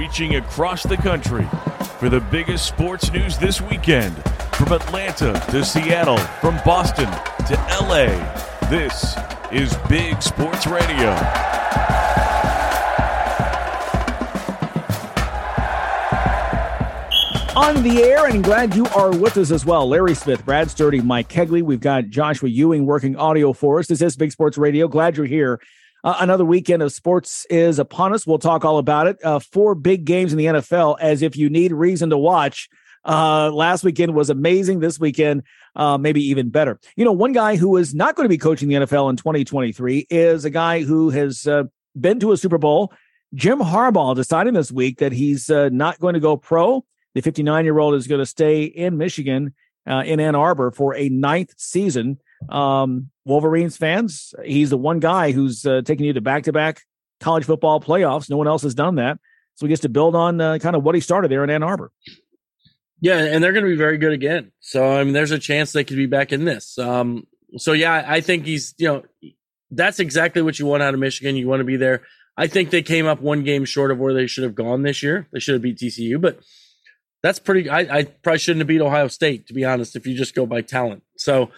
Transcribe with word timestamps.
reaching 0.00 0.36
across 0.36 0.82
the 0.82 0.96
country 0.96 1.46
for 1.98 2.08
the 2.08 2.20
biggest 2.30 2.66
sports 2.66 3.12
news 3.12 3.36
this 3.36 3.60
weekend. 3.60 4.16
From 4.54 4.72
Atlanta 4.72 5.34
to 5.50 5.62
Seattle, 5.62 6.16
from 6.40 6.58
Boston 6.64 7.04
to 7.46 7.54
LA, 7.82 8.08
this 8.70 9.14
is 9.52 9.76
Big 9.90 10.22
Sports 10.22 10.66
Radio. 10.66 11.14
on 17.56 17.82
the 17.82 18.02
air 18.02 18.26
and 18.26 18.42
glad 18.42 18.74
you 18.74 18.86
are 18.96 19.14
with 19.14 19.36
us 19.36 19.50
as 19.50 19.66
well. 19.66 19.86
Larry 19.86 20.14
Smith, 20.14 20.42
Brad 20.46 20.70
Sturdy, 20.70 21.02
Mike 21.02 21.28
Cagley. 21.28 21.62
We've 21.62 21.78
got 21.78 22.08
Joshua 22.08 22.48
Ewing 22.48 22.86
working 22.86 23.16
audio 23.16 23.52
for 23.52 23.80
us. 23.80 23.86
This 23.88 24.00
is 24.00 24.16
Big 24.16 24.32
Sports 24.32 24.56
Radio. 24.56 24.88
Glad 24.88 25.18
you're 25.18 25.26
here. 25.26 25.60
Uh, 26.02 26.16
another 26.20 26.44
weekend 26.44 26.82
of 26.82 26.92
sports 26.92 27.46
is 27.50 27.78
upon 27.78 28.14
us. 28.14 28.26
We'll 28.26 28.38
talk 28.38 28.64
all 28.64 28.78
about 28.78 29.06
it. 29.06 29.22
Uh, 29.22 29.38
four 29.38 29.74
big 29.74 30.04
games 30.04 30.32
in 30.32 30.38
the 30.38 30.46
NFL, 30.46 30.96
as 31.00 31.22
if 31.22 31.36
you 31.36 31.50
need 31.50 31.72
reason 31.72 32.10
to 32.10 32.18
watch. 32.18 32.68
Uh, 33.04 33.50
last 33.50 33.84
weekend 33.84 34.14
was 34.14 34.30
amazing. 34.30 34.80
This 34.80 34.98
weekend, 34.98 35.42
uh, 35.76 35.98
maybe 35.98 36.22
even 36.28 36.50
better. 36.50 36.78
You 36.96 37.04
know, 37.04 37.12
one 37.12 37.32
guy 37.32 37.56
who 37.56 37.76
is 37.76 37.94
not 37.94 38.14
going 38.14 38.24
to 38.24 38.30
be 38.30 38.38
coaching 38.38 38.68
the 38.68 38.76
NFL 38.76 39.10
in 39.10 39.16
2023 39.16 40.06
is 40.10 40.44
a 40.44 40.50
guy 40.50 40.82
who 40.82 41.10
has 41.10 41.46
uh, 41.46 41.64
been 41.98 42.20
to 42.20 42.32
a 42.32 42.36
Super 42.36 42.58
Bowl. 42.58 42.92
Jim 43.34 43.60
Harbaugh 43.60 44.14
deciding 44.14 44.54
this 44.54 44.72
week 44.72 44.98
that 44.98 45.12
he's 45.12 45.50
uh, 45.50 45.68
not 45.70 46.00
going 46.00 46.14
to 46.14 46.20
go 46.20 46.36
pro. 46.36 46.84
The 47.14 47.22
59 47.22 47.64
year 47.64 47.78
old 47.78 47.94
is 47.94 48.06
going 48.06 48.20
to 48.20 48.26
stay 48.26 48.64
in 48.64 48.96
Michigan, 48.96 49.54
in 49.86 50.20
Ann 50.20 50.34
Arbor, 50.34 50.70
for 50.70 50.94
a 50.94 51.08
ninth 51.08 51.54
season 51.56 52.18
um, 52.48 53.10
Wolverines 53.24 53.76
fans, 53.76 54.34
he's 54.44 54.70
the 54.70 54.76
one 54.76 55.00
guy 55.00 55.32
who's 55.32 55.66
uh, 55.66 55.82
taking 55.84 56.06
you 56.06 56.12
to 56.14 56.20
back 56.20 56.44
to 56.44 56.52
back 56.52 56.82
college 57.20 57.44
football 57.44 57.80
playoffs. 57.80 58.30
No 58.30 58.36
one 58.36 58.48
else 58.48 58.62
has 58.62 58.74
done 58.74 58.96
that. 58.96 59.18
So 59.54 59.66
he 59.66 59.68
gets 59.68 59.82
to 59.82 59.88
build 59.88 60.14
on 60.14 60.40
uh, 60.40 60.58
kind 60.58 60.74
of 60.74 60.82
what 60.82 60.94
he 60.94 61.00
started 61.00 61.30
there 61.30 61.44
in 61.44 61.50
Ann 61.50 61.62
Arbor. 61.62 61.92
Yeah, 63.00 63.18
and 63.18 63.42
they're 63.42 63.52
going 63.52 63.64
to 63.64 63.70
be 63.70 63.76
very 63.76 63.98
good 63.98 64.12
again. 64.12 64.52
So 64.60 64.90
I 64.90 65.04
mean, 65.04 65.12
there's 65.12 65.30
a 65.30 65.38
chance 65.38 65.72
they 65.72 65.84
could 65.84 65.96
be 65.96 66.06
back 66.06 66.32
in 66.32 66.44
this. 66.44 66.78
Um, 66.78 67.26
so 67.56 67.72
yeah, 67.72 68.04
I 68.06 68.20
think 68.20 68.46
he's 68.46 68.74
you 68.78 68.88
know 68.88 69.02
that's 69.70 70.00
exactly 70.00 70.42
what 70.42 70.58
you 70.58 70.66
want 70.66 70.82
out 70.82 70.94
of 70.94 71.00
Michigan. 71.00 71.36
You 71.36 71.48
want 71.48 71.60
to 71.60 71.64
be 71.64 71.76
there. 71.76 72.02
I 72.36 72.46
think 72.46 72.70
they 72.70 72.82
came 72.82 73.06
up 73.06 73.20
one 73.20 73.42
game 73.44 73.64
short 73.64 73.90
of 73.90 73.98
where 73.98 74.14
they 74.14 74.26
should 74.26 74.44
have 74.44 74.54
gone 74.54 74.82
this 74.82 75.02
year. 75.02 75.28
They 75.32 75.40
should 75.40 75.54
have 75.54 75.62
beat 75.62 75.78
TCU, 75.78 76.20
but 76.20 76.40
that's 77.22 77.38
pretty. 77.38 77.68
I, 77.68 77.80
I 77.80 78.04
probably 78.04 78.38
shouldn't 78.38 78.60
have 78.60 78.68
beat 78.68 78.80
Ohio 78.80 79.08
State 79.08 79.46
to 79.48 79.54
be 79.54 79.64
honest. 79.64 79.96
If 79.96 80.06
you 80.06 80.16
just 80.16 80.34
go 80.34 80.46
by 80.46 80.62
talent, 80.62 81.02
so 81.16 81.50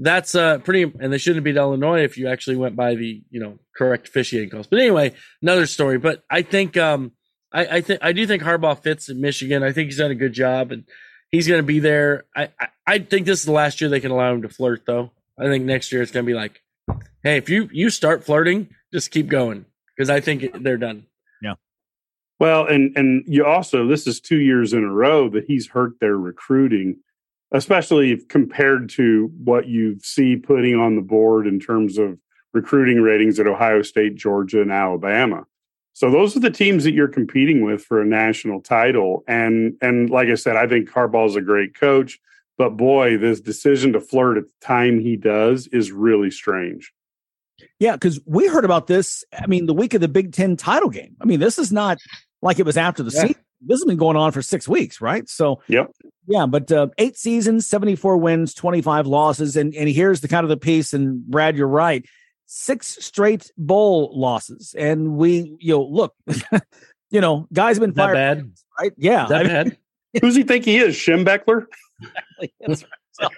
that's 0.00 0.34
uh 0.34 0.58
pretty 0.58 0.92
and 0.98 1.12
they 1.12 1.18
shouldn't 1.18 1.44
beat 1.44 1.56
Illinois 1.56 2.02
if 2.02 2.16
you 2.16 2.26
actually 2.26 2.56
went 2.56 2.74
by 2.74 2.94
the 2.94 3.22
you 3.30 3.38
know 3.38 3.58
correct 3.76 4.08
officiating 4.08 4.50
calls. 4.50 4.66
But 4.66 4.80
anyway, 4.80 5.14
another 5.42 5.66
story. 5.66 5.98
But 5.98 6.24
I 6.30 6.42
think 6.42 6.76
um 6.76 7.12
I, 7.52 7.66
I 7.66 7.80
think 7.82 8.00
I 8.02 8.12
do 8.12 8.26
think 8.26 8.42
Harbaugh 8.42 8.82
fits 8.82 9.08
in 9.08 9.20
Michigan. 9.20 9.62
I 9.62 9.72
think 9.72 9.86
he's 9.86 9.98
done 9.98 10.10
a 10.10 10.16
good 10.16 10.32
job 10.32 10.72
and 10.72 10.84
he's 11.30 11.46
gonna 11.46 11.62
be 11.62 11.80
there. 11.80 12.24
I, 12.34 12.48
I, 12.58 12.68
I 12.86 12.98
think 12.98 13.26
this 13.26 13.40
is 13.40 13.44
the 13.44 13.52
last 13.52 13.80
year 13.80 13.90
they 13.90 14.00
can 14.00 14.10
allow 14.10 14.32
him 14.32 14.42
to 14.42 14.48
flirt 14.48 14.86
though. 14.86 15.10
I 15.38 15.44
think 15.44 15.64
next 15.64 15.92
year 15.92 16.00
it's 16.02 16.12
gonna 16.12 16.24
be 16.24 16.34
like, 16.34 16.62
hey, 17.22 17.36
if 17.36 17.50
you 17.50 17.68
you 17.70 17.90
start 17.90 18.24
flirting, 18.24 18.68
just 18.92 19.10
keep 19.10 19.28
going. 19.28 19.66
Because 19.94 20.08
I 20.08 20.20
think 20.20 20.62
they're 20.62 20.78
done. 20.78 21.04
Yeah. 21.42 21.54
Well, 22.38 22.66
and 22.66 22.96
and 22.96 23.22
you 23.26 23.44
also 23.44 23.86
this 23.86 24.06
is 24.06 24.18
two 24.18 24.40
years 24.40 24.72
in 24.72 24.82
a 24.82 24.90
row 24.90 25.28
that 25.28 25.44
he's 25.46 25.68
hurt 25.68 26.00
their 26.00 26.16
recruiting 26.16 26.96
especially 27.52 28.16
compared 28.28 28.88
to 28.90 29.30
what 29.42 29.66
you 29.66 29.98
see 30.00 30.36
putting 30.36 30.76
on 30.76 30.96
the 30.96 31.02
board 31.02 31.46
in 31.46 31.58
terms 31.58 31.98
of 31.98 32.18
recruiting 32.52 33.00
ratings 33.00 33.38
at 33.38 33.46
Ohio 33.46 33.82
State, 33.82 34.14
Georgia, 34.14 34.60
and 34.60 34.72
Alabama. 34.72 35.44
So 35.92 36.10
those 36.10 36.36
are 36.36 36.40
the 36.40 36.50
teams 36.50 36.84
that 36.84 36.92
you're 36.92 37.08
competing 37.08 37.64
with 37.64 37.84
for 37.84 38.00
a 38.00 38.06
national 38.06 38.60
title. 38.60 39.24
And 39.26 39.74
and 39.82 40.08
like 40.08 40.28
I 40.28 40.34
said, 40.34 40.56
I 40.56 40.66
think 40.66 40.88
Harbaugh's 40.88 41.36
a 41.36 41.40
great 41.40 41.74
coach, 41.74 42.18
but 42.56 42.70
boy, 42.70 43.18
this 43.18 43.40
decision 43.40 43.92
to 43.92 44.00
flirt 44.00 44.38
at 44.38 44.44
the 44.44 44.66
time 44.66 45.00
he 45.00 45.16
does 45.16 45.66
is 45.68 45.92
really 45.92 46.30
strange. 46.30 46.92
Yeah, 47.78 47.92
because 47.92 48.20
we 48.24 48.46
heard 48.46 48.64
about 48.64 48.86
this. 48.86 49.24
I 49.38 49.46
mean, 49.46 49.66
the 49.66 49.74
week 49.74 49.92
of 49.92 50.00
the 50.00 50.08
Big 50.08 50.32
Ten 50.32 50.56
title 50.56 50.88
game. 50.88 51.16
I 51.20 51.26
mean, 51.26 51.40
this 51.40 51.58
is 51.58 51.70
not 51.70 51.98
like 52.40 52.58
it 52.58 52.64
was 52.64 52.78
after 52.78 53.02
the 53.02 53.10
yeah. 53.10 53.22
season 53.22 53.42
this 53.60 53.80
has 53.80 53.84
been 53.84 53.96
going 53.96 54.16
on 54.16 54.32
for 54.32 54.42
six 54.42 54.66
weeks, 54.66 55.00
right? 55.00 55.28
So, 55.28 55.60
yep, 55.68 55.90
yeah. 56.30 56.46
But 56.46 56.70
uh, 56.70 56.88
eight 56.98 57.18
seasons, 57.18 57.66
seventy-four 57.66 58.16
wins, 58.16 58.54
twenty-five 58.54 59.06
losses, 59.06 59.56
and 59.56 59.74
and 59.74 59.88
here's 59.88 60.20
the 60.20 60.28
kind 60.28 60.44
of 60.44 60.48
the 60.48 60.56
piece. 60.56 60.94
And 60.94 61.26
Brad, 61.26 61.56
you're 61.56 61.66
right, 61.66 62.06
six 62.46 63.04
straight 63.04 63.50
bowl 63.58 64.12
losses, 64.14 64.74
and 64.78 65.16
we, 65.16 65.56
you 65.58 65.74
know, 65.74 65.82
look, 65.82 66.14
you 67.10 67.20
know, 67.20 67.48
guys 67.52 67.76
have 67.76 67.80
been 67.80 67.92
that 67.94 68.04
fired, 68.04 68.14
bad, 68.14 68.52
right? 68.78 68.92
Yeah, 68.96 69.26
that 69.26 69.40
I 69.40 69.42
mean, 69.42 69.52
bad. 70.14 70.22
Who's 70.22 70.36
he 70.36 70.44
think 70.44 70.64
he 70.64 70.78
is, 70.78 70.94
Schembechler? 70.94 71.66
Exactly. 72.60 72.88
So, 73.12 73.28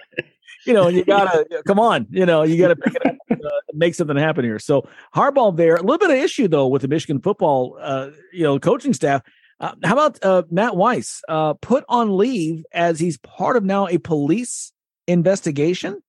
you 0.65 0.73
know, 0.73 0.87
you 0.87 1.03
gotta 1.03 1.45
come 1.65 1.79
on. 1.79 2.07
You 2.09 2.25
know, 2.25 2.43
you 2.43 2.57
gotta 2.57 2.75
pick 2.75 2.95
it 2.95 3.05
up, 3.05 3.15
uh, 3.31 3.49
make 3.73 3.95
something 3.95 4.17
happen 4.17 4.45
here. 4.45 4.59
So 4.59 4.87
Harbaugh 5.15 5.55
there, 5.55 5.75
a 5.75 5.81
little 5.81 5.97
bit 5.97 6.11
of 6.11 6.17
issue 6.17 6.47
though 6.47 6.67
with 6.67 6.83
the 6.83 6.87
Michigan 6.87 7.19
football, 7.19 7.77
uh, 7.81 8.11
you 8.31 8.43
know, 8.43 8.59
coaching 8.59 8.93
staff. 8.93 9.21
Uh, 9.63 9.75
how 9.81 9.93
about 9.93 10.19
uh, 10.25 10.43
Matt 10.51 10.75
Weiss 10.75 11.21
uh, 11.29 11.53
put 11.53 11.85
on 11.87 12.17
leave 12.17 12.65
as 12.73 12.99
he's 12.99 13.17
part 13.19 13.55
of 13.55 13.63
now 13.63 13.87
a 13.87 13.97
police 13.97 14.73
investigation? 15.07 16.03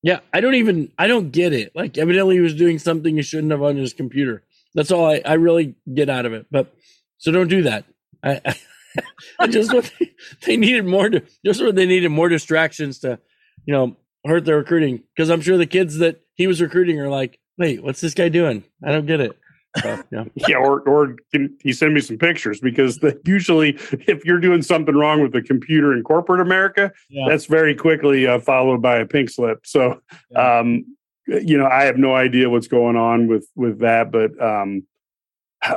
Yeah, 0.00 0.20
I 0.32 0.40
don't 0.40 0.54
even 0.54 0.92
I 0.96 1.08
don't 1.08 1.32
get 1.32 1.52
it. 1.52 1.72
Like 1.74 1.98
evidently 1.98 2.36
he 2.36 2.40
was 2.40 2.54
doing 2.54 2.78
something 2.78 3.16
he 3.16 3.22
shouldn't 3.22 3.50
have 3.50 3.64
on 3.64 3.76
his 3.76 3.92
computer. 3.92 4.44
That's 4.74 4.92
all 4.92 5.06
I, 5.06 5.22
I 5.24 5.32
really 5.32 5.74
get 5.92 6.08
out 6.08 6.24
of 6.24 6.34
it. 6.34 6.46
But 6.48 6.72
so 7.18 7.32
don't 7.32 7.48
do 7.48 7.62
that. 7.62 7.84
I, 8.22 8.40
I, 9.40 9.48
just 9.48 9.72
they, 9.72 10.12
they 10.46 10.56
needed 10.56 10.86
more 10.86 11.10
to 11.10 11.24
just 11.44 11.60
what 11.60 11.74
they 11.74 11.86
needed 11.86 12.10
more 12.10 12.28
distractions 12.28 13.00
to, 13.00 13.18
you 13.64 13.74
know, 13.74 13.96
hurt 14.24 14.44
their 14.44 14.58
recruiting. 14.58 15.02
Because 15.16 15.30
I'm 15.30 15.40
sure 15.40 15.58
the 15.58 15.66
kids 15.66 15.98
that 15.98 16.20
he 16.34 16.46
was 16.46 16.62
recruiting 16.62 17.00
are 17.00 17.10
like, 17.10 17.40
wait, 17.58 17.82
what's 17.82 18.00
this 18.00 18.14
guy 18.14 18.28
doing? 18.28 18.62
I 18.84 18.92
don't 18.92 19.06
get 19.06 19.20
it. 19.20 19.36
So, 19.82 20.02
yeah. 20.10 20.24
yeah, 20.48 20.56
or 20.56 20.80
or 20.82 21.16
can 21.32 21.56
you 21.62 21.72
send 21.72 21.94
me 21.94 22.00
some 22.00 22.18
pictures 22.18 22.60
because 22.60 22.98
the, 22.98 23.20
usually 23.24 23.70
if 24.06 24.24
you're 24.24 24.40
doing 24.40 24.62
something 24.62 24.94
wrong 24.94 25.22
with 25.22 25.32
the 25.32 25.42
computer 25.42 25.92
in 25.92 26.02
corporate 26.02 26.40
America, 26.40 26.92
yeah. 27.08 27.26
that's 27.28 27.46
very 27.46 27.74
quickly 27.74 28.26
uh, 28.26 28.38
followed 28.38 28.82
by 28.82 28.96
a 28.96 29.06
pink 29.06 29.30
slip. 29.30 29.66
So, 29.66 30.00
yeah. 30.30 30.60
um, 30.60 30.96
you 31.26 31.58
know, 31.58 31.66
I 31.66 31.84
have 31.84 31.96
no 31.96 32.14
idea 32.14 32.48
what's 32.50 32.68
going 32.68 32.96
on 32.96 33.26
with 33.26 33.48
with 33.54 33.80
that, 33.80 34.10
but 34.12 34.40
um, 34.42 34.84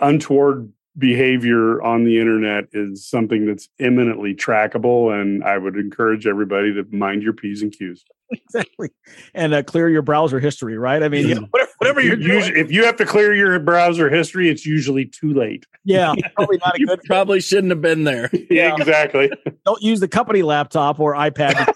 untoward 0.02 0.72
behavior 0.98 1.82
on 1.82 2.04
the 2.04 2.20
internet 2.20 2.66
is 2.74 3.08
something 3.08 3.46
that's 3.46 3.70
imminently 3.80 4.36
trackable, 4.36 5.20
and 5.20 5.44
I 5.44 5.58
would 5.58 5.76
encourage 5.76 6.28
everybody 6.28 6.74
to 6.74 6.86
mind 6.92 7.24
your 7.24 7.34
p's 7.34 7.62
and 7.62 7.72
q's. 7.72 8.04
exactly, 8.32 8.90
and 9.34 9.54
uh, 9.54 9.64
clear 9.64 9.90
your 9.90 10.02
browser 10.02 10.40
history. 10.40 10.78
Right? 10.78 11.02
I 11.02 11.10
mean, 11.10 11.28
you 11.28 11.36
know, 11.36 11.48
whatever, 11.50 11.72
whatever 11.78 12.02
you're 12.02 12.20
usually, 12.20 12.60
if 12.60 12.72
you 12.72 12.86
have 12.86 12.96
to 12.98 13.06
clear 13.06 13.34
your 13.34 13.58
browser 13.60 14.10
history, 14.10 14.50
it's 14.50 14.66
usually 14.66 15.06
too 15.06 15.34
late. 15.34 15.66
Yeah, 15.84 16.14
probably 16.36 16.58
not 16.58 16.76
a 16.76 16.86
good. 16.86 17.02
Probably 17.06 17.42
shouldn't 17.42 17.72
have 17.72 17.82
been 17.82 18.04
there. 18.04 18.30
yeah, 18.50 18.76
exactly. 18.76 19.32
Don't 19.66 19.82
use 19.82 20.00
the 20.00 20.08
company 20.08 20.42
laptop 20.42 21.00
or 21.00 21.14
iPad. 21.14 21.74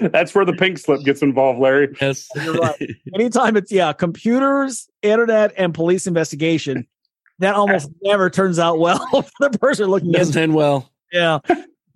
That's 0.00 0.34
where 0.34 0.44
the 0.44 0.54
pink 0.54 0.78
slip 0.78 1.02
gets 1.04 1.22
involved, 1.22 1.60
Larry. 1.60 1.94
Yes, 2.00 2.28
you're 2.36 2.54
right. 2.54 2.90
Anytime 3.14 3.56
it's 3.56 3.70
yeah, 3.70 3.92
computers, 3.92 4.88
internet, 5.02 5.52
and 5.56 5.74
police 5.74 6.06
investigation, 6.06 6.86
that 7.38 7.54
almost 7.54 7.90
never 8.02 8.30
turns 8.30 8.58
out 8.58 8.78
well 8.78 9.06
for 9.38 9.50
the 9.50 9.58
person 9.58 9.88
looking. 9.88 10.12
Doesn't 10.12 10.40
end 10.40 10.54
well. 10.54 10.90
Yeah 11.12 11.38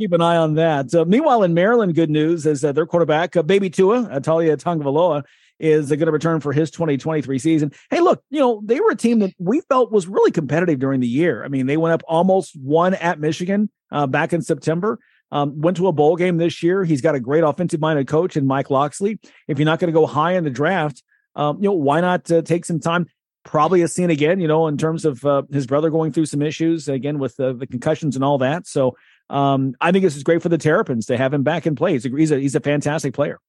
keep 0.02 0.12
an 0.12 0.20
eye 0.20 0.36
on 0.36 0.54
that. 0.54 0.94
Uh, 0.94 1.04
meanwhile, 1.04 1.42
in 1.42 1.54
Maryland, 1.54 1.94
good 1.94 2.10
news 2.10 2.44
is 2.44 2.60
that 2.62 2.74
their 2.74 2.86
quarterback, 2.86 3.36
uh, 3.36 3.42
Baby 3.42 3.70
Tua, 3.70 4.20
Taulia 4.20 4.56
Tagovailoa, 4.56 5.22
is 5.60 5.90
going 5.90 6.00
to 6.00 6.10
return 6.10 6.40
for 6.40 6.52
his 6.52 6.72
2023 6.72 7.38
season. 7.38 7.70
Hey, 7.88 8.00
look, 8.00 8.22
you 8.30 8.40
know 8.40 8.60
they 8.64 8.80
were 8.80 8.90
a 8.90 8.96
team 8.96 9.20
that 9.20 9.32
we 9.38 9.60
felt 9.62 9.92
was 9.92 10.08
really 10.08 10.32
competitive 10.32 10.80
during 10.80 11.00
the 11.00 11.06
year. 11.06 11.44
I 11.44 11.48
mean, 11.48 11.66
they 11.66 11.76
went 11.76 11.92
up 11.92 12.02
almost 12.08 12.56
one 12.60 12.94
at 12.94 13.20
Michigan 13.20 13.70
uh, 13.92 14.08
back 14.08 14.32
in 14.32 14.42
September. 14.42 14.98
Um, 15.30 15.60
went 15.60 15.76
to 15.78 15.86
a 15.86 15.92
bowl 15.92 16.16
game 16.16 16.36
this 16.36 16.62
year. 16.62 16.84
He's 16.84 17.00
got 17.00 17.14
a 17.14 17.20
great 17.20 17.42
offensive-minded 17.42 18.06
coach 18.06 18.36
in 18.36 18.46
Mike 18.46 18.70
Locksley. 18.70 19.18
If 19.48 19.58
you're 19.58 19.64
not 19.64 19.78
going 19.78 19.90
to 19.90 19.98
go 19.98 20.04
high 20.04 20.32
in 20.32 20.44
the 20.44 20.50
draft, 20.50 21.02
um, 21.36 21.56
you 21.58 21.68
know 21.68 21.74
why 21.74 22.00
not 22.00 22.30
uh, 22.30 22.42
take 22.42 22.64
some 22.64 22.80
time? 22.80 23.06
Probably 23.44 23.82
a 23.82 23.88
scene 23.88 24.10
again, 24.10 24.40
you 24.40 24.48
know, 24.48 24.66
in 24.66 24.76
terms 24.76 25.04
of 25.04 25.24
uh, 25.24 25.42
his 25.50 25.66
brother 25.66 25.90
going 25.90 26.12
through 26.12 26.26
some 26.26 26.42
issues 26.42 26.88
again 26.88 27.18
with 27.18 27.38
uh, 27.40 27.52
the 27.52 27.66
concussions 27.66 28.14
and 28.16 28.24
all 28.24 28.38
that. 28.38 28.66
So 28.66 28.96
um, 29.32 29.74
I 29.80 29.92
think 29.92 30.04
this 30.04 30.14
is 30.14 30.22
great 30.22 30.42
for 30.42 30.50
the 30.50 30.58
Terrapins 30.58 31.06
to 31.06 31.16
have 31.16 31.32
him 31.32 31.42
back 31.42 31.66
in 31.66 31.74
play. 31.74 31.92
He's 31.92 32.04
a, 32.30 32.38
he's 32.38 32.54
a, 32.54 32.60
fantastic 32.60 33.14
player. 33.14 33.40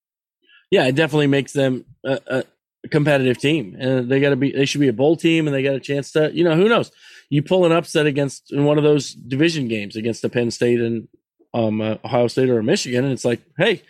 Yeah, 0.71 0.88
it 0.88 0.95
definitely 0.95 1.27
makes 1.27 1.51
them 1.51 1.83
a, 2.06 2.19
a 2.25 2.44
competitive 2.89 3.38
team, 3.38 3.75
and 3.77 4.09
they 4.09 4.21
got 4.21 4.30
to 4.30 4.38
be 4.38 4.53
they 4.53 4.65
should 4.65 4.80
be 4.80 4.88
a 4.88 4.94
bowl 4.94 5.18
team, 5.18 5.45
and 5.45 5.53
they 5.53 5.62
got 5.62 5.75
a 5.75 5.81
chance 5.81 6.13
to 6.13 6.31
you 6.33 6.45
know 6.45 6.56
who 6.56 6.69
knows 6.69 6.89
you 7.30 7.44
pull 7.44 7.65
an 7.65 7.74
upset 7.74 8.06
against 8.06 8.53
in 8.53 8.63
one 8.63 8.77
of 8.77 8.85
those 8.85 9.13
division 9.13 9.68
games 9.68 9.97
against 9.97 10.21
the 10.21 10.30
Penn 10.30 10.51
State 10.51 10.80
and 10.80 11.09
um, 11.53 11.81
uh, 11.81 11.97
Ohio 12.06 12.27
State 12.27 12.50
or 12.50 12.63
Michigan, 12.63 13.03
and 13.03 13.13
it's 13.13 13.25
like 13.25 13.41
hey, 13.57 13.83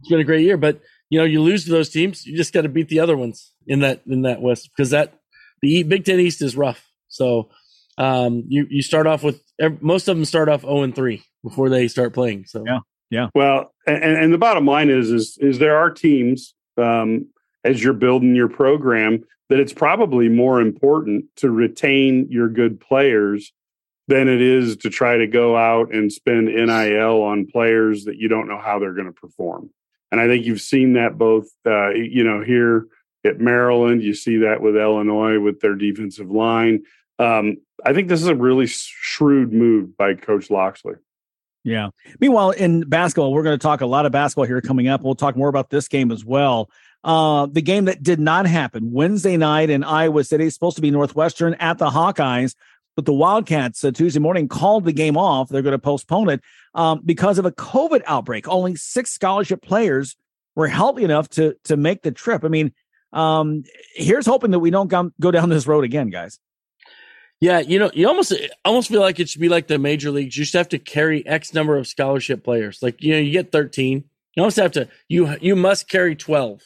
it's 0.00 0.08
been 0.08 0.20
a 0.20 0.24
great 0.24 0.44
year, 0.44 0.56
but 0.56 0.80
you 1.10 1.18
know 1.18 1.24
you 1.24 1.42
lose 1.42 1.64
to 1.64 1.70
those 1.72 1.90
teams, 1.90 2.24
you 2.24 2.36
just 2.36 2.52
got 2.52 2.62
to 2.62 2.68
beat 2.68 2.88
the 2.88 3.00
other 3.00 3.16
ones 3.16 3.52
in 3.66 3.80
that 3.80 4.02
in 4.06 4.22
that 4.22 4.40
West 4.40 4.70
because 4.74 4.90
that 4.90 5.14
the 5.62 5.82
Big 5.82 6.04
Ten 6.04 6.20
East 6.20 6.42
is 6.42 6.56
rough. 6.56 6.88
So 7.08 7.50
um, 7.98 8.44
you 8.46 8.68
you 8.70 8.82
start 8.82 9.08
off 9.08 9.24
with 9.24 9.42
most 9.80 10.08
of 10.08 10.16
them 10.16 10.24
start 10.24 10.48
off 10.48 10.62
zero 10.62 10.82
and 10.82 10.94
three 10.94 11.22
before 11.42 11.68
they 11.68 11.88
start 11.88 12.12
playing. 12.12 12.44
So 12.46 12.64
yeah, 12.66 12.80
yeah. 13.10 13.28
Well, 13.34 13.72
and, 13.86 14.02
and 14.02 14.32
the 14.32 14.38
bottom 14.38 14.66
line 14.66 14.90
is 14.90 15.10
is 15.10 15.38
is 15.40 15.58
there 15.58 15.76
are 15.76 15.90
teams 15.90 16.54
um, 16.76 17.28
as 17.64 17.82
you're 17.82 17.92
building 17.92 18.34
your 18.34 18.48
program 18.48 19.24
that 19.48 19.60
it's 19.60 19.72
probably 19.72 20.28
more 20.28 20.60
important 20.60 21.24
to 21.36 21.50
retain 21.50 22.26
your 22.30 22.48
good 22.48 22.80
players 22.80 23.52
than 24.08 24.28
it 24.28 24.40
is 24.40 24.76
to 24.76 24.90
try 24.90 25.16
to 25.16 25.26
go 25.26 25.56
out 25.56 25.92
and 25.92 26.12
spend 26.12 26.46
NIL 26.46 27.22
on 27.22 27.46
players 27.46 28.04
that 28.04 28.16
you 28.16 28.28
don't 28.28 28.48
know 28.48 28.58
how 28.58 28.78
they're 28.78 28.92
going 28.92 29.06
to 29.06 29.12
perform. 29.12 29.70
And 30.12 30.20
I 30.20 30.28
think 30.28 30.46
you've 30.46 30.60
seen 30.60 30.92
that 30.92 31.18
both, 31.18 31.48
uh, 31.64 31.90
you 31.90 32.22
know, 32.22 32.42
here 32.42 32.86
at 33.24 33.40
Maryland, 33.40 34.02
you 34.02 34.14
see 34.14 34.38
that 34.38 34.60
with 34.60 34.76
Illinois 34.76 35.40
with 35.40 35.60
their 35.60 35.74
defensive 35.74 36.30
line. 36.30 36.84
Um, 37.18 37.58
I 37.84 37.92
think 37.92 38.08
this 38.08 38.22
is 38.22 38.28
a 38.28 38.34
really 38.34 38.66
shrewd 38.66 39.52
move 39.52 39.96
by 39.96 40.14
Coach 40.14 40.50
Locksley. 40.50 40.94
Yeah. 41.64 41.90
Meanwhile, 42.20 42.52
in 42.52 42.82
basketball, 42.82 43.32
we're 43.32 43.42
going 43.42 43.58
to 43.58 43.62
talk 43.62 43.80
a 43.80 43.86
lot 43.86 44.06
of 44.06 44.12
basketball 44.12 44.44
here 44.44 44.60
coming 44.60 44.86
up. 44.86 45.02
We'll 45.02 45.16
talk 45.16 45.36
more 45.36 45.48
about 45.48 45.70
this 45.70 45.88
game 45.88 46.12
as 46.12 46.24
well. 46.24 46.70
Uh, 47.02 47.46
the 47.46 47.62
game 47.62 47.86
that 47.86 48.02
did 48.02 48.20
not 48.20 48.46
happen 48.46 48.92
Wednesday 48.92 49.36
night 49.36 49.70
in 49.70 49.82
Iowa 49.82 50.24
City, 50.24 50.48
supposed 50.50 50.76
to 50.76 50.82
be 50.82 50.90
Northwestern 50.90 51.54
at 51.54 51.78
the 51.78 51.90
Hawkeyes, 51.90 52.54
but 52.94 53.04
the 53.04 53.12
Wildcats 53.12 53.84
uh, 53.84 53.90
Tuesday 53.90 54.20
morning 54.20 54.48
called 54.48 54.84
the 54.84 54.92
game 54.92 55.16
off. 55.16 55.48
They're 55.48 55.62
going 55.62 55.72
to 55.72 55.78
postpone 55.78 56.30
it 56.30 56.40
um, 56.74 57.02
because 57.04 57.38
of 57.38 57.46
a 57.46 57.52
COVID 57.52 58.02
outbreak. 58.06 58.48
Only 58.48 58.76
six 58.76 59.10
scholarship 59.10 59.62
players 59.62 60.16
were 60.54 60.68
healthy 60.68 61.04
enough 61.04 61.28
to 61.30 61.56
to 61.64 61.76
make 61.76 62.02
the 62.02 62.12
trip. 62.12 62.44
I 62.44 62.48
mean, 62.48 62.72
um, 63.12 63.64
here's 63.94 64.26
hoping 64.26 64.50
that 64.52 64.58
we 64.58 64.70
don't 64.70 64.88
go, 64.88 65.10
go 65.20 65.30
down 65.30 65.48
this 65.48 65.66
road 65.66 65.84
again, 65.84 66.10
guys. 66.10 66.38
Yeah, 67.40 67.60
you 67.60 67.78
know, 67.78 67.90
you 67.92 68.08
almost 68.08 68.32
almost 68.64 68.88
feel 68.88 69.00
like 69.00 69.20
it 69.20 69.28
should 69.28 69.42
be 69.42 69.50
like 69.50 69.66
the 69.66 69.78
major 69.78 70.10
leagues. 70.10 70.36
You 70.36 70.44
just 70.44 70.54
have 70.54 70.70
to 70.70 70.78
carry 70.78 71.26
X 71.26 71.52
number 71.52 71.76
of 71.76 71.86
scholarship 71.86 72.42
players. 72.42 72.82
Like 72.82 73.02
you 73.02 73.12
know, 73.12 73.20
you 73.20 73.32
get 73.32 73.52
13. 73.52 74.04
You 74.34 74.42
almost 74.42 74.56
have 74.56 74.72
to 74.72 74.88
you 75.08 75.36
you 75.40 75.54
must 75.54 75.88
carry 75.88 76.16
12 76.16 76.62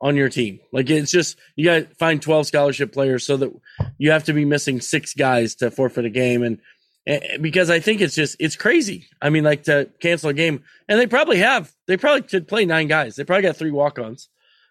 on 0.00 0.16
your 0.16 0.30
team. 0.30 0.60
Like 0.72 0.88
it's 0.88 1.10
just 1.10 1.36
you 1.56 1.64
got 1.64 1.90
to 1.90 1.94
find 1.96 2.22
12 2.22 2.46
scholarship 2.46 2.92
players 2.92 3.26
so 3.26 3.36
that 3.36 3.52
you 3.98 4.10
have 4.10 4.24
to 4.24 4.32
be 4.32 4.44
missing 4.44 4.80
six 4.80 5.12
guys 5.12 5.54
to 5.56 5.70
forfeit 5.70 6.06
a 6.06 6.10
game 6.10 6.42
and, 6.42 6.58
and 7.06 7.42
because 7.42 7.68
I 7.68 7.80
think 7.80 8.00
it's 8.00 8.14
just 8.14 8.36
it's 8.40 8.56
crazy. 8.56 9.06
I 9.20 9.28
mean 9.28 9.44
like 9.44 9.64
to 9.64 9.90
cancel 10.00 10.30
a 10.30 10.34
game 10.34 10.64
and 10.88 10.98
they 10.98 11.06
probably 11.06 11.38
have. 11.38 11.72
They 11.86 11.98
probably 11.98 12.22
could 12.22 12.48
play 12.48 12.64
nine 12.64 12.88
guys. 12.88 13.16
They 13.16 13.24
probably 13.24 13.42
got 13.42 13.56
three 13.56 13.70
walk-ons. 13.70 14.28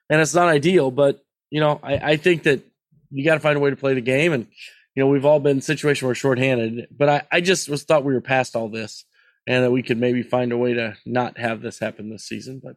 And 0.09 0.19
it's 0.19 0.33
not 0.33 0.47
ideal, 0.47 0.89
but 0.89 1.23
you 1.51 1.59
know, 1.59 1.79
I, 1.83 1.93
I 1.97 2.17
think 2.17 2.43
that 2.43 2.63
you 3.11 3.23
got 3.23 3.35
to 3.35 3.39
find 3.39 3.57
a 3.57 3.59
way 3.59 3.69
to 3.69 3.75
play 3.75 3.93
the 3.93 4.01
game 4.01 4.33
and 4.33 4.47
you 4.99 5.05
know, 5.05 5.11
we've 5.11 5.23
all 5.23 5.39
been 5.39 5.53
in 5.53 5.57
a 5.59 5.61
situation 5.61 6.05
where 6.05 6.11
we're 6.11 6.15
shorthanded, 6.15 6.89
but 6.91 7.07
I, 7.07 7.21
I 7.31 7.39
just 7.39 7.69
was 7.69 7.85
thought 7.85 8.03
we 8.03 8.13
were 8.13 8.19
past 8.19 8.53
all 8.53 8.67
this 8.67 9.05
and 9.47 9.63
that 9.63 9.71
we 9.71 9.81
could 9.81 9.97
maybe 9.97 10.23
find 10.23 10.51
a 10.51 10.57
way 10.57 10.73
to 10.73 10.97
not 11.05 11.37
have 11.37 11.61
this 11.61 11.79
happen 11.79 12.09
this 12.09 12.25
season, 12.25 12.59
but 12.61 12.75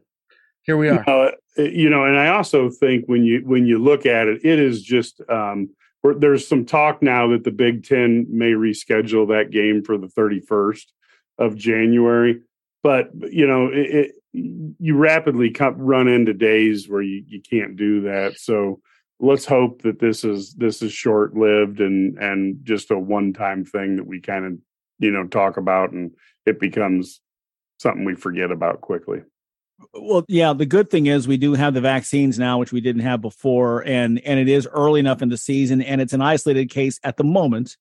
here 0.63 0.77
we 0.77 0.89
are. 0.89 1.05
Uh, 1.05 1.33
you 1.57 1.91
know, 1.91 2.05
and 2.05 2.17
I 2.17 2.29
also 2.29 2.71
think 2.71 3.07
when 3.07 3.25
you 3.25 3.43
when 3.45 3.67
you 3.67 3.81
look 3.81 4.07
at 4.07 4.29
it, 4.29 4.45
it 4.45 4.61
is 4.61 4.85
just 4.85 5.21
um, 5.29 5.71
there's 6.05 6.47
some 6.47 6.65
talk 6.65 7.03
now 7.03 7.27
that 7.31 7.43
the 7.43 7.51
Big 7.51 7.85
Ten 7.85 8.27
may 8.31 8.53
reschedule 8.53 9.27
that 9.31 9.51
game 9.51 9.83
for 9.83 9.99
the 9.99 10.07
31st 10.07 10.85
of 11.39 11.57
January. 11.57 12.41
But 12.85 13.11
you 13.33 13.49
know, 13.49 13.67
it, 13.67 13.91
it, 13.91 14.13
you 14.79 14.97
rapidly 14.97 15.51
come, 15.51 15.77
run 15.77 16.07
into 16.07 16.35
days 16.35 16.89
where 16.89 17.03
you, 17.03 17.25
you 17.27 17.43
can't 17.43 17.75
do 17.75 18.03
that. 18.03 18.39
So 18.39 18.81
let's 19.23 19.47
hope 19.47 19.83
that 19.83 20.01
this 20.01 20.25
is 20.25 20.53
this 20.55 20.83
is 20.83 20.93
short 20.93 21.35
lived 21.35 21.81
and 21.81 22.19
and 22.19 22.59
just 22.65 22.91
a 22.91 22.99
one 22.99 23.33
time 23.33 23.65
thing 23.65 23.97
that 23.97 24.07
we 24.07 24.21
kind 24.21 24.45
of 24.45 24.53
you 24.99 25.11
know 25.11 25.27
talk 25.27 25.57
about 25.57 25.93
and 25.93 26.11
it 26.45 26.61
becomes 26.61 27.21
something 27.79 28.05
we 28.05 28.15
forget 28.15 28.51
about 28.51 28.81
quickly. 28.81 29.21
Well, 29.95 30.25
yeah, 30.29 30.53
the 30.53 30.67
good 30.67 30.91
thing 30.91 31.07
is 31.07 31.27
we 31.27 31.37
do 31.37 31.55
have 31.55 31.75
the 31.75 31.81
vaccines 31.81 32.39
now, 32.39 32.59
which 32.59 32.73
we 32.73 32.81
didn't 32.81 33.03
have 33.03 33.21
before, 33.21 33.85
and 33.87 34.21
and 34.21 34.39
it 34.39 34.49
is 34.49 34.69
early 34.73 35.01
enough 35.01 35.23
in 35.23 35.29
the 35.29 35.39
season, 35.39 35.81
and 35.81 36.01
it's 36.01 36.13
an 36.13 36.21
isolated 36.21 36.71
case 36.71 37.01
at 37.03 37.17
the 37.17 37.25
moment, 37.25 37.77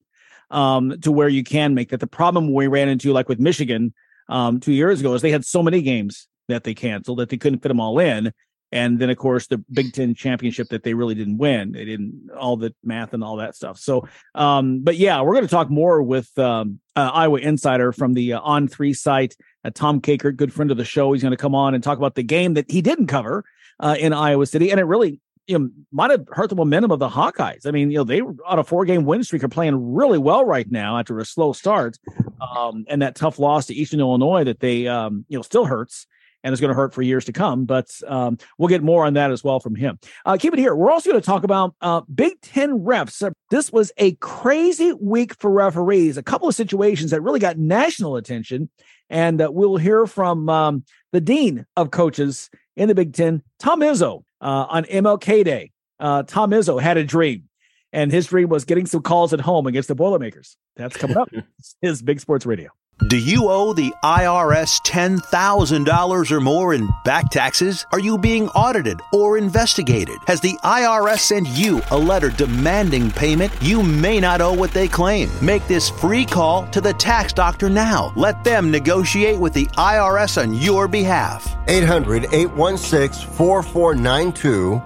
um, 0.49 0.99
to 1.01 1.11
where 1.11 1.29
you 1.29 1.43
can 1.43 1.75
make 1.75 1.89
that. 1.89 1.99
The 1.99 2.07
problem 2.07 2.53
we 2.53 2.67
ran 2.67 2.89
into, 2.89 3.11
like 3.11 3.29
with 3.29 3.39
Michigan, 3.39 3.93
um, 4.29 4.59
two 4.59 4.73
years 4.73 4.99
ago, 4.99 5.13
is 5.13 5.21
they 5.21 5.31
had 5.31 5.45
so 5.45 5.61
many 5.61 5.81
games 5.81 6.27
that 6.47 6.63
they 6.63 6.73
canceled 6.73 7.19
that 7.19 7.29
they 7.29 7.37
couldn't 7.37 7.59
fit 7.59 7.69
them 7.69 7.79
all 7.79 7.99
in, 7.99 8.33
and 8.71 8.99
then 8.99 9.09
of 9.09 9.17
course 9.17 9.47
the 9.47 9.57
Big 9.71 9.93
Ten 9.93 10.13
championship 10.13 10.69
that 10.69 10.83
they 10.83 10.93
really 10.93 11.15
didn't 11.15 11.37
win. 11.37 11.71
They 11.71 11.85
didn't 11.85 12.29
all 12.37 12.57
the 12.57 12.73
math 12.83 13.13
and 13.13 13.23
all 13.23 13.37
that 13.37 13.55
stuff. 13.55 13.79
So, 13.79 14.07
um, 14.35 14.81
but 14.81 14.97
yeah, 14.97 15.21
we're 15.21 15.33
going 15.33 15.45
to 15.45 15.51
talk 15.51 15.69
more 15.69 16.01
with 16.01 16.37
um, 16.39 16.79
uh, 16.95 17.11
Iowa 17.13 17.39
Insider 17.39 17.91
from 17.91 18.13
the 18.13 18.33
uh, 18.33 18.41
On3 18.41 18.95
site. 18.95 19.35
Uh, 19.63 19.71
Tom 19.73 20.01
Kakert, 20.01 20.37
good 20.37 20.53
friend 20.53 20.71
of 20.71 20.77
the 20.77 20.85
show, 20.85 21.11
he's 21.13 21.21
going 21.21 21.31
to 21.31 21.37
come 21.37 21.55
on 21.55 21.75
and 21.75 21.83
talk 21.83 21.97
about 21.97 22.15
the 22.15 22.23
game 22.23 22.53
that 22.55 22.69
he 22.69 22.81
didn't 22.81 23.07
cover 23.07 23.43
uh, 23.79 23.95
in 23.99 24.13
Iowa 24.13 24.45
City, 24.45 24.71
and 24.71 24.79
it 24.79 24.85
really 24.85 25.19
you 25.47 25.57
know 25.59 25.69
might 25.91 26.11
have 26.11 26.25
hurt 26.31 26.49
the 26.49 26.55
momentum 26.55 26.91
of 26.91 26.99
the 26.99 27.09
Hawkeyes. 27.09 27.65
I 27.65 27.71
mean, 27.71 27.91
you 27.91 27.97
know 27.97 28.03
they 28.03 28.21
were 28.21 28.35
on 28.45 28.59
a 28.59 28.63
four 28.63 28.85
game 28.85 29.05
win 29.05 29.23
streak, 29.23 29.43
are 29.43 29.49
playing 29.49 29.93
really 29.93 30.17
well 30.17 30.45
right 30.45 30.69
now 30.69 30.97
after 30.97 31.19
a 31.19 31.25
slow 31.25 31.51
start, 31.53 31.97
um, 32.39 32.85
and 32.87 33.01
that 33.01 33.15
tough 33.15 33.39
loss 33.39 33.65
to 33.67 33.73
Eastern 33.73 33.99
Illinois 33.99 34.43
that 34.45 34.59
they 34.59 34.87
um, 34.87 35.25
you 35.27 35.37
know 35.37 35.41
still 35.41 35.65
hurts 35.65 36.07
and 36.43 36.51
it's 36.51 36.61
going 36.61 36.69
to 36.69 36.75
hurt 36.75 36.93
for 36.93 37.01
years 37.01 37.25
to 37.25 37.33
come. 37.33 37.65
But 37.65 37.89
um, 38.07 38.37
we'll 38.57 38.69
get 38.69 38.83
more 38.83 39.05
on 39.05 39.13
that 39.13 39.31
as 39.31 39.43
well 39.43 39.59
from 39.59 39.75
him. 39.75 39.99
Uh, 40.25 40.37
keep 40.37 40.53
it 40.53 40.59
here. 40.59 40.75
We're 40.75 40.91
also 40.91 41.09
going 41.09 41.21
to 41.21 41.25
talk 41.25 41.43
about 41.43 41.75
uh, 41.81 42.01
Big 42.13 42.39
Ten 42.41 42.79
refs. 42.79 43.25
Uh, 43.25 43.31
this 43.49 43.71
was 43.71 43.91
a 43.97 44.13
crazy 44.15 44.93
week 44.93 45.35
for 45.39 45.51
referees. 45.51 46.17
A 46.17 46.23
couple 46.23 46.47
of 46.47 46.55
situations 46.55 47.11
that 47.11 47.21
really 47.21 47.39
got 47.39 47.57
national 47.57 48.15
attention, 48.15 48.69
and 49.09 49.41
uh, 49.41 49.49
we'll 49.51 49.77
hear 49.77 50.05
from 50.05 50.49
um, 50.49 50.83
the 51.11 51.21
dean 51.21 51.65
of 51.75 51.91
coaches 51.91 52.49
in 52.75 52.87
the 52.87 52.95
Big 52.95 53.13
Ten, 53.13 53.43
Tom 53.59 53.81
Izzo, 53.81 54.23
uh, 54.39 54.65
on 54.69 54.83
MLK 54.85 55.43
Day. 55.43 55.71
Uh, 55.99 56.23
Tom 56.23 56.51
Izzo 56.51 56.81
had 56.81 56.97
a 56.97 57.03
dream. 57.03 57.47
And 57.93 58.09
his 58.09 58.27
dream 58.27 58.47
was 58.47 58.63
getting 58.63 58.85
some 58.85 59.01
calls 59.01 59.33
at 59.33 59.41
home 59.41 59.67
against 59.67 59.89
the 59.89 59.95
Boilermakers. 59.95 60.55
That's 60.77 60.95
coming 60.95 61.17
up. 61.17 61.29
His 61.81 62.01
Big 62.01 62.21
Sports 62.21 62.45
Radio. 62.45 62.69
Do 63.07 63.17
you 63.17 63.49
owe 63.49 63.73
the 63.73 63.95
IRS 64.03 64.79
$10,000 64.83 66.31
or 66.31 66.39
more 66.39 66.75
in 66.75 66.87
back 67.03 67.31
taxes? 67.31 67.87
Are 67.91 67.99
you 67.99 68.15
being 68.15 68.47
audited 68.49 69.01
or 69.11 69.39
investigated? 69.39 70.17
Has 70.27 70.39
the 70.39 70.53
IRS 70.63 71.17
sent 71.19 71.47
you 71.47 71.81
a 71.89 71.97
letter 71.97 72.29
demanding 72.29 73.09
payment? 73.09 73.51
You 73.59 73.81
may 73.81 74.19
not 74.19 74.39
owe 74.39 74.53
what 74.53 74.71
they 74.71 74.87
claim. 74.87 75.31
Make 75.41 75.67
this 75.67 75.89
free 75.89 76.25
call 76.25 76.67
to 76.67 76.79
the 76.79 76.93
tax 76.93 77.33
doctor 77.33 77.71
now. 77.71 78.13
Let 78.15 78.43
them 78.43 78.69
negotiate 78.69 79.39
with 79.39 79.53
the 79.53 79.65
IRS 79.77 80.39
on 80.39 80.53
your 80.53 80.87
behalf. 80.87 81.57
800 81.67 82.25
816 82.31 83.27
4492. 83.31 84.79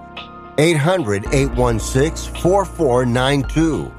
800 0.56 1.26
816 1.34 2.34
4492. 2.40 3.92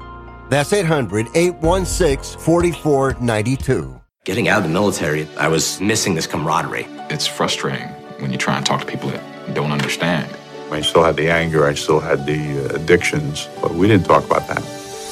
That's 0.48 0.72
800 0.72 1.28
816 1.36 2.40
4492 2.40 4.00
getting 4.28 4.46
out 4.46 4.58
of 4.58 4.64
the 4.64 4.68
military, 4.68 5.26
I 5.38 5.48
was 5.48 5.80
missing 5.80 6.14
this 6.14 6.26
camaraderie. 6.26 6.86
It's 7.08 7.26
frustrating 7.26 7.88
when 8.20 8.30
you 8.30 8.36
try 8.36 8.58
and 8.58 8.66
talk 8.66 8.80
to 8.80 8.86
people 8.86 9.08
that 9.08 9.54
don't 9.54 9.72
understand. 9.72 10.36
I 10.70 10.82
still 10.82 11.02
had 11.02 11.16
the 11.16 11.30
anger, 11.30 11.66
I 11.66 11.72
still 11.72 11.98
had 11.98 12.26
the 12.26 12.66
uh, 12.66 12.74
addictions, 12.74 13.48
but 13.62 13.72
we 13.72 13.88
didn't 13.88 14.04
talk 14.04 14.26
about 14.26 14.46
that. 14.48 14.62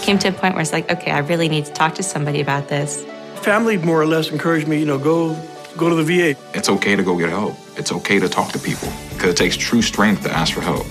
Came 0.02 0.18
to 0.18 0.28
a 0.28 0.32
point 0.32 0.52
where 0.52 0.60
it's 0.60 0.75
like, 0.75 0.90
okay, 0.90 1.12
I 1.12 1.20
really 1.20 1.48
need 1.48 1.64
to 1.64 1.72
talk 1.72 1.94
to 1.94 2.02
somebody 2.02 2.42
about 2.42 2.68
this. 2.68 3.06
Family 3.36 3.78
more 3.78 3.98
or 3.98 4.04
less 4.04 4.28
encouraged 4.30 4.68
me, 4.68 4.78
you 4.80 4.84
know, 4.84 4.98
go 4.98 5.34
go 5.78 5.88
to 5.88 5.94
the 5.94 6.04
VA. 6.04 6.38
It's 6.52 6.68
okay 6.68 6.94
to 6.94 7.02
go 7.02 7.16
get 7.16 7.30
help. 7.30 7.56
It's 7.78 7.92
okay 7.92 8.18
to 8.18 8.28
talk 8.28 8.52
to 8.52 8.58
people 8.58 8.92
because 9.14 9.30
it 9.30 9.36
takes 9.38 9.56
true 9.56 9.80
strength 9.80 10.25
to 10.25 10.30
ask 10.30 10.52
for 10.52 10.60
help. 10.60 10.84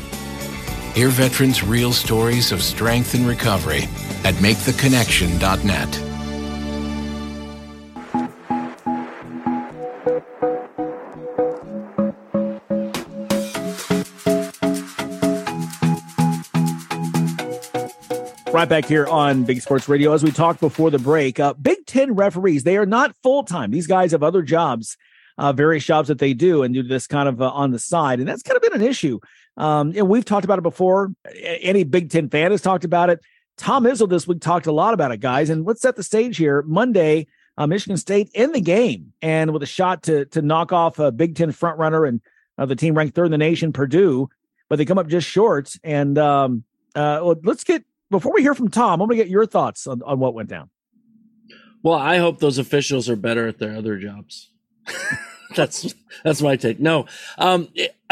Hear 0.95 1.09
veterans' 1.09 1.63
real 1.63 1.93
stories 1.93 2.51
of 2.51 2.63
strength 2.63 3.13
and 3.13 3.27
recovery 3.27 3.83
at 4.23 4.33
maketheconnection.net. 4.35 6.14
Right 18.55 18.69
back 18.69 18.85
here 18.85 19.05
on 19.07 19.43
Big 19.43 19.59
Sports 19.59 19.89
Radio. 19.89 20.13
As 20.13 20.23
we 20.23 20.31
talked 20.31 20.61
before 20.61 20.89
the 20.89 20.97
break, 20.97 21.41
uh, 21.41 21.55
Big 21.55 21.85
Ten 21.85 22.15
referees, 22.15 22.63
they 22.63 22.77
are 22.77 22.85
not 22.85 23.13
full 23.21 23.43
time. 23.43 23.69
These 23.69 23.85
guys 23.85 24.13
have 24.13 24.23
other 24.23 24.41
jobs, 24.41 24.95
uh, 25.37 25.51
various 25.51 25.83
jobs 25.83 26.07
that 26.07 26.19
they 26.19 26.33
do 26.33 26.63
and 26.63 26.73
do 26.73 26.81
this 26.81 27.05
kind 27.05 27.27
of 27.27 27.41
uh, 27.41 27.49
on 27.49 27.71
the 27.71 27.79
side. 27.79 28.19
And 28.19 28.27
that's 28.29 28.43
kind 28.43 28.55
of 28.55 28.63
been 28.63 28.81
an 28.81 28.81
issue. 28.81 29.19
Um, 29.57 29.91
and 29.93 30.07
we've 30.07 30.23
talked 30.23 30.45
about 30.45 30.57
it 30.57 30.61
before. 30.61 31.11
Any 31.43 31.83
Big 31.83 32.09
Ten 32.09 32.29
fan 32.29 32.51
has 32.51 32.61
talked 32.61 32.85
about 32.85 33.09
it. 33.09 33.19
Tom 33.57 33.83
Izzo 33.83 34.07
this 34.07 34.25
week 34.25 34.39
talked 34.39 34.67
a 34.67 34.71
lot 34.71 34.93
about 34.93 35.11
it, 35.11 35.19
guys. 35.19 35.49
And 35.49 35.65
let's 35.65 35.81
set 35.81 35.97
the 35.97 36.03
stage 36.03 36.37
here. 36.37 36.61
Monday, 36.61 37.27
uh, 37.57 37.67
Michigan 37.67 37.97
State 37.97 38.29
in 38.33 38.53
the 38.53 38.61
game 38.61 39.11
and 39.21 39.51
with 39.51 39.63
a 39.63 39.67
shot 39.67 40.03
to 40.03 40.27
to 40.27 40.41
knock 40.41 40.71
off 40.71 40.97
a 40.97 41.11
Big 41.11 41.35
Ten 41.35 41.51
frontrunner 41.51 42.07
and 42.07 42.21
uh, 42.57 42.65
the 42.65 42.77
team 42.77 42.95
ranked 42.95 43.15
third 43.15 43.25
in 43.25 43.31
the 43.31 43.37
nation, 43.37 43.73
Purdue, 43.73 44.29
but 44.69 44.77
they 44.77 44.85
come 44.85 44.97
up 44.97 45.07
just 45.07 45.27
short. 45.27 45.75
And 45.83 46.17
um, 46.17 46.63
uh, 46.95 47.19
well, 47.21 47.35
let's 47.43 47.65
get 47.65 47.83
before 48.09 48.33
we 48.33 48.41
hear 48.41 48.53
from 48.53 48.69
Tom, 48.69 49.01
I'm 49.01 49.07
going 49.07 49.17
to 49.17 49.23
get 49.23 49.29
your 49.29 49.45
thoughts 49.45 49.87
on, 49.87 50.01
on 50.03 50.19
what 50.19 50.33
went 50.33 50.49
down. 50.49 50.69
Well, 51.83 51.95
I 51.95 52.17
hope 52.17 52.39
those 52.39 52.57
officials 52.57 53.09
are 53.09 53.15
better 53.15 53.47
at 53.47 53.59
their 53.59 53.75
other 53.75 53.97
jobs. 53.97 54.49
that's 55.55 55.93
that's 56.23 56.41
my 56.41 56.55
take. 56.55 56.79
No, 56.79 57.05
um, 57.37 57.67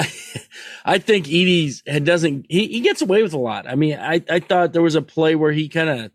I 0.85 0.97
think 0.99 1.25
Edey's 1.27 1.81
doesn't. 1.81 2.45
He, 2.49 2.67
he 2.67 2.81
gets 2.81 3.01
away 3.01 3.23
with 3.23 3.33
a 3.33 3.39
lot. 3.39 3.67
I 3.67 3.75
mean, 3.75 3.97
I, 3.99 4.23
I 4.29 4.39
thought 4.39 4.73
there 4.73 4.81
was 4.81 4.95
a 4.95 5.01
play 5.01 5.35
where 5.35 5.51
he 5.51 5.69
kind 5.69 5.89
of 5.89 6.11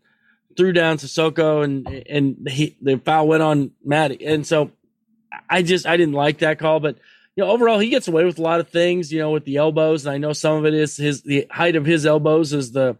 threw 0.57 0.71
down 0.73 0.97
Sissoko 0.97 1.63
and 1.63 1.87
and 2.09 2.47
he, 2.49 2.77
the 2.81 2.97
foul 2.97 3.27
went 3.27 3.43
on 3.43 3.71
Mady, 3.85 4.25
and 4.25 4.45
so 4.45 4.71
I 5.49 5.61
just 5.61 5.85
I 5.85 5.97
didn't 5.97 6.15
like 6.15 6.39
that 6.39 6.59
call. 6.59 6.79
But 6.79 6.97
you 7.35 7.43
know, 7.43 7.51
overall, 7.51 7.79
he 7.79 7.89
gets 7.89 8.07
away 8.07 8.25
with 8.25 8.39
a 8.39 8.41
lot 8.41 8.59
of 8.59 8.69
things. 8.69 9.11
You 9.11 9.19
know, 9.19 9.31
with 9.31 9.45
the 9.45 9.57
elbows, 9.57 10.05
and 10.05 10.13
I 10.13 10.17
know 10.17 10.33
some 10.33 10.57
of 10.57 10.65
it 10.65 10.73
is 10.73 10.97
his 10.97 11.23
the 11.23 11.47
height 11.51 11.75
of 11.75 11.85
his 11.85 12.05
elbows 12.05 12.53
is 12.53 12.71
the 12.71 12.97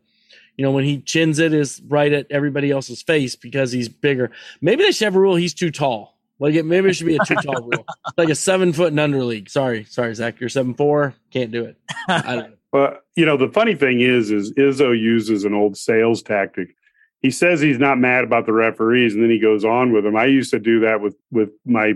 you 0.60 0.63
know, 0.63 0.72
when 0.72 0.84
he 0.84 1.00
chins 1.00 1.39
it 1.39 1.54
is 1.54 1.82
right 1.88 2.12
at 2.12 2.28
everybody 2.30 2.70
else's 2.70 3.01
face 3.01 3.34
because 3.34 3.72
he's 3.72 3.88
bigger. 3.88 4.30
Maybe 4.60 4.84
they 4.84 4.92
should 4.92 5.06
have 5.06 5.16
a 5.16 5.20
rule 5.20 5.38
he's 5.38 5.54
too 5.54 5.72
tall. 5.72 6.18
Like 6.38 6.54
it, 6.54 6.66
maybe 6.66 6.89
it 6.89 6.96
should 6.96 7.08
be 7.08 7.16
a 7.16 7.24
too 7.24 7.36
tall 7.36 7.62
rule, 7.72 7.86
like 8.18 8.28
a 8.28 8.36
seven 8.36 8.74
foot 8.74 8.89
and 8.89 9.00
under 9.00 9.24
league. 9.24 9.50
Sorry, 9.50 9.86
sorry, 9.86 10.13
Zach, 10.16 10.38
you're 10.42 10.50
seven 10.50 10.74
four, 10.74 11.16
can't 11.32 11.54
do 11.54 11.63
it. 11.63 11.78
I 12.10 12.36
don't 12.36 12.38
know. 12.50 12.56
But 12.74 13.06
you 13.16 13.25
know, 13.25 13.38
the 13.38 13.48
funny 13.48 13.74
thing 13.74 14.01
is, 14.01 14.32
is 14.32 14.51
Izzo 14.56 14.89
uses 15.00 15.46
an 15.46 15.54
old 15.54 15.78
sales 15.78 16.22
tactic. 16.22 16.75
He 17.22 17.32
says 17.32 17.62
he's 17.62 17.80
not 17.80 17.98
mad 17.98 18.25
about 18.25 18.46
the 18.46 18.51
referees, 18.51 19.13
and 19.13 19.24
then 19.24 19.30
he 19.30 19.39
goes 19.39 19.63
on 19.63 19.94
with 19.94 20.04
them. 20.04 20.18
I 20.18 20.25
used 20.25 20.51
to 20.51 20.60
do 20.60 20.82
that 20.82 21.00
with 21.00 21.16
with 21.32 21.51
my 21.66 21.94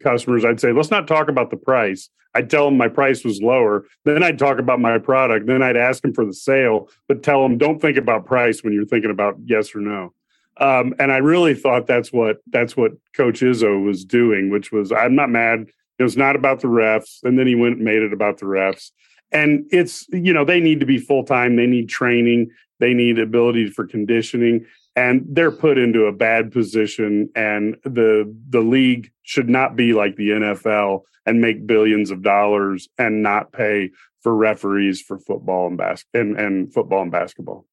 customers. 0.00 0.44
I'd 0.44 0.60
say, 0.60 0.70
let's 0.70 0.92
not 0.92 1.08
talk 1.08 1.28
about 1.28 1.50
the 1.50 1.56
price. 1.56 2.10
I'd 2.34 2.50
tell 2.50 2.66
them 2.66 2.76
my 2.76 2.88
price 2.88 3.24
was 3.24 3.40
lower. 3.40 3.84
Then 4.04 4.22
I'd 4.22 4.38
talk 4.38 4.58
about 4.58 4.80
my 4.80 4.98
product. 4.98 5.46
Then 5.46 5.62
I'd 5.62 5.76
ask 5.76 6.02
them 6.02 6.12
for 6.12 6.24
the 6.24 6.34
sale, 6.34 6.88
but 7.08 7.22
tell 7.22 7.42
them 7.42 7.58
don't 7.58 7.80
think 7.80 7.96
about 7.96 8.26
price 8.26 8.62
when 8.62 8.72
you're 8.72 8.84
thinking 8.84 9.10
about 9.10 9.36
yes 9.44 9.74
or 9.74 9.80
no. 9.80 10.12
Um, 10.58 10.94
and 10.98 11.12
I 11.12 11.18
really 11.18 11.54
thought 11.54 11.86
that's 11.86 12.12
what 12.12 12.38
that's 12.48 12.76
what 12.76 12.92
Coach 13.14 13.40
Izzo 13.40 13.82
was 13.84 14.04
doing, 14.04 14.50
which 14.50 14.72
was 14.72 14.92
I'm 14.92 15.14
not 15.14 15.30
mad. 15.30 15.66
It 15.98 16.02
was 16.02 16.16
not 16.16 16.36
about 16.36 16.60
the 16.60 16.68
refs, 16.68 17.22
and 17.22 17.38
then 17.38 17.46
he 17.46 17.54
went 17.54 17.76
and 17.76 17.84
made 17.84 18.02
it 18.02 18.12
about 18.12 18.38
the 18.38 18.46
refs. 18.46 18.90
And 19.30 19.66
it's 19.70 20.06
you 20.10 20.32
know 20.32 20.44
they 20.44 20.60
need 20.60 20.80
to 20.80 20.86
be 20.86 20.98
full 20.98 21.24
time. 21.24 21.56
They 21.56 21.66
need 21.66 21.88
training. 21.88 22.50
They 22.80 22.94
need 22.94 23.18
ability 23.18 23.70
for 23.70 23.86
conditioning 23.86 24.66
and 24.98 25.24
they're 25.28 25.52
put 25.52 25.78
into 25.78 26.06
a 26.06 26.12
bad 26.12 26.50
position 26.50 27.30
and 27.36 27.76
the 27.84 28.34
the 28.48 28.60
league 28.60 29.10
should 29.22 29.48
not 29.48 29.76
be 29.76 29.92
like 29.92 30.16
the 30.16 30.30
NFL 30.30 31.02
and 31.24 31.40
make 31.40 31.66
billions 31.66 32.10
of 32.10 32.22
dollars 32.22 32.88
and 32.98 33.22
not 33.22 33.52
pay 33.52 33.90
for 34.22 34.34
referees 34.34 35.00
for 35.00 35.18
football 35.20 35.68
and 35.68 35.76
bas- 35.78 36.04
and, 36.12 36.38
and 36.38 36.74
football 36.74 37.02
and 37.02 37.12
basketball. 37.12 37.64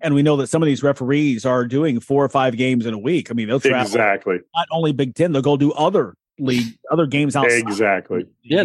And 0.00 0.14
we 0.14 0.22
know 0.22 0.36
that 0.36 0.46
some 0.46 0.62
of 0.62 0.66
these 0.66 0.82
referees 0.82 1.44
are 1.44 1.66
doing 1.66 2.00
four 2.00 2.24
or 2.24 2.30
five 2.30 2.56
games 2.56 2.86
in 2.86 2.94
a 2.94 2.98
week. 2.98 3.30
I 3.30 3.34
mean, 3.34 3.48
they'll 3.48 3.60
travel 3.60 3.82
exactly 3.82 4.38
not 4.56 4.66
only 4.72 4.92
Big 4.92 5.14
Ten, 5.14 5.32
they'll 5.32 5.42
go 5.42 5.58
do 5.58 5.72
other 5.72 6.14
league, 6.38 6.78
other 6.90 7.06
games 7.06 7.36
outside. 7.36 7.58
Exactly. 7.58 8.24
Yeah. 8.42 8.64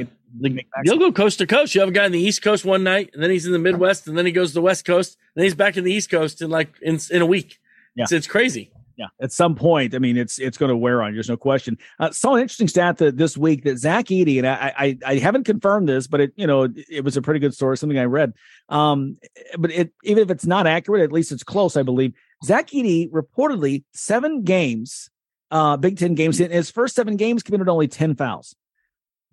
You'll 0.84 1.00
go 1.00 1.12
coast 1.12 1.40
to 1.40 1.48
coast. 1.48 1.76
You 1.76 1.82
have 1.82 1.90
a 1.90 1.94
guy 1.94 2.06
in 2.06 2.12
the 2.12 2.20
East 2.20 2.42
Coast 2.42 2.66
one 2.66 2.84
night, 2.84 3.10
and 3.14 3.24
then 3.24 3.32
he's 3.32 3.46
in 3.46 3.54
the 3.54 3.60
Midwest, 3.60 4.08
and 4.08 4.18
then 4.18 4.26
he 4.26 4.34
goes 4.34 4.50
to 4.50 4.56
the 4.56 4.62
West 4.62 4.84
Coast, 4.86 5.16
and 5.16 5.42
then 5.42 5.44
he's 5.46 5.56
back 5.56 5.78
in 5.78 5.86
the 5.86 5.94
East 5.94 6.10
Coast 6.10 6.42
in 6.42 6.50
like 6.50 6.74
in 6.82 7.00
in 7.12 7.22
a 7.22 7.26
week. 7.26 7.58
Yeah. 7.96 8.04
It's, 8.04 8.12
it's 8.12 8.28
crazy. 8.28 8.72
Yeah, 8.98 9.08
at 9.20 9.34
some 9.34 9.56
point, 9.56 9.94
I 9.94 10.00
mean, 10.00 10.16
it's 10.16 10.40
it's 10.40 10.58
going 10.58 10.70
to 10.70 10.78
wear 10.78 11.04
on. 11.04 11.12
you. 11.12 11.16
There's 11.16 11.28
no 11.28 11.36
question. 11.36 11.78
Uh, 12.00 12.12
saw 12.12 12.36
an 12.36 12.42
interesting 12.42 12.70
stat 12.70 12.98
that 13.00 13.18
this 13.18 13.36
week 13.36 13.66
that 13.66 13.78
Zach 13.78 14.06
Edey 14.06 14.38
and 14.38 14.48
I, 14.48 14.74
I 14.78 14.98
I 15.06 15.16
haven't 15.18 15.44
confirmed 15.44 15.90
this, 15.90 16.08
but 16.08 16.22
it 16.22 16.34
you 16.38 16.48
know 16.48 16.70
it 16.90 17.04
was 17.04 17.18
a 17.18 17.22
pretty 17.22 17.42
good 17.42 17.54
story, 17.54 17.78
something 17.78 18.00
I 18.00 18.06
read. 18.06 18.34
Um, 18.70 19.18
but 19.58 19.72
it 19.72 19.92
even 20.06 20.24
if 20.24 20.30
it's 20.30 20.46
not 20.46 20.66
accurate, 20.66 21.02
at 21.02 21.12
least 21.12 21.34
it's 21.34 21.44
close, 21.44 21.76
I 21.76 21.84
believe. 21.84 22.14
Zach 22.46 22.70
Edey 22.70 23.12
reportedly 23.12 23.84
seven 23.94 24.44
games, 24.44 25.10
uh, 25.52 25.76
Big 25.76 25.98
Ten 25.98 26.16
games 26.16 26.40
in 26.40 26.52
his 26.52 26.72
first 26.72 26.96
seven 26.96 27.18
games 27.18 27.44
committed 27.44 27.68
only 27.68 27.90
ten 27.90 28.16
fouls. 28.16 28.56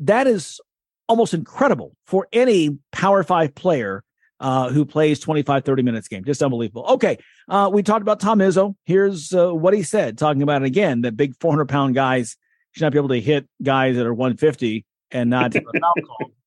That 0.00 0.26
is 0.26 0.60
almost 1.08 1.34
incredible 1.34 1.94
for 2.04 2.26
any 2.32 2.78
Power 2.90 3.22
Five 3.22 3.54
player 3.54 4.02
uh, 4.42 4.70
who 4.70 4.84
plays 4.84 5.20
25, 5.20 5.64
30 5.64 5.82
minutes 5.82 6.08
game. 6.08 6.24
Just 6.24 6.42
unbelievable. 6.42 6.84
Okay. 6.86 7.16
Uh, 7.48 7.70
we 7.72 7.82
talked 7.82 8.02
about 8.02 8.18
Tom 8.18 8.40
Izzo. 8.40 8.74
Here's 8.84 9.32
uh, 9.32 9.54
what 9.54 9.72
he 9.72 9.84
said, 9.84 10.18
talking 10.18 10.42
about 10.42 10.62
it 10.62 10.66
again 10.66 11.02
that 11.02 11.16
big 11.16 11.34
400 11.40 11.68
pound 11.68 11.94
guys 11.94 12.36
should 12.72 12.82
not 12.82 12.92
be 12.92 12.98
able 12.98 13.10
to 13.10 13.20
hit 13.20 13.48
guys 13.62 13.96
that 13.96 14.04
are 14.04 14.12
150 14.12 14.84
and 15.12 15.30
not 15.30 15.54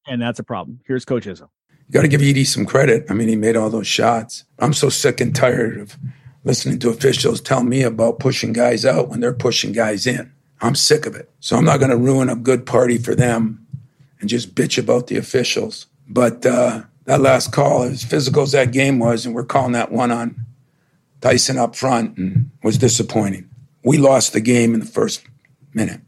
and 0.08 0.22
that's 0.22 0.40
a 0.40 0.44
problem. 0.44 0.82
Here's 0.86 1.06
Coach 1.06 1.26
Izzo. 1.26 1.48
You 1.70 1.94
got 1.94 2.02
to 2.02 2.08
give 2.08 2.22
Edey 2.22 2.46
some 2.46 2.66
credit. 2.66 3.06
I 3.10 3.14
mean, 3.14 3.30
he 3.30 3.36
made 3.36 3.56
all 3.56 3.70
those 3.70 3.88
shots. 3.88 4.44
I'm 4.60 4.74
so 4.74 4.90
sick 4.90 5.22
and 5.22 5.34
tired 5.34 5.80
of 5.80 5.98
listening 6.44 6.80
to 6.80 6.90
officials 6.90 7.40
tell 7.40 7.64
me 7.64 7.82
about 7.82 8.20
pushing 8.20 8.52
guys 8.52 8.86
out 8.86 9.08
when 9.08 9.22
they're 9.22 9.34
pushing 9.34 9.72
guys 9.72 10.06
in. 10.06 10.32
I'm 10.62 10.76
sick 10.76 11.06
of 11.06 11.16
it. 11.16 11.30
So 11.40 11.56
I'm 11.56 11.66
not 11.66 11.78
going 11.78 11.92
to 11.92 11.98
ruin 11.98 12.28
a 12.28 12.36
good 12.36 12.66
party 12.66 12.98
for 12.98 13.16
them 13.16 13.66
and 14.20 14.30
just 14.30 14.54
bitch 14.54 14.78
about 14.78 15.08
the 15.08 15.18
officials. 15.18 15.88
But 16.08 16.46
uh, 16.46 16.84
that 17.06 17.22
last 17.22 17.52
call, 17.52 17.84
as 17.84 18.04
physical 18.04 18.44
as 18.44 18.52
that 18.52 18.72
game 18.72 19.00
was, 19.00 19.26
and 19.26 19.34
we're 19.34 19.46
calling 19.46 19.74
that 19.74 19.92
one 19.92 20.12
on 20.12 20.46
Tyson 21.22 21.58
up 21.58 21.76
front, 21.76 22.18
and 22.18 22.52
was 22.64 22.78
disappointing. 22.78 23.50
We 23.84 23.98
lost 23.98 24.34
the 24.34 24.42
game 24.42 24.74
in 24.74 24.80
the 24.80 24.86
first 24.86 25.26
minute. 25.74 26.02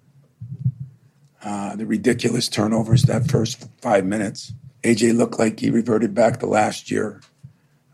Uh, 1.44 1.76
the 1.76 1.86
ridiculous 1.86 2.50
turnovers 2.50 3.04
that 3.04 3.30
first 3.30 3.68
five 3.82 4.06
minutes. 4.06 4.54
AJ 4.84 5.16
looked 5.16 5.40
like 5.40 5.60
he 5.60 5.70
reverted 5.70 6.14
back 6.14 6.40
to 6.40 6.46
last 6.46 6.92
year. 6.92 7.22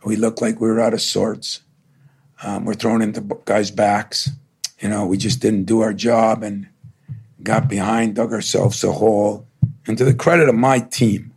We 0.06 0.16
looked 0.16 0.42
like 0.42 0.60
we 0.60 0.68
were 0.68 0.82
out 0.82 0.94
of 0.94 1.02
sorts. 1.02 1.62
Um, 2.42 2.66
we're 2.66 2.74
thrown 2.74 3.02
into 3.02 3.22
guys' 3.46 3.72
backs. 3.72 4.30
You 4.80 4.90
know, 4.90 5.06
we 5.06 5.18
just 5.18 5.40
didn't 5.40 5.64
do 5.64 5.82
our 5.82 5.94
job 5.94 6.44
and 6.44 6.68
got 7.42 7.70
behind, 7.70 8.16
dug 8.16 8.34
ourselves 8.34 8.84
a 8.84 8.92
hole. 8.92 9.48
And 9.88 9.98
to 9.98 10.06
the 10.06 10.14
credit 10.14 10.50
of 10.50 10.56
my 10.56 10.80
team, 10.80 11.33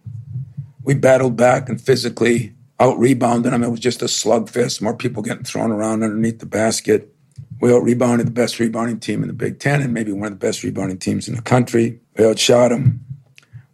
we 0.86 0.94
battled 0.94 1.36
back 1.36 1.68
and 1.68 1.80
physically 1.80 2.54
out 2.78 2.98
rebounded 2.98 3.52
them. 3.52 3.64
It 3.64 3.70
was 3.70 3.80
just 3.80 4.02
a 4.02 4.06
slugfest, 4.06 4.80
more 4.80 4.96
people 4.96 5.22
getting 5.22 5.42
thrown 5.42 5.72
around 5.72 6.04
underneath 6.04 6.38
the 6.38 6.46
basket. 6.46 7.12
We 7.60 7.72
out 7.72 7.82
rebounded 7.82 8.28
the 8.28 8.32
best 8.32 8.60
rebounding 8.60 9.00
team 9.00 9.22
in 9.22 9.28
the 9.28 9.34
Big 9.34 9.58
Ten 9.58 9.82
and 9.82 9.92
maybe 9.92 10.12
one 10.12 10.32
of 10.32 10.38
the 10.38 10.46
best 10.46 10.62
rebounding 10.62 10.98
teams 10.98 11.26
in 11.26 11.34
the 11.34 11.42
country. 11.42 12.00
We 12.16 12.24
outshot 12.24 12.70
them. 12.70 13.04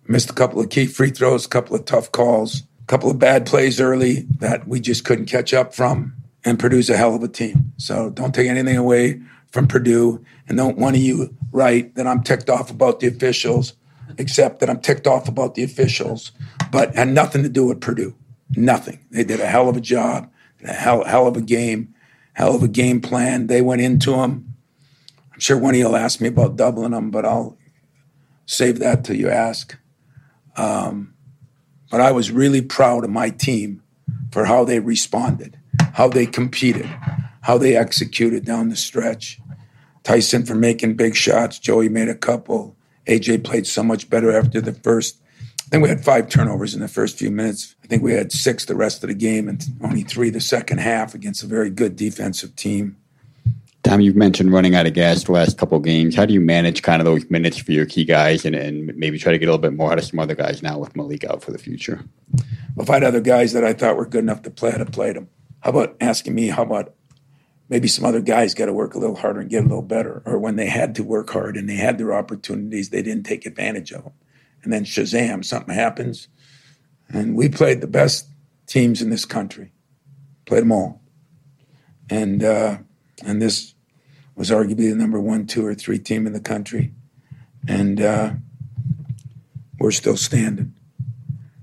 Missed 0.09 0.31
a 0.31 0.35
couple 0.35 0.61
of 0.61 0.71
key 0.71 0.87
free 0.87 1.11
throws, 1.11 1.45
a 1.45 1.49
couple 1.49 1.77
of 1.77 1.85
tough 1.85 2.11
calls, 2.13 2.63
a 2.81 2.87
couple 2.87 3.11
of 3.11 3.19
bad 3.19 3.45
plays 3.45 3.79
early 3.79 4.27
that 4.39 4.67
we 4.67 4.81
just 4.81 5.05
couldn't 5.05 5.27
catch 5.27 5.53
up 5.53 5.75
from 5.75 6.15
and 6.45 6.59
produce 6.59 6.89
a 6.89 6.97
hell 6.97 7.15
of 7.15 7.23
a 7.23 7.29
team. 7.29 7.73
So 7.77 8.11
don't 8.11 8.35
take 8.35 8.49
anything 8.49 8.77
away 8.77 9.21
from 9.51 9.69
Purdue 9.69 10.25
and 10.49 10.57
don't 10.57 10.79
one 10.79 10.95
of 10.95 11.01
you 11.01 11.37
write 11.51 11.95
that 11.97 12.07
I'm 12.07 12.23
ticked 12.23 12.49
off 12.49 12.71
about 12.71 13.01
the 13.01 13.07
officials 13.07 13.75
except 14.19 14.61
that 14.61 14.71
I'm 14.71 14.81
ticked 14.81 15.07
off 15.07 15.29
about 15.29 15.55
the 15.55 15.63
officials, 15.63 16.33
but 16.73 16.97
had 16.97 17.09
nothing 17.09 17.43
to 17.43 17.51
do 17.51 17.67
with 17.67 17.83
Purdue. 17.83 18.17
Nothing. 18.57 19.05
They 19.11 19.25
did 19.25 19.41
a 19.41 19.47
hell 19.47 19.69
of 19.69 19.77
a 19.77 19.81
job, 19.81 20.31
a 20.65 20.73
hell, 20.73 21.05
hell 21.05 21.27
of 21.27 21.37
a 21.37 21.43
game, 21.43 21.95
hell 22.33 22.57
of 22.57 22.63
a 22.63 22.69
game 22.69 23.01
plan. 23.01 23.47
They 23.47 23.61
went 23.61 23.83
into 23.83 24.13
them. 24.13 24.55
I'm 25.33 25.39
sure 25.39 25.59
one 25.59 25.75
of 25.75 25.79
you'll 25.79 25.97
ask 25.97 26.21
me 26.21 26.29
about 26.29 26.57
doubling 26.57 26.93
them, 26.93 27.11
but 27.11 27.27
I'll 27.27 27.59
save 28.47 28.79
that 28.79 29.05
till 29.05 29.17
you 29.17 29.29
ask. 29.29 29.77
Um, 30.57 31.15
but 31.91 32.01
I 32.01 32.11
was 32.11 32.31
really 32.31 32.63
proud 32.63 33.05
of 33.05 33.11
my 33.11 33.29
team 33.29 33.83
for 34.31 34.47
how 34.47 34.65
they 34.65 34.81
responded, 34.81 35.59
how 35.93 36.09
they 36.09 36.25
competed, 36.25 36.87
how 37.43 37.59
they 37.59 37.77
executed 37.77 38.47
down 38.47 38.71
the 38.71 38.77
stretch. 38.77 39.39
Tyson 40.05 40.47
for 40.47 40.55
making 40.55 40.97
big 40.97 41.15
shots. 41.15 41.59
Joey 41.59 41.91
made 41.91 42.09
a 42.09 42.15
couple. 42.15 42.77
AJ 43.07 43.45
played 43.45 43.67
so 43.67 43.83
much 43.83 44.09
better 44.09 44.35
after 44.35 44.61
the 44.61 44.73
first. 44.73 45.22
I 45.73 45.77
think 45.77 45.85
we 45.85 45.89
had 45.89 46.05
five 46.05 46.29
turnovers 46.29 46.75
in 46.75 46.81
the 46.81 46.89
first 46.89 47.17
few 47.17 47.31
minutes. 47.31 47.77
I 47.83 47.87
think 47.87 48.03
we 48.03 48.13
had 48.13 48.31
six 48.31 48.67
the 48.67 48.77
rest 48.77 49.03
of 49.05 49.09
the 49.09 49.15
game 49.15 49.49
and 49.49 49.65
only 49.83 50.03
three 50.03 50.29
the 50.29 50.39
second 50.39 50.81
half 50.81 51.15
against 51.15 51.43
a 51.43 51.47
very 51.47 51.71
good 51.71 51.97
defensive 51.97 52.55
team. 52.57 52.99
Tom, 53.83 54.03
you've 54.03 54.15
mentioned 54.15 54.53
running 54.53 54.75
out 54.75 54.85
of 54.85 54.93
gas 54.93 55.25
the 55.25 55.33
last 55.33 55.57
couple 55.57 55.81
games. 55.81 56.15
How 56.15 56.27
do 56.27 56.35
you 56.35 56.43
manage 56.43 56.83
kind 56.83 57.01
of 57.01 57.07
those 57.07 57.25
minutes 57.31 57.57
for 57.57 57.73
your 57.73 57.87
key 57.87 58.05
guys 58.05 58.45
and, 58.45 58.55
and 58.55 58.95
maybe 58.99 59.19
try 59.19 59.33
to 59.33 59.39
get 59.39 59.47
a 59.47 59.51
little 59.51 59.63
bit 59.63 59.73
more 59.73 59.91
out 59.91 59.99
of 59.99 60.05
some 60.05 60.19
other 60.19 60.35
guys 60.35 60.63
now 60.63 60.77
with 60.77 60.95
Malik 60.95 61.25
out 61.25 61.43
for 61.43 61.53
the 61.53 61.59
future? 61.59 62.05
Well, 62.77 62.85
if 62.85 62.91
I 62.91 62.95
had 62.97 63.05
other 63.05 63.23
guys 63.23 63.55
that 63.55 63.65
I 63.65 63.73
thought 63.73 63.97
were 63.97 64.05
good 64.05 64.25
enough 64.25 64.43
to 64.43 64.51
play, 64.51 64.73
I'd 64.73 64.81
have 64.81 64.93
played 64.93 65.17
them. 65.17 65.31
How 65.61 65.71
about 65.71 65.97
asking 66.03 66.35
me, 66.35 66.49
how 66.49 66.65
about 66.65 66.93
maybe 67.71 67.89
some 67.89 68.05
other 68.05 68.21
guys 68.21 68.53
got 68.53 68.67
to 68.67 68.75
work 68.75 68.95
a 68.95 68.99
little 68.99 69.17
harder 69.17 69.41
and 69.41 69.49
get 69.49 69.61
a 69.61 69.69
little 69.69 69.81
better. 69.81 70.21
Or 70.27 70.39
when 70.39 70.57
they 70.57 70.67
had 70.67 70.95
to 70.97 71.03
work 71.03 71.31
hard 71.31 71.57
and 71.57 71.67
they 71.67 71.77
had 71.77 71.97
their 71.97 72.13
opportunities, 72.13 72.91
they 72.91 73.01
didn't 73.01 73.25
take 73.25 73.47
advantage 73.47 73.91
of 73.91 74.05
them. 74.05 74.13
And 74.63 74.73
then 74.73 74.85
Shazam, 74.85 75.45
something 75.45 75.75
happens. 75.75 76.29
And 77.09 77.37
we 77.37 77.49
played 77.49 77.81
the 77.81 77.87
best 77.87 78.29
teams 78.67 79.03
in 79.03 79.11
this 79.11 79.25
country, 79.25 79.73
played 80.47 80.63
them 80.63 80.73
all. 80.73 81.03
And, 82.09 82.43
uh, 82.43 82.79
and 83.25 83.41
this 83.41 83.75
was 84.35 84.51
arguably 84.51 84.91
the 84.91 84.97
number 84.97 85.21
one, 85.21 85.47
two, 85.47 85.67
or 85.67 85.75
three 85.75 85.99
team 85.99 86.27
in 86.27 86.33
the 86.33 86.41
country. 86.41 86.93
And 87.69 88.01
uh, 88.01 88.33
we're 89.79 89.91
still 89.91 90.17
standing. 90.17 90.75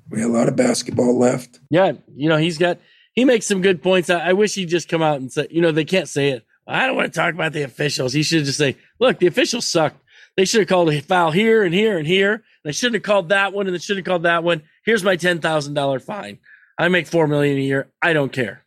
We 0.10 0.22
have 0.22 0.30
a 0.30 0.34
lot 0.34 0.48
of 0.48 0.56
basketball 0.56 1.18
left. 1.18 1.60
Yeah, 1.70 1.94
you 2.16 2.30
know, 2.30 2.38
he's 2.38 2.58
got 2.58 2.80
he 3.14 3.26
makes 3.26 3.46
some 3.46 3.62
good 3.62 3.82
points. 3.84 4.10
I, 4.10 4.30
I 4.30 4.34
wish 4.34 4.56
he'd 4.56 4.70
just 4.70 4.90
come 4.90 5.02
out 5.02 5.20
and 5.20 5.32
say, 5.32 5.48
you 5.50 5.62
know, 5.62 5.72
they 5.72 5.86
can't 5.86 6.08
say 6.08 6.30
it. 6.30 6.46
I 6.68 6.86
don't 6.86 6.96
want 6.96 7.12
to 7.12 7.20
talk 7.20 7.34
about 7.34 7.54
the 7.54 7.64
officials. 7.64 8.14
He 8.14 8.24
should 8.24 8.46
just 8.46 8.58
say, 8.58 8.78
look, 9.00 9.20
the 9.20 9.28
officials 9.28 9.66
sucked. 9.66 10.02
They 10.38 10.46
should 10.46 10.62
have 10.62 10.70
called 10.70 10.90
a 10.90 11.02
foul 11.02 11.32
here 11.32 11.64
and 11.64 11.74
here 11.74 11.98
and 11.98 12.08
here. 12.08 12.44
They 12.64 12.72
shouldn't 12.72 12.96
have 12.96 13.04
called 13.04 13.30
that 13.30 13.54
one 13.54 13.68
and 13.68 13.76
I 13.76 13.80
shouldn't 13.80 14.06
have 14.06 14.12
called 14.12 14.24
that 14.24 14.44
one. 14.44 14.64
Here's 14.84 15.04
my 15.04 15.16
ten 15.16 15.40
thousand 15.40 15.74
dollar 15.74 16.00
fine. 16.00 16.40
I 16.78 16.88
make 16.88 17.08
four 17.08 17.28
million 17.28 17.58
a 17.58 17.62
year. 17.62 17.92
I 18.02 18.14
don't 18.14 18.32
care. 18.32 18.66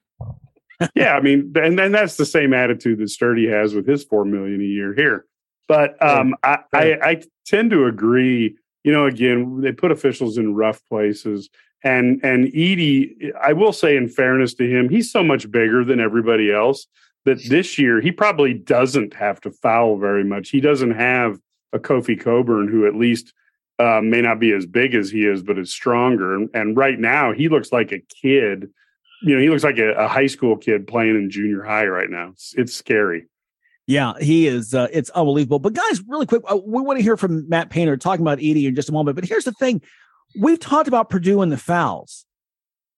yeah, 0.95 1.15
I 1.15 1.21
mean, 1.21 1.53
and 1.57 1.79
then 1.79 1.93
that's 1.93 2.17
the 2.17 2.27
same 2.27 2.53
attitude 2.53 2.99
that 2.99 3.09
Sturdy 3.11 3.49
has 3.49 3.75
with 3.75 3.87
his 3.87 4.05
four 4.05 4.25
million 4.25 4.61
a 4.61 4.65
year 4.65 4.95
here. 4.95 5.27
But 5.69 6.03
um, 6.03 6.35
I, 6.43 6.59
I, 6.75 6.99
I 7.03 7.23
tend 7.47 7.71
to 7.71 7.87
agree. 7.87 8.57
You 8.85 8.93
know, 8.93 9.07
again, 9.07 9.61
they 9.61 9.73
put 9.73 9.93
officials 9.93 10.37
in 10.37 10.55
rough 10.55 10.83
places, 10.89 11.49
and 11.85 12.21
and 12.25 12.47
Edey, 12.47 13.33
I 13.41 13.53
will 13.53 13.73
say, 13.73 13.97
in 13.97 14.09
fairness 14.09 14.55
to 14.55 14.69
him, 14.69 14.89
he's 14.89 15.11
so 15.11 15.23
much 15.23 15.51
bigger 15.51 15.85
than 15.85 16.01
everybody 16.01 16.53
else 16.53 16.87
that 17.25 17.43
this 17.49 17.79
year 17.79 18.01
he 18.01 18.11
probably 18.11 18.53
doesn't 18.53 19.15
have 19.15 19.41
to 19.43 19.51
foul 19.51 19.97
very 19.97 20.25
much. 20.25 20.51
He 20.51 20.61
doesn't 20.61 20.93
have 20.93 21.39
a 21.73 21.79
Kofi 21.79 22.21
Cockburn 22.21 22.69
who 22.69 22.87
at 22.87 22.97
least 22.97 23.33
uh, 23.79 24.00
may 24.02 24.21
not 24.21 24.38
be 24.38 24.52
as 24.52 24.67
big 24.67 24.95
as 24.95 25.11
he 25.11 25.26
is, 25.26 25.43
but 25.43 25.59
is 25.59 25.71
stronger. 25.71 26.35
And, 26.35 26.50
and, 26.55 26.76
right 26.76 26.99
now 26.99 27.33
he 27.33 27.49
looks 27.49 27.73
like 27.73 27.93
a 27.93 28.00
kid. 28.00 28.71
You 29.23 29.37
know, 29.37 29.41
he 29.41 29.49
looks 29.49 29.64
like 29.64 29.79
a, 29.79 29.93
a 29.93 30.09
high 30.09 30.26
school 30.26 30.57
kid 30.57 30.87
playing 30.87 31.17
in 31.17 31.31
junior 31.31 31.62
high 31.62 31.87
right 31.87 32.11
now. 32.11 32.31
It's, 32.31 32.55
it's 32.57 32.75
scary. 32.75 33.26
Yeah, 33.87 34.12
he 34.21 34.47
is. 34.47 34.75
Uh, 34.75 34.88
it's 34.93 35.11
unbelievable. 35.11 35.59
But 35.59 35.73
guys, 35.73 36.00
really 36.07 36.26
quick, 36.26 36.43
uh, 36.50 36.57
we 36.57 36.83
want 36.83 36.99
to 36.99 37.02
hear 37.02 37.17
from 37.17 37.49
Matt 37.49 37.71
Painter 37.71 37.97
talking 37.97 38.23
about 38.23 38.38
Edey 38.38 38.67
in 38.67 38.75
just 38.75 38.88
a 38.88 38.93
moment. 38.93 39.17
But 39.17 39.25
here's 39.25 39.45
the 39.45 39.52
thing: 39.52 39.83
we've 40.41 40.61
talked 40.61 40.88
about 40.88 41.11
Purdue 41.11 41.43
and 41.43 41.50
the 41.50 41.57
fouls, 41.57 42.25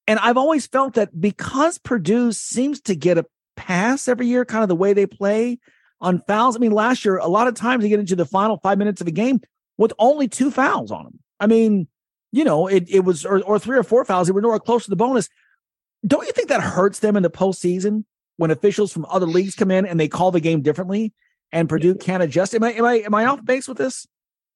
and 0.06 0.18
I've 0.18 0.36
always 0.36 0.66
felt 0.66 0.94
that 0.94 1.18
because 1.18 1.78
Purdue 1.78 2.32
seems 2.32 2.80
to 2.82 2.94
get 2.94 3.16
a 3.16 3.24
pass 3.56 4.08
every 4.08 4.26
year, 4.26 4.44
kind 4.44 4.62
of 4.62 4.68
the 4.68 4.76
way 4.76 4.92
they 4.92 5.06
play 5.06 5.58
on 6.00 6.22
fouls. 6.26 6.54
I 6.54 6.58
mean, 6.58 6.72
last 6.72 7.04
year, 7.04 7.16
a 7.16 7.28
lot 7.28 7.48
of 7.48 7.54
times 7.54 7.82
they 7.82 7.88
get 7.88 8.00
into 8.00 8.16
the 8.16 8.26
final 8.26 8.58
five 8.58 8.76
minutes 8.76 9.00
of 9.00 9.06
a 9.06 9.12
game 9.12 9.40
with 9.78 9.92
only 9.98 10.28
two 10.28 10.50
fouls 10.50 10.90
on 10.90 11.04
them. 11.04 11.18
I 11.40 11.46
mean, 11.46 11.88
you 12.32 12.44
know, 12.44 12.66
it, 12.66 12.88
it 12.88 13.00
was, 13.00 13.24
or, 13.24 13.42
or 13.42 13.58
three 13.58 13.78
or 13.78 13.82
four 13.82 14.04
fouls. 14.04 14.26
They 14.26 14.32
were 14.32 14.40
nowhere 14.40 14.58
close 14.58 14.84
to 14.84 14.90
the 14.90 14.96
bonus. 14.96 15.28
Don't 16.06 16.26
you 16.26 16.32
think 16.32 16.48
that 16.48 16.60
hurts 16.60 17.00
them 17.00 17.16
in 17.16 17.22
the 17.22 17.30
postseason 17.30 18.04
when 18.36 18.50
officials 18.50 18.92
from 18.92 19.06
other 19.08 19.26
leagues 19.26 19.54
come 19.54 19.70
in 19.70 19.86
and 19.86 19.98
they 19.98 20.08
call 20.08 20.30
the 20.30 20.40
game 20.40 20.60
differently 20.60 21.12
and 21.52 21.68
Purdue 21.68 21.94
can't 21.94 22.22
adjust? 22.22 22.54
Am 22.54 22.62
I, 22.62 22.72
am 22.72 22.84
I, 22.84 22.94
am 23.00 23.14
I 23.14 23.26
off 23.26 23.44
base 23.44 23.68
with 23.68 23.78
this? 23.78 24.06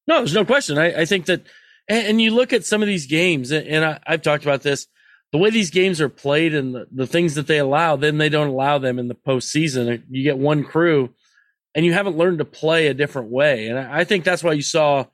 No, 0.06 0.18
there's 0.18 0.34
no 0.34 0.44
question. 0.44 0.78
I, 0.78 1.02
I 1.02 1.04
think 1.04 1.26
that, 1.26 1.46
and, 1.88 2.06
and, 2.06 2.20
you 2.20 2.32
look 2.32 2.52
at 2.52 2.64
some 2.64 2.82
of 2.82 2.88
these 2.88 3.06
games, 3.06 3.50
and, 3.50 3.66
and 3.66 3.84
I, 3.84 4.00
I've 4.06 4.22
talked 4.22 4.44
about 4.44 4.62
this 4.62 4.86
the 5.32 5.38
way 5.38 5.50
these 5.50 5.70
games 5.70 6.00
are 6.00 6.08
played 6.08 6.54
and 6.54 6.74
the, 6.74 6.86
the 6.90 7.06
things 7.06 7.34
that 7.34 7.46
they 7.46 7.58
allow, 7.58 7.96
then 7.96 8.18
they 8.18 8.28
don't 8.28 8.48
allow 8.48 8.78
them 8.78 8.98
in 8.98 9.08
the 9.08 9.14
postseason. 9.14 10.02
You 10.08 10.22
get 10.22 10.38
one 10.38 10.64
crew 10.64 11.10
and 11.78 11.86
you 11.86 11.92
haven't 11.92 12.16
learned 12.16 12.38
to 12.38 12.44
play 12.44 12.88
a 12.88 12.94
different 12.94 13.30
way. 13.30 13.68
And 13.68 13.78
I, 13.78 14.02
think 14.02 14.24
that's 14.24 14.42
why 14.42 14.50
you 14.50 14.62
saw, 14.62 15.04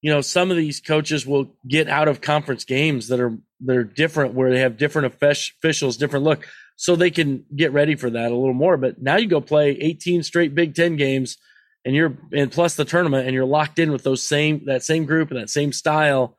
you 0.00 0.12
know, 0.12 0.20
some 0.20 0.52
of 0.52 0.56
these 0.56 0.80
coaches 0.80 1.26
will 1.26 1.56
get 1.66 1.88
out 1.88 2.06
of 2.06 2.20
conference 2.20 2.64
games 2.64 3.08
that 3.08 3.18
are 3.18 3.36
that 3.64 3.76
are 3.76 3.82
different, 3.82 4.32
where 4.32 4.52
they 4.52 4.60
have 4.60 4.76
different 4.76 5.12
officials, 5.12 5.96
different 5.96 6.24
look, 6.24 6.46
so 6.76 6.94
they 6.94 7.10
can 7.10 7.44
get 7.56 7.72
ready 7.72 7.96
for 7.96 8.10
that 8.10 8.30
a 8.30 8.36
little 8.36 8.54
more. 8.54 8.76
But 8.76 9.02
now 9.02 9.16
you 9.16 9.26
go 9.26 9.40
play 9.40 9.70
18 9.70 10.22
straight 10.22 10.54
Big 10.54 10.76
Ten 10.76 10.94
games, 10.94 11.36
and 11.84 11.96
you're 11.96 12.16
and 12.32 12.52
plus 12.52 12.76
the 12.76 12.84
tournament, 12.84 13.26
and 13.26 13.34
you're 13.34 13.44
locked 13.44 13.80
in 13.80 13.90
with 13.90 14.04
those 14.04 14.24
same 14.24 14.66
that 14.66 14.84
same 14.84 15.06
group 15.06 15.32
and 15.32 15.40
that 15.40 15.50
same 15.50 15.72
style, 15.72 16.36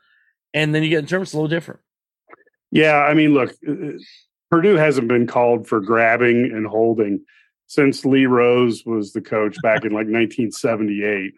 and 0.54 0.74
then 0.74 0.84
you 0.84 0.90
get 0.90 1.00
in 1.00 1.06
terms 1.06 1.34
a 1.34 1.36
little 1.36 1.50
different. 1.50 1.82
Yeah, 2.72 2.96
I 2.96 3.14
mean, 3.14 3.34
look, 3.34 3.54
uh, 3.68 3.74
uh, 3.74 3.92
Purdue 4.50 4.76
hasn't 4.76 5.10
been 5.10 5.28
called 5.28 5.68
for 5.68 5.82
grabbing 5.82 6.46
and 6.46 6.66
holding 6.66 7.26
since 7.68 8.06
Lee 8.06 8.26
Rose 8.26 8.84
was 8.86 9.14
the 9.14 9.22
coach 9.22 9.58
back 9.62 9.84
in 9.84 9.92
like 9.92 10.08
1978. 10.08 11.34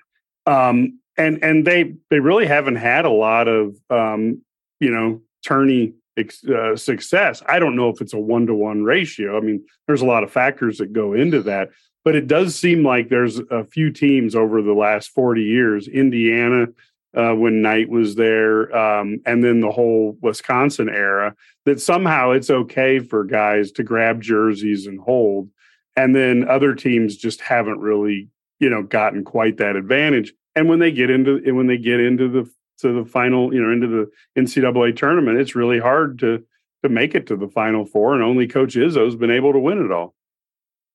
Um, 0.46 1.00
and 1.18 1.44
and 1.44 1.66
they 1.66 1.96
they 2.10 2.20
really 2.20 2.46
haven't 2.46 2.76
had 2.76 3.06
a 3.06 3.10
lot 3.10 3.48
of 3.48 3.76
um, 3.90 4.42
you 4.80 4.92
know 4.92 5.22
tourney 5.46 5.94
uh, 6.18 6.76
success. 6.76 7.44
I 7.48 7.60
don't 7.60 7.76
know 7.76 7.90
if 7.90 8.02
it's 8.02 8.14
a 8.14 8.20
one 8.20 8.48
to 8.48 8.54
one 8.54 8.84
ratio. 8.84 9.38
I 9.38 9.42
mean, 9.42 9.66
there's 9.88 10.02
a 10.02 10.06
lot 10.06 10.24
of 10.24 10.32
factors 10.32 10.78
that 10.78 10.94
go 10.94 11.14
into 11.14 11.42
that, 11.44 11.70
but 12.04 12.16
it 12.16 12.28
does 12.28 12.56
seem 12.56 12.84
like 12.84 13.10
there's 13.10 13.40
a 13.40 13.64
few 13.66 13.92
teams 13.92 14.36
over 14.36 14.62
the 14.62 14.74
last 14.74 15.10
40 15.10 15.44
years. 15.44 15.88
Indiana 15.88 16.68
uh, 17.16 17.34
when 17.34 17.62
Knight 17.62 17.90
was 17.90 18.16
there, 18.16 18.76
um, 18.76 19.20
and 19.26 19.44
then 19.44 19.60
the 19.60 19.72
whole 19.72 20.18
Wisconsin 20.22 20.90
era, 20.90 21.36
that 21.66 21.82
somehow 21.82 22.32
it's 22.32 22.50
okay 22.50 23.00
for 23.00 23.24
guys 23.24 23.72
to 23.74 23.84
grab 23.84 24.22
jerseys 24.22 24.88
and 24.88 25.00
hold, 25.00 25.50
and 25.98 26.16
then 26.16 26.48
other 26.48 26.76
teams 26.76 27.18
just 27.18 27.42
haven't 27.42 27.80
really, 27.80 28.30
you 28.60 28.70
know, 28.70 28.84
gotten 28.84 29.26
quite 29.26 29.58
that 29.58 29.76
advantage. 29.76 30.32
And 30.56 30.70
when 30.70 30.80
they 30.80 30.92
get 30.92 31.10
into 31.10 31.42
when 31.54 31.68
they 31.68 31.78
get 31.78 32.00
into 32.00 32.30
the 32.30 32.50
to 32.80 32.94
the 32.94 33.10
final, 33.10 33.54
you 33.54 33.62
know, 33.62 33.72
into 33.72 33.88
the 33.88 34.42
NCAA 34.42 34.96
tournament, 34.96 35.40
it's 35.40 35.56
really 35.56 35.80
hard 35.80 36.20
to 36.20 36.44
to 36.84 36.90
make 36.90 37.16
it 37.16 37.28
to 37.28 37.36
the 37.36 37.48
final 37.48 37.86
four, 37.86 38.14
and 38.14 38.24
only 38.24 38.48
Coach 38.48 38.76
Izzo's 38.76 39.16
been 39.16 39.32
able 39.32 39.52
to 39.52 39.60
win 39.60 39.84
it 39.84 39.92
all. 39.92 40.16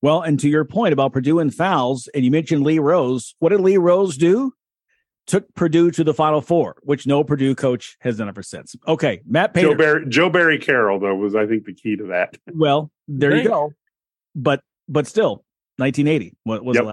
Well, 0.01 0.23
and 0.23 0.39
to 0.41 0.49
your 0.49 0.65
point 0.65 0.93
about 0.93 1.13
Purdue 1.13 1.39
and 1.39 1.55
fouls, 1.55 2.09
and 2.15 2.25
you 2.25 2.31
mentioned 2.31 2.65
Lee 2.65 2.79
Rose. 2.79 3.35
What 3.41 3.51
did 3.51 3.61
Lee 3.61 3.77
Rose 3.77 4.17
do? 4.17 4.55
took 5.27 5.55
Purdue 5.55 5.91
to 5.93 6.05
the 6.05 6.15
Final 6.15 6.41
Four, 6.41 6.77
which 6.83 7.07
no 7.07 7.23
Purdue 7.23 7.55
coach 7.55 7.97
has 8.01 8.19
done 8.19 8.29
ever 8.29 8.43
since. 8.43 8.75
Okay, 8.89 9.21
Matt 9.27 9.55
Painter. 9.55 9.71
Joe 9.71 9.77
Barry, 9.77 10.09
Joe 10.09 10.31
Barry 10.31 10.59
Carroll, 10.59 10.99
though, 10.99 11.15
was 11.15 11.35
I 11.35 11.47
think 11.47 11.65
the 11.65 11.75
key 11.75 11.97
to 11.97 12.07
that. 12.07 12.37
Well, 12.53 12.91
there 13.09 13.37
you 13.37 13.49
go. 13.49 13.73
But 14.35 14.63
but 14.89 15.07
still, 15.07 15.45
1980 15.77 16.35
what 16.45 16.65
was 16.65 16.77
yep. 16.77 16.85
All 16.85 16.93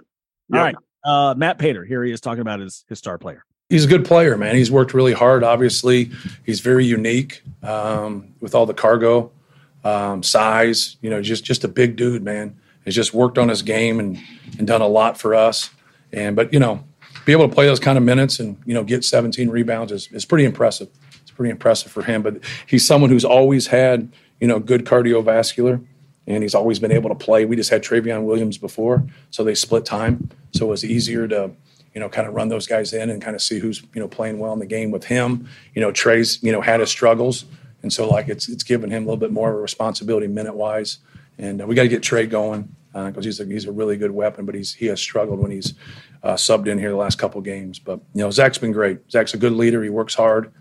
yep. 0.51 0.61
right, 0.61 0.75
uh, 1.03 1.33
Matt 1.35 1.59
Painter, 1.59 1.83
Here 1.85 2.03
he 2.03 2.11
is 2.11 2.21
talking 2.21 2.41
about 2.41 2.59
his 2.59 2.85
his 2.87 2.99
star 2.99 3.17
player. 3.17 3.43
He's 3.69 3.85
a 3.85 3.87
good 3.87 4.03
player, 4.03 4.35
man. 4.35 4.55
He's 4.55 4.71
worked 4.71 4.95
really 4.95 5.13
hard. 5.13 5.43
Obviously, 5.43 6.09
he's 6.43 6.59
very 6.59 6.85
unique 6.85 7.43
um, 7.61 8.33
with 8.39 8.55
all 8.55 8.65
the 8.65 8.73
cargo, 8.73 9.31
um, 9.83 10.23
size. 10.23 10.97
You 11.01 11.11
know, 11.11 11.21
just 11.21 11.43
just 11.43 11.63
a 11.63 11.67
big 11.67 11.95
dude, 11.95 12.23
man. 12.23 12.59
He's 12.83 12.95
just 12.95 13.13
worked 13.13 13.37
on 13.37 13.47
his 13.47 13.61
game 13.61 13.99
and 13.99 14.19
and 14.57 14.65
done 14.65 14.81
a 14.81 14.87
lot 14.87 15.19
for 15.19 15.35
us. 15.35 15.69
And 16.11 16.35
but 16.35 16.51
you 16.51 16.59
know, 16.59 16.83
be 17.25 17.31
able 17.31 17.47
to 17.47 17.53
play 17.53 17.67
those 17.67 17.79
kind 17.79 17.97
of 17.97 18.03
minutes 18.03 18.39
and 18.39 18.57
you 18.65 18.73
know 18.73 18.83
get 18.83 19.05
17 19.05 19.49
rebounds 19.49 19.91
is, 19.91 20.07
is 20.11 20.25
pretty 20.25 20.45
impressive. 20.45 20.89
It's 21.21 21.31
pretty 21.31 21.51
impressive 21.51 21.91
for 21.91 22.01
him. 22.01 22.23
But 22.23 22.39
he's 22.65 22.85
someone 22.85 23.11
who's 23.11 23.25
always 23.25 23.67
had 23.67 24.11
you 24.39 24.47
know 24.47 24.59
good 24.59 24.85
cardiovascular, 24.85 25.85
and 26.29 26.43
he's 26.43 26.55
always 26.55 26.79
been 26.79 26.91
able 26.91 27.09
to 27.09 27.15
play. 27.15 27.45
We 27.45 27.55
just 27.55 27.69
had 27.69 27.83
Trevion 27.83 28.23
Williams 28.23 28.57
before, 28.57 29.03
so 29.31 29.43
they 29.43 29.55
split 29.55 29.85
time, 29.85 30.29
so 30.53 30.67
it 30.67 30.69
was 30.69 30.85
easier 30.85 31.27
to 31.27 31.51
you 31.93 31.99
know 31.99 32.07
kind 32.07 32.27
of 32.27 32.35
run 32.35 32.49
those 32.49 32.67
guys 32.67 32.93
in 32.93 33.09
and 33.09 33.21
kind 33.21 33.35
of 33.35 33.41
see 33.41 33.59
who's 33.59 33.81
you 33.93 33.99
know 33.99 34.07
playing 34.07 34.39
well 34.39 34.53
in 34.53 34.59
the 34.59 34.65
game 34.65 34.91
with 34.91 35.05
him. 35.05 35.49
You 35.73 35.81
know 35.81 35.91
Trey's 35.91 36.41
you 36.43 36.51
know 36.51 36.61
had 36.61 36.79
his 36.79 36.89
struggles, 36.89 37.45
and 37.81 37.91
so 37.91 38.07
like 38.07 38.29
it's 38.29 38.47
it's 38.47 38.63
given 38.63 38.91
him 38.91 39.03
a 39.03 39.05
little 39.05 39.17
bit 39.17 39.31
more 39.31 39.49
of 39.49 39.55
a 39.55 39.59
responsibility 39.59 40.27
minute 40.27 40.55
wise, 40.55 40.99
and 41.37 41.61
uh, 41.61 41.65
we 41.65 41.75
got 41.75 41.83
to 41.83 41.89
get 41.89 42.03
Trey 42.03 42.27
going 42.27 42.73
because 42.93 43.17
uh, 43.17 43.21
he's 43.21 43.39
a, 43.39 43.45
he's 43.45 43.65
a 43.65 43.71
really 43.71 43.97
good 43.97 44.11
weapon, 44.11 44.45
but 44.45 44.55
he's 44.55 44.73
he 44.73 44.85
has 44.85 45.01
struggled 45.01 45.39
when 45.39 45.51
he's 45.51 45.73
uh, 46.23 46.33
subbed 46.33 46.67
in 46.67 46.77
here 46.77 46.89
the 46.89 46.95
last 46.95 47.17
couple 47.17 47.41
games. 47.41 47.79
But 47.79 47.99
you 48.13 48.21
know, 48.21 48.29
Zach's 48.29 48.57
been 48.59 48.71
great. 48.71 48.99
Zach's 49.11 49.33
a 49.33 49.37
good 49.37 49.53
leader. 49.53 49.81
He 49.81 49.89
works 49.89 50.13
hard. 50.13 50.51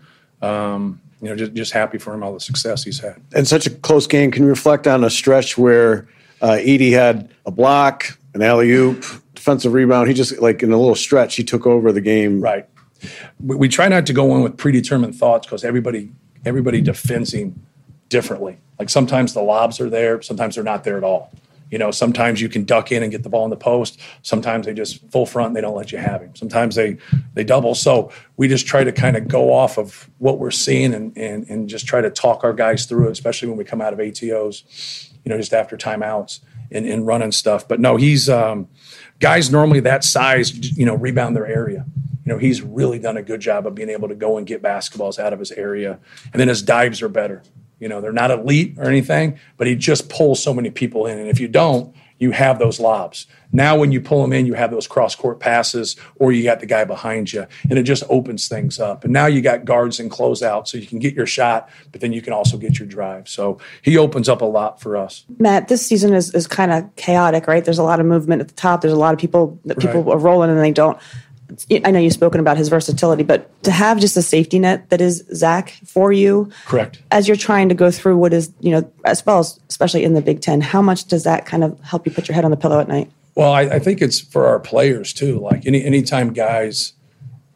Um, 0.41 1.01
you 1.21 1.29
know, 1.29 1.35
just 1.35 1.53
just 1.53 1.71
happy 1.71 1.97
for 1.97 2.13
him 2.13 2.23
all 2.23 2.33
the 2.33 2.39
success 2.39 2.83
he's 2.83 2.99
had. 2.99 3.21
And 3.33 3.47
such 3.47 3.67
a 3.67 3.69
close 3.69 4.07
game. 4.07 4.31
Can 4.31 4.43
you 4.43 4.49
reflect 4.49 4.87
on 4.87 5.03
a 5.03 5.09
stretch 5.09 5.57
where 5.57 6.07
uh, 6.41 6.57
Edey 6.59 6.91
had 6.91 7.29
a 7.45 7.51
block, 7.51 8.17
an 8.33 8.41
alley 8.41 8.71
oop, 8.71 9.03
defensive 9.35 9.73
rebound? 9.73 10.07
He 10.07 10.13
just 10.13 10.39
like 10.39 10.63
in 10.63 10.71
a 10.71 10.77
little 10.77 10.95
stretch, 10.95 11.35
he 11.35 11.43
took 11.43 11.67
over 11.67 11.91
the 11.91 12.01
game. 12.01 12.41
Right. 12.41 12.67
We, 13.39 13.55
we 13.55 13.69
try 13.69 13.87
not 13.87 14.05
to 14.07 14.13
go 14.13 14.35
in 14.35 14.41
with 14.41 14.57
predetermined 14.57 15.15
thoughts 15.15 15.47
because 15.47 15.63
everybody 15.63 16.11
everybody 16.45 16.81
defends 16.81 17.33
him 17.33 17.65
differently. 18.07 18.57
Like 18.77 18.89
sometimes 18.89 19.33
the 19.33 19.41
lobs 19.41 19.79
are 19.81 19.89
there, 19.89 20.21
sometimes 20.21 20.55
they're 20.55 20.63
not 20.63 20.83
there 20.83 20.97
at 20.97 21.03
all. 21.03 21.31
You 21.71 21.77
know, 21.77 21.91
sometimes 21.91 22.41
you 22.41 22.49
can 22.49 22.63
duck 22.63 22.91
in 22.91 23.03
and 23.03 23.11
get 23.11 23.23
the 23.23 23.29
ball 23.29 23.43
in 23.43 23.49
the 23.49 23.57
post. 23.57 23.99
Sometimes 24.23 24.65
they 24.65 24.73
just 24.73 25.07
full 25.11 25.25
front 25.25 25.47
and 25.47 25.55
they 25.55 25.61
don't 25.61 25.75
let 25.75 25.91
you 25.91 25.97
have 25.97 26.21
him. 26.21 26.35
Sometimes 26.35 26.75
they 26.75 26.97
they 27.33 27.43
double. 27.43 27.75
So 27.75 28.11
we 28.37 28.47
just 28.47 28.65
try 28.65 28.83
to 28.83 28.91
kind 28.91 29.15
of 29.15 29.27
go 29.27 29.53
off 29.53 29.77
of 29.77 30.09
what 30.17 30.39
we're 30.39 30.51
seeing 30.51 30.93
and 30.93 31.15
and 31.17 31.47
and 31.47 31.69
just 31.69 31.85
try 31.85 32.01
to 32.01 32.09
talk 32.09 32.43
our 32.43 32.53
guys 32.53 32.85
through 32.85 33.07
it, 33.07 33.11
especially 33.11 33.49
when 33.49 33.57
we 33.57 33.63
come 33.63 33.81
out 33.81 33.93
of 33.93 33.99
ATOs, 33.99 35.11
you 35.23 35.29
know, 35.29 35.37
just 35.37 35.53
after 35.53 35.77
timeouts 35.77 36.39
and, 36.71 36.85
and 36.85 37.05
running 37.05 37.31
stuff. 37.31 37.67
But 37.67 37.79
no, 37.79 37.97
he's 37.97 38.29
um, 38.29 38.67
guys 39.19 39.51
normally 39.51 39.79
that 39.81 40.03
size, 40.03 40.77
you 40.77 40.85
know, 40.85 40.95
rebound 40.95 41.35
their 41.35 41.47
area. 41.47 41.85
You 42.25 42.33
know, 42.33 42.37
he's 42.37 42.61
really 42.61 42.99
done 42.99 43.17
a 43.17 43.23
good 43.23 43.39
job 43.39 43.65
of 43.65 43.73
being 43.73 43.89
able 43.89 44.07
to 44.07 44.15
go 44.15 44.37
and 44.37 44.45
get 44.45 44.61
basketballs 44.61 45.17
out 45.17 45.33
of 45.33 45.39
his 45.39 45.51
area. 45.51 45.99
And 46.31 46.39
then 46.39 46.47
his 46.47 46.61
dives 46.61 47.01
are 47.01 47.09
better 47.09 47.41
You 47.79 47.87
know, 47.87 48.01
they're 48.01 48.11
not 48.11 48.31
elite 48.31 48.75
or 48.77 48.85
anything, 48.85 49.39
but 49.57 49.67
he 49.67 49.75
just 49.75 50.09
pulls 50.09 50.41
so 50.43 50.53
many 50.53 50.69
people 50.69 51.05
in. 51.05 51.17
And 51.17 51.27
if 51.29 51.39
you 51.39 51.47
don't, 51.47 51.95
you 52.19 52.31
have 52.31 52.59
those 52.59 52.79
lobs. 52.81 53.27
Now, 53.51 53.77
when 53.77 53.91
you 53.93 54.01
pull 54.01 54.21
them 54.21 54.33
in, 54.33 54.45
you 54.45 54.53
have 54.53 54.71
those 54.71 54.85
cross 54.87 55.15
court 55.15 55.39
passes, 55.39 55.95
or 56.17 56.33
you 56.33 56.43
got 56.43 56.59
the 56.59 56.65
guy 56.65 56.83
behind 56.83 57.31
you, 57.31 57.47
and 57.69 57.79
it 57.79 57.83
just 57.83 58.03
opens 58.09 58.47
things 58.49 58.77
up. 58.77 59.05
And 59.05 59.13
now 59.13 59.25
you 59.25 59.41
got 59.41 59.63
guards 59.65 59.99
and 59.99 60.11
close 60.11 60.41
closeout, 60.41 60.67
so 60.67 60.77
you 60.77 60.85
can 60.85 60.99
get 60.99 61.13
your 61.15 61.25
shot, 61.25 61.69
but 61.91 62.01
then 62.01 62.13
you 62.13 62.21
can 62.21 62.33
also 62.33 62.57
get 62.57 62.77
your 62.77 62.87
drive. 62.87 63.27
So 63.29 63.57
he 63.81 63.97
opens 63.97 64.27
up 64.29 64.41
a 64.41 64.45
lot 64.45 64.81
for 64.81 64.97
us. 64.97 65.25
Matt, 65.39 65.69
this 65.69 65.85
season 65.85 66.13
is, 66.13 66.33
is 66.35 66.45
kind 66.45 66.71
of 66.71 66.93
chaotic, 66.97 67.47
right? 67.47 67.63
There's 67.63 67.79
a 67.79 67.83
lot 67.83 67.99
of 67.99 68.05
movement 68.05 68.41
at 68.41 68.49
the 68.49 68.53
top. 68.53 68.81
There's 68.81 68.93
a 68.93 68.97
lot 68.97 69.13
of 69.13 69.19
people 69.19 69.59
that 69.65 69.79
people 69.79 70.03
Right. 70.03 70.13
are 70.13 70.19
rolling 70.19 70.49
and 70.49 70.59
they 70.59 70.71
don't. 70.71 70.97
I 71.83 71.91
know 71.91 71.99
you've 71.99 72.13
spoken 72.13 72.39
about 72.39 72.57
his 72.57 72.69
versatility, 72.69 73.23
but 73.23 73.63
to 73.63 73.71
have 73.71 73.99
just 73.99 74.15
a 74.17 74.21
safety 74.21 74.59
net 74.59 74.89
that 74.89 75.01
is 75.01 75.23
Zach 75.33 75.71
for 75.85 76.11
you 76.11 76.51
Correct. 76.65 77.01
as 77.11 77.27
you're 77.27 77.37
trying 77.37 77.69
to 77.69 77.75
go 77.75 77.89
through 77.91 78.17
what 78.17 78.33
is, 78.33 78.51
you 78.59 78.71
know, 78.71 78.91
as 79.05 79.25
well 79.25 79.39
as 79.39 79.59
especially 79.69 80.03
in 80.03 80.13
the 80.13 80.21
Big 80.21 80.41
Ten, 80.41 80.61
how 80.61 80.81
much 80.81 81.05
does 81.05 81.23
that 81.23 81.45
kind 81.45 81.63
of 81.63 81.79
help 81.81 82.05
you 82.05 82.11
put 82.11 82.27
your 82.27 82.35
head 82.35 82.45
on 82.45 82.51
the 82.51 82.57
pillow 82.57 82.79
at 82.79 82.87
night? 82.87 83.09
Well, 83.35 83.51
I, 83.51 83.61
I 83.61 83.79
think 83.79 84.01
it's 84.01 84.19
for 84.19 84.47
our 84.47 84.59
players 84.59 85.13
too. 85.13 85.39
Like 85.39 85.65
any 85.65 85.83
anytime 85.83 86.33
guys, 86.33 86.93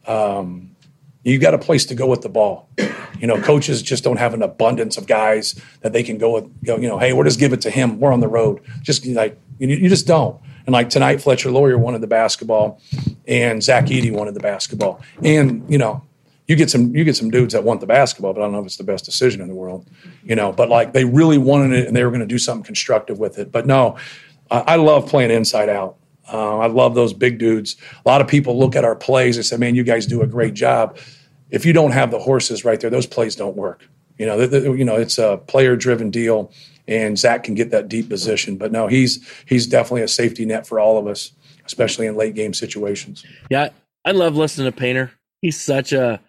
um, 0.07 0.75
you 1.23 1.39
got 1.39 1.53
a 1.53 1.57
place 1.57 1.85
to 1.87 1.95
go 1.95 2.07
with 2.07 2.21
the 2.21 2.29
ball. 2.29 2.69
You 3.19 3.27
know, 3.27 3.41
coaches 3.41 3.81
just 3.81 4.03
don't 4.03 4.17
have 4.17 4.33
an 4.33 4.41
abundance 4.41 4.97
of 4.97 5.07
guys 5.07 5.59
that 5.81 5.93
they 5.93 6.03
can 6.03 6.17
go 6.17 6.33
with. 6.33 6.65
Go, 6.65 6.77
you 6.77 6.87
know, 6.87 6.97
hey, 6.97 7.13
we'll 7.13 7.23
just 7.23 7.39
give 7.39 7.53
it 7.53 7.61
to 7.61 7.69
him. 7.69 7.99
We're 7.99 8.11
on 8.11 8.19
the 8.19 8.27
road. 8.27 8.61
Just 8.81 9.05
like 9.05 9.39
you, 9.59 9.67
you 9.67 9.89
just 9.89 10.07
don't. 10.07 10.41
And 10.65 10.73
like 10.73 10.89
tonight, 10.89 11.21
Fletcher 11.21 11.51
Loyer 11.51 11.77
wanted 11.77 12.01
the 12.01 12.07
basketball, 12.07 12.81
and 13.27 13.61
Zach 13.61 13.85
Edey 13.85 14.11
wanted 14.11 14.33
the 14.33 14.39
basketball. 14.39 15.01
And 15.21 15.69
you 15.69 15.77
know, 15.77 16.03
you 16.47 16.55
get 16.55 16.69
some 16.69 16.95
you 16.95 17.03
get 17.03 17.15
some 17.15 17.29
dudes 17.29 17.53
that 17.53 17.63
want 17.63 17.79
the 17.79 17.87
basketball, 17.87 18.33
but 18.33 18.41
I 18.41 18.43
don't 18.43 18.53
know 18.53 18.59
if 18.59 18.65
it's 18.65 18.77
the 18.77 18.83
best 18.83 19.05
decision 19.05 19.41
in 19.41 19.47
the 19.47 19.55
world. 19.55 19.85
You 20.23 20.35
know, 20.35 20.51
but 20.51 20.69
like 20.69 20.93
they 20.93 21.05
really 21.05 21.37
wanted 21.37 21.73
it, 21.73 21.87
and 21.87 21.95
they 21.95 22.03
were 22.03 22.09
going 22.09 22.21
to 22.21 22.27
do 22.27 22.37
something 22.37 22.63
constructive 22.63 23.19
with 23.19 23.37
it. 23.37 23.51
But 23.51 23.65
no, 23.65 23.97
I, 24.51 24.59
I 24.59 24.75
love 24.75 25.07
playing 25.07 25.31
inside 25.31 25.69
out. 25.69 25.97
Uh, 26.31 26.59
I 26.59 26.67
love 26.67 26.95
those 26.95 27.13
big 27.13 27.39
dudes. 27.39 27.75
A 28.05 28.09
lot 28.09 28.21
of 28.21 28.27
people 28.27 28.57
look 28.57 28.75
at 28.75 28.85
our 28.85 28.95
plays 28.95 29.37
and 29.37 29.45
say, 29.45 29.57
"Man, 29.57 29.75
you 29.75 29.83
guys 29.83 30.05
do 30.05 30.21
a 30.21 30.27
great 30.27 30.53
job." 30.53 30.97
If 31.49 31.65
you 31.65 31.73
don't 31.73 31.91
have 31.91 32.09
the 32.09 32.19
horses 32.19 32.65
right 32.65 32.79
there, 32.79 32.89
those 32.89 33.05
plays 33.05 33.35
don't 33.35 33.55
work. 33.55 33.87
You 34.17 34.25
know, 34.25 34.39
you 34.41 34.85
know, 34.85 34.95
it's 34.95 35.17
a 35.17 35.37
player-driven 35.47 36.11
deal, 36.11 36.51
and 36.87 37.17
Zach 37.17 37.43
can 37.43 37.55
get 37.55 37.71
that 37.71 37.87
deep 37.87 38.09
position. 38.09 38.57
But 38.57 38.71
no, 38.71 38.87
he's 38.87 39.27
he's 39.45 39.67
definitely 39.67 40.03
a 40.03 40.07
safety 40.07 40.45
net 40.45 40.67
for 40.67 40.79
all 40.79 40.97
of 40.97 41.07
us, 41.07 41.31
especially 41.65 42.07
in 42.07 42.15
late 42.15 42.35
game 42.35 42.53
situations. 42.53 43.25
Yeah, 43.49 43.69
I 44.05 44.11
love 44.11 44.35
listening 44.35 44.71
to 44.71 44.77
Painter. 44.77 45.11
He's 45.41 45.59
such 45.59 45.93
a 45.93 46.19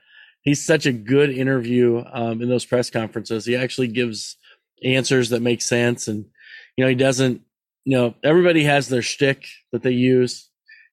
he's 0.43 0.65
such 0.65 0.87
a 0.87 0.93
good 0.93 1.31
interview 1.31 2.05
um, 2.13 2.43
in 2.43 2.49
those 2.49 2.65
press 2.65 2.91
conferences. 2.91 3.45
He 3.45 3.57
actually 3.57 3.89
gives 3.89 4.37
answers 4.85 5.31
that 5.31 5.43
make 5.43 5.63
sense, 5.63 6.09
and 6.09 6.27
you 6.77 6.85
know 6.85 6.89
he 6.89 6.97
doesn't. 6.97 7.43
You 7.87 7.99
know, 7.99 8.15
everybody 8.25 8.65
has 8.65 8.89
their 8.89 9.03
shtick 9.03 9.47
that 9.73 9.83
they 9.83 9.91
use. 9.91 10.49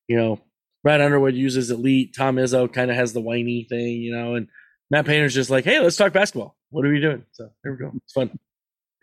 You 0.09 0.17
know, 0.17 0.41
Brad 0.83 0.99
Underwood 0.99 1.35
uses 1.35 1.71
elite. 1.71 2.13
Tom 2.17 2.35
Izzo 2.35 2.71
kind 2.71 2.91
of 2.91 2.97
has 2.97 3.13
the 3.13 3.21
whiny 3.21 3.65
thing. 3.69 4.01
You 4.01 4.13
know, 4.13 4.35
and 4.35 4.47
Matt 4.89 5.05
Painter's 5.05 5.33
just 5.33 5.49
like, 5.49 5.63
hey, 5.63 5.79
let's 5.79 5.95
talk 5.95 6.11
basketball. 6.11 6.57
What 6.69 6.85
are 6.85 6.89
we 6.89 6.99
doing? 6.99 7.23
So 7.31 7.49
there 7.63 7.73
we 7.73 7.77
go. 7.77 7.91
It's 7.95 8.13
fun. 8.13 8.37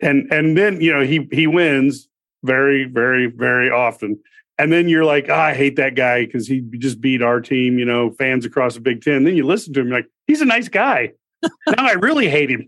And 0.01 0.31
and 0.31 0.57
then 0.57 0.81
you 0.81 0.93
know 0.93 1.03
he 1.03 1.27
he 1.31 1.47
wins 1.47 2.07
very 2.43 2.85
very 2.85 3.27
very 3.27 3.69
often. 3.69 4.19
And 4.57 4.73
then 4.73 4.89
you're 4.89 5.05
like 5.05 5.29
oh, 5.29 5.35
i 5.35 5.53
hate 5.53 5.77
that 5.77 5.95
guy 5.95 6.25
because 6.25 6.47
he 6.47 6.61
just 6.77 6.99
beat 6.99 7.21
our 7.21 7.39
team 7.39 7.79
you 7.79 7.85
know 7.85 8.11
fans 8.11 8.45
across 8.45 8.75
the 8.75 8.81
big 8.81 9.01
ten. 9.01 9.23
Then 9.23 9.35
you 9.35 9.45
listen 9.45 9.73
to 9.73 9.81
him 9.81 9.87
you're 9.87 9.97
like 9.97 10.09
he's 10.27 10.41
a 10.41 10.45
nice 10.45 10.67
guy. 10.67 11.11
Now 11.41 11.85
i 11.85 11.93
really 11.93 12.29
hate 12.29 12.49
him. 12.49 12.65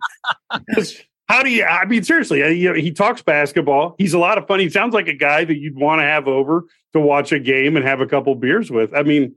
How 1.28 1.44
do 1.44 1.50
you 1.50 1.63
i 1.63 1.86
mean 1.86 2.04
seriously 2.04 2.39
you 2.58 2.70
know, 2.70 2.76
he 2.76 2.91
talks 2.91 3.22
basketball. 3.22 3.96
He's 3.98 4.13
a 4.13 4.20
lot 4.20 4.38
of 4.38 4.48
fun. 4.48 4.60
He 4.60 4.70
sounds 4.70 4.94
like 4.94 5.08
a 5.08 5.13
guy 5.13 5.46
that 5.46 5.58
you'd 5.58 5.78
want 5.78 6.00
to 6.00 6.04
have 6.04 6.28
over 6.28 6.65
to 6.94 7.00
watch 7.00 7.32
a 7.32 7.39
game 7.39 7.78
and 7.78 7.86
have 7.86 8.02
a 8.02 8.08
couple 8.08 8.36
beers 8.36 8.70
with. 8.70 8.94
I 8.94 9.04
mean 9.04 9.36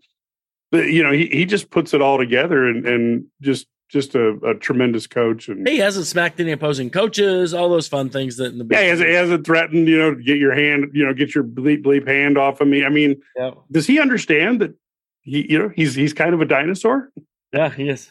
you 0.72 1.02
know 1.02 1.12
he, 1.12 1.26
he 1.26 1.44
just 1.44 1.70
puts 1.70 1.94
it 1.94 2.02
all 2.02 2.18
together 2.18 2.66
and 2.66 2.86
and 2.86 3.26
just 3.40 3.66
just 3.94 4.16
a, 4.16 4.30
a 4.44 4.54
tremendous 4.56 5.06
coach 5.06 5.48
and 5.48 5.66
He 5.66 5.78
hasn't 5.78 6.06
smacked 6.06 6.40
any 6.40 6.50
opposing 6.50 6.90
coaches. 6.90 7.54
All 7.54 7.68
those 7.68 7.86
fun 7.86 8.10
things 8.10 8.36
that 8.38 8.46
in 8.46 8.58
the 8.58 8.66
yeah, 8.68 8.82
he 8.82 8.88
hasn't, 8.88 9.08
he 9.08 9.14
hasn't 9.14 9.46
threatened, 9.46 9.86
you 9.86 9.96
know, 9.96 10.14
to 10.16 10.22
get 10.22 10.36
your 10.36 10.52
hand, 10.52 10.90
you 10.92 11.06
know, 11.06 11.14
get 11.14 11.32
your 11.32 11.44
bleep 11.44 11.84
bleep 11.84 12.06
hand 12.06 12.36
off 12.36 12.60
of 12.60 12.66
me. 12.66 12.84
I 12.84 12.88
mean, 12.88 13.22
does 13.70 13.86
he 13.86 14.00
understand 14.00 14.60
that 14.60 14.74
he, 15.22 15.50
you 15.50 15.58
know, 15.58 15.70
he's 15.74 15.94
he's 15.94 16.12
kind 16.12 16.34
of 16.34 16.40
a 16.40 16.44
dinosaur? 16.44 17.10
Yeah, 17.52 17.70
he 17.70 17.88
is. 17.88 18.10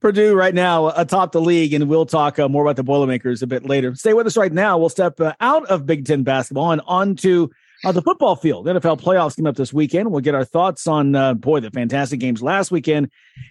Purdue 0.00 0.34
right 0.34 0.54
now 0.54 0.88
atop 0.88 1.32
the 1.32 1.40
league, 1.40 1.74
and 1.74 1.86
we'll 1.86 2.06
talk 2.06 2.38
uh, 2.38 2.48
more 2.48 2.64
about 2.64 2.76
the 2.76 2.82
Boilermakers 2.82 3.42
a 3.42 3.46
bit 3.46 3.66
later. 3.66 3.94
Stay 3.94 4.14
with 4.14 4.26
us 4.26 4.38
right 4.38 4.52
now. 4.52 4.78
We'll 4.78 4.88
step 4.88 5.20
uh, 5.20 5.34
out 5.40 5.66
of 5.66 5.84
Big 5.84 6.06
Ten 6.06 6.22
basketball 6.22 6.72
and 6.72 6.80
onto 6.86 7.48
uh, 7.86 7.92
the 7.92 8.02
football 8.02 8.34
field. 8.34 8.66
NFL 8.66 9.00
playoffs 9.00 9.36
come 9.36 9.46
up 9.46 9.54
this 9.54 9.72
weekend. 9.72 10.10
We'll 10.10 10.20
get 10.20 10.34
our 10.34 10.44
thoughts 10.44 10.88
on, 10.88 11.14
uh, 11.14 11.34
boy, 11.34 11.60
the 11.60 11.70
fantastic 11.70 12.18
games 12.18 12.42
last 12.42 12.72
weekend 12.72 13.10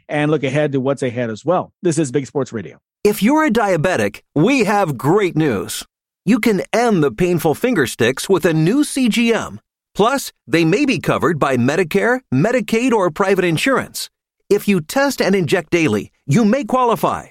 and 0.10 0.30
look 0.30 0.43
ahead 0.43 0.74
to 0.74 0.82
what's 0.82 1.02
ahead 1.02 1.30
as 1.30 1.45
well. 1.45 1.71
This 1.82 1.98
is 1.98 2.12
Big 2.12 2.28
Sports 2.28 2.52
Radio. 2.52 2.78
If 3.06 3.24
you're 3.24 3.45
a 3.45 3.50
diabetic, 3.50 4.21
we 4.34 4.65
have 4.65 4.98
great 4.98 5.38
news. 5.38 5.86
You 6.26 6.39
can 6.39 6.63
end 6.74 7.02
the 7.02 7.12
painful 7.12 7.56
finger 7.56 7.88
sticks 7.88 8.28
with 8.28 8.45
a 8.45 8.54
new 8.54 8.84
CGM. 8.84 9.60
Plus, 9.93 10.34
they 10.45 10.65
may 10.65 10.86
be 10.86 11.00
covered 11.00 11.39
by 11.39 11.56
Medicare, 11.56 12.19
Medicaid, 12.34 12.91
or 12.91 13.12
private 13.12 13.45
insurance. 13.45 14.10
If 14.50 14.67
you 14.67 14.82
test 14.82 15.21
and 15.21 15.34
inject 15.34 15.69
daily, 15.69 16.12
you 16.26 16.43
may 16.43 16.65
qualify. 16.65 17.28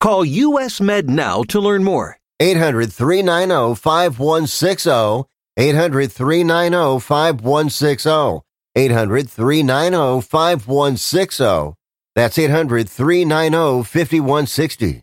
Call 0.00 0.24
US 0.24 0.80
Med 0.80 1.08
now 1.08 1.44
to 1.44 1.60
learn 1.60 1.84
more. 1.84 2.16
800 2.40 2.92
390 2.92 3.76
5160. 3.76 5.28
800 5.58 6.12
390 6.12 7.00
5160. 7.00 8.42
800 8.76 9.28
390 9.28 10.20
5160. 10.20 11.74
That's 12.14 12.38
800 12.38 12.88
390 12.88 13.82
5160. 13.82 15.02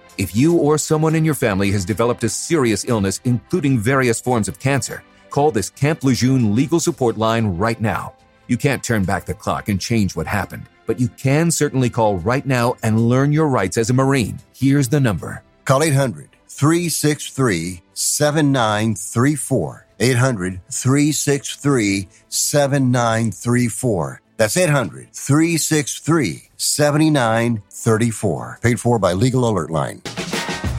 If 0.17 0.35
you 0.35 0.57
or 0.57 0.77
someone 0.77 1.15
in 1.15 1.23
your 1.23 1.35
family 1.35 1.71
has 1.71 1.85
developed 1.85 2.23
a 2.25 2.29
serious 2.29 2.83
illness, 2.85 3.21
including 3.23 3.79
various 3.79 4.19
forms 4.19 4.49
of 4.49 4.59
cancer, 4.59 5.03
call 5.29 5.51
this 5.51 5.69
Camp 5.69 6.03
Lejeune 6.03 6.53
legal 6.53 6.81
support 6.81 7.17
line 7.17 7.57
right 7.57 7.79
now. 7.79 8.13
You 8.47 8.57
can't 8.57 8.83
turn 8.83 9.05
back 9.05 9.25
the 9.25 9.33
clock 9.33 9.69
and 9.69 9.79
change 9.79 10.13
what 10.15 10.27
happened, 10.27 10.67
but 10.85 10.99
you 10.99 11.07
can 11.07 11.49
certainly 11.49 11.89
call 11.89 12.17
right 12.17 12.45
now 12.45 12.75
and 12.83 13.07
learn 13.07 13.31
your 13.31 13.47
rights 13.47 13.77
as 13.77 13.89
a 13.89 13.93
Marine. 13.93 14.37
Here's 14.53 14.89
the 14.89 14.99
number 14.99 15.43
Call 15.63 15.81
800 15.81 16.29
363 16.49 17.81
7934. 17.93 19.87
800 20.01 20.59
363 20.69 22.09
7934. 22.27 24.21
That's 24.41 24.57
800 24.57 25.13
363 25.13 26.49
7934. 26.57 28.59
Paid 28.63 28.79
for 28.79 28.97
by 28.97 29.13
Legal 29.13 29.47
Alert 29.47 29.69
Line. 29.69 30.01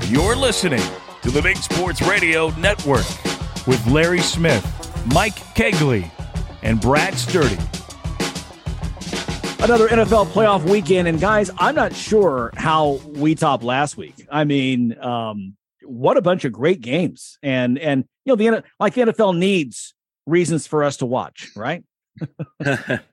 You're 0.09 0.35
listening 0.35 0.83
to 1.23 1.31
the 1.31 1.41
Big 1.41 1.57
Sports 1.59 2.03
Radio 2.03 2.49
Network 2.59 3.07
with 3.69 3.81
Larry 3.87 4.19
Smith, 4.19 4.65
Mike 5.15 5.37
Cagley, 5.55 6.11
and 6.63 6.81
Brad 6.81 7.15
Sturdy. 7.15 7.55
Another 9.63 9.87
NFL 9.87 10.27
playoff 10.33 10.69
weekend, 10.69 11.07
and 11.07 11.21
guys, 11.21 11.49
I'm 11.57 11.77
not 11.77 11.95
sure 11.95 12.51
how 12.57 12.95
we 13.15 13.37
topped 13.37 13.63
last 13.63 13.97
week. 13.97 14.27
I 14.29 14.43
mean, 14.43 14.99
um, 14.99 15.57
what 15.85 16.17
a 16.17 16.21
bunch 16.21 16.45
of 16.45 16.51
great 16.51 16.81
games, 16.81 17.39
and 17.45 17.79
and 17.79 18.07
you 18.25 18.33
know 18.33 18.35
the 18.35 18.65
like 18.81 18.95
the 18.95 19.03
NFL 19.03 19.39
needs 19.39 19.95
reasons 20.27 20.67
for 20.67 20.83
us 20.83 20.97
to 20.97 21.07
watch, 21.07 21.51
right? 21.55 21.85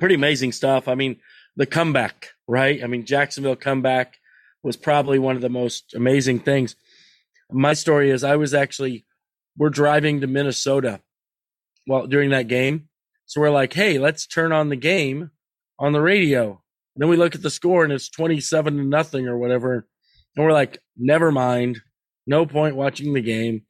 Pretty 0.00 0.16
amazing 0.16 0.52
stuff. 0.52 0.88
I 0.88 0.96
mean, 0.96 1.20
the 1.56 1.66
comeback, 1.66 2.30
right? 2.48 2.82
I 2.82 2.86
mean, 2.88 3.04
Jacksonville 3.04 3.56
comeback 3.56 4.16
was 4.62 4.76
probably 4.76 5.18
one 5.18 5.36
of 5.36 5.42
the 5.42 5.48
most 5.48 5.94
amazing 5.94 6.40
things. 6.40 6.74
My 7.52 7.74
story 7.74 8.10
is 8.10 8.24
I 8.24 8.36
was 8.36 8.54
actually 8.54 9.04
we're 9.56 9.70
driving 9.70 10.20
to 10.20 10.26
Minnesota 10.26 11.00
well 11.86 12.06
during 12.06 12.30
that 12.30 12.48
game. 12.48 12.88
So 13.26 13.40
we're 13.40 13.50
like, 13.50 13.74
hey, 13.74 13.98
let's 13.98 14.26
turn 14.26 14.52
on 14.52 14.70
the 14.70 14.76
game 14.76 15.30
on 15.78 15.92
the 15.92 16.00
radio. 16.00 16.62
And 16.94 17.02
then 17.02 17.08
we 17.08 17.16
look 17.16 17.34
at 17.34 17.42
the 17.42 17.50
score 17.50 17.84
and 17.84 17.92
it's 17.92 18.08
27 18.08 18.76
to 18.76 18.82
nothing 18.82 19.28
or 19.28 19.38
whatever. 19.38 19.86
And 20.34 20.44
we're 20.44 20.52
like, 20.52 20.78
never 20.96 21.30
mind. 21.30 21.80
No 22.26 22.46
point 22.46 22.76
watching 22.76 23.12
the 23.12 23.20
game. 23.20 23.62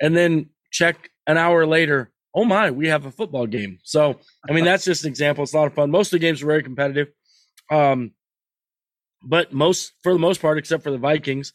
And 0.00 0.16
then 0.16 0.50
check 0.70 1.10
an 1.26 1.36
hour 1.36 1.66
later. 1.66 2.10
Oh 2.38 2.44
my, 2.44 2.70
we 2.70 2.86
have 2.86 3.04
a 3.04 3.10
football 3.10 3.48
game. 3.48 3.80
So, 3.82 4.20
I 4.48 4.52
mean, 4.52 4.64
that's 4.64 4.84
just 4.84 5.02
an 5.02 5.08
example. 5.08 5.42
It's 5.42 5.54
a 5.54 5.56
lot 5.56 5.66
of 5.66 5.74
fun. 5.74 5.90
Most 5.90 6.12
of 6.12 6.20
the 6.20 6.24
games 6.24 6.40
are 6.40 6.46
very 6.46 6.62
competitive. 6.62 7.08
Um, 7.68 8.12
but 9.24 9.52
most, 9.52 9.94
for 10.04 10.12
the 10.12 10.20
most 10.20 10.40
part, 10.40 10.56
except 10.56 10.84
for 10.84 10.92
the 10.92 10.98
Vikings, 10.98 11.52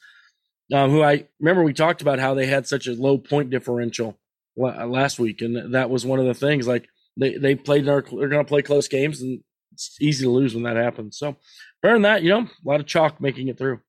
um, 0.73 0.91
who 0.91 1.01
I 1.01 1.29
remember 1.39 1.63
we 1.63 1.71
talked 1.71 2.01
about 2.01 2.19
how 2.19 2.33
they 2.33 2.47
had 2.47 2.67
such 2.67 2.87
a 2.87 2.91
low 2.91 3.17
point 3.17 3.49
differential 3.49 4.19
last 4.57 5.19
week. 5.19 5.41
And 5.41 5.73
that 5.73 5.89
was 5.89 6.05
one 6.05 6.19
of 6.19 6.25
the 6.25 6.33
things 6.33 6.67
like 6.67 6.89
they, 7.15 7.37
they 7.37 7.55
played, 7.55 7.87
our, 7.87 8.01
they're 8.01 8.27
going 8.27 8.43
to 8.43 8.49
play 8.49 8.61
close 8.61 8.89
games 8.89 9.21
and 9.21 9.41
it's 9.71 9.95
easy 10.01 10.25
to 10.25 10.31
lose 10.31 10.53
when 10.53 10.65
that 10.65 10.75
happens. 10.75 11.17
So, 11.17 11.37
better 11.81 11.97
that, 11.99 12.23
you 12.23 12.29
know, 12.29 12.41
a 12.41 12.69
lot 12.69 12.81
of 12.81 12.87
chalk 12.87 13.21
making 13.21 13.47
it 13.47 13.57
through. 13.57 13.79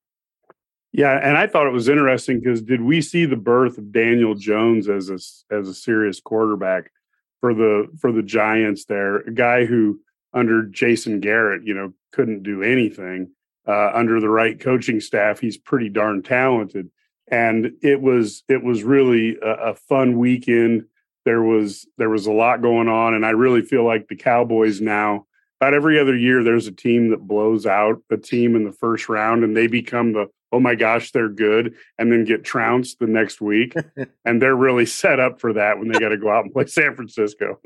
Yeah, 0.96 1.18
and 1.20 1.36
I 1.36 1.48
thought 1.48 1.66
it 1.66 1.72
was 1.72 1.88
interesting 1.88 2.38
because 2.38 2.62
did 2.62 2.80
we 2.80 3.00
see 3.00 3.24
the 3.24 3.34
birth 3.34 3.78
of 3.78 3.90
Daniel 3.90 4.36
Jones 4.36 4.88
as 4.88 5.10
a 5.10 5.18
as 5.52 5.68
a 5.68 5.74
serious 5.74 6.20
quarterback 6.20 6.92
for 7.40 7.52
the 7.52 7.88
for 7.98 8.12
the 8.12 8.22
Giants? 8.22 8.84
There, 8.84 9.16
a 9.16 9.32
guy 9.32 9.64
who 9.64 9.98
under 10.32 10.62
Jason 10.62 11.18
Garrett, 11.18 11.66
you 11.66 11.74
know, 11.74 11.92
couldn't 12.12 12.44
do 12.44 12.62
anything. 12.62 13.32
Uh, 13.66 13.90
under 13.92 14.20
the 14.20 14.28
right 14.28 14.60
coaching 14.60 15.00
staff, 15.00 15.40
he's 15.40 15.56
pretty 15.56 15.88
darn 15.88 16.22
talented, 16.22 16.90
and 17.26 17.72
it 17.82 18.00
was 18.00 18.44
it 18.48 18.62
was 18.62 18.84
really 18.84 19.36
a, 19.42 19.70
a 19.70 19.74
fun 19.74 20.16
weekend. 20.16 20.84
There 21.24 21.42
was 21.42 21.88
there 21.98 22.10
was 22.10 22.26
a 22.26 22.32
lot 22.32 22.62
going 22.62 22.86
on, 22.86 23.14
and 23.14 23.26
I 23.26 23.30
really 23.30 23.62
feel 23.62 23.84
like 23.84 24.06
the 24.06 24.16
Cowboys 24.16 24.80
now 24.80 25.26
about 25.60 25.74
every 25.74 25.98
other 25.98 26.16
year 26.16 26.44
there's 26.44 26.68
a 26.68 26.72
team 26.72 27.10
that 27.10 27.26
blows 27.26 27.66
out 27.66 28.00
a 28.10 28.16
team 28.16 28.54
in 28.54 28.64
the 28.64 28.72
first 28.72 29.08
round 29.08 29.42
and 29.44 29.56
they 29.56 29.66
become 29.66 30.12
the 30.12 30.26
oh 30.54 30.60
my 30.60 30.76
gosh, 30.76 31.10
they're 31.10 31.28
good, 31.28 31.74
and 31.98 32.12
then 32.12 32.24
get 32.24 32.44
trounced 32.44 33.00
the 33.00 33.06
next 33.06 33.40
week. 33.40 33.74
and 34.24 34.40
they're 34.40 34.54
really 34.54 34.86
set 34.86 35.18
up 35.18 35.40
for 35.40 35.52
that 35.52 35.78
when 35.78 35.88
they 35.88 35.98
got 35.98 36.10
to 36.10 36.16
go 36.16 36.30
out 36.30 36.44
and 36.44 36.52
play 36.52 36.66
San 36.66 36.94
Francisco. 36.94 37.58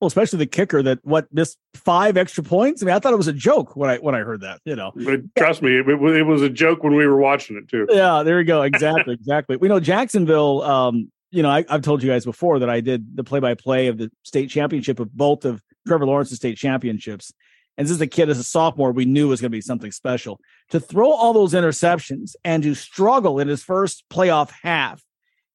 well, 0.00 0.08
especially 0.08 0.40
the 0.40 0.46
kicker 0.46 0.82
that 0.82 0.98
what 1.02 1.28
missed 1.32 1.58
five 1.74 2.16
extra 2.16 2.42
points. 2.42 2.82
I 2.82 2.86
mean, 2.86 2.94
I 2.96 2.98
thought 2.98 3.12
it 3.12 3.18
was 3.18 3.28
a 3.28 3.32
joke 3.32 3.76
when 3.76 3.88
I 3.88 3.98
when 3.98 4.16
I 4.16 4.20
heard 4.20 4.40
that. 4.40 4.60
You 4.64 4.74
know, 4.74 4.90
but 4.96 5.20
trust 5.38 5.62
me, 5.62 5.78
it, 5.78 5.88
it 5.88 6.26
was 6.26 6.42
a 6.42 6.50
joke 6.50 6.82
when 6.82 6.96
we 6.96 7.06
were 7.06 7.18
watching 7.18 7.56
it 7.56 7.68
too. 7.68 7.86
Yeah, 7.88 8.24
there 8.24 8.40
you 8.40 8.44
go. 8.44 8.62
Exactly, 8.62 9.14
exactly. 9.14 9.56
We 9.56 9.68
know 9.68 9.78
Jacksonville. 9.78 10.62
Um, 10.62 11.12
you 11.30 11.42
know, 11.42 11.48
I, 11.48 11.64
have 11.68 11.80
told 11.80 12.02
you 12.02 12.10
guys 12.10 12.26
before 12.26 12.58
that 12.58 12.68
I 12.68 12.80
did 12.80 13.16
the 13.16 13.24
play 13.24 13.40
by 13.40 13.54
play 13.54 13.86
of 13.86 13.96
the 13.96 14.10
state 14.22 14.50
championship 14.50 15.00
of 15.00 15.14
both 15.16 15.46
of 15.46 15.62
Trevor 15.86 16.04
Lawrence's 16.04 16.36
state 16.36 16.58
championships. 16.58 17.32
And 17.76 17.86
this 17.86 17.92
is 17.92 18.00
a 18.00 18.06
kid 18.06 18.28
as 18.28 18.38
a 18.38 18.44
sophomore, 18.44 18.92
we 18.92 19.06
knew 19.06 19.28
was 19.28 19.40
going 19.40 19.50
to 19.50 19.56
be 19.56 19.62
something 19.62 19.92
special. 19.92 20.40
To 20.70 20.80
throw 20.80 21.10
all 21.10 21.32
those 21.32 21.54
interceptions 21.54 22.34
and 22.44 22.62
to 22.62 22.74
struggle 22.74 23.38
in 23.38 23.48
his 23.48 23.62
first 23.62 24.04
playoff 24.10 24.50
half, 24.62 25.02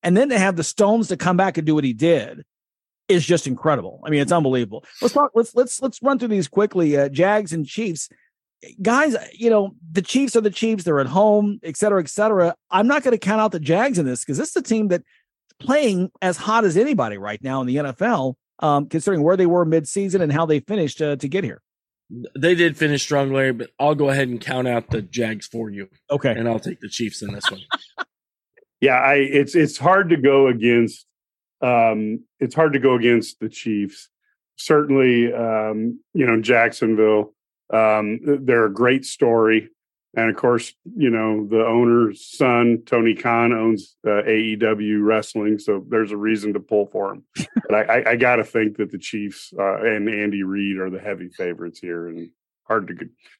and 0.04 0.16
then 0.16 0.30
to 0.30 0.40
have 0.40 0.56
the 0.56 0.64
stones 0.64 1.10
to 1.10 1.18
come 1.18 1.38
back 1.38 1.58
and 1.58 1.68
do 1.68 1.76
what 1.76 1.84
he 1.84 1.94
did 1.94 2.44
is 3.08 3.26
just 3.26 3.48
incredible. 3.48 4.02
I 4.06 4.10
mean, 4.10 4.22
it's 4.22 4.32
unbelievable. 4.32 4.84
Let's 5.02 5.14
talk. 5.14 5.32
Let's 5.36 5.56
let's 5.56 5.82
let's 5.82 6.02
run 6.02 6.20
through 6.20 6.30
these 6.30 6.48
quickly. 6.48 6.98
Uh, 6.98 7.10
Jags 7.10 7.54
and 7.54 7.66
Chiefs, 7.66 8.10
guys. 8.82 9.16
You 9.34 9.50
know, 9.50 9.76
the 9.92 10.02
Chiefs 10.02 10.36
are 10.36 10.42
the 10.42 10.50
Chiefs. 10.50 10.84
They're 10.84 11.00
at 11.00 11.08
home, 11.08 11.60
et 11.64 11.78
cetera, 11.78 12.02
et 12.02 12.10
cetera. 12.10 12.56
I'm 12.70 12.88
not 12.88 13.04
going 13.04 13.14
to 13.14 13.18
count 13.18 13.42
out 13.42 13.52
the 13.52 13.60
Jags 13.60 14.00
in 14.00 14.06
this 14.06 14.24
because 14.24 14.38
this 14.38 14.50
is 14.50 14.56
a 14.56 14.62
team 14.62 14.90
that 14.90 15.04
playing 15.60 16.12
as 16.22 16.38
hot 16.38 16.66
as 16.66 16.78
anybody 16.78 17.18
right 17.18 17.42
now 17.42 17.62
in 17.62 17.68
the 17.68 17.78
NFL, 17.78 18.36
um, 18.60 18.88
considering 18.88 19.24
where 19.24 19.38
they 19.38 19.46
were 19.46 19.66
midseason 19.66 20.22
and 20.22 20.32
how 20.32 20.46
they 20.46 20.60
finished 20.60 21.02
uh, 21.02 21.16
to 21.16 21.28
get 21.28 21.44
here. 21.44 21.62
They 22.10 22.56
did 22.56 22.78
finish 22.78 23.04
strong, 23.04 23.34
Larry, 23.34 23.54
but 23.54 23.72
I'll 23.80 23.96
go 23.96 24.10
ahead 24.10 24.30
and 24.30 24.40
count 24.40 24.68
out 24.68 24.90
the 24.90 25.02
Jags 25.02 25.46
for 25.46 25.70
you. 25.70 25.90
Okay. 26.10 26.32
And 26.32 26.48
I'll 26.48 26.60
take 26.60 26.80
the 26.80 26.90
Chiefs 26.90 27.22
in 27.22 27.34
this 27.34 27.50
one. 27.52 27.62
yeah, 28.82 28.96
I 28.96 29.16
it's 29.16 29.56
it's 29.56 29.78
hard 29.78 30.10
to 30.10 30.18
go 30.18 30.48
against 30.48 31.06
um 31.62 32.24
it's 32.40 32.56
hard 32.56 32.74
to 32.74 32.80
go 32.80 32.96
against 32.96 33.40
the 33.40 33.50
Chiefs. 33.50 34.10
Certainly 34.56 35.34
um, 35.34 36.00
you 36.14 36.26
know, 36.26 36.42
Jacksonville. 36.42 37.34
Um, 37.72 38.20
they're 38.24 38.66
a 38.66 38.74
great 38.74 39.04
story. 39.04 39.70
And 40.18 40.32
of 40.32 40.36
course, 40.36 40.74
you 40.96 41.12
know, 41.12 41.46
the 41.46 41.64
owner's 41.64 42.26
son, 42.26 42.82
Tony 42.88 43.14
Khan, 43.14 43.54
owns 43.54 43.96
uh, 44.04 44.24
AEW 44.24 45.06
Wrestling. 45.06 45.60
So 45.60 45.86
there's 45.88 46.12
a 46.12 46.18
reason 46.18 46.54
to 46.54 46.60
pull 46.60 46.88
for 46.88 47.14
him. 47.14 47.24
but 47.70 47.76
I, 47.76 47.82
I, 47.82 48.10
I 48.12 48.16
got 48.16 48.38
to 48.38 48.44
think 48.44 48.78
that 48.78 48.92
the 48.92 48.98
Chiefs 48.98 49.54
uh, 49.58 49.76
and 49.84 50.10
Andy 50.10 50.42
Reid 50.42 50.80
are 50.80 50.90
the 50.90 51.00
heavy 51.00 51.30
favorites 51.30 51.80
here. 51.80 52.08
And 52.08 52.32
hard 52.64 52.88
to 52.88 52.96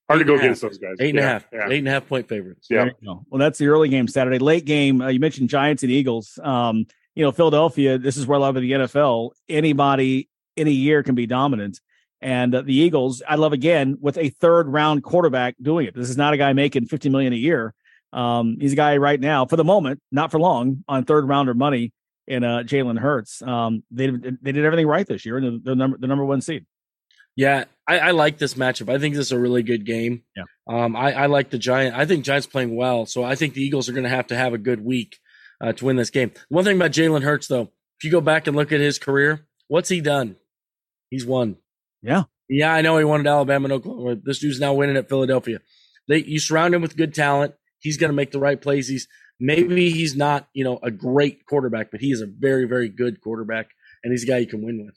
hard 0.08 0.22
eight 0.22 0.24
to 0.24 0.24
go 0.24 0.36
against 0.36 0.62
those 0.62 0.78
guys. 0.78 0.98
Eight 1.00 1.10
and 1.10 1.18
yeah, 1.18 1.24
a 1.24 1.28
half, 1.28 1.48
yeah. 1.52 1.68
eight 1.68 1.80
and 1.80 1.88
a 1.88 1.92
half 1.92 2.08
point 2.08 2.30
favorites. 2.30 2.68
Yeah. 2.70 2.90
Well, 3.02 3.26
that's 3.34 3.58
the 3.58 3.68
early 3.68 3.90
game 3.90 4.08
Saturday. 4.08 4.38
Late 4.38 4.66
game, 4.66 5.02
uh, 5.02 5.08
you 5.08 5.20
mentioned 5.20 5.50
Giants 5.50 5.82
and 5.82 5.92
Eagles. 5.92 6.38
Um, 6.44 6.86
you 7.16 7.24
know, 7.24 7.32
Philadelphia, 7.32 7.98
this 7.98 8.18
is 8.18 8.28
where 8.28 8.38
a 8.38 8.40
lot 8.40 8.56
of 8.56 8.62
the 8.62 8.72
NFL. 8.72 9.32
Anybody 9.50 10.30
any 10.56 10.74
year 10.74 11.02
can 11.02 11.16
be 11.16 11.26
dominant. 11.26 11.82
And 12.22 12.56
uh, 12.56 12.62
the 12.62 12.74
Eagles, 12.74 13.22
I 13.28 13.36
love 13.36 13.54
again 13.54 13.98
with 14.02 14.18
a 14.18 14.30
third 14.30 14.68
round 14.68 15.04
quarterback 15.04 15.56
doing 15.62 15.88
it. 15.88 15.96
This 15.96 16.10
is 16.10 16.18
not 16.18 16.34
a 16.34 16.38
guy 16.38 16.54
making 16.54 16.88
50 16.88 17.10
million 17.10 17.34
a 17.34 17.38
year. 17.38 17.74
Um, 18.14 18.58
he's 18.60 18.74
a 18.74 18.78
guy 18.78 18.98
right 18.98 19.20
now 19.20 19.46
for 19.46 19.56
the 19.56 19.64
moment, 19.64 20.02
not 20.12 20.32
for 20.32 20.40
long, 20.40 20.84
on 20.88 21.06
third 21.06 21.28
rounder 21.28 21.54
money 21.54 21.94
in 22.26 22.44
uh, 22.44 22.60
Jalen 22.60 23.00
Hurts. 23.00 23.42
Um, 23.42 23.84
they 23.92 24.10
they 24.10 24.52
did 24.52 24.66
everything 24.66 24.88
right 24.88 25.06
this 25.06 25.26
year, 25.26 25.38
and 25.38 25.64
the, 25.64 25.72
the 25.72 25.76
number 25.76 25.98
the 25.98 26.08
number 26.08 26.26
one 26.26 26.42
seed. 26.42 26.66
Yeah, 27.36 27.66
I, 27.88 28.00
I, 28.00 28.12
like 28.12 28.40
this 28.40 28.56
matchup. 28.56 28.92
I 28.92 28.98
think 28.98 29.14
this 29.14 29.28
is 29.28 29.32
a 29.32 29.38
really 29.38 29.62
good 29.62 29.86
game. 29.86 30.24
Yeah. 30.36 30.46
Um, 30.68 30.96
I, 30.96 31.14
I 31.14 31.26
like 31.28 31.52
the 31.52 31.60
Giant. 31.60 31.96
I 31.96 32.04
think 32.06 32.26
Giants 32.26 32.48
playing 32.48 32.76
well, 32.76 33.06
so 33.06 33.24
I 33.24 33.36
think 33.36 33.54
the 33.54 33.62
Eagles 33.62 33.88
are 33.88 33.92
going 33.92 34.06
to 34.06 34.10
have 34.10 34.28
to 34.28 34.36
have 34.36 34.54
a 34.54 34.58
good 34.58 34.84
week 34.84 35.20
uh, 35.62 35.72
to 35.74 35.86
win 35.86 35.98
this 35.98 36.10
game. 36.10 36.32
One 36.50 36.64
thing 36.64 36.78
about 36.78 36.92
Jalen 36.92 37.22
Hurts, 37.22 37.46
though, 37.46 37.70
if 38.00 38.04
you 38.04 38.10
go 38.10 38.22
back 38.22 38.48
and 38.48 38.56
look 38.56 38.72
at 38.72 38.80
his 38.80 38.98
career, 38.98 39.46
what's 39.68 39.90
he 39.90 40.02
done? 40.02 40.38
He's 41.12 41.28
won. 41.28 41.58
Yeah. 42.02 42.24
Yeah, 42.50 42.74
I 42.74 42.82
know 42.82 42.98
he 42.98 43.04
wanted 43.04 43.28
Alabama 43.28 43.66
and 43.66 43.74
Oklahoma. 43.74 44.18
This 44.24 44.40
dude's 44.40 44.60
now 44.60 44.74
winning 44.74 44.98
at 44.98 45.10
Philadelphia. 45.10 45.60
They 46.08 46.24
you 46.24 46.40
surround 46.40 46.74
him 46.74 46.82
with 46.82 46.96
good 46.96 47.14
talent. 47.14 47.54
He's 47.80 47.98
going 47.98 48.10
to 48.10 48.16
make 48.16 48.32
the 48.32 48.40
right 48.40 48.60
plays. 48.60 48.88
He's 48.88 49.08
maybe 49.40 49.90
he's 49.92 50.16
not, 50.16 50.48
you 50.54 50.64
know, 50.64 50.80
a 50.82 50.92
great 50.92 51.46
quarterback, 51.46 51.92
but 51.92 52.00
he 52.00 52.12
is 52.12 52.22
a 52.22 52.28
very, 52.28 52.66
very 52.66 52.90
good 52.90 53.22
quarterback, 53.22 53.70
and 54.04 54.12
he's 54.12 54.24
a 54.24 54.28
guy 54.28 54.38
you 54.38 54.48
can 54.48 54.66
win 54.66 54.86
with. 54.86 54.96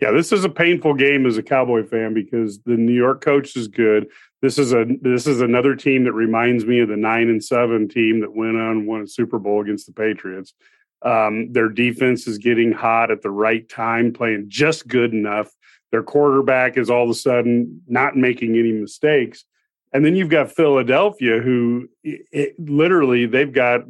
Yeah, 0.00 0.12
this 0.12 0.32
is 0.32 0.44
a 0.44 0.48
painful 0.48 0.94
game 0.94 1.26
as 1.26 1.36
a 1.36 1.42
Cowboy 1.42 1.86
fan 1.86 2.14
because 2.14 2.60
the 2.62 2.76
New 2.76 2.94
York 2.94 3.22
coach 3.22 3.54
is 3.56 3.68
good. 3.68 4.08
This 4.40 4.58
is 4.58 4.72
a 4.72 4.86
this 5.02 5.26
is 5.26 5.40
another 5.40 5.74
team 5.74 6.04
that 6.04 6.12
reminds 6.12 6.64
me 6.64 6.80
of 6.80 6.88
the 6.88 6.96
nine 6.96 7.28
and 7.28 7.42
seven 7.42 7.88
team 7.88 8.20
that 8.20 8.34
went 8.34 8.56
on 8.56 8.86
won 8.86 9.02
a 9.02 9.06
Super 9.06 9.38
Bowl 9.38 9.62
against 9.62 9.86
the 9.86 9.92
Patriots. 9.92 10.54
Um, 11.02 11.52
their 11.52 11.68
defense 11.68 12.26
is 12.26 12.38
getting 12.38 12.72
hot 12.72 13.10
at 13.10 13.22
the 13.22 13.30
right 13.30 13.66
time, 13.68 14.12
playing 14.12 14.46
just 14.48 14.86
good 14.86 15.12
enough 15.12 15.50
their 15.92 16.02
quarterback 16.02 16.76
is 16.76 16.90
all 16.90 17.04
of 17.04 17.10
a 17.10 17.14
sudden 17.14 17.82
not 17.86 18.16
making 18.16 18.56
any 18.56 18.72
mistakes. 18.72 19.44
And 19.92 20.04
then 20.04 20.14
you've 20.14 20.28
got 20.28 20.52
Philadelphia, 20.52 21.40
who 21.40 21.88
it, 22.04 22.54
literally 22.58 23.26
they've 23.26 23.52
got 23.52 23.82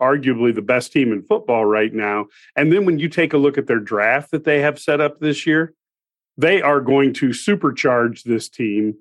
arguably 0.00 0.54
the 0.54 0.62
best 0.62 0.92
team 0.92 1.12
in 1.12 1.22
football 1.22 1.64
right 1.64 1.92
now. 1.92 2.26
And 2.56 2.72
then 2.72 2.86
when 2.86 2.98
you 2.98 3.08
take 3.08 3.32
a 3.32 3.38
look 3.38 3.58
at 3.58 3.66
their 3.66 3.80
draft 3.80 4.30
that 4.30 4.44
they 4.44 4.60
have 4.60 4.78
set 4.78 5.00
up 5.00 5.20
this 5.20 5.46
year, 5.46 5.74
they 6.38 6.62
are 6.62 6.80
going 6.80 7.12
to 7.14 7.28
supercharge 7.28 8.22
this 8.22 8.48
team. 8.48 8.94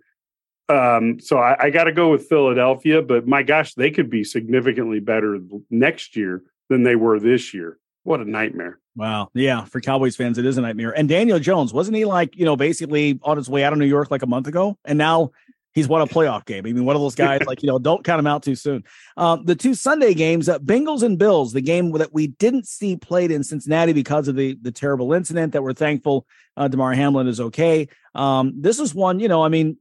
Um, 0.67 1.19
so 1.19 1.37
I, 1.37 1.65
I 1.65 1.69
got 1.69 1.85
to 1.85 1.91
go 1.91 2.11
with 2.11 2.27
Philadelphia, 2.27 3.01
but 3.01 3.27
my 3.27 3.43
gosh, 3.43 3.73
they 3.73 3.91
could 3.91 4.09
be 4.09 4.23
significantly 4.23 4.99
better 4.99 5.39
next 5.69 6.15
year 6.15 6.43
than 6.69 6.83
they 6.83 6.95
were 6.95 7.19
this 7.19 7.53
year. 7.53 7.77
What 8.03 8.19
a 8.19 8.25
nightmare. 8.25 8.79
Wow. 8.95 9.29
Yeah. 9.33 9.65
For 9.65 9.79
Cowboys 9.79 10.15
fans, 10.15 10.37
it 10.37 10.45
is 10.45 10.57
a 10.57 10.61
nightmare. 10.61 10.91
And 10.91 11.07
Daniel 11.07 11.39
Jones, 11.39 11.73
wasn't 11.73 11.97
he 11.97 12.05
like, 12.05 12.35
you 12.35 12.45
know, 12.45 12.55
basically 12.55 13.19
on 13.23 13.37
his 13.37 13.49
way 13.49 13.63
out 13.63 13.73
of 13.73 13.79
New 13.79 13.85
York 13.85 14.11
like 14.11 14.23
a 14.23 14.27
month 14.27 14.47
ago? 14.47 14.77
And 14.85 14.97
now 14.97 15.31
he's 15.73 15.87
won 15.87 16.01
a 16.01 16.07
playoff 16.07 16.45
game. 16.45 16.65
I 16.65 16.73
mean, 16.73 16.83
one 16.83 16.95
of 16.95 17.01
those 17.01 17.15
guys, 17.15 17.41
like, 17.47 17.61
you 17.61 17.67
know, 17.67 17.79
don't 17.79 18.03
count 18.03 18.19
him 18.19 18.27
out 18.27 18.43
too 18.43 18.55
soon. 18.55 18.83
Um, 19.17 19.45
the 19.45 19.55
two 19.55 19.75
Sunday 19.75 20.13
games, 20.13 20.49
uh, 20.49 20.59
Bengals 20.59 21.03
and 21.03 21.17
Bills, 21.17 21.53
the 21.53 21.61
game 21.61 21.91
that 21.91 22.13
we 22.13 22.27
didn't 22.27 22.67
see 22.67 22.97
played 22.97 23.31
in 23.31 23.43
Cincinnati 23.43 23.93
because 23.93 24.27
of 24.27 24.35
the, 24.35 24.57
the 24.61 24.71
terrible 24.71 25.13
incident 25.13 25.53
that 25.53 25.63
we're 25.63 25.73
thankful 25.73 26.25
uh, 26.57 26.67
Damar 26.67 26.93
Hamlin 26.93 27.27
is 27.27 27.39
okay. 27.39 27.87
Um, 28.13 28.53
this 28.57 28.79
is 28.79 28.93
one, 28.93 29.19
you 29.19 29.27
know, 29.27 29.43
I 29.43 29.49
mean, 29.49 29.77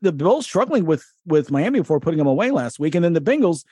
the 0.00 0.12
Bills 0.12 0.46
struggling 0.46 0.86
with 0.86 1.04
with 1.26 1.50
Miami 1.50 1.80
before 1.80 2.00
putting 2.00 2.18
them 2.18 2.26
away 2.26 2.50
last 2.50 2.78
week, 2.78 2.94
and 2.94 3.04
then 3.04 3.12
the 3.12 3.20
Bengals 3.20 3.64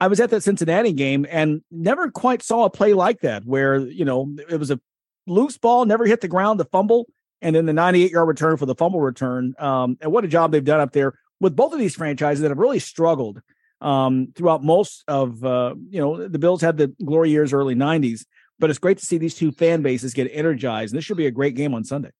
I 0.00 0.06
was 0.06 0.20
at 0.20 0.30
that 0.30 0.42
Cincinnati 0.42 0.92
game 0.92 1.26
and 1.28 1.62
never 1.70 2.10
quite 2.10 2.42
saw 2.42 2.64
a 2.64 2.70
play 2.70 2.94
like 2.94 3.20
that 3.20 3.44
where, 3.44 3.78
you 3.78 4.04
know, 4.04 4.34
it 4.48 4.58
was 4.58 4.70
a 4.70 4.80
loose 5.26 5.58
ball, 5.58 5.84
never 5.84 6.06
hit 6.06 6.20
the 6.20 6.28
ground, 6.28 6.60
the 6.60 6.64
fumble, 6.66 7.06
and 7.42 7.54
then 7.54 7.66
the 7.66 7.72
98 7.72 8.10
yard 8.10 8.28
return 8.28 8.56
for 8.56 8.66
the 8.66 8.74
fumble 8.74 9.00
return. 9.00 9.54
Um, 9.58 9.98
and 10.00 10.12
what 10.12 10.24
a 10.24 10.28
job 10.28 10.52
they've 10.52 10.64
done 10.64 10.80
up 10.80 10.92
there 10.92 11.14
with 11.40 11.56
both 11.56 11.72
of 11.72 11.78
these 11.78 11.94
franchises 11.94 12.42
that 12.42 12.50
have 12.50 12.58
really 12.58 12.78
struggled 12.78 13.40
um, 13.80 14.32
throughout 14.34 14.62
most 14.62 15.04
of, 15.08 15.44
uh, 15.44 15.74
you 15.88 16.00
know, 16.00 16.28
the 16.28 16.38
Bills 16.38 16.60
had 16.62 16.76
the 16.76 16.88
glory 17.04 17.30
years, 17.30 17.52
early 17.52 17.74
90s, 17.74 18.24
but 18.58 18.70
it's 18.70 18.78
great 18.78 18.98
to 18.98 19.06
see 19.06 19.18
these 19.18 19.34
two 19.34 19.52
fan 19.52 19.82
bases 19.82 20.14
get 20.14 20.30
energized. 20.32 20.92
And 20.92 20.98
this 20.98 21.04
should 21.04 21.16
be 21.16 21.26
a 21.26 21.32
great 21.32 21.54
game 21.54 21.74
on 21.74 21.84
Sunday. 21.84 22.10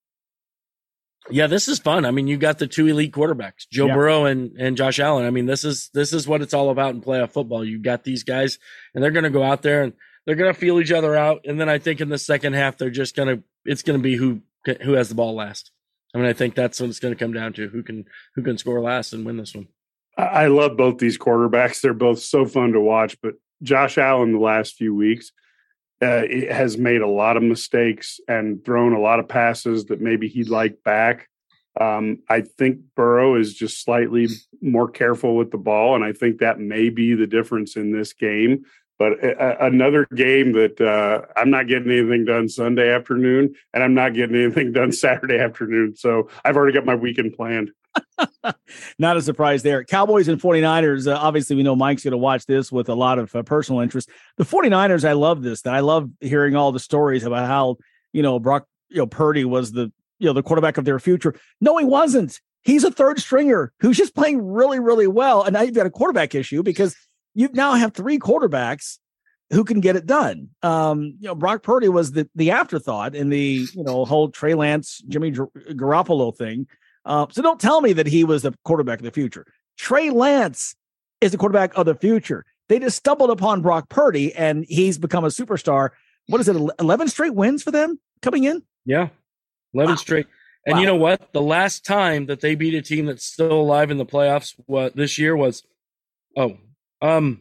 Yeah, 1.31 1.47
this 1.47 1.69
is 1.69 1.79
fun. 1.79 2.05
I 2.05 2.11
mean, 2.11 2.27
you 2.27 2.37
got 2.37 2.59
the 2.59 2.67
two 2.67 2.87
elite 2.87 3.13
quarterbacks, 3.13 3.69
Joe 3.71 3.87
Yeah. 3.87 3.95
Burrow 3.95 4.25
and, 4.25 4.53
and 4.59 4.77
Josh 4.77 4.99
Allen. 4.99 5.27
I 5.27 5.31
mean, 5.31 5.47
this 5.47 5.65
is 5.65 5.91
this 5.95 6.13
is 6.13 6.27
what 6.27 6.43
it's 6.43 6.55
all 6.55 6.71
about 6.71 6.95
in 6.95 7.01
playoff 7.03 7.31
football. 7.33 7.65
You 7.65 7.79
got 7.79 8.05
these 8.05 8.23
guys, 8.25 8.59
and 8.95 9.03
they're 9.03 9.11
going 9.11 9.25
to 9.25 9.31
go 9.31 9.43
out 9.43 9.63
there 9.63 9.83
and 9.83 9.93
they're 10.27 10.37
going 10.37 10.53
to 10.53 10.59
feel 10.59 10.81
each 10.81 10.93
other 10.93 11.17
out. 11.17 11.43
And 11.47 11.61
then 11.61 11.69
I 11.69 11.79
think 11.79 12.01
in 12.01 12.09
the 12.09 12.19
second 12.19 12.55
half, 12.55 12.77
they're 12.77 12.91
just 12.91 13.17
going 13.17 13.37
to 13.39 13.43
it's 13.65 13.83
going 13.83 13.99
to 13.99 14.03
be 14.03 14.17
who 14.17 14.43
who 14.83 14.93
has 14.93 15.09
the 15.09 15.15
ball 15.15 15.35
last. 15.35 15.71
I 16.15 16.19
mean, 16.19 16.27
I 16.27 16.33
think 16.33 16.55
that's 16.55 16.81
what 16.81 16.89
it's 16.91 17.01
going 17.01 17.15
to 17.15 17.19
come 17.19 17.33
down 17.33 17.53
to: 17.55 17.69
who 17.69 17.83
can 17.83 18.07
who 18.35 18.43
can 18.43 18.59
score 18.59 18.81
last 18.81 19.13
and 19.13 19.25
win 19.27 19.37
this 19.37 19.55
one. 19.55 19.69
I 20.17 20.23
I 20.23 20.47
love 20.49 20.77
both 20.77 20.99
these 20.99 21.19
quarterbacks. 21.19 21.81
They're 21.81 21.95
both 21.95 22.21
so 22.21 22.47
fun 22.47 22.73
to 22.73 22.81
watch. 22.81 23.17
But 23.23 23.35
Josh 23.63 23.99
Allen, 23.99 24.33
the 24.33 24.39
last 24.39 24.77
few 24.77 24.95
weeks, 24.95 25.33
uh, 26.03 26.23
it 26.29 26.51
has 26.53 26.79
made 26.79 27.01
a 27.01 27.09
lot 27.09 27.37
of 27.37 27.43
mistakes 27.43 28.21
and 28.29 28.65
thrown 28.65 28.93
a 28.93 29.01
lot 29.01 29.19
of 29.19 29.29
passes 29.29 29.87
that 29.87 30.01
maybe 30.01 30.29
he'd 30.29 30.49
like 30.49 30.83
back. 30.85 31.29
Um, 31.81 32.19
I 32.29 32.41
think 32.43 32.81
Burrow 32.97 33.37
is 33.37 33.55
just 33.55 33.83
slightly 33.85 34.29
more 34.61 34.89
careful 34.89 35.37
with 35.37 35.51
the 35.51 35.59
ball, 35.59 35.95
and 35.95 36.05
I 36.05 36.13
think 36.13 36.39
that 36.39 36.59
may 36.59 36.89
be 36.89 37.15
the 37.15 37.27
difference 37.27 37.77
in 37.77 37.93
this 37.93 38.13
game. 38.13 38.65
But 38.99 39.23
a- 39.25 39.65
a- 39.65 39.67
another 39.69 40.07
game 40.13 40.53
that 40.55 40.81
uh, 40.81 41.23
I'm 41.37 41.51
not 41.51 41.69
getting 41.69 41.91
anything 41.91 42.25
done 42.25 42.49
Sunday 42.49 42.93
afternoon, 42.93 43.55
and 43.73 43.83
I'm 43.85 43.95
not 43.95 44.15
getting 44.15 44.35
anything 44.37 44.73
done 44.73 44.91
Saturday 45.07 45.39
afternoon. 45.39 45.95
So 45.97 46.29
I've 46.45 46.57
already 46.57 46.73
got 46.75 46.85
my 46.85 46.97
weekend 46.97 47.35
planned. 47.35 47.71
Not 48.99 49.17
a 49.17 49.23
surprise 49.23 49.63
there. 49.63 49.85
Cowboys 49.85 50.29
and 50.29 50.41
49ers. 50.41 51.11
Uh, 51.11 51.17
obviously, 51.17 51.57
we 51.57 51.63
know 51.63 51.77
Mike's 51.77 52.05
going 52.05 52.13
to 52.13 52.19
watch 52.19 52.47
this 52.47 52.71
with 52.73 52.89
a 52.89 52.95
lot 52.95 53.19
of 53.19 53.35
uh, 53.35 53.43
personal 53.43 53.81
interest. 53.81 54.11
The 54.37 54.45
49ers, 54.45 55.07
I 55.07 55.13
love 55.13 55.43
this. 55.43 55.63
That 55.63 55.75
I 55.75 55.81
love 55.81 56.11
hearing 56.21 56.57
all 56.57 56.73
the 56.73 56.81
stories 56.81 57.25
about 57.25 57.47
how, 57.47 57.77
you 58.13 58.23
know, 58.23 58.39
Brock, 58.39 58.67
you 58.89 58.99
know, 58.99 59.07
Purdy 59.07 59.45
was 59.45 59.73
the, 59.73 59.93
you 60.19 60.27
know, 60.27 60.33
the 60.33 60.43
quarterback 60.43 60.79
of 60.79 60.85
their 60.85 60.99
future. 60.99 61.35
No, 61.61 61.77
he 61.77 61.85
wasn't. 61.85 62.41
He's 62.63 62.85
a 62.85 62.91
third 62.91 63.21
stringer 63.21 63.73
who's 63.81 63.97
just 63.97 64.15
playing 64.15 64.45
really, 64.45 64.81
really 64.81 65.07
well. 65.07 65.43
And 65.43 65.55
now 65.55 65.63
you've 65.63 65.75
got 65.75 65.87
a 65.87 65.91
quarterback 65.91 66.35
issue 66.35 66.63
because 66.63 66.97
you 67.35 67.49
now 67.53 67.75
have 67.75 67.95
three 67.95 68.19
quarterbacks 68.19 68.99
who 69.51 69.65
can 69.65 69.81
get 69.81 69.97
it 69.97 70.07
done. 70.07 70.49
Um, 70.63 71.17
you 71.21 71.29
know, 71.29 71.35
Brock 71.35 71.63
Purdy 71.63 71.89
was 71.89 72.13
the 72.13 72.29
the 72.35 72.51
afterthought 72.51 73.15
in 73.15 73.29
the 73.31 73.67
you 73.73 73.85
know 73.85 74.05
whole 74.05 74.29
Trey 74.31 74.55
Lance, 74.55 75.03
Jimmy 75.09 75.31
Gar- 75.31 75.51
Garoppolo 75.71 76.37
thing. 76.37 76.67
Uh, 77.09 77.27
so 77.31 77.43
don't 77.43 77.59
tell 77.59 77.81
me 77.81 77.93
that 77.95 78.07
he 78.07 78.23
was 78.23 78.43
the 78.43 78.55
quarterback 78.65 79.01
of 79.01 79.05
the 79.05 79.11
future. 79.11 79.47
Trey 79.79 80.11
Lance 80.11 80.77
is 81.21 81.33
the 81.33 81.39
quarterback 81.39 81.77
of 81.77 81.87
the 81.87 81.95
future. 81.95 82.45
They 82.69 82.79
just 82.79 82.99
stumbled 82.99 83.31
upon 83.31 83.63
Brock 83.63 83.89
Purdy, 83.89 84.35
and 84.35 84.67
he's 84.69 84.99
become 84.99 85.25
a 85.25 85.29
superstar. 85.29 85.91
What 86.27 86.41
is 86.41 86.49
it? 86.49 86.57
Eleven 86.79 87.09
straight 87.09 87.35
wins 87.35 87.63
for 87.63 87.71
them 87.71 87.99
coming 88.21 88.45
in. 88.45 88.63
Yeah, 88.85 89.09
eleven 89.73 89.97
straight. 89.97 90.27
And 90.67 90.79
you 90.79 90.85
know 90.85 90.97
what? 90.97 91.33
The 91.33 91.41
last 91.41 91.87
time 91.87 92.27
that 92.27 92.41
they 92.41 92.55
beat 92.55 92.75
a 92.75 92.83
team 92.83 93.07
that's 93.07 93.25
still 93.25 93.53
alive 93.53 93.91
in 93.91 93.97
the 93.97 94.05
playoffs, 94.05 94.55
what 94.67 94.95
this 94.95 95.17
year 95.17 95.35
was, 95.35 95.63
oh, 96.37 96.59
um, 97.01 97.41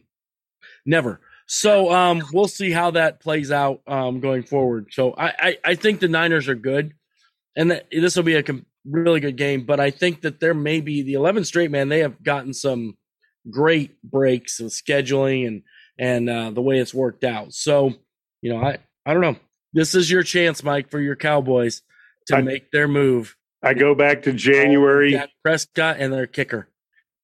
never. 0.86 1.20
So 1.46 1.92
um, 1.92 2.22
we'll 2.32 2.48
see 2.48 2.70
how 2.70 2.92
that 2.92 3.20
plays 3.20 3.50
out 3.50 3.82
um, 3.86 4.20
going 4.20 4.44
forward. 4.44 4.88
So 4.92 5.12
I, 5.12 5.26
I, 5.38 5.58
I 5.64 5.74
think 5.74 6.00
the 6.00 6.08
Niners 6.08 6.48
are 6.48 6.54
good, 6.54 6.94
and 7.54 7.70
that 7.70 7.88
this 7.90 8.16
will 8.16 8.22
be 8.22 8.34
a 8.34 8.42
com- 8.42 8.64
really 8.84 9.20
good 9.20 9.36
game. 9.36 9.64
But 9.64 9.80
I 9.80 9.90
think 9.90 10.22
that 10.22 10.40
there 10.40 10.54
may 10.54 10.80
be 10.80 11.02
the 11.02 11.14
11 11.14 11.44
straight 11.44 11.70
man. 11.70 11.88
They 11.88 12.00
have 12.00 12.22
gotten 12.22 12.54
some 12.54 12.96
great 13.50 14.00
breaks 14.02 14.60
with 14.60 14.72
scheduling 14.72 15.46
and 15.46 15.62
and 15.98 16.30
uh, 16.30 16.50
the 16.50 16.62
way 16.62 16.78
it's 16.78 16.94
worked 16.94 17.24
out. 17.24 17.52
So 17.52 17.94
you 18.42 18.52
know, 18.52 18.62
I 18.62 18.78
I 19.04 19.12
don't 19.12 19.22
know. 19.22 19.36
This 19.72 19.94
is 19.94 20.10
your 20.10 20.22
chance, 20.22 20.62
Mike, 20.62 20.90
for 20.90 21.00
your 21.00 21.16
Cowboys 21.16 21.82
to 22.26 22.36
I- 22.36 22.42
make 22.42 22.70
their 22.70 22.88
move. 22.88 23.36
I 23.62 23.74
go 23.74 23.94
back 23.94 24.22
to 24.22 24.32
January. 24.32 25.20
Prescott 25.42 25.96
and 25.98 26.12
their 26.12 26.28
kicker. 26.28 26.68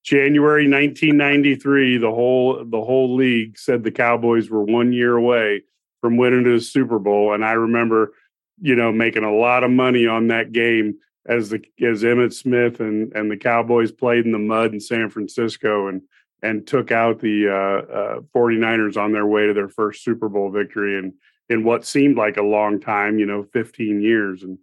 January 0.04 0.68
1993, 0.68 1.98
the 1.98 2.10
whole 2.10 2.64
the 2.64 2.82
whole 2.82 3.14
league 3.14 3.56
said 3.56 3.82
the 3.84 3.90
Cowboys 3.90 4.50
were 4.50 4.62
one 4.62 4.92
year 4.92 5.16
away 5.16 5.62
from 6.00 6.16
winning 6.18 6.42
the 6.42 6.60
Super 6.60 6.98
Bowl, 6.98 7.32
and 7.32 7.44
I 7.44 7.52
remember, 7.52 8.12
you 8.60 8.76
know, 8.76 8.92
making 8.92 9.24
a 9.24 9.32
lot 9.32 9.64
of 9.64 9.70
money 9.70 10.06
on 10.06 10.28
that 10.28 10.52
game 10.52 10.98
as 11.26 11.50
the 11.50 11.60
as 11.82 12.02
Emmitt 12.02 12.32
Smith 12.32 12.80
and 12.80 13.12
and 13.14 13.30
the 13.30 13.36
Cowboys 13.36 13.92
played 13.92 14.24
in 14.26 14.32
the 14.32 14.38
mud 14.38 14.72
in 14.72 14.80
San 14.80 15.10
Francisco 15.10 15.88
and 15.88 16.02
and 16.42 16.66
took 16.66 16.92
out 16.92 17.20
the 17.20 17.48
uh, 17.48 17.92
uh, 17.92 18.20
49ers 18.36 18.98
on 18.98 19.12
their 19.12 19.26
way 19.26 19.46
to 19.46 19.54
their 19.54 19.68
first 19.68 20.04
Super 20.04 20.28
Bowl 20.28 20.50
victory 20.50 20.98
and 20.98 21.14
in 21.48 21.64
what 21.64 21.86
seemed 21.86 22.16
like 22.16 22.36
a 22.36 22.42
long 22.42 22.80
time, 22.80 23.18
you 23.18 23.26
know, 23.26 23.42
15 23.42 24.00
years, 24.02 24.42
and 24.42 24.58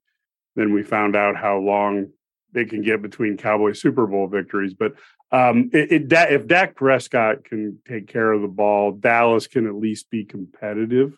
then 0.56 0.74
we 0.74 0.84
found 0.84 1.16
out 1.16 1.36
how 1.36 1.58
long 1.58 2.08
they 2.54 2.66
can 2.66 2.82
get 2.82 3.02
between 3.02 3.38
Cowboy 3.38 3.74
Super 3.74 4.06
Bowl 4.08 4.28
victories. 4.28 4.74
But 4.74 4.94
um, 5.32 5.70
it, 5.74 5.92
it, 5.92 6.12
if 6.12 6.48
Dak 6.48 6.76
Prescott 6.76 7.46
can 7.46 7.80
take 7.88 8.08
care 8.08 8.32
of 8.32 8.42
the 8.42 8.48
ball, 8.48 8.92
Dallas 8.92 9.48
can 9.48 9.66
at 9.68 9.76
least 9.76 10.10
be 10.10 10.26
competitive. 10.26 11.18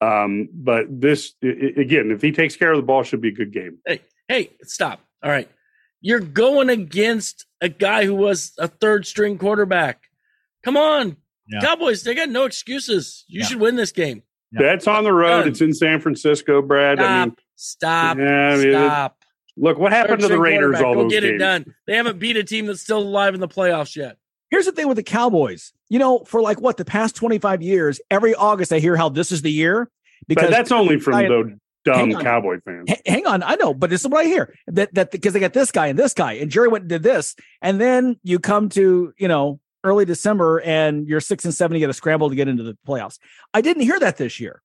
Um, 0.00 0.48
but 0.52 0.86
this 1.00 1.34
i- 1.42 1.46
i- 1.46 1.80
again, 1.80 2.10
if 2.10 2.20
he 2.20 2.32
takes 2.32 2.56
care 2.56 2.72
of 2.72 2.76
the 2.76 2.82
ball, 2.82 3.04
should 3.04 3.20
be 3.20 3.28
a 3.28 3.32
good 3.32 3.52
game. 3.52 3.78
Hey, 3.86 4.00
hey, 4.28 4.50
stop. 4.62 5.00
All 5.22 5.30
right. 5.30 5.48
You're 6.00 6.20
going 6.20 6.68
against 6.68 7.46
a 7.60 7.68
guy 7.68 8.04
who 8.04 8.14
was 8.14 8.52
a 8.58 8.68
third 8.68 9.06
string 9.06 9.38
quarterback. 9.38 10.02
Come 10.64 10.76
on. 10.76 11.16
Yeah. 11.48 11.60
Cowboys, 11.60 12.02
they 12.02 12.14
got 12.14 12.28
no 12.28 12.44
excuses. 12.44 13.24
You 13.26 13.40
Yeah. 13.40 13.46
should 13.46 13.60
win 13.60 13.76
this 13.76 13.92
game. 13.92 14.22
That's 14.52 14.86
on 14.86 15.04
the 15.04 15.12
road. 15.12 15.46
It's 15.48 15.60
in 15.60 15.72
San 15.74 16.00
Francisco, 16.00 16.62
Brad. 16.62 16.98
Stop. 16.98 17.08
I 17.10 17.24
mean, 17.24 17.36
stop. 17.56 18.18
Yeah, 18.18 18.24
I 18.24 18.56
mean, 18.56 18.68
it- 18.68 18.72
stop. 18.72 19.18
look 19.56 19.78
what 19.78 19.92
happened 19.92 20.20
to 20.20 20.28
the 20.28 20.34
Third-string 20.34 20.40
Raiders. 20.42 20.76
quarterback. 20.76 20.84
All 20.86 20.94
Go 20.94 21.02
those 21.02 21.12
get 21.12 21.20
games. 21.22 21.34
it 21.34 21.38
done. 21.38 21.74
They 21.86 21.96
haven't 21.96 22.18
beat 22.18 22.36
a 22.36 22.44
team 22.44 22.66
that's 22.66 22.80
still 22.80 22.98
alive 22.98 23.34
in 23.34 23.40
the 23.40 23.48
playoffs 23.48 23.96
yet. 23.96 24.16
Here's 24.50 24.66
the 24.66 24.72
thing 24.72 24.86
with 24.86 24.96
the 24.96 25.02
Cowboys. 25.02 25.72
You 25.88 25.98
know, 25.98 26.20
for 26.20 26.40
like 26.40 26.60
what 26.60 26.76
the 26.76 26.84
past 26.84 27.16
25 27.16 27.62
years, 27.62 28.00
every 28.10 28.34
August 28.34 28.72
I 28.72 28.78
hear 28.78 28.96
how 28.96 29.08
this 29.08 29.32
is 29.32 29.42
the 29.42 29.50
year 29.50 29.90
But 30.28 30.50
that's 30.50 30.70
only 30.72 30.98
from 31.00 31.14
the 31.14 31.58
dumb 31.84 32.12
Cowboy 32.12 32.60
fans. 32.64 32.84
H- 32.88 33.02
hang 33.06 33.26
on, 33.26 33.42
I 33.42 33.54
know, 33.56 33.74
but 33.74 33.90
this 33.90 34.00
is 34.02 34.08
what 34.08 34.24
I 34.24 34.28
hear 34.28 34.54
that 34.68 34.94
that 34.94 35.10
because 35.10 35.32
they 35.32 35.40
got 35.40 35.52
this 35.52 35.70
guy 35.70 35.86
and 35.88 35.98
this 35.98 36.14
guy, 36.14 36.34
and 36.34 36.50
Jerry 36.50 36.68
went 36.68 36.82
and 36.82 36.88
did 36.88 37.02
this, 37.02 37.34
and 37.62 37.80
then 37.80 38.18
you 38.22 38.38
come 38.38 38.68
to 38.70 39.12
you 39.18 39.28
know 39.28 39.60
early 39.82 40.04
December 40.04 40.60
and 40.60 41.06
you're 41.06 41.20
six 41.20 41.44
and 41.44 41.54
seven, 41.54 41.76
you 41.76 41.80
got 41.82 41.88
to 41.88 41.92
scramble 41.92 42.30
to 42.30 42.34
get 42.34 42.48
into 42.48 42.62
the 42.62 42.76
playoffs. 42.86 43.18
I 43.52 43.60
didn't 43.60 43.82
hear 43.82 44.00
that 44.00 44.16
this 44.16 44.40
year, 44.40 44.62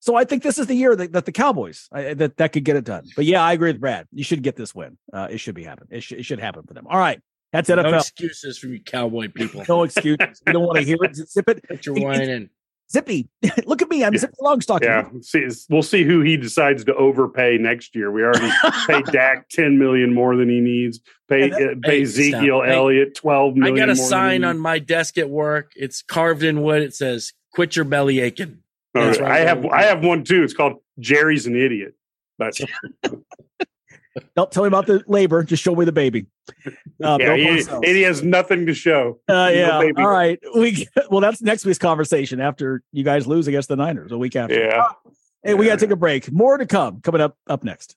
so 0.00 0.14
I 0.14 0.24
think 0.24 0.42
this 0.42 0.58
is 0.58 0.66
the 0.66 0.74
year 0.74 0.94
that, 0.94 1.12
that 1.12 1.24
the 1.24 1.32
Cowboys 1.32 1.88
I, 1.92 2.14
that 2.14 2.36
that 2.36 2.52
could 2.52 2.64
get 2.64 2.76
it 2.76 2.84
done. 2.84 3.04
But 3.16 3.24
yeah, 3.24 3.42
I 3.42 3.52
agree 3.52 3.70
with 3.70 3.80
Brad. 3.80 4.06
You 4.12 4.24
should 4.24 4.42
get 4.42 4.56
this 4.56 4.74
win. 4.74 4.98
Uh, 5.12 5.28
it 5.30 5.38
should 5.38 5.54
be 5.54 5.64
happen. 5.64 5.88
It 5.90 6.02
should 6.02 6.18
it 6.20 6.22
should 6.24 6.40
happen 6.40 6.62
for 6.66 6.74
them. 6.74 6.86
All 6.88 6.98
right, 6.98 7.20
that's 7.52 7.68
No 7.68 7.76
NFL. 7.76 8.00
excuses 8.00 8.58
from 8.58 8.72
you 8.72 8.80
cowboy 8.82 9.28
people. 9.28 9.64
No 9.68 9.82
excuses. 9.82 10.40
We 10.46 10.52
don't 10.52 10.64
want 10.64 10.78
to 10.78 10.84
hear 10.84 10.98
it. 11.02 11.16
Zip 11.28 11.48
it. 11.48 11.62
Put 11.68 11.86
your 11.86 11.96
wine 11.96 12.20
in. 12.22 12.50
Zippy. 12.90 13.28
Look 13.66 13.82
at 13.82 13.88
me. 13.88 14.04
I'm 14.04 14.16
Zippy 14.16 14.36
Longstock. 14.40 14.82
Yeah, 14.82 15.08
see, 15.20 15.48
we'll 15.68 15.82
see 15.82 16.04
who 16.04 16.20
he 16.20 16.36
decides 16.36 16.84
to 16.84 16.94
overpay 16.94 17.58
next 17.58 17.94
year. 17.96 18.10
We 18.10 18.22
already 18.22 18.50
paid 18.86 19.04
Dak 19.06 19.48
ten 19.48 19.78
million 19.78 20.14
more 20.14 20.36
than 20.36 20.48
he 20.48 20.60
needs. 20.60 21.00
Pay 21.28 21.50
uh, 21.50 21.74
pay 21.82 22.02
Ezekiel 22.02 22.62
Hey, 22.62 22.74
Elliott 22.74 23.14
twelve 23.14 23.56
I 23.62 23.70
got 23.72 23.90
a 23.90 23.94
more 23.94 24.08
sign 24.08 24.44
on 24.44 24.58
my 24.58 24.78
desk 24.78 25.18
at 25.18 25.28
work. 25.28 25.72
It's 25.74 26.02
carved 26.02 26.42
in 26.42 26.62
wood. 26.62 26.82
It 26.82 26.94
says, 26.94 27.32
"Quit 27.54 27.74
your 27.74 27.84
belly 27.84 28.20
aching." 28.20 28.58
That's 28.94 29.18
right. 29.18 29.32
I 29.32 29.38
have 29.40 29.66
I 29.66 29.82
have 29.82 30.04
one 30.04 30.24
too. 30.24 30.44
It's 30.44 30.54
called 30.54 30.80
Jerry's 30.98 31.46
an 31.46 31.56
idiot. 31.56 31.94
But 32.38 32.58
Don't 34.34 34.50
tell 34.50 34.62
me 34.62 34.68
about 34.68 34.86
the 34.86 35.02
labor. 35.06 35.42
Just 35.42 35.62
show 35.62 35.74
me 35.74 35.84
the 35.84 35.92
baby. 35.92 36.26
Uh, 37.02 37.18
yeah, 37.20 37.36
he, 37.36 37.62
he 37.84 38.02
has 38.02 38.22
nothing 38.22 38.66
to 38.66 38.74
show. 38.74 39.18
Uh, 39.28 39.32
No 39.32 39.48
yeah. 39.48 39.80
baby. 39.80 40.02
All 40.02 40.08
right. 40.08 40.38
We 40.54 40.88
well, 41.10 41.20
that's 41.20 41.42
next 41.42 41.64
week's 41.64 41.78
conversation 41.78 42.40
after 42.40 42.82
you 42.92 43.04
guys 43.04 43.26
lose 43.26 43.46
against 43.46 43.68
the 43.68 43.76
Niners 43.76 44.12
a 44.12 44.18
week 44.18 44.36
after. 44.36 44.58
Yeah. 44.58 44.88
Hey, 45.42 45.54
we 45.54 45.66
got 45.66 45.78
to 45.78 45.84
take 45.86 45.92
a 45.92 45.96
break. 45.96 46.32
More 46.32 46.56
to 46.58 46.66
come. 46.66 47.00
Coming 47.00 47.20
up 47.20 47.36
up 47.46 47.62
next. 47.64 47.96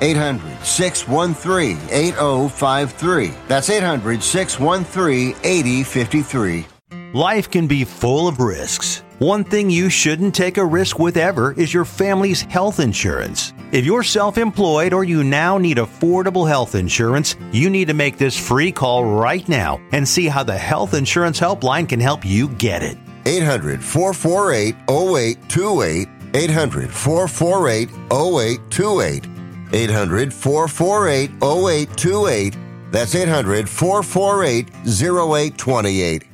800 0.00 0.64
613 0.64 1.78
8053. 1.90 3.32
That's 3.48 3.70
800 3.70 4.22
613 4.22 5.36
8053. 5.42 6.66
Life 7.12 7.50
can 7.50 7.66
be 7.66 7.84
full 7.84 8.28
of 8.28 8.40
risks. 8.40 9.02
One 9.18 9.44
thing 9.44 9.70
you 9.70 9.88
shouldn't 9.88 10.34
take 10.34 10.58
a 10.58 10.64
risk 10.64 10.98
with 10.98 11.16
ever 11.16 11.52
is 11.52 11.72
your 11.72 11.86
family's 11.86 12.42
health 12.42 12.80
insurance. 12.80 13.54
If 13.72 13.86
you're 13.86 14.02
self 14.02 14.36
employed 14.36 14.92
or 14.92 15.04
you 15.04 15.24
now 15.24 15.56
need 15.56 15.78
affordable 15.78 16.46
health 16.46 16.74
insurance, 16.74 17.34
you 17.50 17.70
need 17.70 17.88
to 17.88 17.94
make 17.94 18.18
this 18.18 18.36
free 18.36 18.70
call 18.70 19.04
right 19.04 19.48
now 19.48 19.80
and 19.92 20.06
see 20.06 20.28
how 20.28 20.42
the 20.42 20.58
Health 20.58 20.92
Insurance 20.92 21.40
Helpline 21.40 21.88
can 21.88 22.00
help 22.00 22.26
you 22.26 22.48
get 22.48 22.82
it. 22.82 22.98
800 23.24 23.82
448 23.82 24.74
0828. 24.86 26.08
800 26.34 26.90
448 26.92 27.88
0828. 28.12 29.35
800 29.76 30.32
448 30.32 31.30
0828. 31.42 32.56
That's 32.90 33.14
800 33.14 33.68
448 33.68 34.70
0828. 34.86 36.24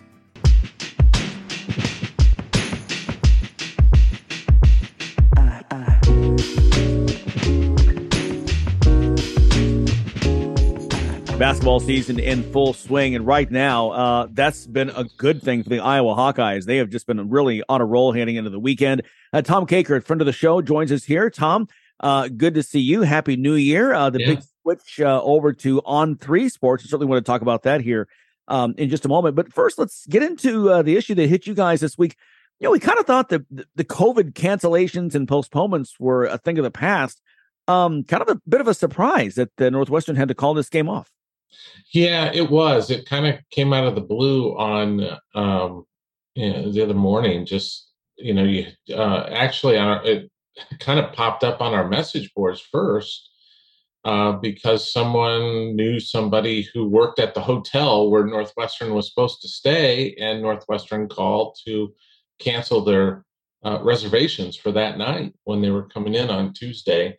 Basketball 11.36 11.80
season 11.80 12.20
in 12.20 12.45
full 12.53 12.72
swing, 12.72 13.16
and 13.16 13.26
right 13.26 13.51
now, 13.51 13.90
uh, 13.90 14.28
that's 14.30 14.64
been 14.68 14.90
a 14.90 15.03
good 15.16 15.43
thing 15.43 15.64
for 15.64 15.70
the 15.70 15.80
Iowa 15.80 16.14
Hawkeyes. 16.14 16.66
They 16.66 16.76
have 16.76 16.88
just 16.88 17.09
been 17.09 17.28
really 17.28 17.64
on 17.68 17.80
a 17.80 17.84
roll 17.84 18.12
heading 18.12 18.36
into 18.36 18.51
the 18.51 18.61
weekend. 18.61 19.03
Uh, 19.32 19.43
Tom 19.43 19.66
Kakert, 19.66 20.05
friend 20.05 20.22
of 20.22 20.26
the 20.26 20.32
show, 20.32 20.62
joins 20.62 20.93
us 20.93 21.03
here. 21.03 21.28
Tom, 21.28 21.66
uh, 22.03 22.28
good 22.28 22.55
to 22.55 22.62
see 22.62 22.80
you. 22.80 23.03
Happy 23.03 23.36
New 23.36 23.55
Year. 23.55 23.92
Uh, 23.94 24.11
the 24.11 24.20
Yeah. 24.20 24.26
big 24.34 24.42
switch 24.62 25.00
uh, 25.00 25.22
over 25.22 25.53
to 25.53 25.80
On3 25.82 26.50
Sports. 26.50 26.84
I 26.84 26.86
certainly 26.86 27.07
want 27.07 27.24
to 27.24 27.30
talk 27.30 27.42
about 27.42 27.62
that 27.62 27.80
here 27.80 28.09
um, 28.48 28.74
in 28.78 28.88
just 28.90 29.05
a 29.05 29.09
moment. 29.09 29.36
But 29.36 29.53
first, 29.53 29.78
let's 29.78 30.07
get 30.07 30.22
into 30.22 30.70
uh, 30.70 30.82
the 30.82 30.96
issue 30.96 31.14
that 31.14 31.28
hit 31.28 31.46
you 31.46 31.55
guys 31.55 31.80
this 31.80 31.96
week. 31.96 32.16
You 32.61 32.66
know, 32.66 32.72
we 32.72 32.78
kind 32.80 32.98
of 32.98 33.07
thought 33.07 33.28
that 33.30 33.42
the, 33.50 33.66
the 33.74 33.84
COVID 33.84 34.32
cancellations 34.32 35.14
and 35.14 35.26
postponements 35.26 35.98
were 35.98 36.26
a 36.26 36.38
thing 36.38 36.59
of 36.59 36.64
the 36.64 36.70
past. 36.70 37.20
Um, 37.68 38.03
kind 38.05 38.22
of 38.22 38.28
a 38.28 38.40
bit 38.48 38.61
of 38.61 38.66
a 38.68 38.74
surprise 38.74 39.36
that 39.36 39.50
the 39.57 39.70
Northwestern 39.70 40.16
had 40.16 40.28
to 40.28 40.34
call 40.34 40.55
this 40.55 40.68
game 40.68 40.88
off. 40.88 41.11
Yeah, 41.92 42.30
it 42.32 42.50
was. 42.50 42.90
It 42.90 43.07
kind 43.07 43.26
of 43.26 43.36
came 43.50 43.72
out 43.72 43.86
of 43.86 43.94
the 43.94 44.00
blue 44.00 44.57
on 44.57 45.18
um, 45.34 45.84
you 46.34 46.50
know, 46.53 46.72
the 46.72 46.82
other 46.82 46.94
morning. 46.94 47.46
Just 47.46 47.88
you 48.16 48.34
know, 48.34 48.42
you 48.44 48.66
uh, 48.92 49.28
actually 49.30 49.76
on 49.78 49.88
our, 49.88 50.05
it 50.05 50.32
kind 50.80 51.00
of 51.00 51.12
popped 51.12 51.44
up 51.44 51.60
on 51.60 51.74
our 51.74 51.88
message 51.88 52.32
boards 52.34 52.60
first 52.60 53.30
uh, 54.04 54.32
because 54.32 54.92
someone 54.92 55.76
knew 55.76 56.00
somebody 56.00 56.68
who 56.74 56.88
worked 56.88 57.20
at 57.20 57.34
the 57.34 57.40
hotel 57.40 58.10
where 58.10 58.26
Northwestern 58.26 58.94
was 58.94 59.08
supposed 59.08 59.40
to 59.42 59.48
stay, 59.48 60.14
and 60.20 60.42
Northwestern 60.42 61.08
called 61.08 61.56
to 61.66 61.94
cancel 62.40 62.82
their 62.84 63.24
uh, 63.64 63.78
reservations 63.82 64.56
for 64.56 64.72
that 64.72 64.98
night 64.98 65.34
when 65.44 65.62
they 65.62 65.70
were 65.70 65.86
coming 65.86 66.14
in 66.14 66.30
on 66.30 66.52
Tuesday, 66.52 67.16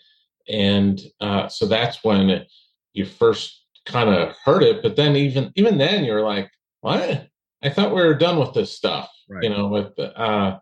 and 0.49 1.01
uh, 1.21 1.47
so 1.47 1.65
that's 1.65 2.03
when 2.03 2.45
you 2.93 3.05
first 3.05 3.63
kind 3.85 4.09
of 4.09 4.35
heard 4.43 4.63
it. 4.63 4.83
But 4.83 4.97
then 4.97 5.15
even 5.15 5.53
even 5.55 5.77
then, 5.77 6.03
you're 6.03 6.23
like, 6.23 6.51
what? 6.81 7.29
I 7.63 7.69
thought 7.69 7.95
we 7.95 8.01
were 8.01 8.13
done 8.13 8.39
with 8.39 8.53
this 8.53 8.75
stuff, 8.75 9.09
you 9.41 9.49
know, 9.49 9.69
with 9.69 9.97
uh, 9.97 10.59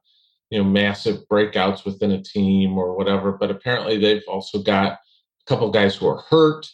you 0.51 0.61
know 0.61 0.69
massive 0.69 1.21
breakouts 1.31 1.85
within 1.85 2.11
a 2.11 2.21
team 2.21 2.77
or 2.77 2.95
whatever. 2.95 3.31
But 3.31 3.49
apparently, 3.49 3.97
they've 3.97 4.23
also 4.27 4.61
got 4.61 4.91
a 4.91 4.99
couple 5.47 5.71
guys 5.71 5.95
who 5.95 6.07
are 6.07 6.21
hurt 6.29 6.67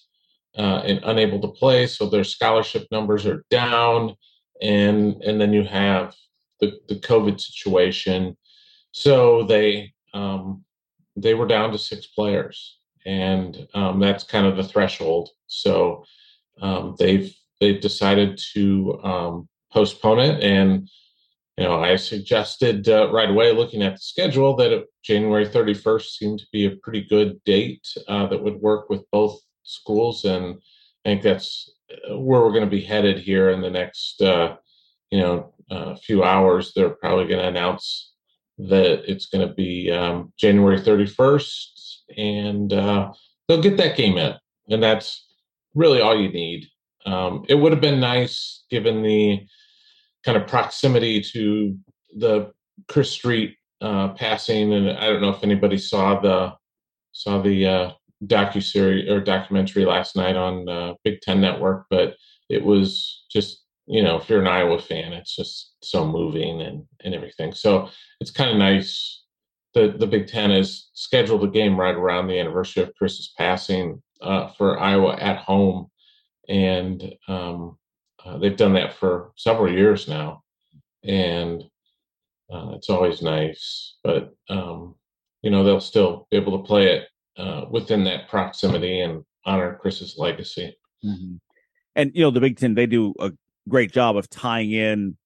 uh, 0.58 0.82
and 0.84 1.00
unable 1.04 1.40
to 1.42 1.48
play, 1.48 1.88
so 1.88 2.10
their 2.10 2.24
scholarship 2.24 2.88
numbers 2.92 3.26
are 3.26 3.46
down, 3.50 4.16
and 4.62 5.22
and 5.24 5.40
then 5.40 5.54
you 5.54 5.64
have 5.64 6.16
the 6.60 6.80
the 6.90 6.96
COVID 6.96 7.40
situation. 7.40 8.36
So 8.92 9.44
they 9.44 9.94
um, 10.14 10.66
they 11.16 11.36
were 11.36 11.48
down 11.48 11.72
to 11.72 11.78
six 11.78 12.08
players, 12.08 12.80
and 13.06 13.68
um, 13.76 14.00
that's 14.00 14.24
kind 14.24 14.48
of 14.48 14.58
the 14.58 14.64
threshold. 14.64 15.30
So 15.46 16.04
um, 16.62 16.96
they've 16.98 17.32
they've 17.62 17.80
decided 17.80 18.40
to 18.54 19.00
um, 19.04 19.50
postpone 19.72 20.20
it, 20.20 20.44
and 20.44 20.90
you 21.58 21.64
know 21.64 21.82
I 21.84 21.96
suggested 21.96 22.88
uh, 22.88 23.12
right 23.12 23.30
away, 23.30 23.52
looking 23.52 23.82
at 23.82 23.94
the 23.94 24.02
schedule, 24.02 24.56
that 24.58 24.72
it, 24.72 24.86
January 25.04 25.48
31st 25.48 26.10
seemed 26.10 26.40
to 26.40 26.48
be 26.52 26.66
a 26.66 26.76
pretty 26.78 27.02
good 27.02 27.44
date 27.46 27.88
uh, 28.08 28.28
that 28.28 28.44
would 28.44 28.62
work 28.62 28.90
with 28.90 29.10
both 29.12 29.40
schools, 29.64 30.26
and 30.26 30.56
I 31.06 31.10
think 31.10 31.24
that's 31.24 31.72
uh, 31.92 32.18
where 32.18 32.42
we're 32.42 32.52
going 32.52 32.66
to 32.66 32.70
be 32.70 32.82
headed 32.82 33.20
here 33.20 33.50
in 33.50 33.62
the 33.62 33.72
next 33.72 34.22
uh, 34.22 34.58
you 35.12 35.20
know 35.20 35.54
uh, 35.72 35.96
few 35.96 36.24
hours. 36.24 36.74
They're 36.74 36.92
probably 36.92 37.28
going 37.28 37.42
to 37.42 37.48
announce 37.48 38.14
that 38.60 39.10
it's 39.10 39.28
going 39.28 39.48
to 39.48 39.54
be 39.54 39.92
um, 39.92 40.34
January 40.38 40.80
31st, 40.80 41.98
and 42.18 42.74
uh, 42.74 43.12
they'll 43.48 43.62
get 43.62 43.78
that 43.78 43.98
game 43.98 44.18
in, 44.18 44.36
and 44.70 44.82
that's 44.82 45.26
really 45.76 46.02
all 46.02 46.20
you 46.20 46.30
need. 46.30 46.68
Um, 47.06 47.46
it 47.48 47.56
would 47.56 47.72
have 47.72 47.82
been 47.82 48.00
nice 48.00 48.66
given 48.70 49.02
the 49.02 49.48
kind 50.28 50.38
of 50.38 50.46
proximity 50.46 51.22
to 51.22 51.78
the 52.18 52.52
Chris 52.90 53.10
Street 53.10 53.56
uh, 53.80 54.10
passing, 54.10 54.74
and 54.74 54.90
I 54.90 55.08
don't 55.08 55.22
know 55.22 55.30
if 55.30 55.42
anybody 55.42 55.78
saw 55.78 56.20
the 56.20 56.54
saw 57.14 57.42
the 57.42 57.66
uh, 57.66 57.92
docu 58.26 58.62
series 58.62 59.10
or 59.10 59.22
documentary 59.22 59.86
last 59.86 60.18
night 60.18 60.36
on 60.36 60.68
uh, 60.68 60.94
Big 61.06 61.22
Ten 61.22 61.40
Network, 61.40 61.86
but 61.90 62.18
it 62.50 62.62
was 62.62 63.24
just 63.32 63.64
you 63.86 64.04
know 64.04 64.18
if 64.18 64.30
you're 64.30 64.42
an 64.42 64.48
Iowa 64.48 64.82
fan, 64.82 65.14
it's 65.14 65.34
just 65.34 65.76
so 65.82 66.06
moving 66.06 66.62
and 66.62 66.84
and 67.06 67.16
everything. 67.16 67.54
So 67.54 67.90
it's 68.20 68.32
kind 68.32 68.52
of 68.52 68.58
nice. 68.58 69.24
The 69.76 69.96
the 69.98 70.08
Big 70.08 70.28
Ten 70.28 70.50
has 70.50 70.90
scheduled 70.94 71.46
a 71.46 71.48
game 71.48 71.80
right 71.80 71.96
around 71.96 72.28
the 72.28 72.38
anniversary 72.38 72.84
of 72.84 72.94
Chris's 72.96 73.32
passing 73.38 74.04
uh, 74.22 74.50
for 74.50 74.78
Iowa 74.78 75.16
at 75.16 75.38
home, 75.38 75.90
and 76.50 77.16
um, 77.30 77.78
uh, 78.26 78.38
they've 78.38 78.58
done 78.58 78.74
that 78.74 78.94
for 78.94 79.32
several 79.36 79.72
years 79.72 80.08
now, 80.08 80.44
and 81.04 81.64
uh, 82.52 82.72
it's 82.74 82.90
always 82.90 83.22
nice. 83.22 83.98
But 84.04 84.34
um, 84.50 84.96
you 85.42 85.52
know 85.52 85.64
they'll 85.64 85.80
still 85.80 86.28
be 86.32 86.38
able 86.38 86.58
to 86.58 86.68
play 86.68 86.88
it 86.88 87.08
uh, 87.38 87.66
within 87.70 88.04
that 88.06 88.28
proximity 88.30 89.02
and 89.02 89.24
honor 89.46 89.78
Chris's 89.82 90.16
legacy. 90.18 90.76
And 91.04 92.12
you 92.14 92.22
know, 92.22 92.32
the 92.32 92.40
Big 92.42 92.58
Ten 92.58 92.74
they 92.74 92.86
do 92.86 93.14
a 93.20 93.32
great 93.70 93.92
job 93.92 94.18
of 94.18 94.30
tying 94.30 94.72
in 94.72 95.18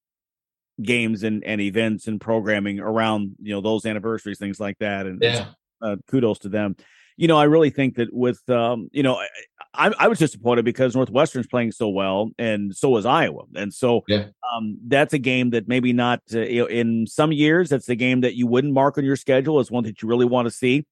games 0.81 1.23
and, 1.23 1.43
and 1.43 1.61
events 1.61 2.07
and 2.07 2.19
programming 2.19 2.79
around 2.79 3.35
you 3.41 3.53
know 3.53 3.61
those 3.61 3.85
anniversaries, 3.85 4.39
things 4.39 4.59
like 4.59 4.77
that. 4.79 5.05
And 5.05 5.21
Yeah. 5.21 5.47
uh, 5.81 5.95
kudos 6.07 6.39
to 6.39 6.49
them. 6.49 6.75
You 7.21 7.27
know, 7.27 7.37
I 7.37 7.43
really 7.43 7.69
think 7.69 7.97
that 7.97 8.11
with 8.11 8.41
um, 8.49 8.89
you 8.91 9.03
know, 9.03 9.15
I, 9.15 9.27
I, 9.75 9.93
I 9.99 10.07
was 10.07 10.17
disappointed 10.17 10.65
because 10.65 10.95
Northwestern's 10.95 11.45
playing 11.45 11.71
so 11.71 11.87
well, 11.87 12.31
and 12.39 12.75
so 12.75 12.97
is 12.97 13.05
Iowa, 13.05 13.43
and 13.53 13.71
so 13.71 14.03
Yeah. 14.07 14.29
um, 14.51 14.79
that's 14.87 15.13
a 15.13 15.19
game 15.19 15.51
that 15.51 15.67
maybe 15.67 15.93
not 15.93 16.21
uh, 16.33 16.39
you 16.39 16.61
know, 16.61 16.65
in 16.65 17.05
some 17.05 17.31
years 17.31 17.69
that's 17.69 17.85
the 17.85 17.95
game 17.95 18.21
that 18.21 18.33
you 18.33 18.47
wouldn't 18.47 18.73
mark 18.73 18.97
on 18.97 19.05
your 19.05 19.15
schedule 19.15 19.59
as 19.59 19.69
one 19.69 19.83
that 19.83 20.01
you 20.01 20.07
really 20.07 20.25
want 20.25 20.47
to 20.47 20.51
see. 20.51 20.87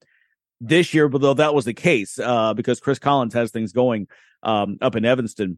This 0.61 0.93
year, 0.93 1.09
but 1.09 1.21
though 1.21 1.34
that 1.34 1.55
was 1.55 1.65
the 1.65 1.73
case, 1.73 2.19
uh, 2.19 2.53
because 2.53 2.80
Chris 2.80 2.99
Collins 2.99 3.34
has 3.34 3.49
things 3.49 3.71
going 3.71 4.07
um, 4.43 4.77
up 4.82 4.95
in 4.95 5.05
Evanston. 5.05 5.57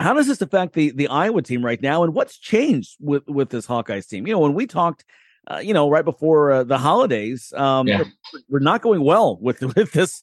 How 0.00 0.14
does 0.14 0.26
this 0.26 0.42
affect 0.42 0.72
the 0.72 0.90
the 0.90 1.06
Iowa 1.06 1.42
team 1.42 1.64
right 1.64 1.80
now, 1.80 2.02
and 2.02 2.12
what's 2.12 2.36
changed 2.38 2.96
with 2.98 3.22
with 3.28 3.50
this 3.50 3.68
Hawkeyes 3.68 4.08
team? 4.08 4.26
You 4.26 4.32
know, 4.32 4.40
when 4.40 4.54
we 4.54 4.66
talked, 4.66 5.04
uh, 5.50 5.58
you 5.58 5.74
know, 5.74 5.90
right 5.90 6.04
before 6.04 6.52
uh, 6.52 6.64
the 6.64 6.78
holidays, 6.78 7.52
um, 7.56 7.88
Yeah. 7.88 7.98
we're, 8.32 8.40
we're 8.48 8.58
not 8.60 8.82
going 8.82 9.02
well 9.02 9.38
with 9.40 9.60
with 9.76 9.92
this 9.92 10.22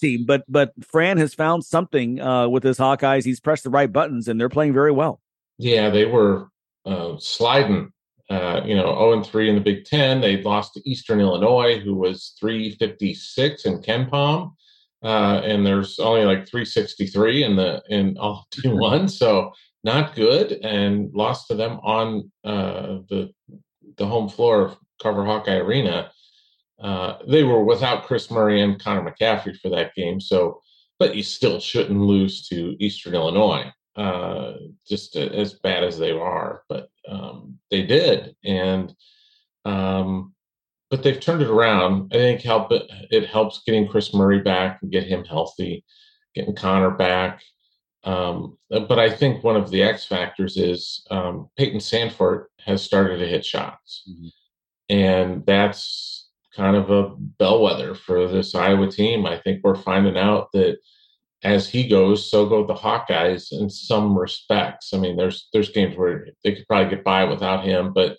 team, 0.00 0.24
but 0.26 0.44
but 0.48 0.72
Fran 0.82 1.18
has 1.18 1.34
found 1.34 1.64
something 1.64 2.20
uh, 2.20 2.48
with 2.48 2.62
his 2.62 2.78
Hawkeyes. 2.78 3.24
He's 3.24 3.40
pressed 3.40 3.64
the 3.64 3.70
right 3.70 3.92
buttons, 3.92 4.28
and 4.28 4.40
they're 4.40 4.48
playing 4.48 4.72
very 4.72 4.92
well. 4.92 5.20
Yeah, 5.58 5.90
they 5.90 6.06
were 6.06 6.48
uh, 6.86 7.16
sliding. 7.18 7.90
Uh, 8.30 8.62
you 8.64 8.74
know, 8.74 8.86
zero 8.86 9.12
and 9.12 9.26
three 9.26 9.50
in 9.50 9.54
the 9.54 9.60
Big 9.60 9.84
Ten. 9.84 10.22
They 10.22 10.40
lost 10.42 10.72
to 10.74 10.90
Eastern 10.90 11.20
Illinois, 11.20 11.78
who 11.78 11.94
was 11.94 12.34
three 12.40 12.74
fifty 12.76 13.12
six 13.12 13.66
in 13.66 13.82
KenPom, 13.82 14.54
uh, 15.02 15.42
and 15.44 15.64
there's 15.66 15.98
only 15.98 16.24
like 16.24 16.48
three 16.48 16.64
sixty 16.64 17.06
three 17.06 17.44
in 17.44 17.54
the 17.54 17.82
in 17.90 18.16
all 18.16 18.46
D 18.50 18.70
one. 18.70 19.08
So 19.08 19.52
not 19.84 20.14
good 20.16 20.52
and 20.64 21.12
lost 21.12 21.48
to 21.48 21.54
them 21.54 21.78
on 21.82 22.32
uh, 22.44 23.00
the 23.10 23.30
the 23.96 24.06
home 24.06 24.28
floor 24.28 24.62
of 24.62 24.76
Carver 25.00 25.24
Hawkeye 25.24 25.56
Arena. 25.56 26.10
Uh, 26.80 27.18
they 27.26 27.44
were 27.44 27.64
without 27.64 28.04
Kris 28.04 28.30
Murray 28.30 28.60
and 28.60 28.82
Connor 28.82 29.10
McCaffery 29.10 29.58
for 29.58 29.68
that 29.70 29.94
game, 29.94 30.20
so 30.20 30.60
but 30.98 31.16
you 31.16 31.22
still 31.22 31.60
shouldn't 31.60 32.00
lose 32.00 32.46
to 32.48 32.76
Eastern 32.78 33.14
Illinois, 33.14 33.72
uh, 33.96 34.54
just 34.86 35.16
as 35.16 35.54
bad 35.54 35.84
as 35.84 35.98
they 35.98 36.12
are. 36.12 36.62
But 36.68 36.88
um, 37.08 37.58
they 37.70 37.82
did, 37.82 38.36
and 38.44 38.94
um, 39.64 40.34
but 40.90 41.02
they've 41.02 41.20
turned 41.20 41.42
it 41.42 41.48
around. 41.48 42.12
I 42.12 42.16
think 42.16 42.42
help 42.42 42.70
it, 42.72 42.90
it 43.10 43.26
helps 43.26 43.62
getting 43.64 43.88
Kris 43.88 44.14
Murray 44.14 44.40
back 44.40 44.80
and 44.82 44.92
get 44.92 45.04
him 45.04 45.24
healthy, 45.24 45.84
getting 46.34 46.54
Connor 46.54 46.90
back. 46.90 47.42
Um, 48.04 48.58
but 48.68 48.98
I 48.98 49.10
think 49.10 49.42
one 49.42 49.56
of 49.56 49.70
the 49.70 49.82
X 49.82 50.04
factors 50.04 50.56
is 50.56 51.06
um, 51.10 51.48
Payton 51.56 51.80
Sandfort 51.80 52.46
has 52.64 52.82
started 52.82 53.18
to 53.18 53.26
hit 53.26 53.44
shots, 53.44 54.02
mm-hmm. 54.08 54.28
and 54.94 55.46
that's 55.46 56.28
kind 56.54 56.76
of 56.76 56.90
a 56.90 57.14
bellwether 57.16 57.94
for 57.94 58.28
this 58.28 58.54
Iowa 58.54 58.90
team. 58.90 59.26
I 59.26 59.38
think 59.38 59.60
we're 59.64 59.74
finding 59.74 60.18
out 60.18 60.52
that 60.52 60.78
as 61.42 61.68
he 61.68 61.86
goes, 61.86 62.30
so 62.30 62.46
go 62.46 62.66
the 62.66 62.74
Hawkeyes 62.74 63.52
in 63.52 63.68
some 63.68 64.18
respects. 64.18 64.92
I 64.94 64.98
mean, 64.98 65.16
there's 65.16 65.48
there's 65.52 65.70
games 65.70 65.96
where 65.96 66.28
they 66.42 66.54
could 66.54 66.66
probably 66.66 66.90
get 66.90 67.04
by 67.04 67.24
without 67.24 67.64
him, 67.64 67.92
but 67.92 68.18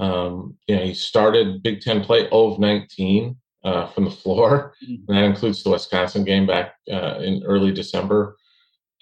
um, 0.00 0.56
you 0.66 0.76
know, 0.76 0.82
he 0.82 0.94
started 0.94 1.62
Big 1.62 1.80
Ten 1.80 2.02
play 2.02 2.28
0 2.28 2.52
of 2.52 2.58
19 2.58 3.36
uh, 3.64 3.86
from 3.88 4.04
the 4.04 4.10
floor, 4.10 4.74
mm-hmm. 4.82 5.04
and 5.08 5.18
that 5.18 5.24
includes 5.24 5.62
the 5.62 5.70
Wisconsin 5.70 6.24
game 6.24 6.46
back 6.46 6.74
uh, 6.90 7.18
in 7.20 7.42
early 7.44 7.72
December, 7.72 8.36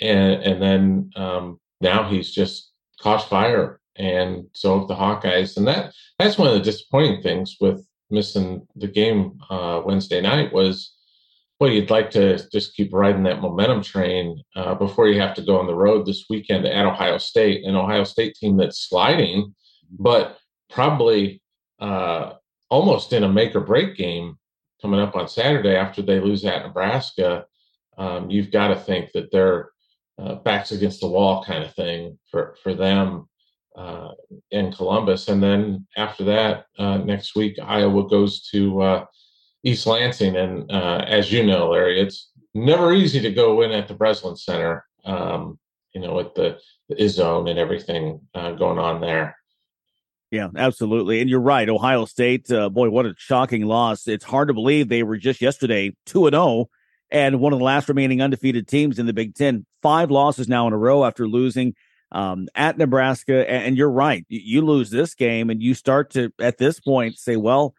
and 0.00 0.42
and 0.42 0.62
then 0.62 1.10
um, 1.16 1.60
now 1.80 2.08
he's 2.08 2.32
just 2.32 2.72
caught 3.00 3.28
fire, 3.28 3.80
and 3.96 4.46
so 4.52 4.78
have 4.78 4.88
the 4.88 4.94
Hawkeyes, 4.94 5.56
and 5.56 5.66
that 5.66 5.92
that's 6.18 6.38
one 6.38 6.48
of 6.48 6.54
the 6.54 6.60
disappointing 6.60 7.22
things 7.22 7.56
with 7.60 7.86
missing 8.10 8.66
the 8.76 8.88
game 8.88 9.38
uh, 9.50 9.82
Wednesday 9.84 10.20
night 10.20 10.52
was. 10.52 10.94
Well, 11.60 11.70
you'd 11.70 11.90
like 11.90 12.10
to 12.10 12.44
just 12.50 12.74
keep 12.74 12.92
riding 12.92 13.22
that 13.22 13.40
momentum 13.40 13.84
train 13.84 14.42
uh, 14.56 14.74
before 14.74 15.06
you 15.06 15.20
have 15.20 15.32
to 15.34 15.42
go 15.42 15.60
on 15.60 15.68
the 15.68 15.74
road 15.76 16.04
this 16.04 16.24
weekend 16.28 16.66
at 16.66 16.86
Ohio 16.86 17.18
State, 17.18 17.64
an 17.64 17.76
Ohio 17.76 18.02
State 18.02 18.34
team 18.34 18.56
that's 18.56 18.88
sliding, 18.88 19.54
but 19.96 20.38
probably 20.68 21.40
uh, 21.78 22.32
almost 22.68 23.12
in 23.12 23.22
a 23.22 23.28
make 23.28 23.54
or 23.54 23.60
break 23.60 23.96
game 23.96 24.36
coming 24.80 24.98
up 24.98 25.14
on 25.14 25.28
Saturday 25.28 25.76
after 25.76 26.02
they 26.02 26.18
lose 26.18 26.44
at 26.44 26.66
Nebraska. 26.66 27.44
Um, 27.96 28.30
you've 28.30 28.50
got 28.50 28.68
to 28.68 28.76
think 28.76 29.12
that 29.12 29.30
they're 29.30 29.70
uh, 30.18 30.36
backs 30.36 30.72
against 30.72 31.00
the 31.00 31.08
wall 31.08 31.44
kind 31.44 31.64
of 31.64 31.74
thing 31.74 32.18
for 32.30 32.56
for 32.62 32.74
them 32.74 33.28
uh, 33.76 34.10
in 34.50 34.72
Columbus, 34.72 35.28
and 35.28 35.42
then 35.42 35.86
after 35.96 36.24
that, 36.24 36.66
uh, 36.78 36.98
next 36.98 37.34
week 37.34 37.58
Iowa 37.62 38.08
goes 38.08 38.46
to 38.50 38.82
uh, 38.82 39.04
East 39.64 39.86
Lansing, 39.86 40.36
and 40.36 40.70
uh, 40.70 41.04
as 41.06 41.32
you 41.32 41.44
know, 41.44 41.70
Larry, 41.70 42.00
it's 42.00 42.30
never 42.54 42.92
easy 42.92 43.20
to 43.20 43.32
go 43.32 43.62
in 43.62 43.72
at 43.72 43.88
the 43.88 43.94
Breslin 43.94 44.36
Center. 44.36 44.84
Um, 45.04 45.58
you 45.94 46.00
know, 46.00 46.14
with 46.14 46.32
the, 46.34 46.58
the 46.88 46.94
Izzone 46.94 47.50
and 47.50 47.58
everything 47.58 48.20
uh, 48.34 48.52
going 48.52 48.78
on 48.78 49.02
there. 49.02 49.36
Yeah, 50.30 50.48
absolutely. 50.56 51.20
And 51.20 51.28
you're 51.28 51.38
right. 51.38 51.68
Ohio 51.68 52.06
State, 52.06 52.48
boy, 52.48 52.88
what 52.88 53.04
a 53.04 53.14
shocking 53.18 53.66
loss. 53.66 54.08
It's 54.08 54.24
hard 54.24 54.48
to 54.48 54.54
believe 54.54 54.88
they 54.88 55.02
were 55.02 55.18
just 55.18 55.42
yesterday 55.42 55.94
2 56.06 56.28
and 56.28 56.34
0 56.34 56.70
and 57.12 57.38
one 57.38 57.52
of 57.52 57.58
the 57.58 57.64
last 57.64 57.90
remaining 57.90 58.22
undefeated 58.22 58.66
teams 58.66 58.98
in 58.98 59.04
the 59.04 59.12
Big 59.12 59.34
Ten. 59.34 59.66
Five 59.82 60.10
losses 60.10 60.48
now 60.48 60.66
in 60.66 60.72
a 60.72 60.78
row 60.78 61.04
after 61.04 61.28
losing 61.28 61.74
um, 62.10 62.48
at 62.54 62.78
Nebraska. 62.78 63.48
And 63.48 63.76
you're 63.76 63.90
right. 63.90 64.24
You 64.28 64.62
lose 64.62 64.88
this 64.88 65.14
game 65.14 65.50
and 65.50 65.62
you 65.62 65.74
start 65.74 66.10
to, 66.12 66.32
at 66.40 66.56
this 66.56 66.80
point, 66.80 67.18
say, 67.18 67.36
well, 67.36 67.74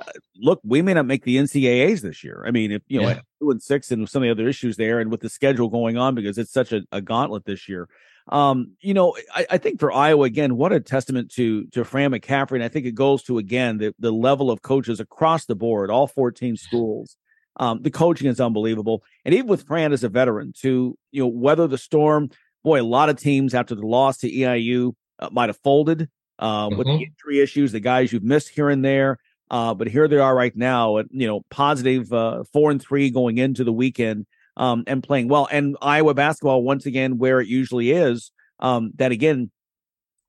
uh, 0.00 0.10
look, 0.36 0.60
we 0.64 0.82
may 0.82 0.94
not 0.94 1.06
make 1.06 1.24
the 1.24 1.36
NCAAs 1.36 2.00
this 2.00 2.24
year. 2.24 2.42
I 2.44 2.50
mean, 2.50 2.72
if, 2.72 2.82
you 2.88 3.00
know, 3.00 3.08
yeah. 3.08 3.20
two 3.40 3.52
and 3.52 3.62
six 3.62 3.92
and 3.92 4.08
some 4.08 4.24
of 4.24 4.26
the 4.26 4.32
other 4.32 4.48
issues 4.48 4.76
there 4.76 4.98
and 4.98 5.12
with 5.12 5.20
the 5.20 5.28
schedule 5.28 5.68
going 5.68 5.96
on 5.96 6.16
because 6.16 6.36
it's 6.36 6.52
such 6.52 6.72
a, 6.72 6.82
a 6.90 7.00
gauntlet 7.00 7.44
this 7.44 7.68
year. 7.68 7.88
Um, 8.28 8.72
you 8.80 8.94
know, 8.94 9.16
I, 9.32 9.46
I, 9.50 9.58
think 9.58 9.80
for 9.80 9.92
Iowa 9.92 10.24
again, 10.24 10.56
what 10.56 10.72
a 10.72 10.78
testament 10.78 11.32
to 11.32 11.64
to 11.72 11.84
Fran 11.84 12.12
McCaffery, 12.12 12.52
and 12.52 12.62
I 12.62 12.68
think 12.68 12.86
it 12.86 12.94
goes 12.94 13.24
to 13.24 13.38
again 13.38 13.78
the 13.78 13.96
the 13.98 14.12
level 14.12 14.48
of 14.48 14.62
coaches 14.62 15.00
across 15.00 15.46
the 15.46 15.56
board, 15.56 15.90
all 15.90 16.06
14 16.06 16.56
schools. 16.56 17.16
Um, 17.56 17.82
the 17.82 17.90
coaching 17.90 18.28
is 18.28 18.40
unbelievable, 18.40 19.02
and 19.24 19.34
even 19.34 19.46
with 19.46 19.66
Fran 19.66 19.92
as 19.92 20.04
a 20.04 20.08
veteran 20.08 20.52
to 20.60 20.96
you 21.10 21.22
know 21.22 21.28
weather 21.28 21.66
the 21.66 21.78
storm. 21.78 22.30
Boy, 22.64 22.80
a 22.80 22.84
lot 22.84 23.08
of 23.08 23.16
teams 23.16 23.54
after 23.54 23.74
the 23.74 23.84
loss 23.84 24.18
to 24.18 24.30
EIU 24.30 24.94
uh, 25.18 25.28
might 25.32 25.48
have 25.48 25.58
folded 25.64 26.08
uh, 26.38 26.68
mm-hmm. 26.68 26.78
with 26.78 26.86
the 26.86 26.92
mm-hmm. 26.92 27.02
injury 27.02 27.42
issues, 27.42 27.72
the 27.72 27.80
guys 27.80 28.12
you've 28.12 28.22
missed 28.22 28.50
here 28.50 28.70
and 28.70 28.84
there. 28.84 29.18
Uh, 29.50 29.74
but 29.74 29.86
here 29.86 30.08
they 30.08 30.16
are 30.16 30.34
right 30.34 30.56
now, 30.56 30.98
at 30.98 31.06
you 31.10 31.26
know, 31.26 31.42
positive 31.50 32.12
uh, 32.12 32.42
four 32.52 32.70
and 32.70 32.80
three 32.80 33.10
going 33.10 33.38
into 33.38 33.64
the 33.64 33.72
weekend 33.72 34.26
um, 34.56 34.82
and 34.86 35.02
playing 35.02 35.28
well. 35.28 35.46
And 35.50 35.76
Iowa 35.82 36.14
basketball, 36.14 36.62
once 36.62 36.86
again, 36.86 37.18
where 37.18 37.40
it 37.40 37.48
usually 37.48 37.90
is, 37.90 38.32
um, 38.60 38.92
that 38.96 39.12
again, 39.12 39.50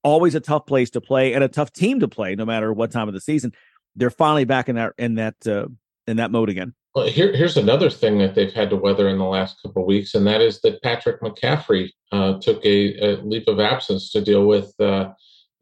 always 0.04 0.36
a 0.36 0.42
tough 0.42 0.66
place 0.66 0.90
to 0.92 1.02
play 1.02 1.34
and 1.34 1.44
a 1.44 1.48
tough 1.48 1.72
team 1.72 2.02
to 2.02 2.08
play, 2.08 2.36
no 2.36 2.46
matter 2.46 2.74
what 2.74 2.92
time 2.92 3.08
of 3.08 3.14
the 3.14 3.22
season. 3.22 3.54
They're 3.96 4.10
finally 4.10 4.44
back 4.44 4.70
in 4.70 4.76
that 4.76 4.94
in 4.98 5.16
that 5.16 5.36
uh, 5.48 5.68
in 6.06 6.18
that 6.18 6.32
mode 6.32 6.50
again. 6.50 6.74
Well, 6.96 7.08
here, 7.08 7.36
here's 7.36 7.58
another 7.58 7.90
thing 7.90 8.20
that 8.20 8.36
they've 8.36 8.54
had 8.54 8.70
to 8.70 8.76
weather 8.76 9.10
in 9.10 9.18
the 9.18 9.24
last 9.24 9.60
couple 9.64 9.82
of 9.82 9.88
weeks, 9.88 10.14
and 10.14 10.28
that 10.28 10.42
is 10.42 10.62
that 10.62 10.84
Patrick 10.84 11.22
McCaffery 11.22 11.90
uh, 12.12 12.38
took 12.40 12.64
a, 12.64 13.16
a, 13.16 13.44
of 13.48 13.60
absence 13.60 14.12
to 14.12 14.22
deal 14.22 14.46
with 14.46 14.72
uh, 14.80 15.12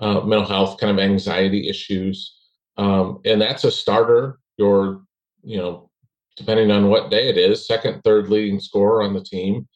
uh, 0.01 0.21
mental 0.21 0.45
health, 0.45 0.77
kind 0.77 0.91
of 0.91 1.03
anxiety 1.03 1.69
issues, 1.69 2.35
um, 2.77 3.21
and 3.23 3.41
that's 3.41 3.63
a 3.63 3.71
starter. 3.71 4.39
Your, 4.57 5.03
you 5.41 5.57
know, 5.57 5.89
depending 6.35 6.69
on 6.69 6.89
what 6.89 7.09
day 7.09 7.29
it 7.29 7.37
is, 7.37 7.65
second, 7.65 8.01
third 8.03 8.27
leading 8.27 8.59
scorer 8.59 9.01
on 9.01 9.13
the 9.13 9.23
team, 9.23 9.69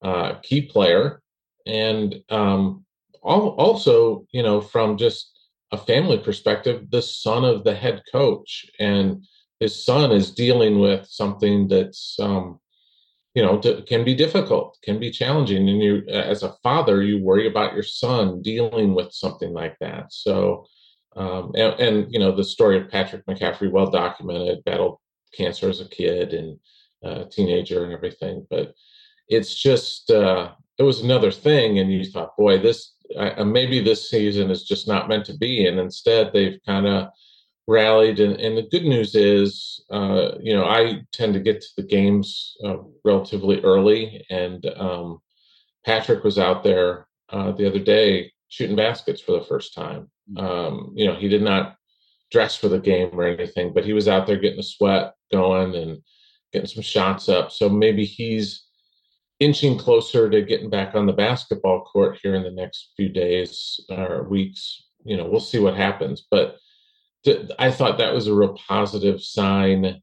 uh, 0.00 0.36
key 0.42 0.62
player, 0.62 1.20
and 1.66 2.22
um, 2.30 2.86
also, 3.20 4.26
you 4.32 4.42
know, 4.42 4.62
from 4.62 4.96
just 4.96 5.30
a 5.72 5.76
family 5.76 6.18
perspective, 6.18 6.90
the 6.90 7.02
son 7.02 7.44
of 7.44 7.64
the 7.64 7.74
head 7.74 8.02
coach, 8.10 8.64
and 8.80 9.24
his 9.62 9.74
son 9.90 10.12
is 10.12 10.32
dealing 10.44 10.74
with 10.86 11.06
something 11.06 11.68
that's, 11.68 12.16
um, 12.20 12.58
you 13.34 13.42
know, 13.42 13.58
can 13.86 14.04
be 14.04 14.14
difficult, 14.14 14.68
can 14.86 14.98
be 14.98 15.10
challenging, 15.10 15.68
and 15.68 15.80
you, 15.82 15.94
as 16.08 16.42
a 16.42 16.54
father, 16.62 17.02
you 17.02 17.16
worry 17.22 17.46
about 17.46 17.74
your 17.74 17.88
son 18.02 18.42
dealing 18.42 18.94
with 18.94 19.10
something 19.12 19.52
like 19.52 19.76
that. 19.80 20.04
So. 20.12 20.66
Um, 21.14 21.52
and, 21.54 21.72
and, 21.78 22.12
you 22.12 22.18
know 22.18 22.32
the 22.34 22.52
story 22.56 22.76
of 22.78 22.88
Patrick 22.88 23.26
McCaffery 23.26 23.70
well 23.70 23.90
documented, 23.90 24.64
battled 24.64 24.96
cancer 25.36 25.68
as 25.68 25.80
a 25.82 25.88
kid 25.88 26.32
and 26.32 26.58
a 27.02 27.26
teenager 27.26 27.84
and 27.84 27.92
everything. 27.92 28.46
But 28.48 28.72
it's 29.28 29.54
just 29.54 30.10
uh, 30.10 30.52
it 30.78 30.84
was 30.84 31.00
another 31.00 31.30
thing, 31.30 31.78
and 31.78 31.92
you 31.92 32.04
thought, 32.04 32.36
boy, 32.38 32.58
this 32.58 32.94
uh, 33.16 33.44
maybe 33.44 33.78
this 33.80 34.08
season 34.08 34.50
is 34.50 34.64
just 34.64 34.88
not 34.88 35.08
meant 35.08 35.26
to 35.26 35.36
be, 35.36 35.66
and 35.66 35.78
instead 35.78 36.32
they've 36.32 36.58
kind 36.64 36.86
of 36.86 37.08
rallied. 37.68 38.20
And, 38.20 38.40
and, 38.40 38.56
the 38.56 38.62
good 38.62 38.84
news 38.84 39.14
is, 39.14 39.84
uh, 39.90 40.32
you 40.40 40.54
know, 40.54 40.64
I 40.64 41.02
tend 41.12 41.34
to 41.34 41.40
get 41.40 41.60
to 41.60 41.68
the 41.76 41.82
games 41.82 42.56
uh, 42.64 42.78
relatively 43.04 43.60
early, 43.62 44.24
and 44.30 44.64
um, 44.76 45.20
Patrick 45.84 46.24
was 46.24 46.38
out 46.38 46.64
there 46.64 47.06
uh, 47.30 47.52
the 47.52 47.66
other 47.66 47.78
day 47.78 48.32
shooting 48.48 48.76
baskets 48.76 49.20
for 49.20 49.32
the 49.32 49.44
first 49.44 49.74
time. 49.74 50.10
Mm. 50.30 50.42
Um, 50.42 50.92
you 50.94 51.06
know, 51.06 51.14
he 51.14 51.28
did 51.28 51.42
not 51.42 51.76
dress 52.30 52.56
for 52.56 52.68
the 52.68 52.78
game 52.78 53.10
or 53.12 53.24
anything, 53.24 53.72
but 53.72 53.84
he 53.84 53.92
was 53.92 54.08
out 54.08 54.26
there 54.26 54.38
getting 54.38 54.56
the 54.56 54.62
sweat 54.62 55.14
going 55.30 55.74
and 55.74 55.98
getting 56.52 56.68
some 56.68 56.82
shots 56.82 57.28
up. 57.28 57.50
So 57.50 57.68
maybe 57.68 58.04
he's 58.04 58.64
inching 59.40 59.78
closer 59.78 60.30
to 60.30 60.42
getting 60.42 60.70
back 60.70 60.94
on 60.94 61.06
the 61.06 61.12
basketball 61.12 61.82
court 61.84 62.18
here 62.22 62.34
in 62.34 62.42
the 62.42 62.50
next 62.50 62.92
few 62.96 63.08
days 63.08 63.80
or 63.90 64.22
weeks. 64.28 64.84
You 65.04 65.16
know, 65.16 65.26
we'll 65.26 65.40
see 65.40 65.58
what 65.58 65.76
happens. 65.76 66.26
But 66.30 66.56
I 67.58 67.70
thought 67.70 67.98
that 67.98 68.14
was 68.14 68.26
a 68.26 68.34
real 68.34 68.54
positive 68.54 69.22
sign 69.22 70.00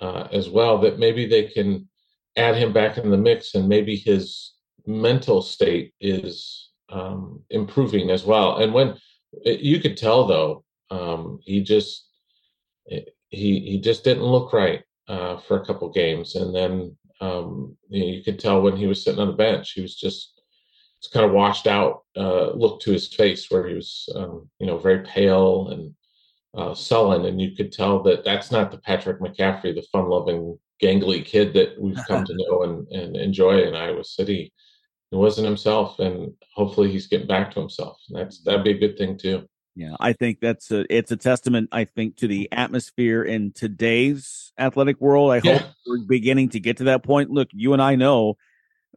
uh, 0.00 0.28
as 0.32 0.48
well 0.48 0.78
that 0.78 0.98
maybe 0.98 1.26
they 1.26 1.44
can 1.44 1.88
add 2.36 2.56
him 2.56 2.72
back 2.72 2.98
in 2.98 3.10
the 3.10 3.16
mix 3.18 3.54
and 3.54 3.68
maybe 3.68 3.96
his 3.96 4.54
mental 4.86 5.42
state 5.42 5.94
is 6.00 6.70
um, 6.88 7.40
improving 7.50 8.10
as 8.10 8.24
well. 8.24 8.58
And 8.58 8.72
when 8.72 8.96
you 9.44 9.80
could 9.80 9.96
tell 9.96 10.26
though 10.26 10.64
um, 10.90 11.40
he 11.42 11.62
just 11.62 12.08
he 12.86 13.04
he 13.30 13.80
just 13.80 14.04
didn't 14.04 14.24
look 14.24 14.52
right 14.52 14.82
uh, 15.08 15.38
for 15.38 15.58
a 15.58 15.64
couple 15.64 15.88
games, 15.90 16.34
and 16.34 16.54
then 16.54 16.96
um, 17.20 17.76
you, 17.88 18.00
know, 18.00 18.06
you 18.06 18.22
could 18.22 18.38
tell 18.38 18.60
when 18.60 18.76
he 18.76 18.86
was 18.86 19.02
sitting 19.02 19.20
on 19.20 19.28
the 19.28 19.32
bench, 19.32 19.72
he 19.72 19.80
was 19.80 19.96
just 19.96 20.42
it's 20.98 21.08
kind 21.08 21.24
of 21.24 21.32
washed 21.32 21.66
out 21.66 22.02
uh, 22.16 22.50
look 22.50 22.80
to 22.80 22.92
his 22.92 23.08
face, 23.08 23.50
where 23.50 23.66
he 23.66 23.74
was 23.74 24.08
um, 24.14 24.48
you 24.58 24.66
know 24.66 24.78
very 24.78 25.00
pale 25.00 25.68
and 25.68 25.94
uh, 26.54 26.74
sullen, 26.74 27.24
and 27.24 27.40
you 27.40 27.54
could 27.56 27.72
tell 27.72 28.02
that 28.02 28.24
that's 28.24 28.50
not 28.50 28.70
the 28.70 28.78
Patrick 28.78 29.20
McCaffery, 29.20 29.74
the 29.74 29.86
fun-loving, 29.92 30.58
gangly 30.82 31.24
kid 31.24 31.54
that 31.54 31.80
we've 31.80 31.98
come 32.08 32.24
to 32.24 32.34
know 32.36 32.62
and, 32.64 32.88
and 32.88 33.16
enjoy 33.16 33.62
in 33.62 33.74
Iowa 33.74 34.04
City. 34.04 34.52
he 35.10 35.16
wasn't 35.16 35.46
himself, 35.46 35.98
and 35.98 36.32
hopefully 36.54 36.90
he's 36.90 37.06
getting 37.06 37.26
back 37.28 37.52
to 37.52 37.60
himself. 37.60 37.98
That's 38.10 38.42
that'd 38.42 38.64
be 38.64 38.72
a 38.72 38.78
good 38.78 38.98
thing 38.98 39.16
too. 39.18 39.46
Yeah, 39.74 39.96
I 40.00 40.12
think 40.12 40.40
that's 40.40 40.70
a 40.70 40.84
it's 40.94 41.12
a 41.12 41.16
testament. 41.16 41.70
I 41.72 41.84
think 41.86 42.16
to 42.16 42.28
the 42.28 42.46
atmosphere 42.52 43.22
in 43.22 43.52
today's 43.52 44.52
athletic 44.58 45.00
world. 45.00 45.32
I 45.32 45.40
Yeah. 45.42 45.60
hope 45.60 45.62
we're 45.86 45.98
beginning 46.06 46.50
to 46.50 46.60
get 46.60 46.76
to 46.78 46.84
that 46.84 47.02
point. 47.02 47.30
Look, 47.30 47.48
you 47.52 47.72
and 47.72 47.80
I 47.80 47.94
know, 47.94 48.36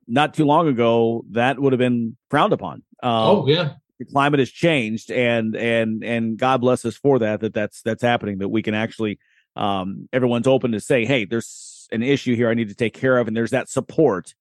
not 0.06 0.34
too 0.34 0.44
long 0.44 0.68
ago 0.68 1.24
that 1.32 1.60
would 1.60 1.72
have 1.72 1.80
been 1.80 2.18
frowned 2.30 2.52
upon. 2.52 2.84
Um, 3.02 3.12
oh 3.30 3.48
yeah, 3.48 3.76
the 4.00 4.06
climate 4.06 4.40
has 4.40 4.50
changed, 4.50 5.12
and 5.12 5.56
and 5.56 6.04
and 6.04 6.38
God 6.38 6.62
bless 6.62 6.86
us 6.86 6.96
for 6.96 7.20
that. 7.20 7.40
That 7.42 7.54
that's 7.54 7.82
that's 7.82 8.02
happening. 8.02 8.40
That 8.40 8.50
we 8.50 8.62
can 8.62 8.74
actually, 8.74 9.20
um, 9.56 10.10
everyone's 10.12 10.48
open 10.48 10.72
to 10.74 10.80
say, 10.80 11.06
hey, 11.06 11.26
there's 11.26 11.88
an 11.92 12.04
issue 12.04 12.36
here 12.36 12.50
I 12.50 12.54
need 12.54 12.70
to 12.70 12.76
take 12.76 12.94
care 12.94 13.18
of, 13.18 13.28
and 13.28 13.36
there's 13.36 13.52
that 13.52 13.70
support. 13.70 14.34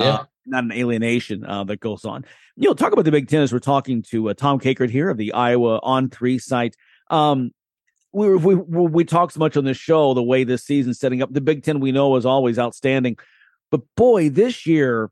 Yeah. 0.00 0.06
Uh, 0.06 0.24
not 0.46 0.64
an 0.64 0.72
alienation 0.72 1.44
uh, 1.44 1.64
that 1.64 1.78
goes 1.80 2.04
on. 2.04 2.24
You 2.56 2.68
know, 2.68 2.74
talk 2.74 2.92
about 2.92 3.04
the 3.04 3.10
Big 3.12 3.28
Ten 3.28 3.42
as 3.42 3.52
we're 3.52 3.58
talking 3.60 4.02
to 4.10 4.30
uh, 4.30 4.34
Tom 4.34 4.58
Kakert 4.58 4.90
here 4.90 5.08
of 5.10 5.16
the 5.16 5.32
Iowa 5.34 5.80
On3 5.82 6.40
site. 6.40 6.74
Um, 7.10 7.52
we, 8.12 8.28
were- 8.28 8.38
we 8.38 8.54
we 8.54 8.86
we 8.88 9.04
talk 9.04 9.30
so 9.30 9.38
much 9.40 9.56
on 9.56 9.64
this 9.64 9.76
show 9.76 10.14
the 10.14 10.22
way 10.22 10.44
this 10.44 10.64
season's 10.64 10.98
setting 10.98 11.22
up. 11.22 11.32
The 11.32 11.40
Big 11.40 11.62
Ten 11.62 11.80
we 11.80 11.92
know 11.92 12.16
is 12.16 12.26
always 12.26 12.58
outstanding, 12.58 13.18
but 13.70 13.82
boy, 13.96 14.30
this 14.30 14.66
year, 14.66 15.10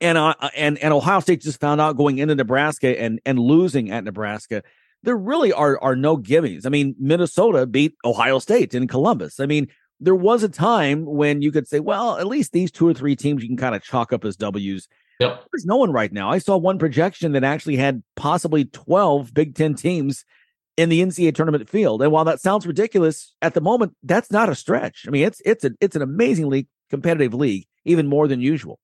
and 0.00 0.18
uh, 0.18 0.34
and 0.56 0.78
and 0.78 0.92
Ohio 0.92 1.20
State 1.20 1.42
just 1.42 1.60
found 1.60 1.80
out 1.80 1.96
going 1.96 2.18
into 2.18 2.34
Nebraska 2.34 3.00
and 3.00 3.20
and 3.24 3.38
losing 3.38 3.90
at 3.90 4.04
Nebraska. 4.04 4.62
There 5.02 5.16
really 5.16 5.52
are 5.52 5.78
are 5.82 5.96
no 5.96 6.16
gimmies. 6.16 6.66
I 6.66 6.68
mean, 6.68 6.94
Minnesota 6.98 7.66
beat 7.66 7.94
Ohio 8.04 8.38
State 8.38 8.74
in 8.74 8.88
Columbus. 8.88 9.40
I 9.40 9.46
mean, 9.46 9.68
there 10.00 10.14
was 10.14 10.42
a 10.42 10.48
time 10.48 11.04
when 11.04 11.42
you 11.42 11.52
could 11.52 11.68
say, 11.68 11.80
well, 11.80 12.18
at 12.18 12.26
least 12.26 12.52
these 12.52 12.70
two 12.70 12.88
or 12.88 12.94
three 12.94 13.16
teams 13.16 13.42
you 13.42 13.48
can 13.48 13.56
kind 13.56 13.74
of 13.74 13.82
chalk 13.82 14.12
up 14.12 14.24
as 14.24 14.36
W's. 14.36 14.88
Yep. 15.20 15.44
There's 15.52 15.64
no 15.64 15.76
one 15.76 15.92
right 15.92 16.12
now. 16.12 16.30
I 16.30 16.38
saw 16.38 16.56
one 16.56 16.78
projection 16.78 17.32
that 17.32 17.44
actually 17.44 17.76
had 17.76 18.02
possibly 18.16 18.64
12 18.64 19.32
Big 19.32 19.54
Ten 19.54 19.74
teams 19.74 20.24
in 20.76 20.88
the 20.88 21.00
NCAA 21.02 21.34
tournament 21.34 21.68
field. 21.68 22.02
And 22.02 22.10
while 22.10 22.24
that 22.24 22.40
sounds 22.40 22.66
ridiculous 22.66 23.34
at 23.42 23.54
the 23.54 23.60
moment, 23.60 23.94
that's 24.02 24.30
not 24.30 24.48
a 24.48 24.54
stretch. 24.54 25.04
I 25.06 25.10
mean, 25.10 25.24
it's 25.24 25.40
it's 25.44 25.64
a 25.64 25.70
it's 25.80 25.96
an 25.96 26.02
amazingly 26.02 26.68
competitive 26.90 27.34
league, 27.34 27.66
even 27.84 28.06
more 28.06 28.26
than 28.26 28.40
usual. 28.40 28.78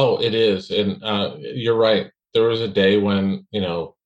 Oh, 0.00 0.16
it 0.16 0.34
is, 0.34 0.70
and 0.70 1.04
uh, 1.04 1.36
you're 1.38 1.76
right. 1.76 2.10
There 2.32 2.44
was 2.44 2.62
a 2.62 2.68
day 2.68 2.96
when 2.96 3.46
you 3.50 3.60
know 3.60 3.96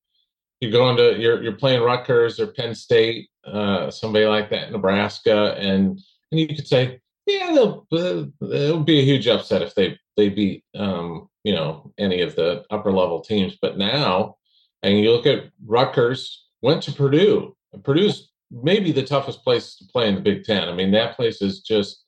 you 0.59 0.69
go 0.69 0.89
into 0.89 1.17
you're 1.17 1.41
you're 1.41 1.53
playing 1.53 1.83
Rutgers 1.83 2.37
or 2.37 2.47
Penn 2.47 2.75
State, 2.75 3.29
uh, 3.45 3.89
somebody 3.89 4.25
like 4.25 4.49
that, 4.49 4.73
Nebraska, 4.73 5.55
and 5.57 5.97
and 6.31 6.39
you 6.41 6.47
could 6.49 6.67
say, 6.67 6.99
yeah, 7.25 7.53
they'll, 7.53 7.87
it'll 7.91 8.83
be 8.83 8.99
a 8.99 9.05
huge 9.05 9.25
upset 9.29 9.61
if 9.61 9.73
they 9.73 9.97
they 10.17 10.27
beat 10.27 10.65
um, 10.75 11.29
you 11.45 11.55
know 11.55 11.93
any 11.97 12.19
of 12.19 12.35
the 12.35 12.65
upper 12.71 12.91
level 12.91 13.21
teams. 13.21 13.57
But 13.61 13.77
now, 13.77 14.35
and 14.83 14.99
you 14.99 15.13
look 15.13 15.25
at 15.25 15.49
Rutgers 15.65 16.45
went 16.61 16.83
to 16.83 16.91
Purdue. 16.91 17.55
Purdue's 17.83 18.33
maybe 18.51 18.91
the 18.91 19.03
toughest 19.03 19.45
place 19.45 19.77
to 19.77 19.85
play 19.85 20.09
in 20.09 20.15
the 20.15 20.21
Big 20.21 20.43
Ten. 20.43 20.67
I 20.67 20.73
mean, 20.73 20.91
that 20.91 21.15
place 21.15 21.41
is 21.41 21.61
just 21.61 22.03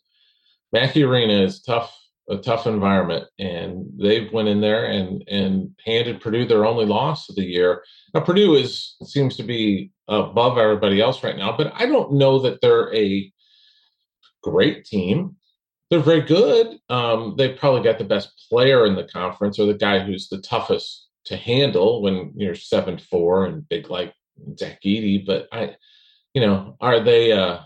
Mackey 0.74 1.04
Arena 1.04 1.42
is 1.42 1.62
tough, 1.62 1.98
a 2.30 2.38
tough 2.38 2.67
environment, 2.67 3.25
and 3.39 3.86
they've 3.97 4.32
went 4.34 4.49
in 4.49 4.61
there 4.61 4.86
and 4.86 5.23
and 5.28 5.71
handed 5.86 6.21
Purdue 6.21 6.45
their 6.45 6.65
only 6.65 6.86
loss 6.86 7.30
of 7.30 7.36
the 7.36 7.45
year. 7.45 7.84
Now 8.13 8.21
Purdue 8.21 8.55
is 8.55 8.95
seems 9.03 9.36
to 9.38 9.43
be 9.43 9.91
above 10.07 10.57
everybody 10.57 11.01
else 11.01 11.23
right 11.23 11.38
now, 11.38 11.55
but 11.55 11.71
I 11.75 11.86
don't 11.86 12.13
know 12.13 12.39
that 12.39 12.61
they're 12.61 12.93
a 12.93 13.32
great 14.43 14.86
team. 14.86 15.36
They're 15.89 15.99
very 15.99 16.21
good. 16.21 16.80
Um, 16.89 17.36
they've 17.38 17.57
probably 17.57 17.82
got 17.82 17.97
the 17.97 18.03
best 18.03 18.47
player 18.49 18.86
in 18.86 18.95
the 18.95 19.07
conference, 19.07 19.57
or 19.57 19.65
the 19.65 19.73
guy 19.73 19.99
who's 19.99 20.28
the 20.28 20.41
toughest 20.41 21.07
to 21.25 21.38
handle 21.38 22.01
when 22.01 22.34
you're 22.36 22.55
seven 22.55 22.97
four 22.97 23.45
and 23.45 23.67
big 23.67 23.89
like 23.89 24.13
Zach 24.57 24.80
Edey. 24.86 25.25
But 25.25 25.47
I, 25.51 25.75
you 26.34 26.41
know, 26.41 26.75
are 26.82 26.99
they 26.99 27.32
uh, 27.32 27.59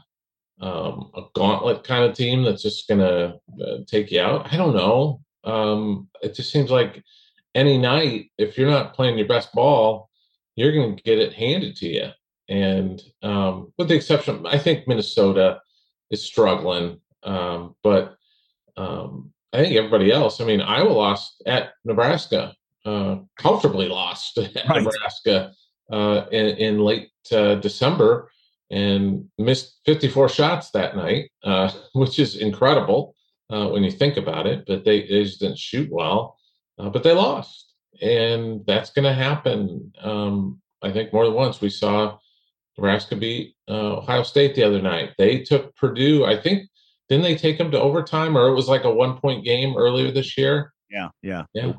um, 0.61 1.11
a 1.15 1.23
gauntlet 1.33 1.83
kind 1.83 2.05
of 2.05 2.15
team 2.15 2.43
that's 2.43 2.63
just 2.63 2.87
gonna 2.87 3.35
uh, 3.61 3.77
take 3.87 4.11
you 4.11 4.21
out? 4.21 4.53
I 4.53 4.57
don't 4.57 4.75
know. 4.75 5.21
Um, 5.43 6.07
it 6.21 6.35
just 6.35 6.51
seems 6.51 6.69
like 6.69 7.03
any 7.55 7.77
night, 7.77 8.31
if 8.37 8.57
you're 8.57 8.69
not 8.69 8.93
playing 8.93 9.17
your 9.17 9.27
best 9.27 9.53
ball, 9.53 10.09
you're 10.55 10.71
going 10.71 10.95
to 10.95 11.03
get 11.03 11.19
it 11.19 11.33
handed 11.33 11.75
to 11.77 11.87
you. 11.87 12.09
And 12.49 13.01
um, 13.23 13.73
with 13.77 13.87
the 13.87 13.95
exception, 13.95 14.45
I 14.45 14.57
think 14.57 14.87
Minnesota 14.87 15.61
is 16.09 16.21
struggling, 16.23 16.99
um, 17.23 17.75
but 17.83 18.17
um, 18.77 19.31
I 19.53 19.63
think 19.63 19.75
everybody 19.75 20.11
else. 20.11 20.41
I 20.41 20.45
mean, 20.45 20.61
Iowa 20.61 20.89
lost 20.91 21.41
at 21.45 21.73
Nebraska, 21.85 22.53
uh, 22.85 23.17
comfortably 23.37 23.87
lost 23.87 24.37
at 24.37 24.67
Right. 24.67 24.83
Nebraska 24.83 25.53
uh, 25.91 26.25
in, 26.31 26.47
in 26.57 26.79
late 26.79 27.09
uh, 27.31 27.55
December 27.55 28.29
and 28.71 29.25
missed 29.37 29.79
54 29.85 30.29
shots 30.29 30.71
that 30.71 30.95
night, 30.95 31.29
uh, 31.43 31.71
which 31.93 32.17
is 32.19 32.37
incredible 32.37 33.15
uh, 33.51 33.67
when 33.67 33.83
you 33.83 33.91
think 33.91 34.17
about 34.17 34.47
it. 34.47 34.63
But 34.65 34.85
they, 34.85 35.01
they 35.01 35.23
just 35.23 35.41
didn't 35.41 35.59
shoot 35.59 35.89
well, 35.91 36.37
uh, 36.79 36.89
but 36.89 37.03
they 37.03 37.11
lost, 37.11 37.73
and 38.01 38.65
that's 38.65 38.91
going 38.91 39.05
to 39.05 39.13
happen. 39.13 39.91
Um, 40.01 40.61
I 40.81 40.91
think 40.91 41.13
more 41.13 41.25
than 41.25 41.35
once 41.35 41.61
we 41.61 41.69
saw 41.69 42.17
Nebraska 42.77 43.15
beat 43.15 43.55
uh, 43.69 43.97
Ohio 43.97 44.23
State 44.23 44.55
the 44.55 44.63
other 44.63 44.81
night. 44.81 45.11
They 45.17 45.43
took 45.43 45.75
Purdue. 45.75 46.25
I 46.25 46.41
think 46.41 46.67
didn't 47.09 47.23
they 47.23 47.35
take 47.35 47.57
them 47.57 47.71
to 47.71 47.79
overtime, 47.79 48.37
or 48.37 48.47
it 48.47 48.55
was 48.55 48.69
like 48.69 48.85
a 48.85 48.93
one 48.93 49.17
point 49.17 49.43
game 49.43 49.75
earlier 49.77 50.11
this 50.11 50.37
year? 50.37 50.73
Yeah, 50.89 51.09
yeah, 51.21 51.43
Yeah. 51.53 51.73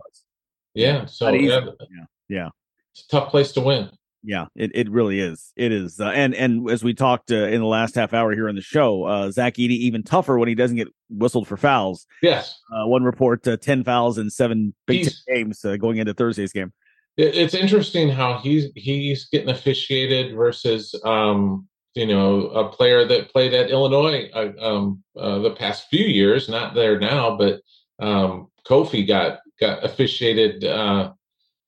Yeah. 0.74 1.06
So 1.06 1.30
yeah, 1.30 1.60
yeah, 1.60 2.04
yeah. 2.28 2.48
it's 2.92 3.04
a 3.04 3.08
tough 3.08 3.30
place 3.30 3.52
to 3.52 3.60
win. 3.60 3.90
Yeah, 4.24 4.46
it, 4.54 4.70
it 4.74 4.90
really 4.90 5.18
is. 5.18 5.52
It 5.56 5.72
is. 5.72 5.98
Uh, 5.98 6.10
and 6.10 6.34
and 6.34 6.70
as 6.70 6.84
we 6.84 6.94
talked 6.94 7.32
uh, 7.32 7.46
in 7.46 7.60
the 7.60 7.66
last 7.66 7.94
half 7.96 8.14
hour 8.14 8.32
here 8.32 8.48
on 8.48 8.54
the 8.54 8.60
show, 8.62 9.04
uh, 9.04 9.30
Zach 9.32 9.54
Edey 9.54 9.70
even 9.70 10.02
tougher 10.04 10.38
when 10.38 10.48
he 10.48 10.54
doesn't 10.54 10.76
get 10.76 10.88
whistled 11.10 11.48
for 11.48 11.56
fouls. 11.56 12.06
Yes. 12.22 12.56
Uh, 12.72 12.86
one 12.86 13.02
report, 13.02 13.46
uh, 13.48 13.56
10 13.56 13.82
fouls 13.82 14.18
in 14.18 14.30
seven 14.30 14.74
Big 14.86 15.04
Ten 15.04 15.14
games 15.34 15.64
uh, 15.64 15.76
going 15.76 15.98
into 15.98 16.14
Thursday's 16.14 16.52
game. 16.52 16.72
It- 17.16 17.34
it's 17.36 17.54
interesting 17.54 18.08
how 18.10 18.38
he's 18.38 18.66
he's 18.76 19.26
getting 19.28 19.50
officiated 19.50 20.34
versus 20.36 20.94
um 21.04 21.66
you 21.94 22.06
know 22.06 22.46
a 22.48 22.68
player 22.70 23.04
that 23.04 23.30
played 23.32 23.52
at 23.52 23.70
Illinois 23.70 24.30
uh, 24.32 24.52
um 24.60 25.02
uh, 25.16 25.40
the 25.40 25.50
past 25.50 25.88
few 25.90 26.06
years 26.06 26.48
not 26.48 26.74
there 26.74 26.98
now 26.98 27.36
but 27.36 27.60
um 27.98 28.46
Kofi 28.66 29.06
got 29.06 29.40
got 29.60 29.84
officiated 29.84 30.64
uh 30.64 31.12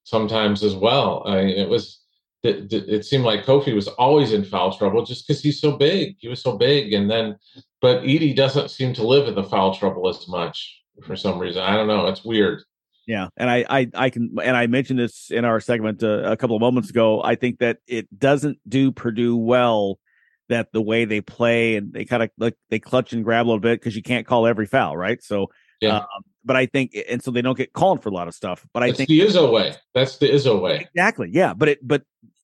sometimes 0.05 0.63
as 0.63 0.75
well 0.75 1.25
I 1.27 1.41
it 1.41 1.69
was 1.69 2.01
it, 2.45 2.73
it 2.73 3.05
seemed 3.05 3.25
like 3.25 3.45
Kofi 3.45 3.75
was 3.75 3.89
always 3.89 4.33
in 4.33 4.45
foul 4.45 4.77
trouble 4.77 5.05
just 5.05 5.27
because 5.27 5.43
he's 5.43 5.61
so 5.61 5.77
big 5.77 6.17
he 6.19 6.29
was 6.29 6.43
so 6.43 6.57
big 6.57 6.93
and 6.93 7.11
then 7.11 7.37
but 7.81 8.03
Edey 8.03 8.35
doesn't 8.35 8.71
seem 8.71 8.93
to 8.95 9.07
live 9.07 9.29
in 9.29 9.35
the 9.35 9.45
foul 9.45 9.75
trouble 9.75 10.09
as 10.09 10.27
much 10.29 10.81
for 11.07 11.17
some 11.17 11.39
reason 11.39 11.63
I 11.63 11.77
don't 11.77 11.89
know 11.89 12.07
it's 12.07 12.25
weird 12.25 12.63
Yeah, 13.07 13.29
and 13.37 13.51
I, 13.51 13.65
I, 13.69 13.91
I 13.95 14.11
can, 14.11 14.35
and 14.43 14.57
I 14.57 14.67
mentioned 14.67 14.99
this 14.99 15.31
in 15.31 15.45
our 15.45 15.61
segment 15.61 16.03
uh, 16.03 16.23
a 16.25 16.37
couple 16.39 16.57
of 16.57 16.61
moments 16.61 16.89
ago. 16.89 17.23
I 17.23 17.35
think 17.35 17.59
that 17.59 17.79
it 17.87 18.07
doesn't 18.19 18.59
do 18.67 18.93
Purdue 18.93 19.37
well 19.37 19.99
that 20.49 20.73
the 20.73 20.81
way 20.81 21.05
they 21.05 21.21
play 21.21 21.77
and 21.77 21.93
they 21.93 22.05
kind 22.07 22.23
of 22.23 22.31
like 22.39 22.57
they 22.71 22.79
clutch 22.79 23.13
and 23.13 23.23
grab 23.25 23.45
a 23.45 23.49
little 23.49 23.61
bit 23.61 23.79
because 23.81 23.95
you 23.97 24.03
can't 24.03 24.27
call 24.27 24.47
every 24.47 24.67
foul, 24.67 24.97
right? 24.97 25.23
So, 25.23 25.49
Yeah. 25.83 25.99
um, 25.99 26.23
but 26.47 26.57
I 26.57 26.65
think, 26.67 26.97
and 27.09 27.23
so 27.23 27.31
they 27.31 27.43
don't 27.43 27.59
get 27.59 27.73
called 27.75 28.03
for 28.03 28.09
a 28.09 28.13
lot 28.13 28.29
of 28.29 28.35
stuff. 28.35 28.67
But 28.73 28.83
I 28.83 28.87
That's 28.89 28.97
think 28.99 29.09
the 29.09 29.21
Izzo 29.21 29.53
way 29.53 29.75
that's 29.95 30.17
the 30.19 30.29
Izzo 30.31 30.61
way 30.63 30.87
exactly, 30.95 31.29
yeah. 31.31 31.53
But 31.55 31.69
it, 31.71 31.79
but 31.87 32.03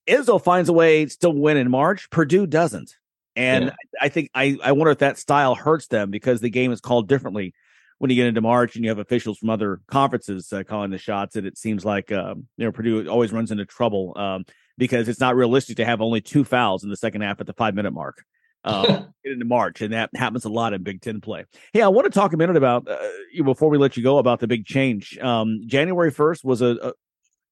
Izzo 0.09 0.43
finds 0.43 0.69
a 0.69 0.73
way 0.73 1.05
to 1.05 1.11
still 1.11 1.33
win 1.33 1.57
in 1.57 1.71
March. 1.71 2.11
Purdue 2.11 2.47
doesn't, 2.47 2.95
and 3.37 3.67
Yeah. 3.67 3.71
I 4.01 4.09
think 4.09 4.31
I, 4.35 4.59
I 4.63 4.73
wonder 4.73 4.91
if 4.91 4.99
that 4.99 5.19
style 5.19 5.55
hurts 5.55 5.87
them 5.87 6.11
because 6.11 6.41
the 6.41 6.51
game 6.51 6.73
is 6.73 6.81
called 6.81 7.09
differently 7.09 7.55
when 7.99 8.11
you 8.11 8.17
get 8.17 8.27
into 8.27 8.41
March 8.41 8.77
and 8.77 8.85
you 8.85 8.91
have 8.91 8.99
officials 8.99 9.37
from 9.37 9.51
other 9.51 9.83
conferences 9.87 10.51
uh, 10.55 10.63
calling 10.63 10.91
the 10.91 10.99
shots, 10.99 11.37
and 11.37 11.47
it 11.47 11.59
seems 11.59 11.85
like 11.85 12.11
um, 12.11 12.47
you 12.57 12.65
know 12.65 12.73
Purdue 12.73 13.07
always 13.09 13.31
runs 13.33 13.51
into 13.51 13.67
trouble 13.67 14.15
um, 14.17 14.45
because 14.79 15.09
it's 15.09 15.21
not 15.21 15.37
realistic 15.37 15.77
to 15.77 15.85
have 15.85 16.01
only 16.01 16.21
two 16.21 16.43
fouls 16.43 16.83
in 16.83 16.89
the 16.89 16.97
second 16.97 17.21
half 17.21 17.41
at 17.41 17.47
the 17.47 17.53
five 17.53 17.75
minute 17.75 17.93
mark. 17.93 18.25
Um, 18.63 19.15
into 19.25 19.47
March, 19.47 19.81
and 19.81 19.93
that 19.95 20.11
happens 20.15 20.45
a 20.45 20.51
lot 20.51 20.75
in 20.75 20.83
Big 20.83 21.01
Ten 21.01 21.21
play. 21.21 21.45
Hey, 21.73 21.81
I 21.81 21.89
want 21.89 22.05
to 22.05 22.11
talk 22.11 22.35
a 22.35 22.37
minute 22.37 22.57
about 22.57 22.89
uh, 22.89 22.99
you 23.33 23.45
before 23.45 23.71
we 23.71 23.79
let 23.79 23.97
you 23.97 24.03
go 24.03 24.19
about 24.19 24.41
the 24.41 24.47
big 24.47 24.67
change. 24.67 25.19
Um, 25.19 25.63
January 25.67 26.11
first 26.11 26.45
was 26.45 26.61
a, 26.61 26.77
a 26.83 26.93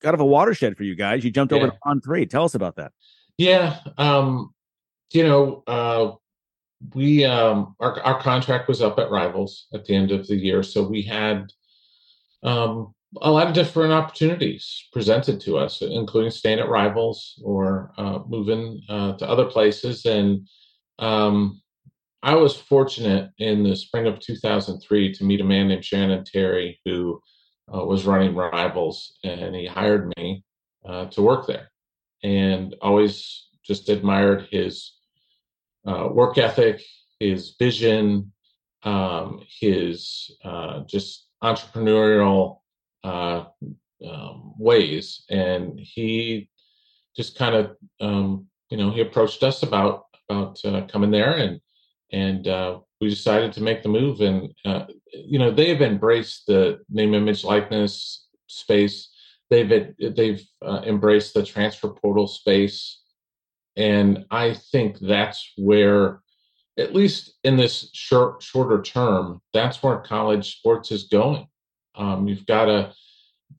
kind 0.03 0.15
of 0.15 0.21
a 0.21 0.25
watershed 0.27 0.77
for 0.77 0.85
you 0.85 0.95
guys. 0.95 1.25
You 1.25 1.31
jumped 1.31 1.53
over 1.53 1.67
Yeah. 1.67 1.71
to 1.73 1.79
On3. 1.87 2.27
Tell 2.27 2.45
us 2.45 2.55
about 2.55 2.77
that. 2.77 2.93
Yeah, 3.37 3.79
um, 3.99 4.53
you 5.13 5.23
know, 5.23 5.63
uh, 5.67 6.13
we 6.95 7.25
um, 7.25 7.75
our 7.81 8.01
our 8.03 8.21
contract 8.21 8.69
was 8.69 8.83
up 8.83 8.99
at 8.99 9.11
Rivals 9.11 9.67
at 9.73 9.85
the 9.85 9.95
end 9.95 10.11
of 10.13 10.27
the 10.27 10.37
year, 10.37 10.63
so 10.63 10.83
we 10.87 11.03
had 11.03 11.53
um, 12.43 12.95
a 13.21 13.31
lot 13.31 13.47
of 13.47 13.55
different 13.55 13.93
opportunities 13.93 14.87
presented 14.93 15.41
to 15.43 15.57
us, 15.59 15.83
including 15.83 16.31
staying 16.31 16.59
at 16.59 16.69
Rivals 16.69 17.41
or 17.45 17.93
uh, 17.97 18.21
moving 18.29 18.83
uh, 18.89 19.15
to 19.15 19.29
other 19.29 19.47
places. 19.47 20.05
And 20.05 20.47
um, 20.99 21.61
I 22.23 22.35
was 22.35 22.57
fortunate 22.57 23.31
in 23.39 23.63
the 23.63 23.75
spring 23.77 24.07
of 24.07 24.21
2003 24.21 25.15
to 25.15 25.25
meet 25.25 25.41
a 25.41 25.45
man 25.45 25.69
named 25.69 25.85
Shannon 25.85 26.25
Terry, 26.25 26.81
who 26.85 27.21
uh, 27.73 27.85
was 27.85 28.07
running 28.07 28.35
Rivals, 28.35 29.19
and 29.25 29.55
he 29.55 29.67
hired 29.67 30.13
me 30.17 30.45
uh, 30.85 31.07
to 31.07 31.23
work 31.23 31.47
there, 31.47 31.71
and 32.23 32.75
always 32.81 33.49
just 33.65 33.89
admired 33.89 34.49
his 34.51 34.93
uh, 35.87 36.09
work 36.11 36.39
ethic, 36.39 36.83
his 37.21 37.55
vision, 37.59 38.33
um, 38.83 39.43
his 39.61 40.31
uh, 40.45 40.81
just 40.81 41.27
entrepreneurial 41.43 42.61
uh, 43.05 43.45
um, 44.07 44.55
ways, 44.59 45.25
and 45.31 45.79
he 45.79 46.49
just 47.17 47.37
kind 47.37 47.55
of 47.55 47.77
um, 48.01 48.47
you 48.71 48.77
know 48.77 48.91
he 48.91 49.01
approached 49.01 49.43
us 49.43 49.63
about 49.63 50.05
about 50.29 50.59
uh, 50.65 50.83
coming 50.87 51.11
there, 51.11 51.35
and 51.35 51.61
and 52.13 52.49
uh, 52.49 52.79
we 53.01 53.09
decided 53.09 53.53
to 53.53 53.63
make 53.63 53.83
the 53.83 53.89
move, 53.89 54.21
and 54.21 54.53
uh, 54.65 54.87
you 55.13 55.39
know 55.39 55.51
they 55.51 55.69
have 55.69 55.83
embraced 55.83 56.47
the 56.47 56.81
name, 56.91 57.15
image, 57.15 57.45
likeness 57.45 58.27
space. 58.47 59.11
They've 59.51 59.95
they've 59.99 60.43
uh, 60.65 60.83
embraced 60.85 61.35
the 61.35 61.45
transfer 61.45 61.89
portal 61.89 62.27
space, 62.27 63.01
and 63.77 64.25
I 64.31 64.55
think 64.55 64.99
that's 64.99 65.53
where 65.57 66.21
at 66.79 66.95
least 66.95 67.35
in 67.45 67.57
this 67.57 67.91
short 67.93 68.43
shorter 68.43 68.81
term, 68.81 69.43
that's 69.53 69.83
where 69.83 69.99
college 69.99 70.59
sports 70.59 70.93
is 70.93 71.05
going. 71.05 71.47
Um, 71.97 72.29
you've 72.29 72.47
got 72.47 72.67
to, 72.67 72.93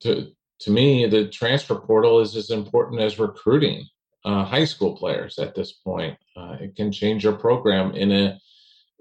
to 0.00 0.32
to 0.60 0.70
me, 0.70 1.06
the 1.06 1.28
transfer 1.28 1.74
portal 1.74 2.20
is 2.20 2.36
as 2.36 2.50
important 2.50 3.00
as 3.00 3.18
recruiting 3.18 3.86
uh, 4.24 4.44
high 4.44 4.64
school 4.64 4.96
players 4.96 5.38
at 5.38 5.54
this 5.54 5.72
point. 5.72 6.18
Uh, 6.36 6.56
it 6.60 6.76
can 6.76 6.92
change 6.92 7.24
your 7.24 7.32
program 7.34 7.92
in 7.92 8.12
a 8.12 8.38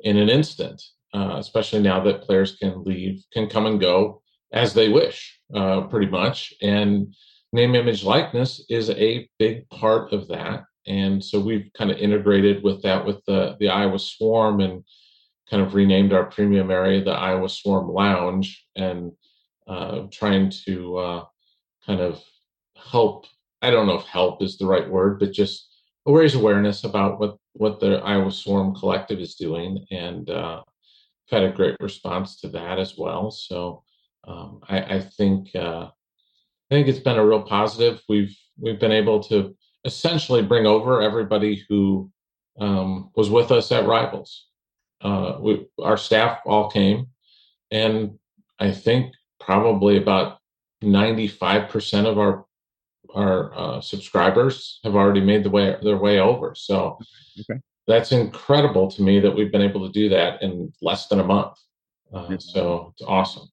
in 0.04 0.18
an 0.18 0.30
instant, 0.30 0.82
uh, 1.14 1.36
especially 1.38 1.82
now 1.82 2.00
that 2.04 2.22
players 2.22 2.56
can 2.56 2.84
leave, 2.84 3.24
can 3.34 3.48
come 3.48 3.66
and 3.66 3.80
go 3.80 4.22
as 4.52 4.74
they 4.74 4.90
wish, 4.90 5.40
uh, 5.54 5.82
pretty 5.82 6.08
much. 6.08 6.54
And 6.62 7.14
name, 7.54 7.76
image, 7.76 8.04
likeness 8.04 8.66
is 8.70 8.90
a 8.90 9.30
big 9.38 9.70
part 9.70 10.14
of 10.14 10.28
that 10.30 10.64
and 10.90 11.24
so 11.24 11.40
we've 11.40 11.70
kind 11.78 11.92
of 11.92 11.98
integrated 11.98 12.64
with 12.64 12.82
that 12.82 13.06
with 13.06 13.24
the 13.26 13.56
the 13.60 13.70
Iowa 13.70 14.00
Swarm 14.00 14.60
and 14.60 14.84
kind 15.50 15.64
of 15.64 15.76
renamed 15.76 16.12
our 16.14 16.26
premium 16.26 16.72
area 16.72 17.04
the 17.04 17.12
Iowa 17.12 17.48
Swarm 17.48 17.88
Lounge 17.90 18.66
and 18.76 19.12
uh, 19.68 20.04
trying 20.12 20.52
to 20.66 20.98
uh, 20.98 21.26
kind 21.86 22.02
of 22.02 22.22
help. 22.76 23.28
I 23.62 23.70
don't 23.70 23.88
know 23.88 24.00
if 24.00 24.06
help 24.06 24.42
is 24.42 24.58
the 24.58 24.66
right 24.66 24.90
word, 24.90 25.20
but 25.20 25.32
just 25.32 25.69
raise 26.06 26.36
awareness 26.36 26.84
about 26.84 27.20
what 27.20 27.38
what 27.54 27.80
the 27.80 27.98
Iowa 27.98 28.32
Swarm 28.32 28.76
Collective 28.76 29.20
is 29.20 29.36
doing, 29.36 29.86
and 29.92 30.30
uh, 30.30 30.62
had 31.30 31.44
a 31.44 31.52
great 31.52 31.76
response 31.80 32.40
to 32.42 32.50
that 32.50 32.80
as 32.80 32.98
well. 32.98 33.32
So 33.32 33.84
um, 34.28 34.62
I, 34.68 34.96
I, 34.96 35.00
think 35.02 35.56
uh, 35.56 35.88
I 35.88 36.70
think 36.70 36.88
it's 36.88 37.00
been 37.00 37.18
a 37.18 37.26
real 37.26 37.42
positive. 37.42 38.02
We've 38.10 38.36
we've 38.58 38.80
been 38.80 38.92
able 38.92 39.22
to 39.24 39.56
essentially 39.86 40.42
bring 40.42 40.66
over 40.66 41.02
everybody 41.02 41.64
who 41.70 42.12
um, 42.60 43.12
was 43.16 43.30
with 43.30 43.52
us 43.52 43.72
at 43.72 43.88
Rivals. 43.88 44.48
Uh, 45.02 45.38
we, 45.40 45.66
our 45.82 45.98
staff 45.98 46.40
all 46.46 46.70
came, 46.70 47.08
and 47.72 48.18
I 48.60 48.72
think 48.72 49.14
probably 49.40 49.98
about 49.98 50.40
95% 50.84 52.06
of 52.06 52.20
our 52.20 52.46
our 53.16 53.54
uh, 53.58 53.82
subscribers 53.82 54.80
have 54.84 54.96
already 54.96 55.22
made 55.22 55.44
the 55.44 55.50
way 55.50 55.76
their 55.82 55.98
way 55.98 56.20
over. 56.20 56.54
So 56.56 56.98
okay. 57.40 57.60
that's 57.88 58.12
incredible 58.12 58.90
to 58.92 59.02
me 59.02 59.20
that 59.20 59.32
we've 59.32 59.52
been 59.52 59.62
able 59.62 59.86
to 59.86 59.92
do 59.92 60.10
that 60.10 60.42
in 60.42 60.72
less 60.82 61.08
than 61.08 61.20
a 61.20 61.24
month. 61.24 61.58
Uh, 62.14 62.38
so 62.38 62.94
it's 62.94 63.04
awesome. 63.08 63.48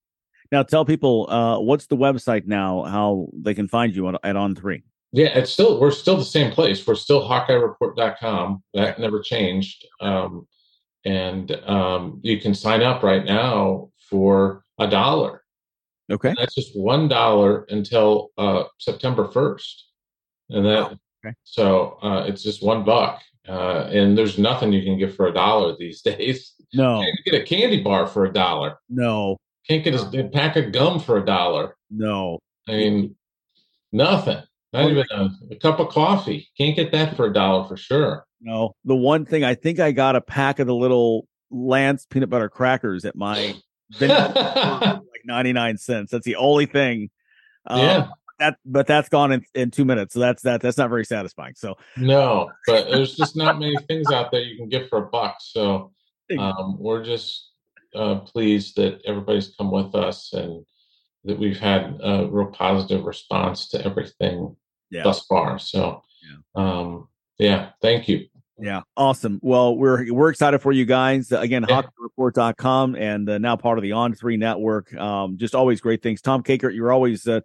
Now 0.52 0.62
tell 0.62 0.84
people 0.84 1.28
uh, 1.30 1.58
what's 1.60 1.86
the 1.86 1.96
website 1.96 2.46
now, 2.46 2.84
how 2.84 3.28
they 3.32 3.54
can 3.54 3.68
find 3.68 3.94
you 3.94 4.08
at, 4.08 4.14
at 4.22 4.36
On3. 4.36 4.82
Yeah, 5.12 5.28
it's 5.28 5.50
still 5.50 5.80
we're 5.80 5.92
still 5.92 6.16
the 6.16 6.24
same 6.24 6.52
place. 6.52 6.86
We're 6.86 6.94
still 6.94 7.26
HawkeyeReport.com. 7.26 8.62
That 8.74 8.98
never 8.98 9.20
changed. 9.20 9.86
Um, 10.00 10.46
and 11.04 11.52
um, 11.66 12.20
you 12.22 12.40
can 12.40 12.54
sign 12.54 12.82
up 12.82 13.02
right 13.02 13.24
now 13.24 13.90
for 14.10 14.62
a 14.78 14.88
dollar. 14.88 15.42
Okay, 16.10 16.30
and 16.30 16.38
that's 16.38 16.54
just 16.54 16.78
one 16.78 17.08
dollar 17.08 17.64
until 17.68 18.30
uh, 18.38 18.64
September 18.78 19.28
first, 19.28 19.88
and 20.50 20.64
that 20.64 20.98
okay. 21.24 21.34
so 21.44 21.98
uh, 22.02 22.24
it's 22.26 22.42
just 22.42 22.62
one 22.62 22.84
buck. 22.84 23.20
Uh, 23.48 23.88
and 23.92 24.18
there's 24.18 24.38
nothing 24.38 24.72
you 24.72 24.82
can 24.82 24.98
get 24.98 25.14
for 25.14 25.28
a 25.28 25.32
dollar 25.32 25.76
these 25.78 26.02
days. 26.02 26.54
No, 26.72 27.00
can't 27.00 27.24
get 27.24 27.34
a 27.34 27.44
candy 27.44 27.82
bar 27.82 28.06
for 28.06 28.24
a 28.24 28.32
dollar. 28.32 28.78
No, 28.88 29.36
can't 29.68 29.84
get 29.84 29.94
a, 29.94 30.24
pack 30.32 30.56
of 30.56 30.72
gum 30.72 31.00
for 31.00 31.18
a 31.18 31.24
dollar. 31.24 31.76
No, 31.90 32.38
I 32.68 32.72
mean 32.72 33.16
nothing. 33.92 34.42
Not 34.72 34.90
even 34.90 35.04
a, 35.10 35.30
a, 35.52 35.56
cup 35.56 35.80
of 35.80 35.88
coffee. 35.88 36.48
Can't 36.58 36.76
get 36.76 36.92
that 36.92 37.16
for 37.16 37.26
a 37.26 37.32
dollar 37.32 37.66
for 37.66 37.76
sure. 37.76 38.26
No, 38.40 38.74
the 38.84 38.96
one 38.96 39.24
thing 39.24 39.42
I 39.42 39.54
think 39.54 39.80
I 39.80 39.92
got 39.92 40.16
a 40.16 40.20
pack 40.20 40.58
of 40.58 40.66
the 40.66 40.74
little 40.74 41.26
Lance 41.50 42.06
peanut 42.08 42.28
butter 42.28 42.48
crackers 42.48 43.04
at 43.04 43.16
my 43.16 43.54
99 45.26 45.78
cents. 45.78 46.10
That's 46.10 46.24
the 46.24 46.36
only 46.36 46.66
thing. 46.66 47.10
Um, 47.66 47.80
yeah. 47.80 48.06
That, 48.38 48.58
but 48.66 48.86
that's 48.86 49.08
gone 49.08 49.32
in, 49.32 49.44
in 49.54 49.70
two 49.70 49.86
minutes. 49.86 50.12
So 50.12 50.20
that's 50.20 50.42
that. 50.42 50.60
That's 50.60 50.76
not 50.76 50.90
very 50.90 51.06
satisfying. 51.06 51.54
So 51.56 51.76
no, 51.96 52.50
but 52.66 52.90
there's 52.90 53.16
just 53.16 53.34
not 53.34 53.58
many 53.58 53.76
things 53.88 54.12
out 54.12 54.30
there 54.30 54.42
you 54.42 54.58
can 54.58 54.68
get 54.68 54.90
for 54.90 54.98
a 54.98 55.06
buck. 55.06 55.36
So 55.40 55.92
um, 56.38 56.76
we're 56.78 57.02
just 57.02 57.52
uh, 57.94 58.16
pleased 58.16 58.76
that 58.76 59.00
everybody's 59.06 59.54
come 59.56 59.70
with 59.70 59.94
us 59.94 60.34
and 60.34 60.66
that 61.24 61.38
we've 61.38 61.58
had 61.58 61.98
a 62.02 62.26
real 62.26 62.48
positive 62.48 63.04
response 63.04 63.68
to 63.68 63.84
everything 63.84 64.54
yeah. 64.90 65.02
thus 65.02 65.24
far. 65.26 65.58
So, 65.58 66.02
yeah. 66.22 66.36
Um, 66.54 67.08
yeah, 67.38 67.70
thank 67.82 68.08
you. 68.08 68.26
Yeah, 68.58 68.82
awesome. 68.96 69.38
Well, 69.42 69.76
we're 69.76 70.12
we're 70.12 70.30
excited 70.30 70.60
for 70.60 70.72
you 70.72 70.86
guys. 70.86 71.30
Again, 71.30 71.66
yeah. 71.68 71.82
HawkeyeReport.com 72.18 72.96
and 72.96 73.28
uh, 73.28 73.38
now 73.38 73.56
part 73.56 73.76
of 73.76 73.82
the 73.82 73.90
On3 73.90 74.38
Network. 74.38 74.94
Um, 74.94 75.36
just 75.36 75.54
always 75.54 75.80
great 75.80 76.02
things. 76.02 76.22
Tom 76.22 76.42
Kakert, 76.42 76.74
you're 76.74 76.90
always 76.90 77.28
uh, 77.28 77.40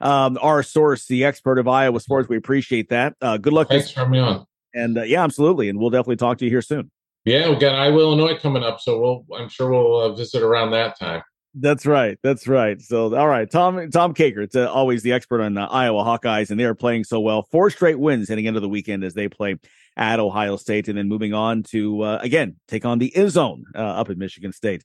um, 0.00 0.38
our 0.42 0.62
source, 0.62 1.06
the 1.06 1.24
expert 1.24 1.58
of 1.58 1.66
Iowa 1.66 1.98
sports. 2.00 2.28
We 2.28 2.36
appreciate 2.36 2.90
that. 2.90 3.14
Uh, 3.22 3.38
good 3.38 3.54
luck. 3.54 3.68
Thanks 3.68 3.90
for 3.90 4.06
me 4.06 4.18
on. 4.18 4.46
And 4.74 4.98
uh, 4.98 5.02
yeah, 5.02 5.24
absolutely. 5.24 5.68
And 5.68 5.78
we'll 5.78 5.90
definitely 5.90 6.16
talk 6.16 6.38
to 6.38 6.44
you 6.44 6.50
here 6.50 6.62
soon. 6.62 6.90
Yeah, 7.24 7.48
we 7.50 7.56
got 7.56 7.74
Iowa, 7.74 8.00
Illinois 8.00 8.38
coming 8.38 8.62
up, 8.62 8.80
so 8.80 9.00
we'll 9.00 9.38
I'm 9.38 9.48
sure 9.48 9.70
we'll 9.70 10.00
uh, 10.00 10.12
visit 10.14 10.42
around 10.42 10.70
that 10.72 10.98
time. 10.98 11.22
That's 11.54 11.84
right. 11.84 12.16
That's 12.22 12.46
right. 12.46 12.80
So, 12.80 13.14
all 13.16 13.26
right, 13.26 13.50
Tom 13.50 13.90
Tom 13.90 14.14
Kakert, 14.14 14.44
it's 14.44 14.56
uh, 14.56 14.70
always 14.70 15.02
the 15.02 15.12
expert 15.12 15.40
on 15.40 15.58
uh, 15.58 15.66
Iowa 15.66 16.04
Hawkeyes, 16.04 16.50
and 16.50 16.60
they 16.60 16.64
are 16.64 16.76
playing 16.76 17.02
so 17.04 17.18
well. 17.18 17.42
Four 17.42 17.70
straight 17.70 17.98
wins 17.98 18.28
heading 18.28 18.44
into 18.44 18.60
the 18.60 18.68
weekend 18.68 19.02
as 19.02 19.14
they 19.14 19.28
play 19.28 19.56
at 19.96 20.20
Ohio 20.20 20.56
State, 20.56 20.86
and 20.86 20.96
then 20.96 21.08
moving 21.08 21.34
on 21.34 21.64
to 21.64 22.02
uh, 22.02 22.18
again 22.22 22.54
take 22.68 22.84
on 22.84 23.00
the 23.00 23.12
Izzone 23.16 23.64
uh, 23.74 23.78
up 23.78 24.10
at 24.10 24.16
Michigan 24.16 24.52
State. 24.52 24.84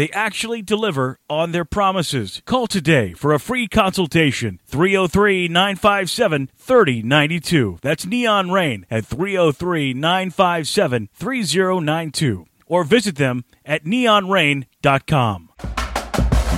They 0.00 0.08
actually 0.12 0.62
deliver 0.62 1.18
on 1.28 1.52
their 1.52 1.66
promises. 1.66 2.40
Call 2.46 2.66
today 2.66 3.12
for 3.12 3.34
a 3.34 3.38
free 3.38 3.68
consultation. 3.68 4.58
303 4.64 5.46
957 5.48 6.48
3092. 6.56 7.80
That's 7.82 8.06
Neon 8.06 8.50
Rain 8.50 8.86
at 8.90 9.04
303 9.04 9.92
957 9.92 11.10
3092. 11.12 12.46
Or 12.64 12.82
visit 12.82 13.16
them 13.16 13.44
at 13.66 13.84
neonrain.com. 13.84 15.50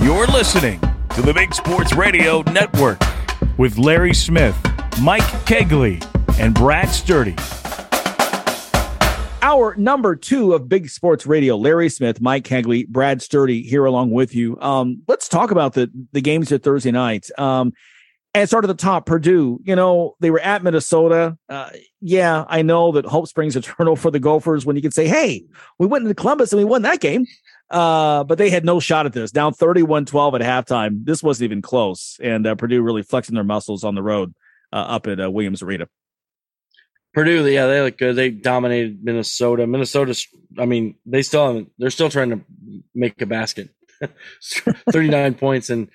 You're 0.00 0.28
listening 0.28 0.78
to 1.10 1.22
the 1.22 1.34
Big 1.34 1.52
Sports 1.52 1.94
Radio 1.94 2.42
Network 2.42 3.02
with 3.58 3.76
Larry 3.76 4.14
Smith, 4.14 4.56
Mike 5.02 5.26
Cagley, 5.46 6.00
and 6.38 6.54
Brad 6.54 6.90
Sturdy. 6.90 7.34
Our 9.42 9.74
number 9.74 10.14
two 10.14 10.54
of 10.54 10.68
Big 10.68 10.88
Sports 10.88 11.26
Radio, 11.26 11.56
Larry 11.56 11.88
Smith, 11.88 12.20
Mike 12.20 12.44
Cagley, 12.44 12.86
Brad 12.86 13.20
Sturdy 13.20 13.62
here 13.62 13.84
along 13.84 14.12
with 14.12 14.36
you. 14.36 14.56
Um, 14.60 15.02
let's 15.08 15.28
talk 15.28 15.50
about 15.50 15.72
the 15.74 15.90
the 16.12 16.20
games 16.20 16.52
at 16.52 16.62
Thursday 16.62 16.92
night. 16.92 17.28
Um, 17.38 17.72
and 18.34 18.48
start 18.48 18.64
at 18.64 18.68
the 18.68 18.74
top, 18.74 19.04
Purdue. 19.04 19.60
You 19.64 19.74
know 19.74 20.14
they 20.20 20.30
were 20.30 20.40
at 20.40 20.62
Minnesota. 20.62 21.36
Uh, 21.48 21.70
yeah, 22.00 22.44
I 22.46 22.62
know 22.62 22.92
that 22.92 23.04
hope 23.04 23.26
springs 23.26 23.56
eternal 23.56 23.96
for 23.96 24.12
the 24.12 24.20
Gophers 24.20 24.64
when 24.64 24.76
you 24.76 24.82
can 24.82 24.92
say, 24.92 25.08
"Hey, 25.08 25.44
we 25.76 25.88
went 25.88 26.02
into 26.02 26.14
Columbus 26.14 26.52
and 26.52 26.58
we 26.58 26.64
won 26.64 26.82
that 26.82 27.00
game." 27.00 27.26
Uh, 27.68 28.22
but 28.22 28.38
they 28.38 28.48
had 28.48 28.64
no 28.64 28.78
shot 28.78 29.06
at 29.06 29.12
this. 29.12 29.32
Down 29.32 29.54
31 29.54 30.04
12 30.04 30.36
at 30.36 30.40
halftime. 30.40 31.04
This 31.04 31.20
wasn't 31.20 31.46
even 31.46 31.62
close. 31.62 32.16
And 32.22 32.46
uh, 32.46 32.54
Purdue 32.54 32.82
really 32.82 33.02
flexing 33.02 33.34
their 33.34 33.44
muscles 33.44 33.82
on 33.82 33.96
the 33.96 34.02
road 34.02 34.34
uh, 34.72 34.76
up 34.76 35.08
at 35.08 35.20
uh, 35.20 35.30
Williams 35.30 35.62
Arena. 35.62 35.88
Purdue, 37.14 37.46
yeah, 37.46 37.66
they 37.66 37.80
look 37.82 37.98
good. 37.98 38.16
They 38.16 38.30
dominated 38.30 39.04
Minnesota. 39.04 39.66
Minnesota's, 39.66 40.26
I 40.58 40.66
mean, 40.66 40.94
they 41.04 41.22
still 41.22 41.46
haven't, 41.46 41.72
they're 41.78 41.90
still 41.90 42.08
trying 42.08 42.30
to 42.30 42.40
make 42.94 43.20
a 43.20 43.26
basket. 43.26 43.68
39 44.90 45.34
points 45.34 45.70
and 45.70 45.88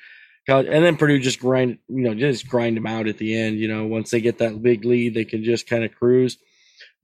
and 0.48 0.86
then 0.86 0.96
Purdue 0.96 1.20
just 1.20 1.40
grind, 1.40 1.80
you 1.90 2.04
know, 2.04 2.14
just 2.14 2.48
grind 2.48 2.78
them 2.78 2.88
out 2.88 3.08
at 3.08 3.18
the 3.18 3.38
end. 3.38 3.58
You 3.58 3.68
know, 3.68 3.86
once 3.86 4.12
they 4.12 4.22
get 4.22 4.38
that 4.38 4.62
big 4.62 4.86
lead, 4.86 5.14
they 5.14 5.26
can 5.26 5.44
just 5.44 5.68
kind 5.68 5.84
of 5.84 5.94
cruise. 5.94 6.38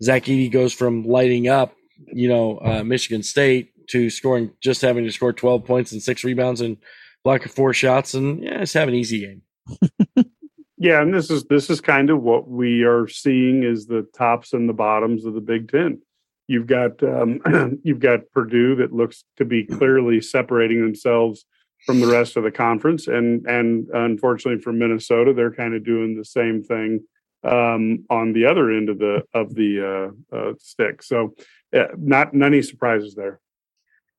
Zach 0.02 0.24
Edey 0.24 0.50
goes 0.50 0.74
from 0.74 1.06
lighting 1.06 1.50
up, 1.50 1.76
you 2.08 2.30
know, 2.30 2.60
uh, 2.60 2.84
Michigan 2.84 3.22
State 3.22 3.72
to 3.88 4.10
scoring, 4.10 4.52
just 4.62 4.82
having 4.82 5.04
to 5.04 5.12
score 5.12 5.34
12 5.34 5.66
points 5.66 5.92
and 5.92 6.02
six 6.02 6.24
rebounds 6.24 6.62
and 6.62 6.78
block 7.24 7.44
four 7.44 7.74
shots, 7.74 8.14
and 8.14 8.44
yeah, 8.44 8.60
just 8.60 8.74
have 8.76 8.88
an 8.88 8.96
easy 8.96 9.20
game. 9.20 9.42
yeah, 10.84 11.02
and 11.02 11.14
this 11.14 11.32
is 11.32 11.46
this 11.46 11.70
is 11.70 11.80
kind 11.80 12.10
of 12.10 12.22
what 12.22 12.50
we 12.50 12.84
are 12.84 13.08
seeing 13.08 13.64
is 13.64 13.88
the 13.88 14.06
tops 14.14 14.52
and 14.52 14.68
the 14.68 14.74
bottoms 14.74 15.24
of 15.24 15.34
the 15.34 15.40
Big 15.40 15.72
Ten. 15.72 16.02
You've 16.48 16.68
got 16.68 17.02
um, 17.02 17.40
you've 17.86 18.02
got 18.02 18.30
Purdue 18.34 18.76
that 18.76 18.92
looks 18.92 19.24
to 19.38 19.46
be 19.46 19.64
clearly 19.64 20.20
separating 20.20 20.82
themselves 20.82 21.46
from 21.86 22.02
the 22.02 22.08
rest 22.08 22.36
of 22.36 22.44
the 22.44 22.52
conference, 22.52 23.08
and 23.08 23.46
and 23.46 23.88
unfortunately 23.94 24.62
for 24.62 24.74
Minnesota, 24.74 25.34
they're 25.34 25.54
kind 25.54 25.74
of 25.74 25.86
doing 25.86 26.18
the 26.18 26.26
same 26.26 26.62
thing 26.62 27.00
um, 27.46 28.04
on 28.10 28.34
the 28.34 28.46
other 28.46 28.70
end 28.70 28.90
of 28.90 29.00
the 29.00 29.24
of 29.34 29.56
the 29.56 30.12
uh, 30.34 30.36
uh, 30.36 30.54
stick. 30.60 31.02
So, 31.02 31.34
uh, 31.74 31.86
not 31.98 32.36
any 32.36 32.62
surprises 32.62 33.16
there. 33.16 33.40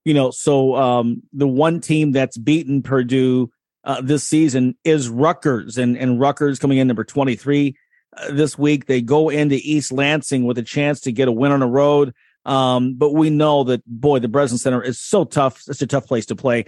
You 0.07 0.15
know, 0.15 0.31
so 0.31 0.77
um, 0.77 1.25
the 1.35 1.47
one 1.47 1.83
team 1.83 2.13
that's 2.13 2.39
beaten 2.39 2.83
Purdue 2.83 3.51
uh, 3.85 4.01
this 4.01 4.25
season 4.25 4.77
is 4.85 5.09
Rutgers, 5.09 5.79
and 5.79 5.97
and 5.97 6.21
Rutgers 6.21 6.59
coming 6.59 6.79
in 6.79 6.87
number 6.87 7.05
twenty 7.05 7.37
three 7.37 7.77
uh, 8.17 8.33
this 8.33 8.59
week. 8.59 8.87
They 8.87 9.01
go 9.01 9.29
into 9.29 9.57
East 9.57 9.93
Lansing 9.93 10.45
with 10.45 10.59
a 10.59 10.63
chance 10.63 11.01
to 11.01 11.13
get 11.13 11.29
a 11.29 11.33
win 11.33 11.53
on 11.53 11.61
the 11.61 11.67
road. 11.67 12.15
Um, 12.47 12.95
but 12.95 13.13
we 13.13 13.31
know 13.31 13.65
that 13.65 13.83
boy, 13.87 14.19
the 14.19 14.29
Breslin 14.29 14.59
Center 14.59 14.83
is 14.83 15.01
so 15.01 15.25
tough. 15.25 15.63
It's 15.67 15.81
a 15.81 15.87
tough 15.87 16.07
place 16.07 16.27
to 16.27 16.37
play. 16.37 16.65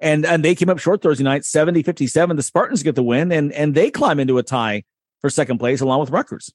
And 0.00 0.24
and 0.24 0.44
they 0.44 0.54
came 0.54 0.70
up 0.70 0.78
short 0.78 1.02
Thursday 1.02 1.24
night, 1.24 1.42
70-57. 1.42 2.36
The 2.36 2.42
Spartans 2.42 2.82
get 2.82 2.94
the 2.94 3.02
win 3.02 3.32
and 3.32 3.52
and 3.52 3.74
they 3.74 3.90
climb 3.90 4.20
into 4.20 4.38
a 4.38 4.42
tie 4.42 4.84
for 5.20 5.28
second 5.28 5.58
place 5.58 5.80
along 5.80 6.00
with 6.00 6.10
Rutgers. 6.10 6.52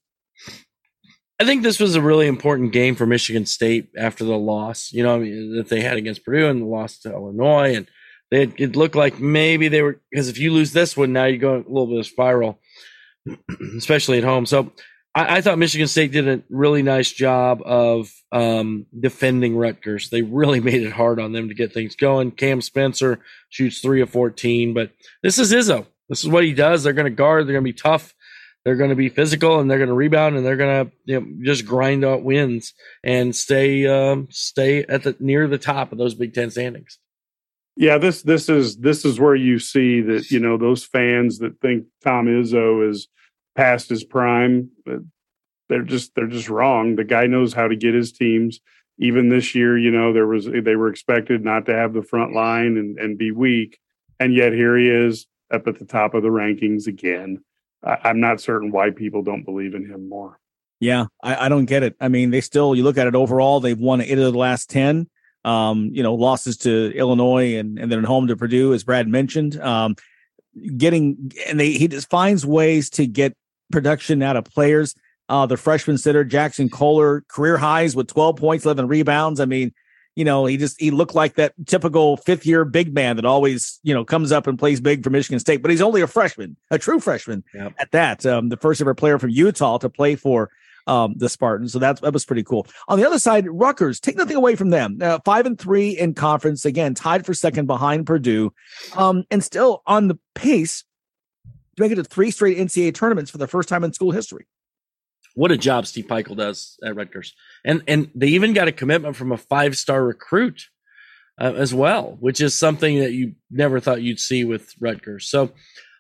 I 1.40 1.46
think 1.46 1.64
this 1.64 1.80
was 1.80 1.96
a 1.96 2.02
really 2.02 2.28
important 2.28 2.72
game 2.72 2.96
for 2.96 3.06
Michigan 3.06 3.46
State 3.46 3.90
after 3.98 4.24
the 4.24 4.38
loss, 4.38 4.94
you 4.94 5.04
know, 5.04 5.20
that 5.56 5.68
they 5.68 5.82
had 5.82 5.98
against 5.98 6.24
Purdue 6.24 6.48
and 6.48 6.62
the 6.62 6.66
loss 6.66 7.00
to 7.00 7.12
Illinois. 7.12 7.76
And 7.76 7.90
they, 8.34 8.52
it 8.58 8.76
looked 8.76 8.96
like 8.96 9.20
maybe 9.20 9.68
they 9.68 9.84
were, 9.84 10.02
because 10.10 10.28
if 10.28 10.40
you 10.40 10.52
lose 10.52 10.74
this 10.74 10.98
one, 10.98 11.14
now 11.14 11.26
you're 11.26 11.38
going 11.38 11.64
a 11.64 11.68
little 11.68 11.86
bit 11.86 12.00
of 12.00 12.08
spiral, 12.08 12.58
especially 13.78 14.18
at 14.18 14.24
home. 14.24 14.48
So 14.48 14.72
I, 15.14 15.38
I, 15.38 15.42
thought 15.42 15.60
Michigan 15.60 15.88
State 15.88 16.12
did 16.12 16.28
a 16.28 16.42
really 16.50 16.82
nice 16.82 17.12
job 17.12 17.62
of 17.64 18.12
um, 18.32 18.88
defending 19.00 19.56
Rutgers. 19.56 20.10
They 20.10 20.24
really 20.24 20.60
made 20.62 20.82
it 20.82 20.94
hard 20.94 21.20
on 21.20 21.32
them 21.32 21.50
to 21.50 21.54
get 21.54 21.74
things 21.74 21.96
going. 21.96 22.32
Cam 22.32 22.60
Spencer 22.62 23.20
shoots 23.50 23.82
three 23.82 24.02
of 24.02 24.10
14, 24.10 24.74
but 24.74 24.90
this 25.22 25.38
is 25.38 25.54
Izzo. 25.54 25.86
This 26.10 26.24
is 26.24 26.30
what 26.30 26.44
he 26.44 26.54
does. 26.54 26.82
They're 26.82 26.94
going 26.94 27.06
to 27.06 27.12
guard, 27.12 27.46
they're 27.46 27.54
going 27.54 27.66
to 27.66 27.72
be 27.72 27.78
tough. 27.78 28.16
They're 28.66 28.78
going 28.78 28.90
to 28.90 28.96
be 28.96 29.10
physical 29.10 29.60
and 29.60 29.70
they're 29.70 29.78
going 29.78 29.90
to 29.90 29.94
rebound 29.94 30.38
and 30.38 30.46
they're 30.46 30.58
going 30.58 30.88
to 30.88 30.92
you 31.06 31.20
know, 31.20 31.28
just 31.44 31.68
grind 31.68 32.04
out 32.04 32.24
wins 32.24 32.74
and 33.04 33.36
stay 33.36 33.86
um, 33.86 34.30
stay 34.32 34.86
at 34.86 35.04
the 35.04 35.16
near 35.20 35.48
the 35.48 35.58
top 35.60 35.92
of 35.92 36.00
those 36.00 36.16
Big 36.16 36.34
Ten 36.34 36.50
standings. 36.50 36.98
Yeah, 37.76 37.98
this 37.98 38.22
this 38.22 38.50
is 38.50 38.78
this 38.78 39.04
is 39.04 39.20
where 39.20 39.36
you 39.36 39.58
see 39.58 40.02
that 40.02 40.30
you 40.30 40.40
know 40.40 40.58
those 40.58 40.84
fans 40.84 41.40
that 41.40 41.60
think 41.60 41.86
Tom 42.04 42.28
Izzo 42.28 42.88
is 42.88 43.08
past 43.56 43.90
his 43.90 44.04
prime. 44.04 44.70
They're 45.70 45.82
just 45.82 46.14
they're 46.16 46.28
just 46.28 46.50
wrong. 46.50 46.96
The 46.96 47.04
guy 47.04 47.26
knows 47.26 47.54
how 47.54 47.68
to 47.68 47.76
get 47.76 47.96
his 47.96 48.12
teams. 48.12 48.60
Even 49.00 49.30
this 49.30 49.56
year, 49.56 49.76
you 49.76 49.90
know, 49.90 50.14
there 50.14 50.28
was 50.28 50.46
they 50.46 50.76
were 50.76 50.90
expected 50.90 51.44
not 51.44 51.66
to 51.66 51.74
have 51.74 51.94
the 51.94 52.04
front 52.04 52.34
line 52.34 52.78
and, 52.78 53.00
and 53.00 53.18
be 53.18 53.32
weak, 53.32 53.80
and 54.20 54.36
yet 54.36 54.54
here 54.54 54.78
he 54.78 54.88
is 54.88 55.26
up 55.52 55.68
at 55.68 55.80
the 55.80 55.86
top 55.86 56.14
of 56.14 56.22
the 56.22 56.30
rankings 56.30 56.86
again. 56.86 57.44
I, 57.84 58.12
am 58.12 58.20
not 58.20 58.40
certain 58.40 58.72
why 58.72 58.92
people 58.92 59.24
don't 59.24 59.44
believe 59.44 59.74
in 59.74 59.86
him 59.86 60.08
more. 60.08 60.40
Yeah, 60.80 61.06
I, 61.24 61.46
I 61.46 61.50
don't 61.50 61.66
get 61.66 61.84
it. 61.84 61.96
I 62.00 62.08
mean, 62.08 62.30
they 62.30 62.42
still 62.42 62.76
you 62.76 62.84
look 62.84 63.00
at 63.00 63.08
it 63.08 63.16
overall, 63.16 63.60
they've 63.60 63.78
won 63.78 64.00
eight 64.02 64.18
of 64.20 64.32
the 64.32 64.38
last 64.38 64.70
ten. 64.70 65.10
Um, 65.46 65.90
you 65.92 66.02
know, 66.02 66.14
losses 66.14 66.56
to 66.60 66.94
Illinois 66.96 67.58
and, 67.58 67.78
and 67.78 67.92
then 67.92 68.04
home 68.06 68.28
to 68.28 68.38
Purdue, 68.38 68.74
as 68.74 68.86
Brad 68.86 69.10
mentioned. 69.10 69.60
Um, 69.60 69.96
getting 70.78 71.32
and 71.48 71.60
they 71.60 71.72
he 71.72 71.88
just 71.88 72.10
finds 72.10 72.46
ways 72.46 72.90
to 72.92 73.06
get 73.06 73.36
production 73.72 74.22
out 74.22 74.38
of 74.38 74.46
players. 74.46 74.96
Uh, 75.30 75.46
the 75.46 75.58
freshman 75.58 75.98
sitter 75.98 76.24
Jaxon 76.24 76.72
Kohler 76.72 77.22
career 77.28 77.58
highs 77.58 77.96
with 77.96 78.08
12 78.08 78.36
points, 78.36 78.66
11 78.66 78.88
rebounds. 78.88 79.40
I 79.40 79.46
mean, 79.46 79.74
you 80.16 80.26
know, 80.26 80.46
he 80.46 80.58
just 80.58 80.80
he 80.80 80.92
looked 80.92 81.16
like 81.16 81.36
that 81.36 81.54
typical 81.66 82.18
fifth 82.18 82.46
year 82.46 82.66
big 82.66 82.94
man 82.94 83.16
that 83.16 83.26
always 83.26 83.80
you 83.84 83.94
know 83.94 84.06
comes 84.06 84.32
up 84.32 84.48
and 84.48 84.60
plays 84.60 84.80
big 84.80 85.04
for 85.04 85.10
Michigan 85.10 85.40
State, 85.40 85.62
but 85.62 85.72
he's 85.72 85.82
only 85.82 86.02
a 86.02 86.08
freshman, 86.08 86.56
a 86.70 86.78
true 86.78 87.00
freshman 87.00 87.44
yep. 87.54 87.74
at 87.80 87.92
that. 87.92 88.26
Um, 88.26 88.50
the 88.50 88.58
first 88.58 88.80
ever 88.80 88.94
player 88.94 89.18
from 89.18 89.32
Utah 89.32 89.78
to 89.80 89.90
play 89.90 90.16
for 90.16 90.52
um, 90.88 91.14
the 91.18 91.30
Spartans, 91.30 91.74
so 91.74 91.80
that's 91.80 92.02
that 92.02 92.14
was 92.14 92.26
pretty 92.26 92.44
cool. 92.44 92.68
On 92.88 93.00
the 93.00 93.06
other 93.06 93.20
side, 93.20 93.48
Rutgers 93.48 94.00
take 94.00 94.18
nothing 94.18 94.36
away 94.36 94.56
from 94.56 94.70
them, 94.70 95.00
uh, 95.02 95.20
five 95.26 95.46
and 95.46 95.58
three 95.60 95.92
in 95.92 96.14
conference 96.14 96.66
again, 96.66 96.94
tied 96.94 97.26
for 97.26 97.34
second 97.34 97.66
behind 97.68 98.06
Purdue, 98.06 98.54
um, 98.96 99.24
and 99.32 99.44
still 99.44 99.82
on 99.86 100.08
the 100.08 100.18
pace 100.36 100.84
to 101.76 101.84
make 101.84 101.92
it 101.92 101.96
to 101.96 102.04
three 102.04 102.32
straight 102.32 102.58
NCAA 102.58 102.94
tournaments 102.94 103.32
for 103.32 103.38
the 103.38 103.48
first 103.48 103.70
time 103.70 103.84
in 103.84 103.94
school 103.94 104.12
history. 104.12 104.46
What 105.36 105.52
a 105.52 105.58
job 105.58 105.88
Steve 105.88 106.06
Pikiell 106.06 106.38
does 106.38 106.78
at 106.86 106.96
Rutgers, 106.96 107.34
and 107.66 107.84
and 107.88 108.12
they 108.14 108.28
even 108.28 108.54
got 108.54 108.68
a 108.68 108.72
commitment 108.72 109.16
from 109.16 109.32
a 109.32 109.38
five 109.38 109.78
star 109.78 110.04
recruit 110.04 110.68
uh, 111.40 111.54
as 111.56 111.74
well, 111.74 112.18
which 112.20 112.40
is 112.40 112.58
something 112.58 113.00
that 113.00 113.14
you 113.14 113.34
never 113.50 113.80
thought 113.80 114.02
you'd 114.02 114.20
see 114.20 114.44
with 114.44 114.74
Rutgers. 114.80 115.28
So, 115.28 115.52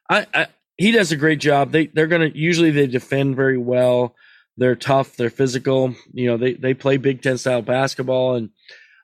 I, 0.09 0.27
I 0.33 0.47
he 0.77 0.91
does 0.91 1.11
a 1.11 1.17
great 1.17 1.39
job. 1.39 1.71
They 1.71 1.87
they're 1.87 2.07
gonna 2.07 2.31
usually 2.33 2.71
they 2.71 2.87
defend 2.87 3.35
very 3.35 3.57
well. 3.57 4.15
They're 4.57 4.75
tough. 4.75 5.15
They're 5.15 5.29
physical. 5.29 5.95
You 6.13 6.27
know 6.27 6.37
they 6.37 6.53
they 6.53 6.73
play 6.73 6.97
Big 6.97 7.21
Ten 7.21 7.37
style 7.37 7.61
basketball, 7.61 8.35
and 8.35 8.49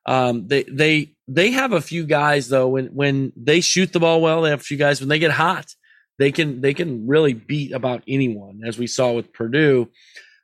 um, 0.05 0.47
they 0.47 0.63
they 0.63 1.13
they 1.27 1.51
have 1.51 1.73
a 1.73 1.81
few 1.81 2.05
guys 2.05 2.49
though 2.49 2.67
when 2.67 2.87
when 2.87 3.33
they 3.35 3.61
shoot 3.61 3.91
the 3.93 3.99
ball 3.99 4.21
well. 4.21 4.41
They 4.41 4.51
have 4.51 4.61
a 4.61 4.63
few 4.63 4.77
guys 4.77 4.99
when 4.99 5.09
they 5.09 5.19
get 5.19 5.31
hot 5.31 5.73
they 6.19 6.31
can 6.33 6.61
they 6.61 6.73
can 6.75 7.07
really 7.07 7.33
beat 7.33 7.71
about 7.71 8.03
anyone, 8.07 8.61
as 8.65 8.77
we 8.77 8.85
saw 8.85 9.13
with 9.13 9.33
Purdue. 9.33 9.89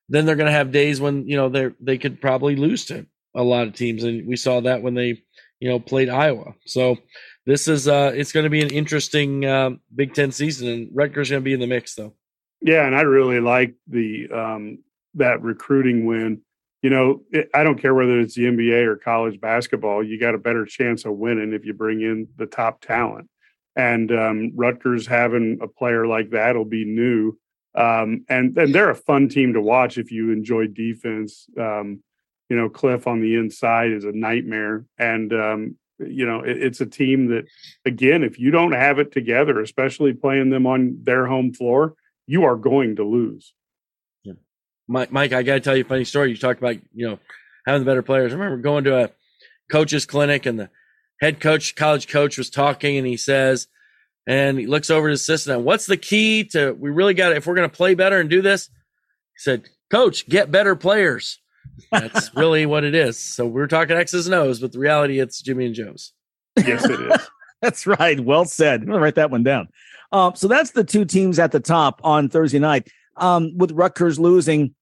Then 0.07 0.25
they're 0.25 0.37
going 0.37 0.47
to 0.47 0.51
have 0.51 0.71
days 0.71 0.99
when 0.99 1.27
you 1.27 1.35
know 1.35 1.49
they 1.49 1.69
they 1.81 1.97
could 1.97 2.21
probably 2.21 2.55
lose 2.55 2.85
to 2.85 3.05
a 3.35 3.43
lot 3.43 3.67
of 3.67 3.73
teams, 3.73 4.03
and 4.03 4.25
we 4.25 4.37
saw 4.37 4.61
that 4.61 4.81
when 4.81 4.95
they 4.95 5.21
you 5.59 5.69
know 5.69 5.79
played 5.79 6.09
Iowa. 6.09 6.53
So 6.65 6.97
this 7.45 7.67
is 7.67 7.87
uh 7.87 8.13
it's 8.15 8.31
going 8.31 8.45
to 8.45 8.49
be 8.49 8.61
an 8.61 8.69
interesting 8.69 9.45
uh, 9.45 9.71
Big 9.93 10.13
Ten 10.13 10.31
season, 10.31 10.69
and 10.69 10.89
Rutgers 10.93 11.29
going 11.29 11.41
to 11.41 11.45
be 11.45 11.53
in 11.53 11.59
the 11.59 11.67
mix 11.67 11.93
though. 11.93 12.13
Yeah, 12.61 12.87
and 12.87 12.95
I 12.95 13.01
really 13.01 13.41
like 13.41 13.75
the 13.87 14.29
um 14.33 14.77
that 15.15 15.41
recruiting 15.41 16.05
win. 16.05 16.41
You 16.81 16.89
know, 16.91 17.21
it, 17.31 17.49
I 17.53 17.63
don't 17.63 17.81
care 17.81 17.95
whether 17.95 18.19
it's 18.19 18.35
the 18.35 18.45
NBA 18.45 18.85
or 18.85 18.95
college 18.95 19.41
basketball. 19.41 20.03
You 20.03 20.19
got 20.19 20.35
a 20.35 20.39
better 20.39 20.65
chance 20.65 21.05
of 21.05 21.13
winning 21.13 21.53
if 21.53 21.65
you 21.65 21.73
bring 21.73 22.01
in 22.01 22.27
the 22.37 22.45
top 22.45 22.81
talent 22.81 23.29
and 23.75 24.11
um, 24.11 24.51
Rutgers 24.55 25.05
having 25.05 25.59
a 25.61 25.67
player 25.67 26.07
like 26.07 26.31
that 26.31 26.55
will 26.55 26.65
be 26.65 26.85
new. 26.85 27.37
Um, 27.75 28.25
and 28.29 28.57
and 28.57 28.73
they're 28.73 28.89
a 28.89 28.95
fun 28.95 29.27
team 29.27 29.53
to 29.53 29.61
watch 29.61 29.97
if 29.97 30.11
you 30.11 30.31
enjoy 30.31 30.67
defense. 30.67 31.47
Um, 31.59 32.01
you 32.49 32.55
know, 32.55 32.69
Cliff 32.69 33.05
on 33.05 33.21
the 33.21 33.35
inside 33.35 33.91
is 33.91 34.05
a 34.05 34.13
nightmare, 34.13 34.85
and 34.97 35.33
um, 35.33 35.75
you 35.99 36.25
know 36.25 36.39
it, 36.39 36.63
it's 36.63 36.79
a 36.79 36.85
team 36.85 37.27
that, 37.27 37.45
again, 37.83 38.23
if 38.23 38.39
you 38.39 38.49
don't 38.49 38.71
have 38.71 38.97
it 38.99 39.11
together, 39.11 39.59
especially 39.59 40.13
playing 40.13 40.51
them 40.51 40.65
on 40.65 40.99
their 41.03 41.25
home 41.25 41.53
floor, 41.53 41.95
you 42.27 42.45
are 42.45 42.55
going 42.55 42.95
to 42.95 43.03
lose. 43.03 43.53
Yeah. 44.87 44.93
Mike, 44.93 45.11
Mike, 45.11 45.33
I 45.33 45.43
got 45.43 45.55
to 45.55 45.59
tell 45.59 45.75
you 45.75 45.83
a 45.83 45.87
funny 45.87 46.05
story. 46.05 46.29
You 46.29 46.37
talked 46.37 46.59
about 46.59 46.75
you 46.93 47.09
know 47.09 47.19
having 47.65 47.81
the 47.81 47.85
better 47.85 48.03
players. 48.03 48.31
I 48.31 48.37
remember 48.37 48.57
going 48.61 48.83
to 48.85 49.05
a 49.05 49.09
coach's 49.71 50.05
clinic 50.05 50.45
and 50.45 50.59
the 50.59 50.69
head 51.21 51.39
coach, 51.39 51.75
college 51.75 52.07
coach 52.07 52.37
was 52.37 52.49
talking 52.49 52.97
and 52.97 53.07
he 53.07 53.17
says, 53.17 53.67
and 54.27 54.57
he 54.59 54.67
looks 54.67 54.89
over 54.89 55.07
to 55.07 55.11
his 55.11 55.21
assistant, 55.21 55.61
what's 55.61 55.85
the 55.85 55.97
key 55.97 56.43
to, 56.45 56.73
we 56.73 56.89
really 56.89 57.13
got 57.13 57.29
to, 57.29 57.35
if 57.35 57.45
we're 57.45 57.55
going 57.55 57.69
to 57.69 57.75
play 57.75 57.95
better 57.95 58.19
and 58.19 58.29
do 58.29 58.41
this? 58.41 58.67
He 58.67 59.39
said, 59.39 59.67
coach, 59.91 60.27
get 60.27 60.51
better 60.51 60.75
players. 60.75 61.39
That's 61.91 62.33
really 62.35 62.65
what 62.65 62.83
it 62.83 62.95
is. 62.95 63.17
So 63.17 63.45
we're 63.45 63.67
talking 63.67 63.97
X's 63.97 64.27
and 64.27 64.35
O's, 64.35 64.59
but 64.59 64.71
the 64.71 64.79
reality 64.79 65.19
it's 65.19 65.41
Jimmy 65.41 65.67
and 65.67 65.75
Joe's. 65.75 66.11
Yes, 66.57 66.85
it 66.85 66.99
is. 66.99 67.29
that's 67.61 67.85
right. 67.85 68.19
Well 68.19 68.45
said. 68.45 68.81
I'm 68.81 68.87
going 68.87 68.97
to 68.97 69.03
write 69.03 69.15
that 69.15 69.31
one 69.31 69.43
down. 69.43 69.67
Um, 70.11 70.35
so 70.35 70.47
that's 70.47 70.71
the 70.71 70.83
two 70.83 71.05
teams 71.05 71.39
at 71.39 71.51
the 71.51 71.59
top 71.59 71.99
on 72.03 72.29
Thursday 72.29 72.59
night. 72.59 72.89
Um, 73.17 73.57
with 73.57 73.71
Rutgers 73.71 74.19
losing, 74.19 74.75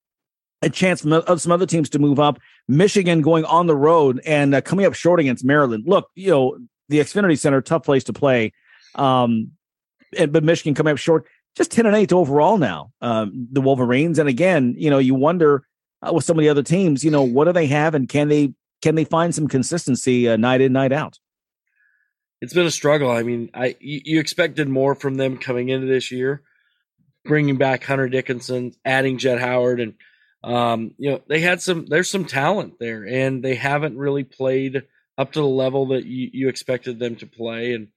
a 0.62 0.70
chance 0.70 1.04
of 1.04 1.40
some 1.40 1.52
other 1.52 1.66
teams 1.66 1.88
to 1.90 1.98
move 1.98 2.18
up. 2.18 2.38
Michigan 2.68 3.22
going 3.22 3.44
on 3.44 3.66
the 3.66 3.76
road 3.76 4.20
and 4.24 4.54
uh, 4.54 4.60
coming 4.60 4.86
up 4.86 4.94
short 4.94 5.20
against 5.20 5.44
Maryland. 5.44 5.84
Look, 5.86 6.10
you 6.14 6.30
know 6.30 6.58
the 6.88 7.00
Xfinity 7.00 7.38
Center, 7.38 7.60
tough 7.60 7.84
place 7.84 8.04
to 8.04 8.12
play. 8.12 8.52
Um, 8.94 9.52
and, 10.16 10.32
but 10.32 10.44
Michigan 10.44 10.74
coming 10.74 10.92
up 10.92 10.98
short, 10.98 11.26
just 11.56 11.70
ten 11.70 11.86
and 11.86 11.96
eight 11.96 12.12
overall 12.12 12.58
now. 12.58 12.92
Um, 13.00 13.48
the 13.52 13.60
Wolverines, 13.60 14.18
and 14.18 14.28
again, 14.28 14.74
you 14.76 14.90
know, 14.90 14.98
you 14.98 15.14
wonder 15.14 15.66
uh, 16.02 16.12
with 16.12 16.24
some 16.24 16.38
of 16.38 16.42
the 16.42 16.48
other 16.48 16.62
teams, 16.62 17.04
you 17.04 17.10
know, 17.10 17.22
what 17.22 17.44
do 17.44 17.52
they 17.52 17.66
have, 17.66 17.94
and 17.94 18.08
can 18.08 18.28
they 18.28 18.54
can 18.82 18.94
they 18.94 19.04
find 19.04 19.34
some 19.34 19.48
consistency 19.48 20.28
uh, 20.28 20.36
night 20.36 20.60
in 20.60 20.72
night 20.72 20.92
out? 20.92 21.18
It's 22.40 22.52
been 22.52 22.66
a 22.66 22.70
struggle. 22.70 23.10
I 23.10 23.22
mean, 23.22 23.50
I 23.54 23.76
you, 23.80 24.00
you 24.04 24.20
expected 24.20 24.68
more 24.68 24.94
from 24.94 25.14
them 25.14 25.38
coming 25.38 25.68
into 25.68 25.86
this 25.86 26.10
year, 26.10 26.42
bringing 27.24 27.56
back 27.56 27.84
Hunter 27.84 28.08
Dickinson, 28.08 28.72
adding 28.84 29.18
Jett 29.18 29.40
Howard, 29.40 29.80
and 29.80 29.94
um, 30.42 30.94
you 30.98 31.10
know 31.10 31.20
they 31.28 31.40
had 31.40 31.62
some. 31.62 31.86
There's 31.86 32.10
some 32.10 32.24
talent 32.24 32.74
there, 32.78 33.06
and 33.06 33.42
they 33.42 33.54
haven't 33.54 33.96
really 33.96 34.24
played 34.24 34.82
up 35.16 35.32
to 35.32 35.40
the 35.40 35.46
level 35.46 35.86
that 35.86 36.04
you, 36.04 36.30
you 36.32 36.48
expected 36.48 36.98
them 36.98 37.16
to 37.16 37.26
play, 37.26 37.72
and 37.72 37.88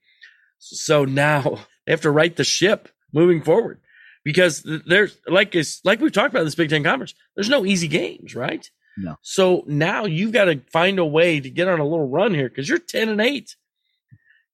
so 0.58 1.04
now 1.04 1.42
they 1.86 1.92
have 1.92 2.02
to 2.02 2.10
right 2.10 2.34
the 2.34 2.44
ship 2.44 2.88
moving 3.12 3.42
forward 3.42 3.80
because 4.24 4.62
there's 4.86 5.18
like 5.26 5.54
it's 5.54 5.80
like 5.84 6.00
we've 6.00 6.12
talked 6.12 6.34
about 6.34 6.44
this 6.44 6.54
Big 6.54 6.70
Ten 6.70 6.84
conference. 6.84 7.14
There's 7.34 7.50
no 7.50 7.64
easy 7.64 7.88
games, 7.88 8.34
right? 8.34 8.68
No. 8.96 9.16
So 9.22 9.62
now 9.66 10.06
you've 10.06 10.32
got 10.32 10.46
to 10.46 10.60
find 10.72 10.98
a 10.98 11.06
way 11.06 11.38
to 11.38 11.50
get 11.50 11.68
on 11.68 11.78
a 11.78 11.86
little 11.86 12.08
run 12.08 12.34
here 12.34 12.48
because 12.48 12.68
you're 12.68 12.78
ten 12.78 13.08
and 13.08 13.20
eight. 13.20 13.54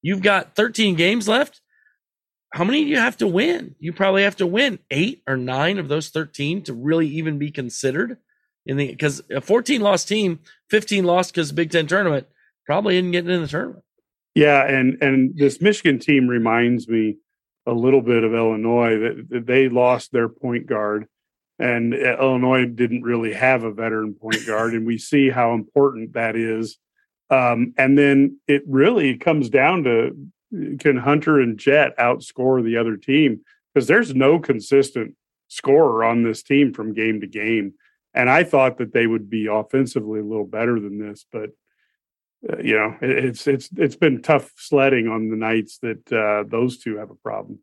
You've 0.04 0.20
got 0.20 0.54
13 0.54 0.96
games 0.96 1.26
left. 1.26 1.62
How 2.54 2.62
many 2.62 2.84
do 2.84 2.90
you 2.90 2.98
have 2.98 3.16
to 3.16 3.26
win? 3.26 3.74
You 3.80 3.92
probably 3.92 4.22
have 4.22 4.36
to 4.36 4.46
win 4.46 4.78
eight 4.88 5.24
or 5.26 5.36
nine 5.36 5.76
of 5.76 5.88
those 5.88 6.10
13 6.10 6.62
to 6.62 6.72
really 6.72 7.08
even 7.08 7.36
be 7.36 7.50
considered 7.50 8.16
in 8.64 8.76
the 8.76 8.86
because 8.86 9.20
a 9.28 9.40
14 9.40 9.80
lost 9.80 10.06
team, 10.06 10.38
15 10.70 11.02
lost 11.02 11.34
because 11.34 11.50
Big 11.50 11.72
Ten 11.72 11.88
tournament, 11.88 12.28
probably 12.64 12.96
isn't 12.96 13.10
getting 13.10 13.32
in 13.32 13.42
the 13.42 13.48
tournament. 13.48 13.82
Yeah, 14.36 14.64
and 14.64 15.02
and 15.02 15.36
this 15.36 15.60
Michigan 15.60 15.98
team 15.98 16.28
reminds 16.28 16.86
me 16.86 17.16
a 17.66 17.72
little 17.72 18.02
bit 18.02 18.22
of 18.22 18.32
Illinois 18.32 19.00
that, 19.00 19.26
that 19.30 19.46
they 19.46 19.68
lost 19.68 20.12
their 20.12 20.28
point 20.28 20.68
guard 20.68 21.08
and 21.58 21.92
Illinois 21.92 22.66
didn't 22.66 23.02
really 23.02 23.32
have 23.32 23.64
a 23.64 23.72
veteran 23.72 24.14
point 24.14 24.46
guard 24.46 24.74
and 24.74 24.86
we 24.86 24.98
see 24.98 25.28
how 25.28 25.54
important 25.54 26.12
that 26.12 26.36
is. 26.36 26.78
Um, 27.30 27.74
and 27.76 27.98
then 27.98 28.38
it 28.46 28.62
really 28.68 29.16
comes 29.16 29.48
down 29.48 29.82
to 29.84 30.16
can 30.78 30.96
Hunter 30.96 31.40
and 31.40 31.58
Jett 31.58 31.96
outscore 31.98 32.62
the 32.62 32.76
other 32.76 32.96
team 32.96 33.40
because 33.72 33.88
there's 33.88 34.14
no 34.14 34.38
consistent 34.38 35.14
scorer 35.48 36.04
on 36.04 36.22
this 36.22 36.42
team 36.42 36.72
from 36.72 36.94
game 36.94 37.20
to 37.20 37.26
game. 37.26 37.74
And 38.12 38.30
I 38.30 38.44
thought 38.44 38.78
that 38.78 38.92
they 38.92 39.06
would 39.06 39.28
be 39.28 39.46
offensively 39.46 40.20
a 40.20 40.24
little 40.24 40.46
better 40.46 40.78
than 40.78 40.98
this, 40.98 41.26
but 41.30 41.50
uh, 42.48 42.58
you 42.58 42.76
know, 42.76 42.96
it, 43.00 43.24
it's 43.24 43.46
it's 43.46 43.70
it's 43.76 43.96
been 43.96 44.22
tough 44.22 44.52
sledding 44.56 45.08
on 45.08 45.30
the 45.30 45.36
nights 45.36 45.78
that 45.78 46.12
uh, 46.12 46.44
those 46.48 46.78
two 46.78 46.96
have 46.98 47.10
a 47.10 47.14
problem. 47.14 47.58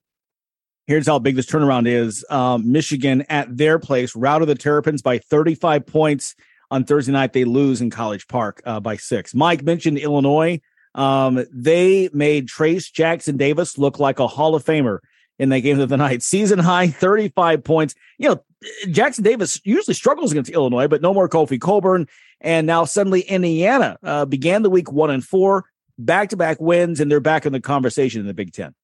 Here's 0.88 1.08
how 1.08 1.20
big 1.20 1.36
this 1.36 1.46
turnaround 1.46 1.88
is. 1.88 2.26
Um, 2.30 2.72
Michigan 2.72 3.24
at 3.30 3.56
their 3.56 3.80
place 3.80 4.16
routed 4.16 4.50
the 4.50 4.56
Terrapins 4.56 5.02
by 5.02 5.20
35 5.20 5.86
points 5.86 6.36
on 6.72 6.84
Thursday 6.84 7.12
night. 7.12 7.34
They 7.34 7.46
lose 7.46 7.82
in 7.82 7.92
College 7.92 8.28
Park 8.28 8.62
uh, 8.66 8.80
by 8.80 8.98
six. 8.98 9.36
Mike 9.36 9.64
mentioned 9.64 10.00
Illinois. 10.00 10.60
Um, 10.94 11.46
they 11.54 12.10
made 12.14 12.48
Trayce 12.48 12.92
Jackson 12.92 13.38
Davis 13.38 13.78
look 13.78 14.00
like 14.00 14.20
a 14.20 14.28
Hall 14.28 14.56
of 14.56 14.64
Famer 14.64 15.00
in 15.40 15.50
that 15.50 15.62
game 15.62 15.80
of 15.80 15.90
the 15.90 15.98
night. 15.98 16.22
Season 16.22 16.60
high 16.60 16.88
35 16.88 17.64
points. 17.64 17.96
You 18.18 18.30
know, 18.30 18.44
Jackson 18.92 19.24
Davis 19.24 19.60
usually 19.64 19.96
struggles 19.96 20.32
against 20.32 20.52
Illinois, 20.52 20.88
but 20.88 21.02
no 21.02 21.14
more 21.14 21.28
Kofi 21.28 21.60
Cockburn. 21.60 22.08
And 22.42 22.68
now 22.68 22.86
suddenly 22.86 23.22
Indiana 23.22 23.98
uh, 24.04 24.26
began 24.26 24.62
the 24.62 24.70
week 24.70 24.92
one 24.92 25.10
and 25.10 25.24
four, 25.24 25.66
back 25.98 26.30
to 26.30 26.38
back 26.38 26.60
wins, 26.60 27.00
and 27.00 27.10
they're 27.10 27.20
back 27.20 27.46
in 27.46 27.54
the 27.54 27.62
conversation 27.62 28.22
in 28.22 28.28
the 28.28 28.34
Big 28.34 28.54
Ten. 28.54 28.76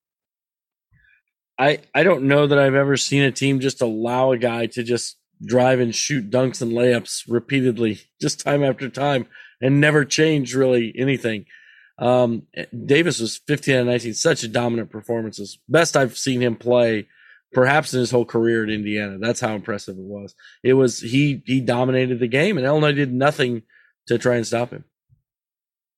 I, 1.59 1.79
I 1.93 2.03
don't 2.03 2.23
know 2.23 2.47
that 2.47 2.59
I've 2.59 2.75
ever 2.75 2.97
seen 2.97 3.23
a 3.23 3.31
team 3.31 3.59
just 3.59 3.81
allow 3.81 4.31
a 4.31 4.37
guy 4.37 4.67
to 4.67 4.83
just 4.83 5.17
drive 5.43 5.79
and 5.79 5.93
shoot 5.93 6.29
dunks 6.29 6.61
and 6.61 6.71
layups 6.71 7.23
repeatedly, 7.27 8.01
just 8.21 8.39
time 8.39 8.63
after 8.63 8.89
time, 8.89 9.27
and 9.61 9.81
never 9.81 10.05
change 10.05 10.55
really 10.55 10.93
anything. 10.95 11.45
Um, 11.99 12.43
Davis 12.85 13.19
was 13.19 13.37
15 13.47 13.75
and 13.75 13.87
19, 13.87 14.13
such 14.13 14.43
a 14.43 14.47
dominant 14.47 14.89
performances. 14.89 15.57
Best 15.67 15.97
I've 15.97 16.17
seen 16.17 16.41
him 16.41 16.55
play 16.55 17.07
perhaps 17.53 17.93
in 17.93 17.99
his 17.99 18.11
whole 18.11 18.25
career 18.25 18.63
at 18.63 18.69
Indiana. 18.69 19.17
That's 19.17 19.39
how 19.39 19.55
impressive 19.55 19.97
it 19.97 20.03
was. 20.03 20.35
It 20.63 20.73
was 20.73 20.99
he 20.99 21.41
he 21.45 21.61
dominated 21.61 22.19
the 22.19 22.27
game, 22.27 22.57
and 22.57 22.65
Illinois 22.65 22.91
did 22.91 23.13
nothing 23.13 23.63
to 24.07 24.17
try 24.17 24.35
and 24.35 24.45
stop 24.45 24.71
him. 24.71 24.83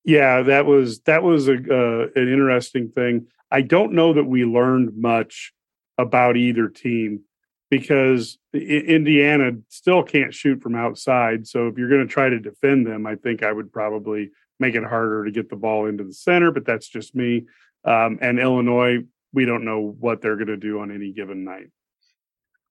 Yeah, 0.06 0.42
that 0.44 0.66
was 0.66 1.02
that 1.02 1.24
was 1.24 1.48
a 1.48 1.54
uh, 1.54 2.08
an 2.16 2.32
interesting 2.32 2.90
thing. 2.90 3.28
I 3.52 3.62
don't 3.62 3.94
know 3.94 4.14
that 4.14 4.24
we 4.24 4.46
learned 4.46 4.98
much 4.98 5.54
about 5.98 6.38
either 6.38 6.70
team 6.70 7.22
because 7.70 8.38
Indiana 8.54 9.52
still 9.68 10.04
can't 10.04 10.34
shoot 10.34 10.62
from 10.62 10.76
outside. 10.76 11.48
So 11.48 11.68
if 11.68 11.78
you're 11.78 11.90
going 11.90 12.08
to 12.08 12.12
try 12.12 12.30
to 12.30 12.40
defend 12.40 12.88
them, 12.88 13.06
I 13.06 13.16
think 13.16 13.44
I 13.44 13.52
would 13.52 13.72
probably 13.72 14.32
make 14.60 14.76
it 14.76 14.84
harder 14.84 15.26
to 15.26 15.32
get 15.32 15.50
the 15.50 15.56
ball 15.56 15.86
into 15.88 16.04
the 16.04 16.14
center. 16.14 16.52
But 16.52 16.66
that's 16.66 16.88
just 16.88 17.16
me. 17.16 17.46
Um, 17.86 18.20
and 18.22 18.40
Illinois 18.40 19.00
we 19.34 19.46
don't 19.46 19.66
know 19.66 19.96
what 20.00 20.22
they're 20.22 20.36
going 20.36 20.48
to 20.48 20.58
do 20.58 20.80
on 20.80 20.92
any 20.92 21.12
given 21.12 21.44
night. 21.44 21.68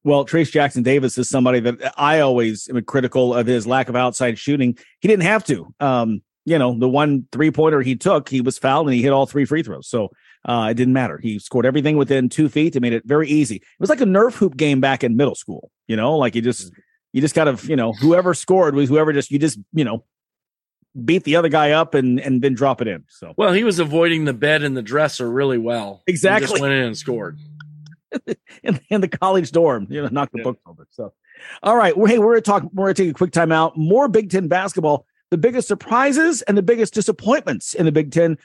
Well, 0.04 0.24
Trayce 0.24 0.50
Jackson 0.50 0.82
Davis 0.82 1.18
is 1.18 1.28
somebody 1.28 1.60
that 1.60 1.94
I 1.96 2.20
always 2.20 2.68
am 2.68 2.82
critical 2.84 3.34
of 3.34 3.46
his 3.46 3.66
lack 3.66 3.88
of 3.88 3.96
outside 3.96 4.38
shooting. 4.38 4.78
He 5.00 5.08
didn't 5.08 5.24
have 5.24 5.44
to. 5.44 5.74
Um, 5.80 6.22
you 6.44 6.58
know, 6.58 6.78
the 6.78 6.88
one 6.88 7.26
three 7.30 7.50
pointer 7.50 7.82
he 7.82 7.94
took, 7.94 8.28
he 8.28 8.40
was 8.40 8.58
fouled 8.58 8.86
and 8.86 8.94
he 8.94 9.02
hit 9.02 9.12
all 9.12 9.26
three 9.26 9.44
free 9.44 9.62
throws. 9.62 9.88
So 9.88 10.10
uh, 10.46 10.68
it 10.70 10.74
didn't 10.74 10.94
matter. 10.94 11.18
He 11.18 11.38
scored 11.38 11.66
everything 11.66 11.98
within 11.98 12.28
two 12.28 12.48
feet. 12.48 12.74
It 12.74 12.80
made 12.80 12.94
it 12.94 13.02
very 13.04 13.28
easy. 13.28 13.56
It 13.56 13.80
was 13.80 13.90
like 13.90 14.00
a 14.00 14.06
Nerf 14.06 14.34
hoop 14.34 14.56
game 14.56 14.80
back 14.80 15.04
in 15.04 15.16
middle 15.16 15.34
school. 15.34 15.70
You 15.88 15.96
know, 15.96 16.16
like 16.16 16.34
you 16.34 16.40
just 16.40 16.72
you 17.12 17.20
just 17.20 17.34
kind 17.34 17.48
of 17.48 17.68
you 17.68 17.76
know 17.76 17.92
whoever 17.92 18.32
scored 18.32 18.74
was 18.74 18.88
whoever 18.88 19.12
just 19.12 19.30
you 19.30 19.38
just 19.38 19.58
you 19.74 19.84
know 19.84 20.04
beat 21.04 21.24
the 21.24 21.36
other 21.36 21.48
guy 21.48 21.72
up 21.72 21.94
and 21.94 22.20
and 22.20 22.42
then 22.42 22.54
drop 22.54 22.80
it 22.80 22.88
in. 22.88 23.04
So 23.08 23.34
well, 23.36 23.52
he 23.52 23.64
was 23.64 23.78
avoiding 23.78 24.24
the 24.24 24.32
bed 24.32 24.62
and 24.62 24.76
the 24.76 24.82
dresser 24.82 25.30
really 25.30 25.58
well. 25.58 26.02
Exactly, 26.06 26.56
he 26.56 26.62
went 26.62 26.74
in 26.74 26.84
and 26.84 26.98
scored 26.98 27.38
in, 28.62 28.80
in 28.88 29.00
the 29.00 29.08
college 29.08 29.52
dorm. 29.52 29.86
You 29.90 30.02
know, 30.02 30.08
knocked 30.08 30.32
the 30.32 30.38
yeah. 30.38 30.44
books 30.44 30.60
over. 30.66 30.86
So, 30.90 31.12
all 31.62 31.76
right, 31.76 31.96
well, 31.96 32.06
hey, 32.06 32.18
we're 32.18 32.34
gonna 32.34 32.42
talk. 32.42 32.64
We're 32.72 32.86
gonna 32.86 32.94
take 32.94 33.10
a 33.10 33.14
quick 33.14 33.32
time 33.32 33.52
out. 33.52 33.76
More 33.76 34.08
Big 34.08 34.30
Ten 34.30 34.48
basketball. 34.48 35.06
The 35.30 35.38
biggest 35.38 35.68
surprises 35.68 36.40
and 36.42 36.56
the 36.56 36.62
biggest 36.62 36.94
disappointments 36.94 37.74
in 37.74 37.84
the 37.84 37.92
Big 37.92 38.12
Ten 38.12 38.38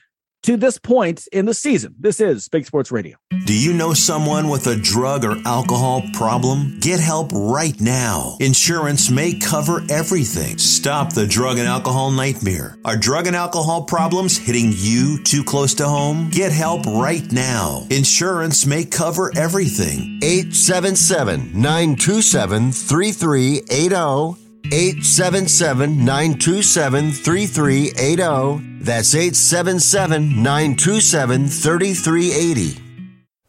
to 0.44 0.58
this 0.58 0.78
point 0.78 1.28
in 1.32 1.46
the 1.46 1.54
season. 1.54 1.96
This 2.00 2.20
is 2.20 2.48
Big 2.50 2.66
Sports 2.66 2.92
Radio. 2.92 3.18
Do 3.46 3.58
you 3.58 3.74
know 3.74 3.94
someone 3.94 4.48
with 4.50 4.68
a 4.68 4.76
drug 4.76 5.26
or 5.26 5.36
alcohol 5.46 6.04
problem? 6.14 6.80
Get 6.80 7.00
help 7.00 7.32
right 7.34 7.80
now. 7.82 8.38
Insurance 8.40 9.10
may 9.10 9.34
cover 9.34 9.82
everything. 9.90 10.58
Stop 10.58 11.14
the 11.14 11.28
drug 11.28 11.58
and 11.58 11.68
alcohol 11.68 12.12
nightmare. 12.12 12.78
Are 12.86 12.98
drug 12.98 13.28
and 13.28 13.36
alcohol 13.36 13.84
problems 13.84 14.38
hitting 14.38 14.72
you 14.76 15.22
too 15.24 15.44
close 15.44 15.74
to 15.76 15.88
home? 15.88 16.30
Get 16.30 16.52
help 16.52 16.86
right 16.86 17.30
now. 17.32 17.88
Insurance 17.90 18.66
may 18.66 18.86
cover 18.86 19.32
everything. 19.36 20.20
877 20.22 21.52
927 21.54 22.72
3380. 22.72 24.43
877 24.72 26.06
927 26.06 27.12
3380. 27.12 28.80
That's 28.84 29.16
877 29.16 30.44
927 30.44 31.48
3380. 31.48 32.84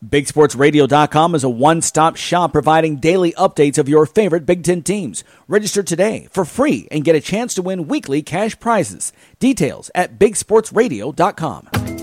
BigSportsRadio.com 0.04 1.34
is 1.34 1.44
a 1.44 1.48
one 1.48 1.80
stop 1.80 2.16
shop 2.16 2.52
providing 2.52 2.96
daily 2.96 3.32
updates 3.32 3.78
of 3.78 3.88
your 3.88 4.06
favorite 4.06 4.44
Big 4.44 4.62
Ten 4.62 4.82
teams. 4.82 5.24
Register 5.48 5.82
today 5.82 6.28
for 6.30 6.44
free 6.44 6.86
and 6.90 7.04
get 7.04 7.16
a 7.16 7.20
chance 7.20 7.54
to 7.54 7.62
win 7.62 7.88
weekly 7.88 8.22
cash 8.22 8.58
prizes. 8.60 9.12
Details 9.38 9.90
at 9.94 10.18
BigSportsRadio.com. 10.18 11.93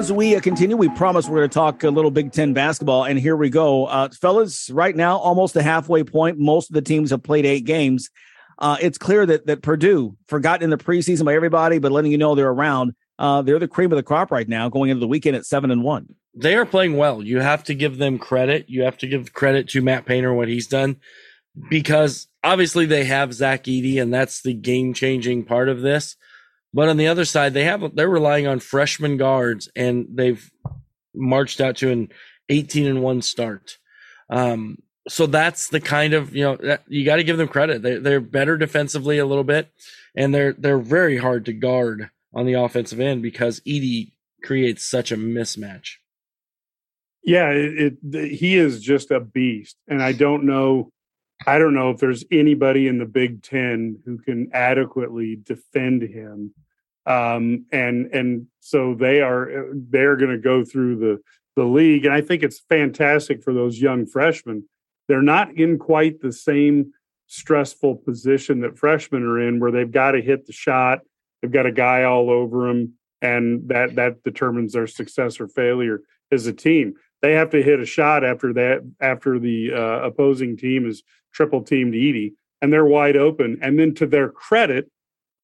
as 0.00 0.10
we 0.10 0.34
uh, 0.34 0.40
continue, 0.40 0.78
we 0.78 0.88
promise 0.88 1.28
we're 1.28 1.40
going 1.40 1.50
to 1.50 1.54
talk 1.54 1.84
a 1.84 1.90
little 1.90 2.10
Big 2.10 2.32
Ten 2.32 2.54
basketball, 2.54 3.04
and 3.04 3.18
here 3.18 3.36
we 3.36 3.50
go, 3.50 3.84
uh, 3.84 4.08
fellas. 4.08 4.70
Right 4.70 4.96
now, 4.96 5.18
almost 5.18 5.52
the 5.52 5.62
halfway 5.62 6.04
point. 6.04 6.38
Most 6.38 6.70
of 6.70 6.74
the 6.74 6.80
teams 6.80 7.10
have 7.10 7.22
played 7.22 7.44
eight 7.44 7.66
games. 7.66 8.08
Uh, 8.58 8.78
it's 8.80 8.96
clear 8.96 9.26
that 9.26 9.44
that 9.46 9.60
Purdue, 9.60 10.16
forgotten 10.26 10.64
in 10.64 10.70
the 10.70 10.78
preseason 10.78 11.26
by 11.26 11.34
everybody, 11.34 11.78
but 11.78 11.92
letting 11.92 12.10
you 12.10 12.16
know 12.16 12.34
they're 12.34 12.48
around. 12.48 12.94
Uh, 13.18 13.42
they're 13.42 13.58
the 13.58 13.68
cream 13.68 13.92
of 13.92 13.96
the 13.96 14.02
crop 14.02 14.30
right 14.30 14.48
now, 14.48 14.70
going 14.70 14.88
into 14.88 15.00
the 15.00 15.06
weekend 15.06 15.36
at 15.36 15.44
seven 15.44 15.70
and 15.70 15.84
one. 15.84 16.14
They 16.34 16.54
are 16.54 16.64
playing 16.64 16.96
well. 16.96 17.22
You 17.22 17.40
have 17.40 17.62
to 17.64 17.74
give 17.74 17.98
them 17.98 18.18
credit. 18.18 18.70
You 18.70 18.84
have 18.84 18.96
to 18.98 19.06
give 19.06 19.34
credit 19.34 19.68
to 19.68 19.82
Matt 19.82 20.06
Painter 20.06 20.32
what 20.32 20.48
he's 20.48 20.66
done, 20.66 20.96
because 21.68 22.26
obviously 22.42 22.86
they 22.86 23.04
have 23.04 23.34
Zach 23.34 23.64
Edey, 23.64 24.00
and 24.00 24.14
that's 24.14 24.40
the 24.40 24.54
game 24.54 24.94
changing 24.94 25.44
part 25.44 25.68
of 25.68 25.82
this. 25.82 26.16
But 26.72 26.88
on 26.88 26.96
the 26.96 27.08
other 27.08 27.24
side, 27.24 27.54
they 27.54 27.64
have 27.64 27.94
they're 27.94 28.08
relying 28.08 28.46
on 28.46 28.60
freshman 28.60 29.16
guards, 29.16 29.68
and 29.74 30.06
they've 30.12 30.50
marched 31.14 31.60
out 31.60 31.76
to 31.76 31.90
an 31.90 32.10
18 32.48 32.86
and 32.86 33.02
one 33.02 33.22
start. 33.22 33.78
Um, 34.28 34.78
so 35.08 35.26
that's 35.26 35.68
the 35.68 35.80
kind 35.80 36.14
of 36.14 36.34
you 36.34 36.44
know 36.44 36.78
you 36.86 37.04
got 37.04 37.16
to 37.16 37.24
give 37.24 37.38
them 37.38 37.48
credit. 37.48 37.82
They, 37.82 37.96
they're 37.96 38.20
better 38.20 38.56
defensively 38.56 39.18
a 39.18 39.26
little 39.26 39.44
bit, 39.44 39.68
and 40.14 40.34
they're 40.34 40.52
they're 40.52 40.78
very 40.78 41.16
hard 41.16 41.46
to 41.46 41.52
guard 41.52 42.10
on 42.32 42.46
the 42.46 42.54
offensive 42.54 43.00
end 43.00 43.22
because 43.22 43.60
Edey 43.60 44.12
creates 44.44 44.84
such 44.84 45.10
a 45.10 45.16
mismatch. 45.16 45.94
Yeah, 47.22 47.50
it, 47.50 47.98
it, 48.02 48.32
he 48.32 48.56
is 48.56 48.80
just 48.80 49.10
a 49.10 49.20
beast, 49.20 49.76
and 49.88 50.02
I 50.02 50.12
don't 50.12 50.44
know, 50.44 50.90
I 51.46 51.58
don't 51.58 51.74
know 51.74 51.90
if 51.90 51.98
there's 51.98 52.24
anybody 52.30 52.86
in 52.86 52.98
the 52.98 53.06
Big 53.06 53.42
Ten 53.42 53.98
who 54.04 54.18
can 54.18 54.50
adequately 54.52 55.36
defend 55.42 56.02
him. 56.02 56.54
Um, 57.06 57.64
and 57.72 58.06
and 58.12 58.46
so 58.60 58.94
they 58.94 59.20
are 59.22 59.70
they're 59.72 60.16
going 60.16 60.32
to 60.32 60.38
go 60.38 60.64
through 60.64 60.96
the 60.96 61.18
the 61.56 61.64
league, 61.64 62.04
and 62.04 62.14
I 62.14 62.20
think 62.20 62.42
it's 62.42 62.60
fantastic 62.60 63.42
for 63.42 63.54
those 63.54 63.80
young 63.80 64.06
freshmen. 64.06 64.68
They're 65.08 65.22
not 65.22 65.54
in 65.56 65.78
quite 65.78 66.20
the 66.20 66.32
same 66.32 66.92
stressful 67.26 67.96
position 67.96 68.60
that 68.60 68.78
freshmen 68.78 69.22
are 69.22 69.40
in, 69.40 69.60
where 69.60 69.72
they've 69.72 69.90
got 69.90 70.12
to 70.12 70.20
hit 70.20 70.46
the 70.46 70.52
shot, 70.52 71.00
they've 71.40 71.50
got 71.50 71.66
a 71.66 71.72
guy 71.72 72.04
all 72.04 72.30
over 72.30 72.68
them, 72.68 72.94
and 73.22 73.66
that 73.68 73.96
that 73.96 74.22
determines 74.22 74.74
their 74.74 74.86
success 74.86 75.40
or 75.40 75.48
failure 75.48 76.02
as 76.30 76.46
a 76.46 76.52
team 76.52 76.94
they 77.22 77.32
have 77.34 77.50
to 77.50 77.62
hit 77.62 77.80
a 77.80 77.86
shot 77.86 78.24
after 78.24 78.52
that 78.54 78.80
after 79.00 79.38
the 79.38 79.72
uh, 79.72 80.06
opposing 80.06 80.56
team 80.56 80.88
is 80.88 81.02
triple 81.32 81.62
teamed 81.62 81.94
Edey 81.94 82.34
and 82.62 82.72
they're 82.72 82.84
wide 82.84 83.16
open. 83.16 83.58
And 83.62 83.78
then 83.78 83.94
to 83.96 84.06
their 84.06 84.28
credit 84.28 84.90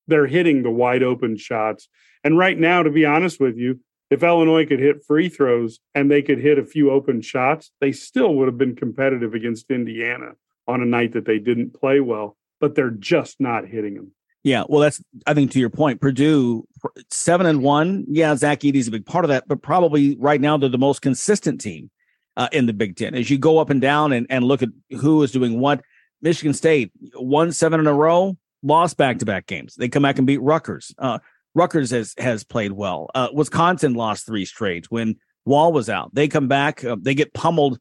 they're 0.09 0.27
hitting 0.27 0.63
the 0.63 0.71
wide 0.71 1.03
open 1.03 1.37
shots. 1.37 1.89
And 2.23 2.39
right 2.39 2.59
now 2.59 2.83
to 2.83 2.91
be 2.91 3.05
honest 3.05 3.41
with 3.41 3.57
you 3.57 3.81
if 4.09 4.23
Illinois 4.23 4.67
could 4.67 4.79
hit 4.79 5.05
free 5.05 5.29
throws 5.29 5.81
and 5.95 6.11
they 6.11 6.23
could 6.23 6.39
hit 6.39 6.59
a 6.59 6.65
few 6.65 6.91
open 6.91 7.21
shots 7.21 7.73
they 7.81 7.93
still 7.93 8.35
would 8.35 8.49
have 8.49 8.59
been 8.59 8.77
competitive 8.77 9.35
against 9.35 9.71
Indiana 9.71 10.33
on 10.69 10.83
a 10.83 10.87
night 10.87 11.13
that 11.13 11.27
they 11.27 11.39
didn't 11.39 11.75
play 11.75 12.01
well 12.01 12.37
but 12.61 12.75
they're 12.75 12.91
just 12.91 13.41
not 13.41 13.67
hitting 13.67 13.95
them. 13.95 14.13
Yeah, 14.43 14.63
well, 14.69 14.81
that's 14.81 15.03
I 15.27 15.35
think 15.35 15.51
to 15.53 15.59
your 15.59 15.71
point, 15.71 16.01
Purdue 16.01 16.69
seven 17.11 17.47
and 17.47 17.63
one. 17.63 18.05
Yeah, 18.09 18.37
Zach 18.37 18.61
Edey's 18.61 18.87
a 18.87 18.93
big 18.93 19.05
part 19.05 19.25
of 19.25 19.29
that, 19.31 19.49
but 19.49 19.61
probably 19.61 20.17
right 20.21 20.41
now 20.41 20.57
they're 20.57 20.69
the 20.69 20.79
most 20.79 21.03
consistent 21.03 21.61
team 21.61 21.91
uh, 22.37 22.49
in 22.53 22.67
the 22.67 22.73
Big 22.73 22.97
Ten. 22.97 23.15
As 23.15 23.31
you 23.31 23.39
go 23.39 23.59
up 23.59 23.71
and 23.71 23.81
down 23.81 24.13
and, 24.13 24.27
and 24.31 24.45
look 24.45 24.63
at 24.63 24.69
who 25.01 25.23
is 25.23 25.33
doing 25.33 25.61
what, 25.61 25.83
Michigan 26.23 26.55
State 26.55 26.93
won 27.15 27.53
seven 27.53 27.81
in 27.81 27.87
a 27.87 27.93
row, 27.93 28.37
lost 28.63 28.97
back 28.97 29.19
to 29.19 29.27
back 29.27 29.47
games. 29.47 29.75
They 29.75 29.89
come 29.89 30.03
back 30.03 30.19
and 30.19 30.27
beat 30.27 30.41
Rutgers. 30.41 30.95
Uh, 30.99 31.19
Rutgers 31.55 31.91
has 31.91 32.15
has 32.19 32.45
played 32.45 32.73
well. 32.73 33.11
Uh, 33.15 33.29
Wisconsin 33.33 33.95
lost 33.95 34.27
three 34.27 34.45
straight 34.45 34.91
when 34.91 35.17
Wahl 35.45 35.73
was 35.73 35.89
out. 35.89 36.15
They 36.15 36.29
come 36.29 36.49
back, 36.49 36.85
uh, 36.85 36.97
they 37.01 37.15
get 37.15 37.33
pummeled 37.33 37.79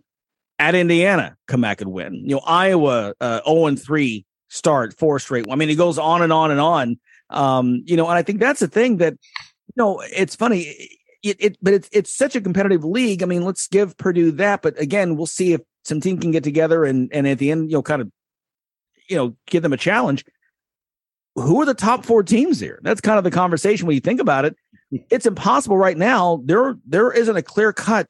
at 0.59 0.75
Indiana, 0.75 1.35
come 1.47 1.61
back 1.61 1.81
and 1.81 1.91
win. 1.91 2.13
You 2.13 2.35
know, 2.35 2.41
Iowa 2.45 3.13
uh, 3.19 3.37
zero 3.37 3.41
oh 3.45 3.67
and 3.67 3.81
three 3.81 4.25
start, 4.49 4.97
four 4.97 5.19
straight. 5.19 5.45
I 5.49 5.55
mean, 5.55 5.69
it 5.69 5.75
goes 5.75 5.97
on 5.97 6.21
and 6.21 6.31
on 6.31 6.51
and 6.51 6.59
on. 6.59 6.99
Um, 7.29 7.83
you 7.85 7.97
know, 7.97 8.07
and 8.07 8.17
I 8.17 8.21
think 8.21 8.39
that's 8.39 8.59
the 8.59 8.67
thing 8.67 8.97
that, 8.97 9.13
you 9.13 9.73
know, 9.75 10.01
it's 10.01 10.35
funny. 10.35 10.89
It, 11.25 11.37
it, 11.39 11.57
but 11.59 11.73
it's 11.73 11.89
it's 11.91 12.15
such 12.15 12.35
a 12.35 12.41
competitive 12.41 12.85
league. 12.85 13.23
I 13.23 13.25
mean, 13.25 13.43
let's 13.43 13.67
give 13.67 13.97
Purdue 13.97 14.29
that. 14.33 14.61
But 14.61 14.79
again, 14.79 15.15
we'll 15.15 15.25
see 15.25 15.53
if 15.53 15.61
some 15.83 15.99
team 15.99 16.19
can 16.19 16.29
get 16.29 16.43
together 16.43 16.85
and 16.85 17.11
and 17.11 17.27
at 17.27 17.39
the 17.39 17.49
end, 17.49 17.71
you 17.71 17.77
know, 17.77 17.81
kind 17.81 18.03
of, 18.03 18.11
you 19.09 19.15
know, 19.17 19.35
give 19.47 19.63
them 19.63 19.73
a 19.73 19.77
challenge. 19.77 20.23
Who 21.33 21.59
are 21.61 21.65
the 21.65 21.73
top 21.73 22.05
four 22.05 22.21
teams 22.21 22.59
here? 22.59 22.79
That's 22.83 23.01
kind 23.01 23.17
of 23.17 23.23
the 23.23 23.31
conversation 23.31 23.87
when 23.87 23.95
you 23.95 24.01
think 24.01 24.21
about 24.21 24.45
it. 24.45 24.55
It's 25.09 25.25
impossible 25.25 25.77
right 25.77 25.97
now. 25.97 26.43
There 26.45 26.77
there 26.85 27.11
isn't 27.11 27.35
a 27.35 27.41
clear 27.41 27.73
cut 27.73 28.07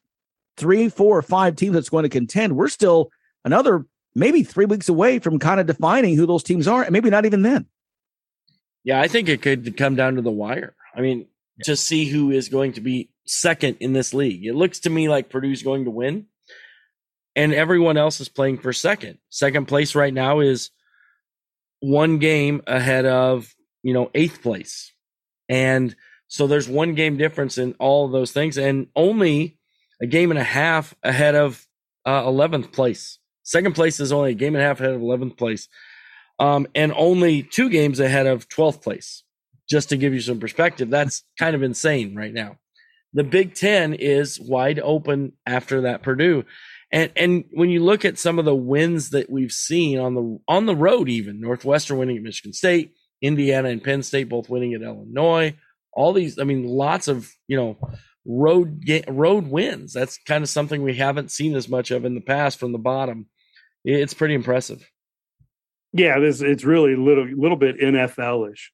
three, 0.58 0.90
four, 0.90 1.18
or 1.18 1.22
five 1.22 1.56
teams 1.56 1.74
that's 1.74 1.90
going 1.90 2.04
to 2.04 2.10
contend. 2.10 2.58
We're 2.58 2.68
still 2.68 3.12
another 3.46 3.86
maybe 4.14 4.44
three 4.44 4.66
weeks 4.66 4.90
away 4.90 5.20
from 5.20 5.40
kind 5.40 5.62
of 5.62 5.68
defining 5.68 6.18
who 6.18 6.26
those 6.26 6.44
teams 6.44 6.68
are, 6.68 6.84
and 6.84 6.92
maybe 6.92 7.10
not 7.10 7.26
even 7.26 7.44
then. 7.44 7.66
Yeah, 8.84 9.00
I 9.00 9.08
think 9.08 9.30
it 9.30 9.42
could 9.42 9.78
come 9.78 9.96
down 9.96 10.16
to 10.16 10.22
the 10.22 10.32
wire. 10.32 10.76
I 10.94 11.00
mean. 11.00 11.28
To 11.64 11.76
see 11.76 12.06
who 12.06 12.32
is 12.32 12.50
going 12.50 12.74
to 12.74 12.82
be 12.82 13.10
second 13.26 13.78
in 13.80 13.94
this 13.94 14.14
league. 14.14 14.46
It 14.46 14.56
looks 14.56 14.82
to 14.82 14.90
me 14.90 15.10
like 15.10 15.30
Purdue's 15.30 15.64
going 15.64 15.86
to 15.86 15.92
win, 15.92 16.28
and 17.36 17.54
everyone 17.54 17.98
else 17.98 18.20
is 18.20 18.30
playing 18.30 18.60
for 18.60 18.74
second. 18.74 19.20
Second 19.30 19.68
place 19.68 19.96
right 19.96 20.14
now 20.14 20.40
is 20.40 20.72
one 21.80 22.18
game 22.18 22.62
ahead 22.68 23.06
of 23.06 23.54
you 23.84 23.94
know 23.94 24.12
eighth 24.14 24.42
place, 24.42 24.92
and 25.48 25.96
so 26.28 26.48
there's 26.48 26.68
one 26.68 26.96
game 26.96 27.18
difference 27.18 27.58
in 27.58 27.74
all 27.80 28.06
of 28.06 28.12
those 28.12 28.32
things, 28.32 28.58
and 28.58 28.88
only 28.96 29.58
a 30.02 30.08
game 30.08 30.32
and 30.32 30.40
a 30.40 30.44
half 30.44 30.94
ahead 31.04 31.36
of 31.36 31.66
uh, 32.06 32.24
11th 32.24 32.72
place. 32.72 33.20
Second 33.44 33.74
place 33.74 34.00
is 34.00 34.12
only 34.12 34.32
a 34.32 34.36
game 34.36 34.56
and 34.56 34.64
a 34.64 34.68
half 34.68 34.80
ahead 34.80 34.94
of 34.94 35.02
11th 35.02 35.38
place, 35.38 35.68
um, 36.40 36.68
and 36.76 36.92
only 36.96 37.44
two 37.44 37.70
games 37.70 38.00
ahead 38.00 38.28
of 38.28 38.50
12th 38.50 38.82
place. 38.82 39.24
Just 39.70 39.90
to 39.90 39.98
give 39.98 40.14
you 40.14 40.22
some 40.22 40.40
perspective, 40.40 40.90
that's 40.90 41.24
kind 41.40 41.56
of 41.56 41.64
insane 41.64 42.16
right 42.16 42.34
now. 42.34 42.58
The 43.14 43.24
Big 43.24 43.56
Ten 43.56 43.94
is 43.94 44.40
wide 44.40 44.80
open 44.80 45.34
after 45.46 45.82
that 45.82 46.04
Purdue, 46.04 46.46
and 46.92 47.12
and 47.16 47.46
when 47.52 47.70
you 47.70 47.84
look 47.84 48.06
at 48.06 48.20
some 48.20 48.40
of 48.40 48.46
the 48.46 48.56
wins 48.56 49.12
that 49.12 49.30
we've 49.30 49.52
seen 49.52 50.00
on 50.00 50.14
the 50.14 50.40
on 50.48 50.66
the 50.66 50.76
road, 50.76 51.10
even 51.10 51.40
Northwestern 51.40 51.98
winning 51.98 52.18
at 52.18 52.24
Michigan 52.24 52.54
State, 52.54 52.94
Indiana 53.22 53.70
and 53.70 53.84
Penn 53.84 54.04
State 54.04 54.30
both 54.30 54.50
winning 54.50 54.74
at 54.74 54.82
Illinois, 54.82 55.56
all 55.94 56.14
these, 56.14 56.38
I 56.38 56.44
mean, 56.44 56.66
lots 56.68 57.08
of 57.08 57.32
you 57.48 57.58
know 57.58 57.78
road 58.26 58.84
road 59.08 59.48
wins. 59.48 59.94
That's 59.94 60.20
kind 60.28 60.44
of 60.44 60.50
something 60.50 60.84
we 60.84 60.96
haven't 60.96 61.32
seen 61.32 61.56
as 61.56 61.70
much 61.70 61.90
of 61.92 62.06
in 62.06 62.16
the 62.16 62.22
past 62.22 62.60
from 62.60 62.72
the 62.72 62.78
bottom 62.78 63.28
it's 63.86 64.14
pretty 64.14 64.34
impressive. 64.34 64.90
Yeah, 65.94 66.20
this 66.20 66.42
it's 66.42 66.66
really 66.66 66.94
a 66.94 66.98
little 66.98 67.26
little 67.26 67.56
bit 67.56 67.80
NFL-ish. 67.80 68.72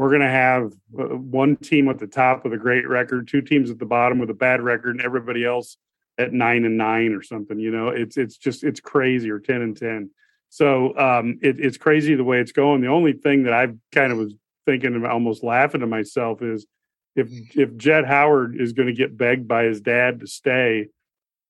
We're 0.00 0.08
going 0.08 0.22
to 0.22 0.30
have 0.30 0.72
uh, 0.98 1.14
one 1.14 1.56
team 1.56 1.90
at 1.90 1.98
the 1.98 2.06
top 2.06 2.42
with 2.42 2.54
a 2.54 2.56
great 2.56 2.88
record, 2.88 3.28
two 3.28 3.42
teams 3.42 3.70
at 3.70 3.78
the 3.78 3.84
bottom 3.84 4.18
with 4.18 4.30
a 4.30 4.34
bad 4.34 4.62
record, 4.62 4.96
and 4.96 5.04
everybody 5.04 5.44
else 5.44 5.76
at 6.16 6.32
nine 6.32 6.64
and 6.64 6.78
nine 6.78 7.12
or 7.12 7.20
something. 7.22 7.58
You 7.58 7.70
know, 7.70 7.88
it's 7.88 8.16
it's 8.16 8.38
just 8.38 8.64
it's 8.64 8.80
crazy 8.80 9.30
or 9.30 9.38
ten 9.38 9.60
and 9.60 9.76
ten. 9.76 10.08
So 10.48 10.96
um, 10.96 11.38
it, 11.42 11.60
it's 11.60 11.76
crazy 11.76 12.14
the 12.14 12.24
way 12.24 12.40
it's 12.40 12.52
going. 12.52 12.80
The 12.80 12.88
only 12.88 13.12
thing 13.12 13.42
that 13.42 13.52
I've 13.52 13.76
kind 13.92 14.10
of 14.10 14.16
was 14.16 14.32
thinking 14.64 14.96
about, 14.96 15.10
almost 15.10 15.44
laughing 15.44 15.82
to 15.82 15.86
myself, 15.86 16.40
is 16.40 16.66
if 17.14 17.28
if 17.54 17.76
Jett 17.76 18.06
Howard 18.06 18.58
is 18.58 18.72
going 18.72 18.88
to 18.88 18.94
get 18.94 19.18
begged 19.18 19.46
by 19.46 19.64
his 19.64 19.82
dad 19.82 20.20
to 20.20 20.26
stay, 20.26 20.88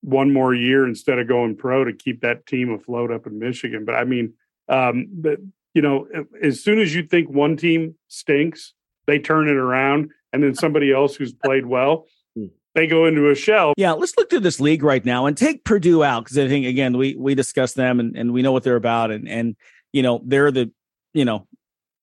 one 0.01 0.33
more 0.33 0.53
year 0.53 0.89
instead 0.89 1.21
of 1.21 1.29
going 1.29 1.55
pro 1.55 1.85
to 1.85 1.93
keep 1.93 2.23
that 2.23 2.47
team 2.47 2.73
afloat 2.73 3.13
up 3.13 3.29
in 3.29 3.39
Michigan. 3.39 3.85
But 3.85 3.95
I 3.95 4.03
mean, 4.03 4.33
um, 4.69 5.07
but 5.09 5.39
you 5.75 5.83
know, 5.83 6.07
as 6.43 6.63
soon 6.63 6.81
as 6.81 6.95
you 6.95 7.03
think 7.03 7.29
one 7.29 7.57
team 7.57 7.95
stinks, 8.09 8.75
they 9.07 9.19
turn 9.19 9.49
it 9.49 9.57
around, 9.57 10.11
and 10.33 10.43
then 10.43 10.55
somebody 10.55 10.93
else 10.93 11.17
who's 11.17 11.33
played 11.33 11.67
well, 11.67 12.07
hmm. 12.37 12.47
they 12.75 12.87
go 12.87 13.07
into 13.07 13.31
a 13.31 13.35
shell. 13.35 13.75
Yeah, 13.77 13.93
let's 13.93 14.17
look 14.17 14.31
through 14.31 14.41
this 14.41 14.61
league 14.61 14.83
right 14.83 15.05
now 15.05 15.27
and 15.27 15.37
take 15.37 15.65
Purdue 15.65 16.03
out 16.03 16.25
because 16.25 16.39
I 16.39 16.49
think 16.49 16.67
again 16.67 16.97
we 16.97 17.15
we 17.17 17.35
discussed 17.35 17.77
them 17.77 18.01
and, 18.01 18.17
and 18.17 18.33
we 18.33 18.43
know 18.43 18.53
what 18.53 18.63
they're 18.63 18.77
about 18.77 19.11
and 19.11 19.29
and 19.29 19.57
you 19.93 20.03
know 20.03 20.21
they're 20.25 20.51
the 20.51 20.71
you 21.15 21.25
know 21.25 21.47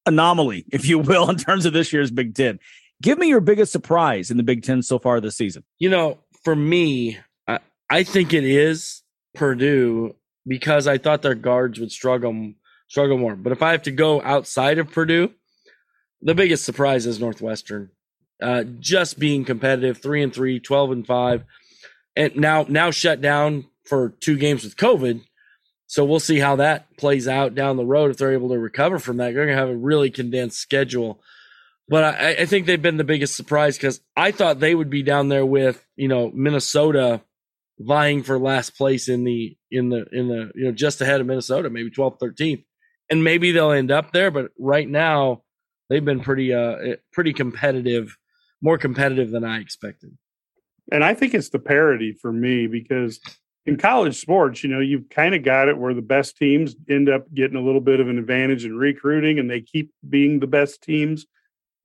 anomaly, 0.05 0.65
if 0.71 0.87
you 0.87 0.99
will, 0.99 1.29
in 1.29 1.37
terms 1.37 1.65
of 1.65 1.73
this 1.73 1.93
year's 1.93 2.11
Big 2.11 2.35
Ten. 2.35 2.59
Give 3.01 3.19
me 3.19 3.27
your 3.27 3.41
biggest 3.41 3.71
surprise 3.71 4.31
in 4.31 4.37
the 4.37 4.43
Big 4.43 4.63
Ten 4.63 4.81
so 4.81 4.97
far 4.97 5.21
this 5.21 5.37
season. 5.37 5.63
You 5.77 5.89
know, 5.89 6.17
for 6.43 6.55
me, 6.55 7.19
I, 7.47 7.59
I 7.89 8.03
think 8.03 8.33
it 8.33 8.43
is 8.43 9.03
Purdue 9.35 10.15
because 10.47 10.87
I 10.87 10.97
thought 10.97 11.21
their 11.21 11.35
guards 11.35 11.79
would 11.79 11.91
struggle 11.91 12.53
struggle 12.87 13.17
more. 13.17 13.35
But 13.35 13.51
if 13.51 13.61
I 13.61 13.71
have 13.71 13.83
to 13.83 13.91
go 13.91 14.21
outside 14.21 14.79
of 14.79 14.91
Purdue, 14.91 15.31
the 16.21 16.35
biggest 16.35 16.65
surprise 16.65 17.05
is 17.05 17.19
Northwestern. 17.19 17.91
Uh, 18.41 18.63
just 18.79 19.17
being 19.17 19.45
competitive, 19.45 19.97
three 19.97 20.21
and 20.21 20.33
three, 20.33 20.59
12 20.59 20.91
and 20.91 21.07
five, 21.07 21.43
and 22.15 22.35
now 22.35 22.65
now 22.69 22.91
shut 22.91 23.19
down 23.19 23.65
for 23.83 24.09
two 24.19 24.37
games 24.37 24.63
with 24.63 24.75
COVID. 24.75 25.21
So 25.87 26.05
we'll 26.05 26.19
see 26.19 26.37
how 26.39 26.57
that 26.57 26.97
plays 26.97 27.27
out 27.27 27.55
down 27.55 27.77
the 27.77 27.85
road 27.85 28.11
if 28.11 28.17
they're 28.17 28.33
able 28.33 28.49
to 28.49 28.59
recover 28.59 28.99
from 28.99 29.17
that. 29.17 29.33
They're 29.33 29.45
going 29.45 29.47
to 29.47 29.55
have 29.55 29.69
a 29.69 29.75
really 29.75 30.11
condensed 30.11 30.59
schedule. 30.59 31.21
But 31.89 32.03
I, 32.03 32.29
I 32.41 32.45
think 32.45 32.65
they've 32.65 32.81
been 32.81 32.97
the 32.97 33.03
biggest 33.03 33.35
surprise 33.35 33.77
because 33.77 34.01
I 34.15 34.31
thought 34.31 34.59
they 34.59 34.75
would 34.75 34.89
be 34.89 35.01
down 35.01 35.29
there 35.29 35.45
with, 35.45 35.83
you 35.95 36.09
know, 36.09 36.29
Minnesota 36.33 37.21
vying 37.79 38.23
for 38.23 38.37
last 38.37 38.75
place 38.75 39.07
in 39.07 39.23
the 39.23 39.55
in 39.71 39.89
the 39.89 40.05
in 40.11 40.27
the 40.27 40.51
you 40.55 40.65
know 40.65 40.71
just 40.71 41.01
ahead 41.01 41.21
of 41.21 41.27
Minnesota, 41.27 41.69
maybe 41.69 41.91
12th, 41.91 42.19
13th, 42.19 42.63
and 43.09 43.23
maybe 43.23 43.51
they'll 43.51 43.71
end 43.71 43.91
up 43.91 44.11
there. 44.11 44.31
But 44.31 44.51
right 44.57 44.87
now, 44.87 45.43
they've 45.89 46.03
been 46.03 46.19
pretty 46.19 46.53
uh 46.53 46.75
eh, 46.75 46.95
pretty 47.11 47.33
competitive, 47.33 48.17
more 48.61 48.77
competitive 48.77 49.31
than 49.31 49.43
I 49.43 49.59
expected. 49.59 50.17
And 50.91 51.03
I 51.03 51.13
think 51.13 51.33
it's 51.33 51.49
the 51.49 51.59
parity 51.59 52.13
for 52.13 52.31
me 52.31 52.67
because 52.67 53.19
in 53.65 53.75
college 53.75 54.15
sports, 54.15 54.63
you 54.63 54.69
know, 54.69 54.79
you've 54.79 55.09
kind 55.09 55.35
of 55.35 55.43
got 55.43 55.67
it 55.67 55.77
where 55.77 55.93
the 55.93 56.01
best 56.01 56.37
teams 56.37 56.75
end 56.89 57.09
up 57.09 57.31
getting 57.33 57.57
a 57.57 57.61
little 57.61 57.81
bit 57.81 57.99
of 57.99 58.07
an 58.07 58.17
advantage 58.17 58.63
in 58.63 58.77
recruiting, 58.77 59.39
and 59.39 59.51
they 59.51 59.59
keep 59.59 59.91
being 60.07 60.39
the 60.39 60.47
best 60.47 60.81
teams. 60.81 61.25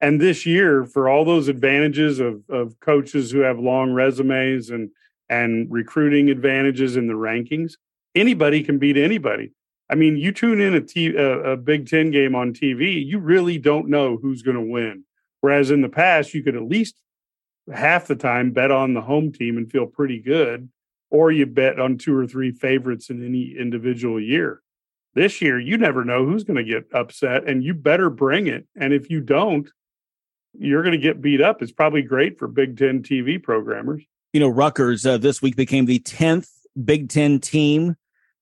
And 0.00 0.20
this 0.20 0.46
year, 0.46 0.84
for 0.84 1.08
all 1.08 1.24
those 1.24 1.48
advantages 1.48 2.20
of, 2.20 2.42
of 2.48 2.78
coaches 2.80 3.30
who 3.30 3.40
have 3.40 3.58
long 3.58 3.92
resumes 3.92 4.70
and 4.70 4.90
and 5.28 5.66
recruiting 5.70 6.28
advantages 6.28 6.96
in 6.96 7.06
the 7.06 7.14
rankings, 7.14 7.74
anybody 8.14 8.62
can 8.62 8.78
beat 8.78 8.96
anybody. 8.96 9.52
I 9.92 9.94
mean, 9.94 10.16
you 10.16 10.32
tune 10.32 10.58
in 10.58 10.72
a, 10.72 10.80
t- 10.80 11.14
a, 11.14 11.52
a 11.52 11.56
Big 11.58 11.86
Ten 11.86 12.10
game 12.10 12.34
on 12.34 12.54
TV, 12.54 13.04
you 13.06 13.18
really 13.18 13.58
don't 13.58 13.88
know 13.88 14.16
who's 14.16 14.40
going 14.40 14.56
to 14.56 14.62
win. 14.62 15.04
Whereas 15.42 15.70
in 15.70 15.82
the 15.82 15.90
past, 15.90 16.32
you 16.32 16.42
could 16.42 16.56
at 16.56 16.62
least 16.62 16.96
half 17.70 18.06
the 18.06 18.16
time 18.16 18.52
bet 18.52 18.70
on 18.70 18.94
the 18.94 19.02
home 19.02 19.32
team 19.32 19.58
and 19.58 19.70
feel 19.70 19.84
pretty 19.84 20.18
good, 20.18 20.70
or 21.10 21.30
you 21.30 21.44
bet 21.44 21.78
on 21.78 21.98
two 21.98 22.16
or 22.16 22.26
three 22.26 22.52
favorites 22.52 23.10
in 23.10 23.22
any 23.22 23.54
individual 23.54 24.18
year. 24.18 24.62
This 25.12 25.42
year, 25.42 25.60
you 25.60 25.76
never 25.76 26.06
know 26.06 26.24
who's 26.24 26.44
going 26.44 26.56
to 26.56 26.64
get 26.64 26.86
upset, 26.94 27.46
and 27.46 27.62
you 27.62 27.74
better 27.74 28.08
bring 28.08 28.46
it. 28.46 28.66
And 28.74 28.94
if 28.94 29.10
you 29.10 29.20
don't, 29.20 29.68
you're 30.58 30.82
going 30.82 30.98
to 30.98 31.06
get 31.06 31.20
beat 31.20 31.42
up. 31.42 31.60
It's 31.60 31.70
probably 31.70 32.00
great 32.00 32.38
for 32.38 32.48
Big 32.48 32.78
Ten 32.78 33.02
TV 33.02 33.42
programmers. 33.42 34.02
You 34.32 34.40
know, 34.40 34.48
Rutgers 34.48 35.04
uh, 35.04 35.18
this 35.18 35.42
week 35.42 35.54
became 35.54 35.84
the 35.84 35.98
10th 35.98 36.48
Big 36.82 37.10
Ten 37.10 37.40
team 37.40 37.96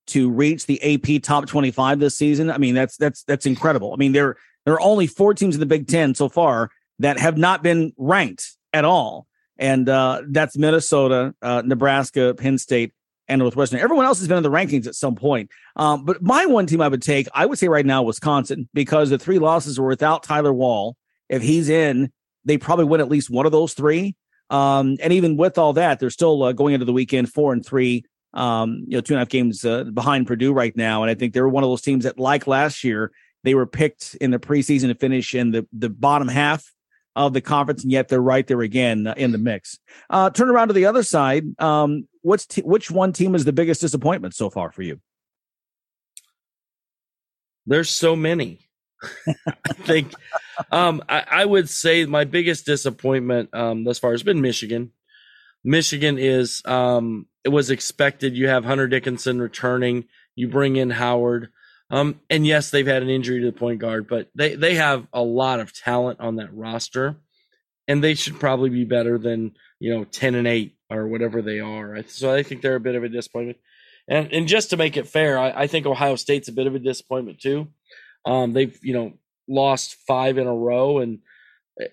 to 0.08 0.30
reach 0.30 0.66
the 0.66 0.82
AP 0.82 1.22
top 1.22 1.46
25 1.46 1.98
this 2.00 2.16
season. 2.16 2.50
I 2.50 2.58
mean, 2.58 2.74
that's 2.74 2.96
that's 2.96 3.22
that's 3.24 3.46
incredible. 3.46 3.92
I 3.92 3.96
mean, 3.96 4.12
there 4.12 4.36
there 4.64 4.74
are 4.74 4.80
only 4.80 5.06
four 5.06 5.34
teams 5.34 5.54
in 5.54 5.60
the 5.60 5.66
Big 5.66 5.86
Ten 5.86 6.14
so 6.14 6.28
far 6.28 6.70
that 6.98 7.18
have 7.18 7.38
not 7.38 7.62
been 7.62 7.92
ranked 7.96 8.56
at 8.72 8.84
all, 8.84 9.26
and 9.58 9.88
uh, 9.88 10.22
that's 10.28 10.56
Minnesota, 10.56 11.34
uh, 11.42 11.62
Nebraska, 11.64 12.34
Penn 12.34 12.58
State, 12.58 12.92
and 13.30 13.38
Northwestern. 13.38 13.80
Everyone 13.80 14.04
else 14.04 14.18
has 14.18 14.28
been 14.28 14.36
in 14.36 14.42
the 14.42 14.50
rankings 14.50 14.86
at 14.86 14.94
some 14.94 15.14
point. 15.14 15.50
Um, 15.76 16.04
but 16.04 16.20
my 16.20 16.46
one 16.46 16.66
team 16.66 16.80
I 16.80 16.88
would 16.88 17.02
take, 17.02 17.28
I 17.32 17.46
would 17.46 17.58
say 17.58 17.68
right 17.68 17.86
now, 17.86 18.02
Wisconsin, 18.02 18.68
because 18.74 19.10
the 19.10 19.18
three 19.18 19.38
losses 19.38 19.78
were 19.78 19.86
without 19.86 20.24
Tyler 20.24 20.52
Wahl. 20.52 20.96
If 21.28 21.42
he's 21.42 21.68
in, 21.68 22.12
they 22.44 22.58
probably 22.58 22.86
win 22.86 23.00
at 23.00 23.08
least 23.08 23.30
one 23.30 23.46
of 23.46 23.52
those 23.52 23.72
three. 23.72 24.16
Um, 24.50 24.96
and 25.00 25.12
even 25.12 25.36
with 25.36 25.58
all 25.58 25.72
that, 25.74 26.00
they're 26.00 26.10
still 26.10 26.42
uh, 26.42 26.52
going 26.52 26.74
into 26.74 26.84
the 26.84 26.92
weekend 26.92 27.32
four 27.32 27.52
and 27.52 27.64
three. 27.64 28.04
Um, 28.32 28.84
you 28.86 28.96
know, 28.96 29.00
two 29.00 29.14
and 29.14 29.18
a 29.18 29.20
half 29.22 29.28
games 29.28 29.64
uh, 29.64 29.84
behind 29.84 30.26
Purdue 30.26 30.52
right 30.52 30.76
now, 30.76 31.02
and 31.02 31.10
I 31.10 31.14
think 31.14 31.34
they 31.34 31.40
were 31.40 31.48
one 31.48 31.64
of 31.64 31.70
those 31.70 31.82
teams 31.82 32.04
that, 32.04 32.18
like 32.18 32.46
last 32.46 32.84
year, 32.84 33.10
they 33.42 33.54
were 33.54 33.66
picked 33.66 34.14
in 34.20 34.30
the 34.30 34.38
preseason 34.38 34.88
to 34.88 34.94
finish 34.94 35.34
in 35.34 35.50
the 35.50 35.66
the 35.72 35.88
bottom 35.88 36.28
half 36.28 36.72
of 37.16 37.32
the 37.32 37.40
conference, 37.40 37.82
and 37.82 37.92
yet 37.92 38.08
they're 38.08 38.20
right 38.20 38.46
there 38.46 38.60
again 38.60 39.06
uh, 39.06 39.14
in 39.16 39.32
the 39.32 39.38
mix. 39.38 39.78
Uh, 40.08 40.30
turn 40.30 40.48
around 40.48 40.68
to 40.68 40.74
the 40.74 40.86
other 40.86 41.02
side. 41.02 41.44
Um, 41.60 42.06
what's 42.22 42.46
t- 42.46 42.62
which 42.62 42.90
one 42.90 43.12
team 43.12 43.34
is 43.34 43.44
the 43.44 43.52
biggest 43.52 43.80
disappointment 43.80 44.34
so 44.34 44.50
far 44.50 44.70
for 44.70 44.82
you? 44.82 45.00
There's 47.66 47.90
so 47.90 48.16
many. 48.16 48.60
I 49.26 49.72
think 49.72 50.12
um, 50.70 51.02
I, 51.08 51.24
I, 51.30 51.44
would 51.44 51.70
say 51.70 52.04
my 52.04 52.24
biggest 52.24 52.66
disappointment 52.66 53.48
um, 53.54 53.84
thus 53.84 53.98
far 53.98 54.12
has 54.12 54.22
been 54.22 54.42
Michigan. 54.42 54.92
Michigan 55.64 56.18
is 56.18 56.62
um, 56.64 57.26
it 57.44 57.50
was 57.50 57.70
expected. 57.70 58.36
You 58.36 58.48
have 58.48 58.64
Hunter 58.64 58.88
Dickinson 58.88 59.40
returning. 59.40 60.04
You 60.34 60.48
bring 60.48 60.76
in 60.76 60.90
Howard. 60.90 61.50
Um, 61.90 62.20
and 62.30 62.46
yes, 62.46 62.70
they've 62.70 62.86
had 62.86 63.02
an 63.02 63.10
injury 63.10 63.40
to 63.40 63.46
the 63.46 63.58
point 63.58 63.80
guard, 63.80 64.08
but 64.08 64.28
they, 64.34 64.54
they 64.54 64.76
have 64.76 65.06
a 65.12 65.22
lot 65.22 65.58
of 65.58 65.72
talent 65.72 66.20
on 66.20 66.36
that 66.36 66.54
roster, 66.54 67.16
and 67.88 68.02
they 68.02 68.14
should 68.14 68.38
probably 68.38 68.70
be 68.70 68.84
better 68.84 69.18
than 69.18 69.52
you 69.80 69.92
know 69.92 70.04
ten 70.04 70.34
and 70.34 70.46
eight 70.46 70.76
or 70.88 71.08
whatever 71.08 71.42
they 71.42 71.60
are. 71.60 72.02
So 72.06 72.32
I 72.32 72.42
think 72.42 72.62
they're 72.62 72.76
a 72.76 72.80
bit 72.80 72.94
of 72.94 73.02
a 73.02 73.08
disappointment. 73.08 73.58
And 74.08 74.32
and 74.32 74.48
just 74.48 74.70
to 74.70 74.76
make 74.76 74.96
it 74.96 75.08
fair, 75.08 75.38
I, 75.38 75.62
I 75.62 75.66
think 75.66 75.86
Ohio 75.86 76.16
State's 76.16 76.48
a 76.48 76.52
bit 76.52 76.66
of 76.66 76.74
a 76.74 76.78
disappointment 76.78 77.40
too. 77.40 77.68
Um, 78.24 78.52
they've 78.52 78.78
you 78.82 78.94
know 78.94 79.14
lost 79.48 79.96
five 80.06 80.38
in 80.38 80.46
a 80.46 80.54
row 80.54 80.98
and 80.98 81.18
eh, 81.80 81.86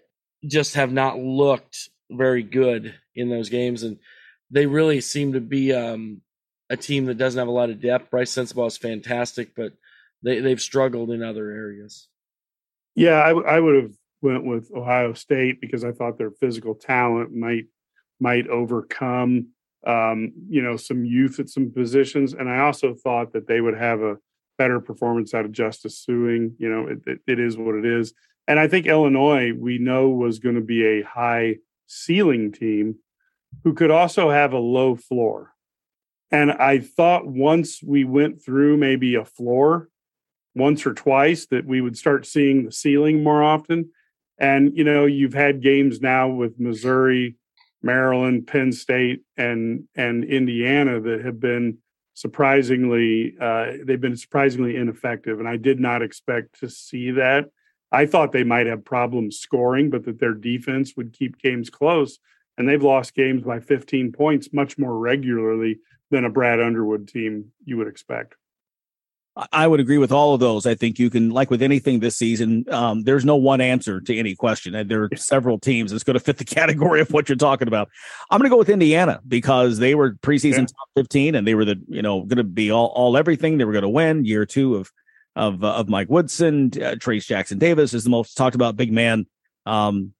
just 0.45 0.75
have 0.75 0.91
not 0.91 1.17
looked 1.17 1.89
very 2.11 2.43
good 2.43 2.93
in 3.17 3.29
those 3.29 3.49
games, 3.49 3.83
and 3.83 3.97
they 4.49 4.65
really 4.65 5.01
seem 5.01 5.33
to 5.33 5.41
be 5.41 5.73
um, 5.73 6.21
a 6.69 6.77
team 6.77 7.05
that 7.05 7.17
doesn't 7.17 7.39
have 7.39 7.47
a 7.47 7.51
lot 7.51 7.69
of 7.69 7.81
depth. 7.81 8.09
Brice 8.09 8.33
Sensabaugh 8.33 8.67
is 8.67 8.77
fantastic, 8.77 9.55
but 9.55 9.73
they 10.23 10.39
they've 10.39 10.61
struggled 10.61 11.11
in 11.11 11.23
other 11.23 11.51
areas. 11.51 12.07
Yeah, 12.95 13.19
I, 13.19 13.29
I 13.29 13.59
would 13.59 13.75
have 13.75 13.91
went 14.21 14.45
with 14.45 14.71
Ohio 14.73 15.13
State 15.13 15.61
because 15.61 15.83
I 15.83 15.91
thought 15.91 16.17
their 16.17 16.31
physical 16.31 16.75
talent 16.75 17.35
might 17.35 17.65
might 18.19 18.47
overcome 18.47 19.49
um, 19.85 20.33
you 20.49 20.61
know 20.61 20.77
some 20.77 21.05
youth 21.05 21.39
at 21.39 21.49
some 21.49 21.71
positions, 21.71 22.33
and 22.33 22.49
I 22.49 22.59
also 22.59 22.93
thought 22.93 23.33
that 23.33 23.47
they 23.47 23.61
would 23.61 23.77
have 23.77 24.01
a 24.01 24.17
better 24.57 24.79
performance 24.79 25.33
out 25.33 25.45
of 25.45 25.51
Justice 25.51 26.03
Sueing. 26.07 26.53
You 26.57 26.69
know, 26.69 26.87
it, 26.87 26.99
it, 27.05 27.19
it 27.27 27.39
is 27.39 27.57
what 27.57 27.75
it 27.75 27.85
is, 27.85 28.13
and 28.47 28.59
I 28.59 28.67
think 28.67 28.85
Illinois 28.85 29.53
we 29.53 29.77
know 29.77 30.09
was 30.09 30.39
going 30.39 30.55
to 30.55 30.61
be 30.61 30.85
a 30.85 31.03
high 31.03 31.57
ceiling 31.85 32.51
team 32.51 32.95
who 33.63 33.73
could 33.73 33.91
also 33.91 34.29
have 34.29 34.53
a 34.53 34.59
low 34.59 34.95
floor. 34.95 35.53
And 36.31 36.51
I 36.51 36.79
thought 36.79 37.27
once 37.27 37.81
we 37.81 38.03
went 38.03 38.43
through 38.43 38.77
maybe 38.77 39.15
a 39.15 39.25
floor 39.25 39.89
once 40.55 40.85
or 40.85 40.93
twice 40.93 41.45
that 41.47 41.65
we 41.65 41.81
would 41.81 41.97
start 41.97 42.25
seeing 42.25 42.65
the 42.65 42.71
ceiling 42.71 43.23
more 43.23 43.43
often. 43.43 43.91
And 44.37 44.75
you 44.75 44.83
know, 44.83 45.05
you've 45.05 45.33
had 45.33 45.61
games 45.61 46.01
now 46.01 46.29
with 46.29 46.59
Missouri, 46.59 47.35
Maryland, 47.81 48.47
Penn 48.47 48.71
State, 48.71 49.21
and 49.37 49.87
and 49.95 50.23
Indiana 50.23 50.99
that 50.99 51.23
have 51.23 51.39
been 51.39 51.77
surprisingly 52.13 53.35
uh, 53.39 53.73
they've 53.83 54.01
been 54.01 54.17
surprisingly 54.17 54.75
ineffective. 54.75 55.39
And 55.39 55.47
I 55.47 55.57
did 55.57 55.79
not 55.79 56.01
expect 56.01 56.59
to 56.59 56.69
see 56.69 57.11
that. 57.11 57.45
I 57.91 58.05
thought 58.05 58.31
they 58.31 58.43
might 58.43 58.67
have 58.67 58.83
problems 58.83 59.39
scoring, 59.39 59.89
but 59.89 60.03
that 60.05 60.19
their 60.19 60.33
defense 60.33 60.95
would 60.97 61.13
keep 61.13 61.37
games 61.37 61.69
close. 61.69 62.19
And 62.57 62.67
they've 62.67 62.81
lost 62.81 63.13
games 63.13 63.43
by 63.43 63.59
15 63.59 64.11
points 64.11 64.49
much 64.51 64.77
more 64.77 64.97
regularly 64.97 65.79
than 66.09 66.25
a 66.25 66.29
Brad 66.29 66.59
Underwood 66.59 67.07
team 67.07 67.51
you 67.65 67.77
would 67.77 67.87
expect. 67.87 68.35
I 69.51 69.67
would 69.67 69.79
agree 69.79 69.97
with 69.97 70.11
all 70.11 70.33
of 70.33 70.39
those. 70.39 70.65
I 70.65 70.73
think 70.73 70.97
you 70.97 71.09
can, 71.09 71.29
like 71.29 71.51
with 71.51 71.61
anything 71.61 71.99
this 71.99 72.15
season, 72.15 72.65
um, 72.71 73.03
there's 73.03 73.25
no 73.25 73.35
one 73.35 73.61
answer 73.61 74.01
to 74.01 74.17
any 74.17 74.35
question. 74.35 74.73
And 74.73 74.89
there 74.89 75.03
are 75.03 75.09
several 75.15 75.59
teams 75.59 75.91
that's 75.91 76.03
going 76.03 76.15
to 76.15 76.19
fit 76.19 76.37
the 76.37 76.45
category 76.55 77.01
of 77.01 77.11
what 77.11 77.29
you're 77.29 77.35
talking 77.35 77.67
about. 77.67 77.89
I'm 78.31 78.39
going 78.39 78.49
to 78.49 78.53
go 78.53 78.57
with 78.57 78.69
Indiana 78.69 79.21
because 79.27 79.77
they 79.77 79.95
were 79.95 80.13
preseason 80.13 80.59
yeah. 80.59 80.65
top 80.65 80.89
15 80.95 81.35
and 81.35 81.45
they 81.45 81.55
were 81.55 81.65
the, 81.65 81.79
you 81.87 82.01
know, 82.01 82.21
going 82.21 82.37
to 82.37 82.43
be 82.43 82.71
all, 82.71 82.87
all 82.87 83.15
everything. 83.15 83.57
They 83.57 83.65
were 83.65 83.73
going 83.73 83.83
to 83.83 83.89
win 83.89 84.25
year 84.25 84.45
two 84.45 84.75
of, 84.75 84.91
of, 85.35 85.63
uh, 85.63 85.75
of 85.75 85.89
Mike 85.89 86.09
Woodson. 86.09 86.71
Uh, 86.75 86.95
Trayce 86.95 87.27
Jackson 87.27 87.59
Davis 87.59 87.93
is 87.93 88.03
the 88.03 88.09
most 88.09 88.35
talked 88.35 88.55
about 88.55 88.75
big 88.75 88.91
man 88.91 89.27
um, 89.67 90.13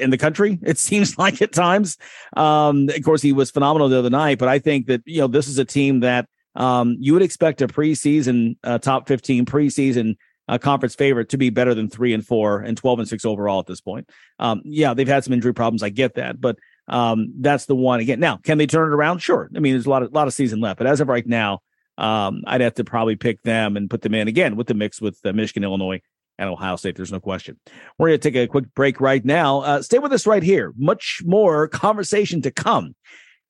in 0.00 0.10
the 0.10 0.18
country. 0.18 0.58
It 0.72 0.78
seems 0.78 1.18
like 1.18 1.42
at 1.42 1.52
times. 1.52 1.98
Um, 2.36 2.88
of 2.88 3.02
course, 3.04 3.20
he 3.20 3.32
was 3.32 3.50
phenomenal 3.50 3.88
the 3.88 3.98
other 3.98 4.10
night, 4.10 4.38
but 4.38 4.48
I 4.48 4.58
think 4.58 4.86
that, 4.86 5.02
you 5.04 5.20
know, 5.20 5.26
this 5.26 5.48
is 5.48 5.58
a 5.58 5.64
team 5.64 6.00
that, 6.00 6.28
um, 6.54 6.96
you 7.00 7.12
would 7.12 7.22
expect 7.22 7.62
a 7.62 7.66
preseason 7.66 8.56
uh, 8.64 8.78
top 8.78 9.08
15 9.08 9.44
preseason 9.44 10.16
uh, 10.48 10.58
conference 10.58 10.94
favorite 10.94 11.28
to 11.30 11.38
be 11.38 11.50
better 11.50 11.74
than 11.74 11.88
three 11.88 12.12
and 12.12 12.26
four 12.26 12.60
and 12.60 12.76
12 12.76 13.00
and 13.00 13.08
six 13.08 13.24
overall 13.24 13.60
at 13.60 13.66
this 13.66 13.80
point. 13.80 14.08
Um, 14.38 14.62
yeah, 14.64 14.94
they've 14.94 15.08
had 15.08 15.24
some 15.24 15.32
injury 15.32 15.54
problems. 15.54 15.82
I 15.82 15.88
get 15.88 16.14
that, 16.14 16.40
but 16.40 16.58
um, 16.88 17.32
that's 17.38 17.66
the 17.66 17.76
one 17.76 18.00
again. 18.00 18.20
Now, 18.20 18.36
can 18.38 18.58
they 18.58 18.66
turn 18.66 18.92
it 18.92 18.94
around? 18.94 19.20
Sure. 19.20 19.48
I 19.54 19.60
mean, 19.60 19.74
there's 19.74 19.86
a 19.86 19.90
lot 19.90 20.02
of 20.02 20.12
lot 20.12 20.26
of 20.26 20.34
season 20.34 20.60
left, 20.60 20.78
but 20.78 20.86
as 20.86 21.00
of 21.00 21.08
right 21.08 21.26
now, 21.26 21.60
um, 21.96 22.42
I'd 22.46 22.60
have 22.60 22.74
to 22.74 22.84
probably 22.84 23.16
pick 23.16 23.42
them 23.42 23.76
and 23.76 23.88
put 23.88 24.02
them 24.02 24.14
in 24.14 24.28
again 24.28 24.56
with 24.56 24.66
the 24.66 24.74
mix 24.74 25.00
with 25.00 25.18
uh, 25.24 25.32
Michigan, 25.32 25.64
Illinois, 25.64 26.00
and 26.42 26.50
Ohio 26.50 26.76
State. 26.76 26.96
There's 26.96 27.12
no 27.12 27.20
question. 27.20 27.58
We're 27.98 28.08
going 28.08 28.20
to 28.20 28.30
take 28.30 28.36
a 28.36 28.46
quick 28.46 28.74
break 28.74 29.00
right 29.00 29.24
now. 29.24 29.60
Uh, 29.60 29.82
stay 29.82 29.98
with 29.98 30.12
us 30.12 30.26
right 30.26 30.42
here. 30.42 30.72
Much 30.76 31.22
more 31.24 31.68
conversation 31.68 32.42
to 32.42 32.50
come 32.50 32.94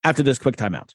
after 0.05 0.23
this 0.23 0.39
quick 0.39 0.57
timeout. 0.57 0.91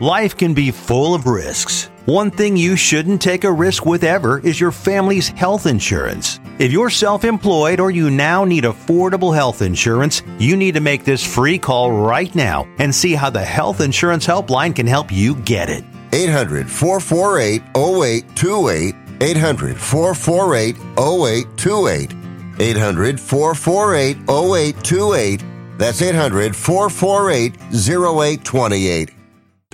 Life 0.00 0.36
can 0.36 0.54
be 0.54 0.70
full 0.70 1.14
of 1.14 1.26
risks. 1.26 1.90
One 2.06 2.30
thing 2.30 2.56
you 2.56 2.76
shouldn't 2.76 3.20
take 3.20 3.42
a 3.42 3.50
risk 3.50 3.84
with 3.84 4.04
ever 4.04 4.38
is 4.38 4.60
your 4.60 4.70
family's 4.70 5.28
health 5.28 5.66
insurance. 5.66 6.38
If 6.60 6.70
you're 6.70 6.90
self 6.90 7.24
employed 7.24 7.80
or 7.80 7.90
you 7.90 8.10
now 8.10 8.44
need 8.44 8.64
affordable 8.64 9.34
health 9.34 9.62
insurance, 9.62 10.22
you 10.38 10.56
need 10.56 10.74
to 10.74 10.80
make 10.80 11.04
this 11.04 11.24
free 11.24 11.58
call 11.58 11.90
right 11.90 12.32
now 12.34 12.68
and 12.78 12.94
see 12.94 13.14
how 13.14 13.30
the 13.30 13.44
Health 13.44 13.80
Insurance 13.80 14.26
Helpline 14.26 14.76
can 14.76 14.86
help 14.86 15.10
you 15.10 15.34
get 15.34 15.68
it. 15.68 15.82
800 16.12 16.70
448 16.70 17.62
0828. 17.74 19.03
800 19.24 19.80
448 19.80 20.76
0828. 20.98 22.14
800 22.60 23.18
448 23.18 24.16
0828. 24.28 25.42
That's 25.78 26.02
800 26.02 26.54
448 26.54 27.54
0828. 27.72 29.13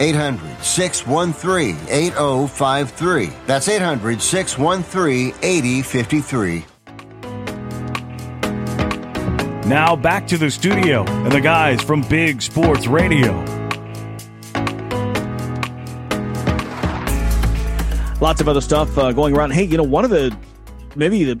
800 0.00 0.62
613 0.62 1.76
8053. 1.88 3.32
That's 3.46 3.68
800 3.68 4.20
613 4.20 5.34
8053. 5.42 6.64
Now 9.68 9.96
back 9.96 10.26
to 10.26 10.36
the 10.36 10.50
studio 10.50 11.04
and 11.06 11.32
the 11.32 11.40
guys 11.40 11.82
from 11.82 12.02
Big 12.02 12.42
Sports 12.42 12.86
Radio. 12.86 13.32
Lots 18.20 18.40
of 18.40 18.48
other 18.48 18.60
stuff 18.60 18.96
uh, 18.98 19.12
going 19.12 19.36
around. 19.36 19.52
Hey, 19.52 19.64
you 19.64 19.76
know, 19.76 19.82
one 19.82 20.04
of 20.04 20.10
the 20.10 20.36
maybe 20.96 21.24
the 21.24 21.40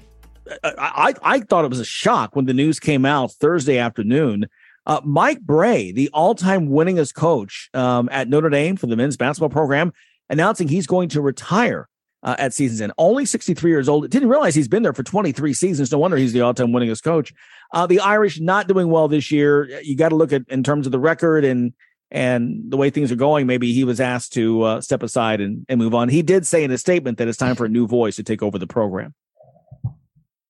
I, 0.62 1.14
I 1.22 1.40
thought 1.40 1.64
it 1.64 1.68
was 1.68 1.80
a 1.80 1.84
shock 1.84 2.36
when 2.36 2.44
the 2.46 2.54
news 2.54 2.78
came 2.80 3.04
out 3.04 3.32
Thursday 3.32 3.78
afternoon. 3.78 4.46
Uh, 4.86 5.00
Mike 5.04 5.40
Brey, 5.40 5.92
the 5.92 6.10
all-time 6.12 6.68
winningest 6.68 7.14
coach 7.14 7.70
um, 7.72 8.08
at 8.12 8.28
Notre 8.28 8.50
Dame 8.50 8.76
for 8.76 8.86
the 8.86 8.96
men's 8.96 9.16
basketball 9.16 9.48
program, 9.48 9.92
announcing 10.28 10.68
he's 10.68 10.86
going 10.86 11.08
to 11.10 11.20
retire 11.20 11.88
uh, 12.22 12.36
at 12.38 12.52
season's 12.52 12.80
end. 12.80 12.92
Only 12.98 13.24
63 13.24 13.70
years 13.70 13.88
old. 13.88 14.08
Didn't 14.10 14.28
realize 14.28 14.54
he's 14.54 14.68
been 14.68 14.82
there 14.82 14.92
for 14.92 15.02
23 15.02 15.52
seasons. 15.52 15.92
No 15.92 15.98
wonder 15.98 16.16
he's 16.16 16.32
the 16.32 16.40
all-time 16.40 16.68
winningest 16.68 17.02
coach. 17.02 17.32
Uh, 17.72 17.86
the 17.86 18.00
Irish 18.00 18.40
not 18.40 18.68
doing 18.68 18.88
well 18.88 19.08
this 19.08 19.30
year. 19.30 19.68
You 19.82 19.96
got 19.96 20.10
to 20.10 20.16
look 20.16 20.32
at 20.32 20.42
in 20.48 20.62
terms 20.62 20.86
of 20.86 20.92
the 20.92 20.98
record 20.98 21.44
and 21.44 21.72
and 22.10 22.70
the 22.70 22.76
way 22.76 22.90
things 22.90 23.10
are 23.10 23.16
going. 23.16 23.46
Maybe 23.46 23.72
he 23.72 23.82
was 23.82 24.00
asked 24.00 24.34
to 24.34 24.62
uh, 24.62 24.80
step 24.80 25.02
aside 25.02 25.40
and, 25.40 25.66
and 25.68 25.80
move 25.80 25.94
on. 25.94 26.08
He 26.08 26.22
did 26.22 26.46
say 26.46 26.62
in 26.62 26.70
a 26.70 26.78
statement 26.78 27.18
that 27.18 27.26
it's 27.26 27.38
time 27.38 27.56
for 27.56 27.64
a 27.64 27.68
new 27.68 27.88
voice 27.88 28.16
to 28.16 28.22
take 28.22 28.42
over 28.42 28.56
the 28.56 28.68
program. 28.68 29.14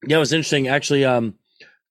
Yeah, 0.06 0.16
it 0.16 0.20
was 0.20 0.32
interesting. 0.32 0.68
Actually, 0.68 1.06
um, 1.06 1.34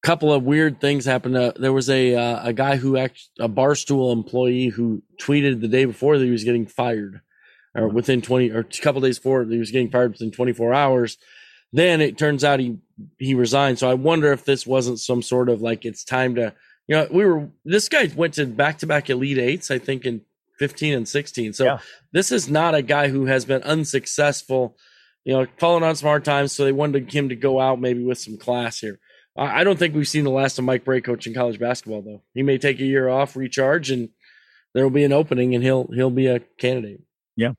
couple 0.03 0.33
of 0.33 0.43
weird 0.43 0.81
things 0.81 1.05
happened. 1.05 1.35
Uh, 1.35 1.53
there 1.55 1.73
was 1.73 1.89
a 1.89 2.15
uh, 2.15 2.47
a 2.47 2.53
guy 2.53 2.75
who 2.75 2.97
act 2.97 3.29
a 3.39 3.49
barstool 3.49 4.11
employee 4.11 4.67
who 4.67 5.01
tweeted 5.19 5.61
the 5.61 5.67
day 5.67 5.85
before 5.85 6.17
that 6.17 6.25
he 6.25 6.31
was 6.31 6.43
getting 6.43 6.67
fired, 6.67 7.21
or 7.73 7.87
within 7.87 8.21
twenty 8.21 8.51
or 8.51 8.59
a 8.59 8.63
couple 8.63 9.01
days 9.01 9.17
before 9.17 9.43
he 9.45 9.57
was 9.57 9.71
getting 9.71 9.89
fired 9.89 10.11
within 10.11 10.31
twenty 10.31 10.53
four 10.53 10.73
hours. 10.73 11.17
Then 11.71 12.01
it 12.01 12.17
turns 12.17 12.43
out 12.43 12.59
he 12.59 12.77
he 13.17 13.33
resigned. 13.33 13.79
So 13.79 13.89
I 13.89 13.95
wonder 13.95 14.31
if 14.31 14.45
this 14.45 14.67
wasn't 14.67 14.99
some 14.99 15.21
sort 15.21 15.49
of 15.49 15.61
like 15.61 15.85
it's 15.85 16.03
time 16.03 16.35
to 16.35 16.53
you 16.87 16.95
know 16.95 17.07
we 17.09 17.25
were 17.25 17.49
this 17.65 17.89
guy 17.89 18.11
went 18.15 18.35
to 18.35 18.45
back 18.45 18.79
to 18.79 18.87
back 18.87 19.09
elite 19.09 19.39
eights 19.39 19.71
I 19.71 19.79
think 19.79 20.05
in 20.05 20.21
fifteen 20.59 20.93
and 20.93 21.07
sixteen. 21.07 21.53
So 21.53 21.63
yeah. 21.63 21.77
this 22.11 22.31
is 22.31 22.49
not 22.49 22.75
a 22.75 22.81
guy 22.81 23.07
who 23.07 23.25
has 23.25 23.45
been 23.45 23.63
unsuccessful 23.63 24.77
you 25.25 25.33
know, 25.33 25.47
falling 25.57 25.83
on 25.83 25.95
some 25.95 26.07
hard 26.07 26.25
times. 26.25 26.51
So 26.51 26.65
they 26.65 26.71
wanted 26.71 27.11
him 27.11 27.29
to 27.29 27.35
go 27.35 27.59
out 27.59 27.79
maybe 27.79 28.03
with 28.03 28.17
some 28.17 28.37
class 28.37 28.79
here. 28.79 28.99
I 29.35 29.63
don't 29.63 29.79
think 29.79 29.95
we've 29.95 30.07
seen 30.07 30.25
the 30.25 30.29
last 30.29 30.59
of 30.59 30.65
Mike 30.65 30.85
Brey 30.85 31.01
coaching 31.01 31.33
college 31.33 31.59
basketball, 31.59 32.03
though. 32.03 32.21
He 32.35 32.43
may 32.43 32.59
take 32.59 32.79
a 32.79 32.85
year 32.85 33.09
off, 33.09 33.35
recharge, 33.35 33.89
and 33.89 34.09
there 34.73 34.83
will 34.83 34.91
be 34.91 35.03
an 35.03 35.13
opening, 35.13 35.55
and 35.55 35.63
he'll 35.63 35.87
he'll 35.87 36.11
be 36.11 36.27
a 36.27 36.39
candidate. 36.59 37.01
Yeah, 37.35 37.53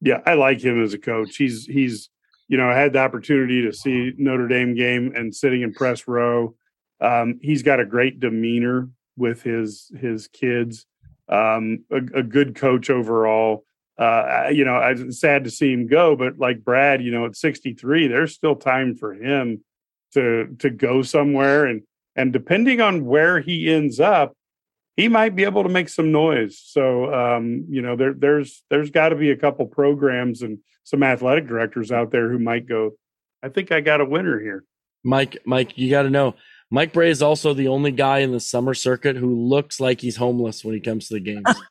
yeah, 0.00 0.20
I 0.26 0.34
like 0.34 0.60
him 0.60 0.82
as 0.82 0.92
a 0.92 0.98
coach. 0.98 1.36
He's 1.36 1.66
he's 1.66 2.10
you 2.48 2.56
know 2.56 2.68
I 2.68 2.74
had 2.74 2.94
the 2.94 2.98
opportunity 2.98 3.62
to 3.62 3.72
see 3.72 4.12
Notre 4.18 4.48
Dame 4.48 4.74
game 4.74 5.12
and 5.14 5.34
sitting 5.34 5.62
in 5.62 5.72
press 5.72 6.08
row. 6.08 6.56
Um, 7.00 7.38
he's 7.40 7.62
got 7.62 7.80
a 7.80 7.86
great 7.86 8.18
demeanor 8.18 8.88
with 9.16 9.42
his 9.42 9.92
his 10.00 10.26
kids. 10.26 10.86
Um, 11.28 11.84
a, 11.90 12.18
a 12.18 12.22
good 12.22 12.56
coach 12.56 12.90
overall 12.90 13.64
uh, 13.96 14.48
you 14.52 14.64
know, 14.64 14.74
I'm 14.74 15.12
sad 15.12 15.44
to 15.44 15.50
see 15.50 15.72
him 15.72 15.86
go, 15.86 16.16
but 16.16 16.38
like 16.38 16.64
Brad, 16.64 17.02
you 17.02 17.12
know, 17.12 17.26
at 17.26 17.36
63, 17.36 18.08
there's 18.08 18.34
still 18.34 18.56
time 18.56 18.96
for 18.96 19.14
him 19.14 19.62
to 20.14 20.56
to 20.58 20.70
go 20.70 21.02
somewhere, 21.02 21.66
and 21.66 21.82
and 22.16 22.32
depending 22.32 22.80
on 22.80 23.04
where 23.04 23.40
he 23.40 23.72
ends 23.72 24.00
up, 24.00 24.34
he 24.96 25.08
might 25.08 25.36
be 25.36 25.44
able 25.44 25.62
to 25.62 25.68
make 25.68 25.88
some 25.88 26.12
noise. 26.12 26.58
So, 26.58 27.12
um, 27.12 27.66
you 27.68 27.82
know, 27.82 27.96
there 27.96 28.14
there's 28.14 28.64
there's 28.70 28.90
got 28.90 29.10
to 29.10 29.16
be 29.16 29.30
a 29.30 29.36
couple 29.36 29.66
programs 29.66 30.42
and 30.42 30.58
some 30.84 31.02
athletic 31.02 31.46
directors 31.46 31.90
out 31.90 32.10
there 32.10 32.30
who 32.30 32.38
might 32.38 32.66
go. 32.66 32.92
I 33.42 33.48
think 33.48 33.72
I 33.72 33.80
got 33.80 34.00
a 34.00 34.04
winner 34.04 34.40
here. 34.40 34.64
Mike, 35.02 35.36
Mike, 35.44 35.76
you 35.76 35.90
got 35.90 36.02
to 36.02 36.10
know 36.10 36.34
Mike 36.70 36.92
Brey 36.92 37.10
is 37.10 37.22
also 37.22 37.54
the 37.54 37.68
only 37.68 37.90
guy 37.90 38.18
in 38.18 38.32
the 38.32 38.40
summer 38.40 38.74
circuit 38.74 39.16
who 39.16 39.34
looks 39.34 39.80
like 39.80 40.00
he's 40.00 40.16
homeless 40.16 40.64
when 40.64 40.74
he 40.74 40.80
comes 40.80 41.08
to 41.08 41.14
the 41.14 41.20
games. 41.20 41.44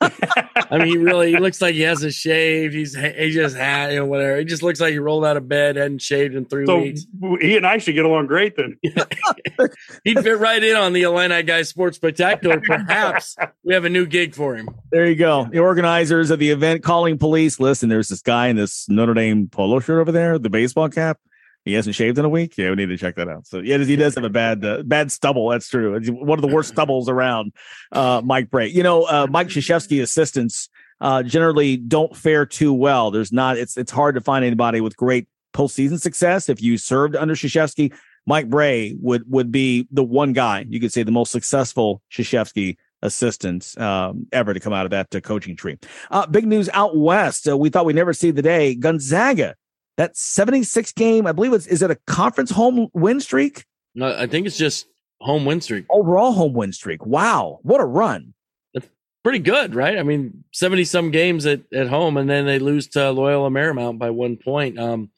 I 0.70 0.78
mean, 0.78 0.86
he 0.86 0.96
really 0.96 1.32
he 1.32 1.38
looks 1.38 1.60
like 1.60 1.74
he 1.74 1.82
hasn't 1.82 2.14
shaved. 2.14 2.74
He's 2.74 2.94
he 2.94 3.30
just 3.30 3.56
had 3.56 3.92
you 3.92 3.98
know 3.98 4.06
whatever. 4.06 4.38
He 4.38 4.44
just 4.44 4.62
looks 4.62 4.80
like 4.80 4.92
he 4.92 4.98
rolled 4.98 5.24
out 5.24 5.36
of 5.36 5.48
bed, 5.48 5.76
hadn't 5.76 6.00
shaved 6.00 6.34
in 6.34 6.44
three 6.46 6.66
so 6.66 6.78
weeks. 6.78 7.06
He 7.40 7.56
and 7.56 7.66
I 7.66 7.78
should 7.78 7.94
get 7.94 8.04
along 8.04 8.28
great 8.28 8.56
then. 8.56 8.78
He'd 10.04 10.20
fit 10.20 10.38
right 10.38 10.62
in 10.62 10.76
on 10.76 10.92
the 10.92 11.02
Illini 11.02 11.42
Guys 11.42 11.68
Sports 11.68 11.96
Spectacular. 11.96 12.60
Perhaps 12.60 13.36
we 13.62 13.74
have 13.74 13.84
a 13.84 13.90
new 13.90 14.06
gig 14.06 14.34
for 14.34 14.56
him. 14.56 14.68
There 14.90 15.06
you 15.06 15.16
go. 15.16 15.48
The 15.50 15.58
organizers 15.58 16.30
of 16.30 16.38
the 16.38 16.50
event 16.50 16.82
calling 16.82 17.18
police. 17.18 17.58
Listen, 17.58 17.88
there's 17.88 18.08
this 18.08 18.22
guy 18.22 18.48
in 18.48 18.56
this 18.56 18.88
Notre 18.88 19.14
Dame 19.14 19.48
polo 19.48 19.80
shirt 19.80 20.00
over 20.00 20.12
there, 20.12 20.38
the 20.38 20.50
baseball 20.50 20.88
cap 20.88 21.18
he 21.64 21.72
hasn't 21.72 21.96
shaved 21.96 22.18
in 22.18 22.24
a 22.24 22.28
week. 22.28 22.56
Yeah, 22.58 22.70
we 22.70 22.76
need 22.76 22.86
to 22.86 22.96
check 22.96 23.16
that 23.16 23.28
out. 23.28 23.46
So 23.46 23.58
yeah, 23.58 23.78
he 23.78 23.96
does 23.96 24.14
have 24.16 24.24
a 24.24 24.30
bad 24.30 24.64
uh, 24.64 24.82
bad 24.82 25.10
stubble. 25.10 25.48
That's 25.48 25.68
true. 25.68 25.94
It's 25.94 26.10
one 26.10 26.38
of 26.38 26.42
the 26.42 26.54
worst 26.54 26.70
stubbles 26.70 27.08
around. 27.08 27.52
Uh, 27.90 28.20
Mike 28.24 28.50
Brey. 28.50 28.68
You 28.68 28.82
know, 28.82 29.04
uh, 29.04 29.26
Mike 29.30 29.48
Krzyzewski 29.48 30.02
assistants 30.02 30.68
uh, 31.00 31.22
generally 31.22 31.76
don't 31.76 32.14
fare 32.14 32.44
too 32.44 32.72
well. 32.72 33.10
There's 33.10 33.32
not. 33.32 33.56
It's 33.56 33.76
it's 33.76 33.90
hard 33.90 34.14
to 34.16 34.20
find 34.20 34.44
anybody 34.44 34.80
with 34.80 34.96
great 34.96 35.26
postseason 35.54 36.00
success. 36.00 36.48
If 36.48 36.62
you 36.62 36.76
served 36.76 37.16
under 37.16 37.34
Krzyzewski, 37.34 37.94
Mike 38.26 38.50
Brey 38.50 38.94
would 39.00 39.30
would 39.30 39.50
be 39.50 39.88
the 39.90 40.04
one 40.04 40.34
guy 40.34 40.66
you 40.68 40.80
could 40.80 40.92
say 40.92 41.02
the 41.02 41.12
most 41.12 41.32
successful 41.32 42.02
Krzyzewski 42.12 42.76
assistants 43.00 43.76
um, 43.78 44.26
ever 44.32 44.52
to 44.52 44.60
come 44.60 44.72
out 44.72 44.86
of 44.86 44.90
that 44.90 45.14
uh, 45.14 45.20
coaching 45.20 45.56
tree. 45.56 45.78
Uh, 46.10 46.26
big 46.26 46.46
news 46.46 46.68
out 46.72 46.96
west. 46.96 47.48
Uh, 47.48 47.56
we 47.56 47.70
thought 47.70 47.84
we'd 47.84 47.96
never 47.96 48.12
see 48.12 48.30
the 48.30 48.42
day. 48.42 48.74
Gonzaga 48.74 49.54
that 49.96 50.16
76 50.16 50.92
game, 50.92 51.26
I 51.26 51.32
believe 51.32 51.52
it's 51.52 51.66
is 51.66 51.82
it 51.82 51.90
a 51.90 51.98
conference 52.06 52.50
home 52.50 52.88
win 52.92 53.20
streak? 53.20 53.64
No, 53.94 54.16
I 54.16 54.26
think 54.26 54.46
it's 54.46 54.58
just 54.58 54.86
home 55.20 55.44
win 55.44 55.60
streak. 55.60 55.86
Overall 55.90 56.32
home 56.32 56.52
win 56.52 56.72
streak. 56.72 57.04
Wow, 57.06 57.60
what 57.62 57.80
a 57.80 57.84
run. 57.84 58.34
That's 58.72 58.88
pretty 59.22 59.38
good, 59.38 59.74
right? 59.74 59.98
I 59.98 60.02
mean, 60.02 60.44
70 60.52 60.84
some 60.84 61.10
games 61.10 61.46
at, 61.46 61.60
at 61.72 61.88
home 61.88 62.16
and 62.16 62.28
then 62.28 62.46
they 62.46 62.58
lose 62.58 62.88
to 62.88 63.10
Loyola 63.10 63.50
Marymount 63.50 63.98
by 63.98 64.10
one 64.10 64.36
point. 64.36 64.78
Um, 64.78 65.10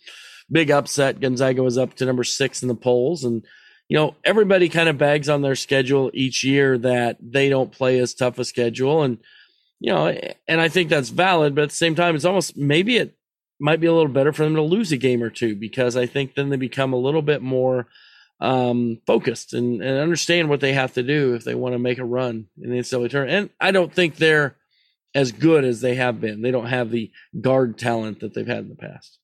big 0.51 0.71
upset. 0.71 1.21
Gonzaga 1.21 1.63
was 1.63 1.79
up 1.79 1.95
to 1.95 2.05
number 2.05 2.25
six 2.25 2.63
in 2.63 2.69
the 2.69 2.75
polls. 2.75 3.25
And, 3.25 3.45
you 3.89 3.97
know, 3.97 4.15
everybody 4.25 4.69
kind 4.69 4.89
of 4.89 4.99
bags 4.99 5.29
on 5.29 5.43
their 5.43 5.57
schedule 5.57 6.11
each 6.13 6.45
year 6.45 6.79
that 6.79 7.17
they 7.21 7.49
don't 7.49 7.73
play 7.73 7.99
as 7.99 8.15
tough 8.15 8.39
a 8.39 8.45
schedule. 8.45 9.03
And, 9.03 9.19
you 9.81 9.93
know, 9.93 10.07
and 10.49 10.61
I 10.61 10.69
think 10.69 10.89
that's 10.89 11.09
valid, 11.09 11.55
but 11.55 11.63
at 11.63 11.69
the 11.71 11.75
same 11.75 11.95
time, 11.95 12.15
it's 12.15 12.25
almost 12.25 12.57
maybe 12.57 12.97
it 12.97 13.17
might 13.59 13.81
be 13.81 13.87
a 13.87 13.93
little 13.93 14.13
better 14.13 14.33
for 14.33 14.45
them 14.45 14.55
to 14.55 14.63
lose 14.63 14.93
a 14.93 14.97
game 14.97 15.23
or 15.23 15.31
two 15.31 15.57
because 15.57 15.97
I 15.97 16.07
think 16.07 16.35
then 16.35 16.51
they 16.51 16.57
become 16.57 16.93
a 16.93 16.99
little 16.99 17.23
bit 17.23 17.43
more 17.43 17.87
um, 18.41 19.01
focused 19.07 19.55
and, 19.55 19.83
and 19.83 19.99
understand 19.99 20.49
what 20.49 20.61
they 20.61 20.75
have 20.75 20.93
to 20.95 21.03
do 21.03 21.35
if 21.35 21.45
they 21.45 21.55
want 21.55 21.75
to 21.75 21.79
make 21.79 21.99
a 21.99 22.05
run 22.05 22.47
in 22.61 22.71
the 22.71 22.79
NCAA 22.79 23.11
tournament. 23.11 23.31
And 23.31 23.51
I 23.61 23.71
don't 23.71 23.93
think 23.93 24.17
they're 24.17 24.57
as 25.15 25.33
good 25.33 25.65
as 25.65 25.81
they 25.81 25.95
have 25.95 26.21
been. 26.21 26.43
They 26.43 26.51
don't 26.51 26.67
have 26.67 26.91
the 26.91 27.11
guard 27.41 27.79
talent 27.79 28.21
that 28.21 28.35
they've 28.35 28.47
had 28.47 28.59
in 28.59 28.69
the 28.69 28.77
past. 28.77 29.19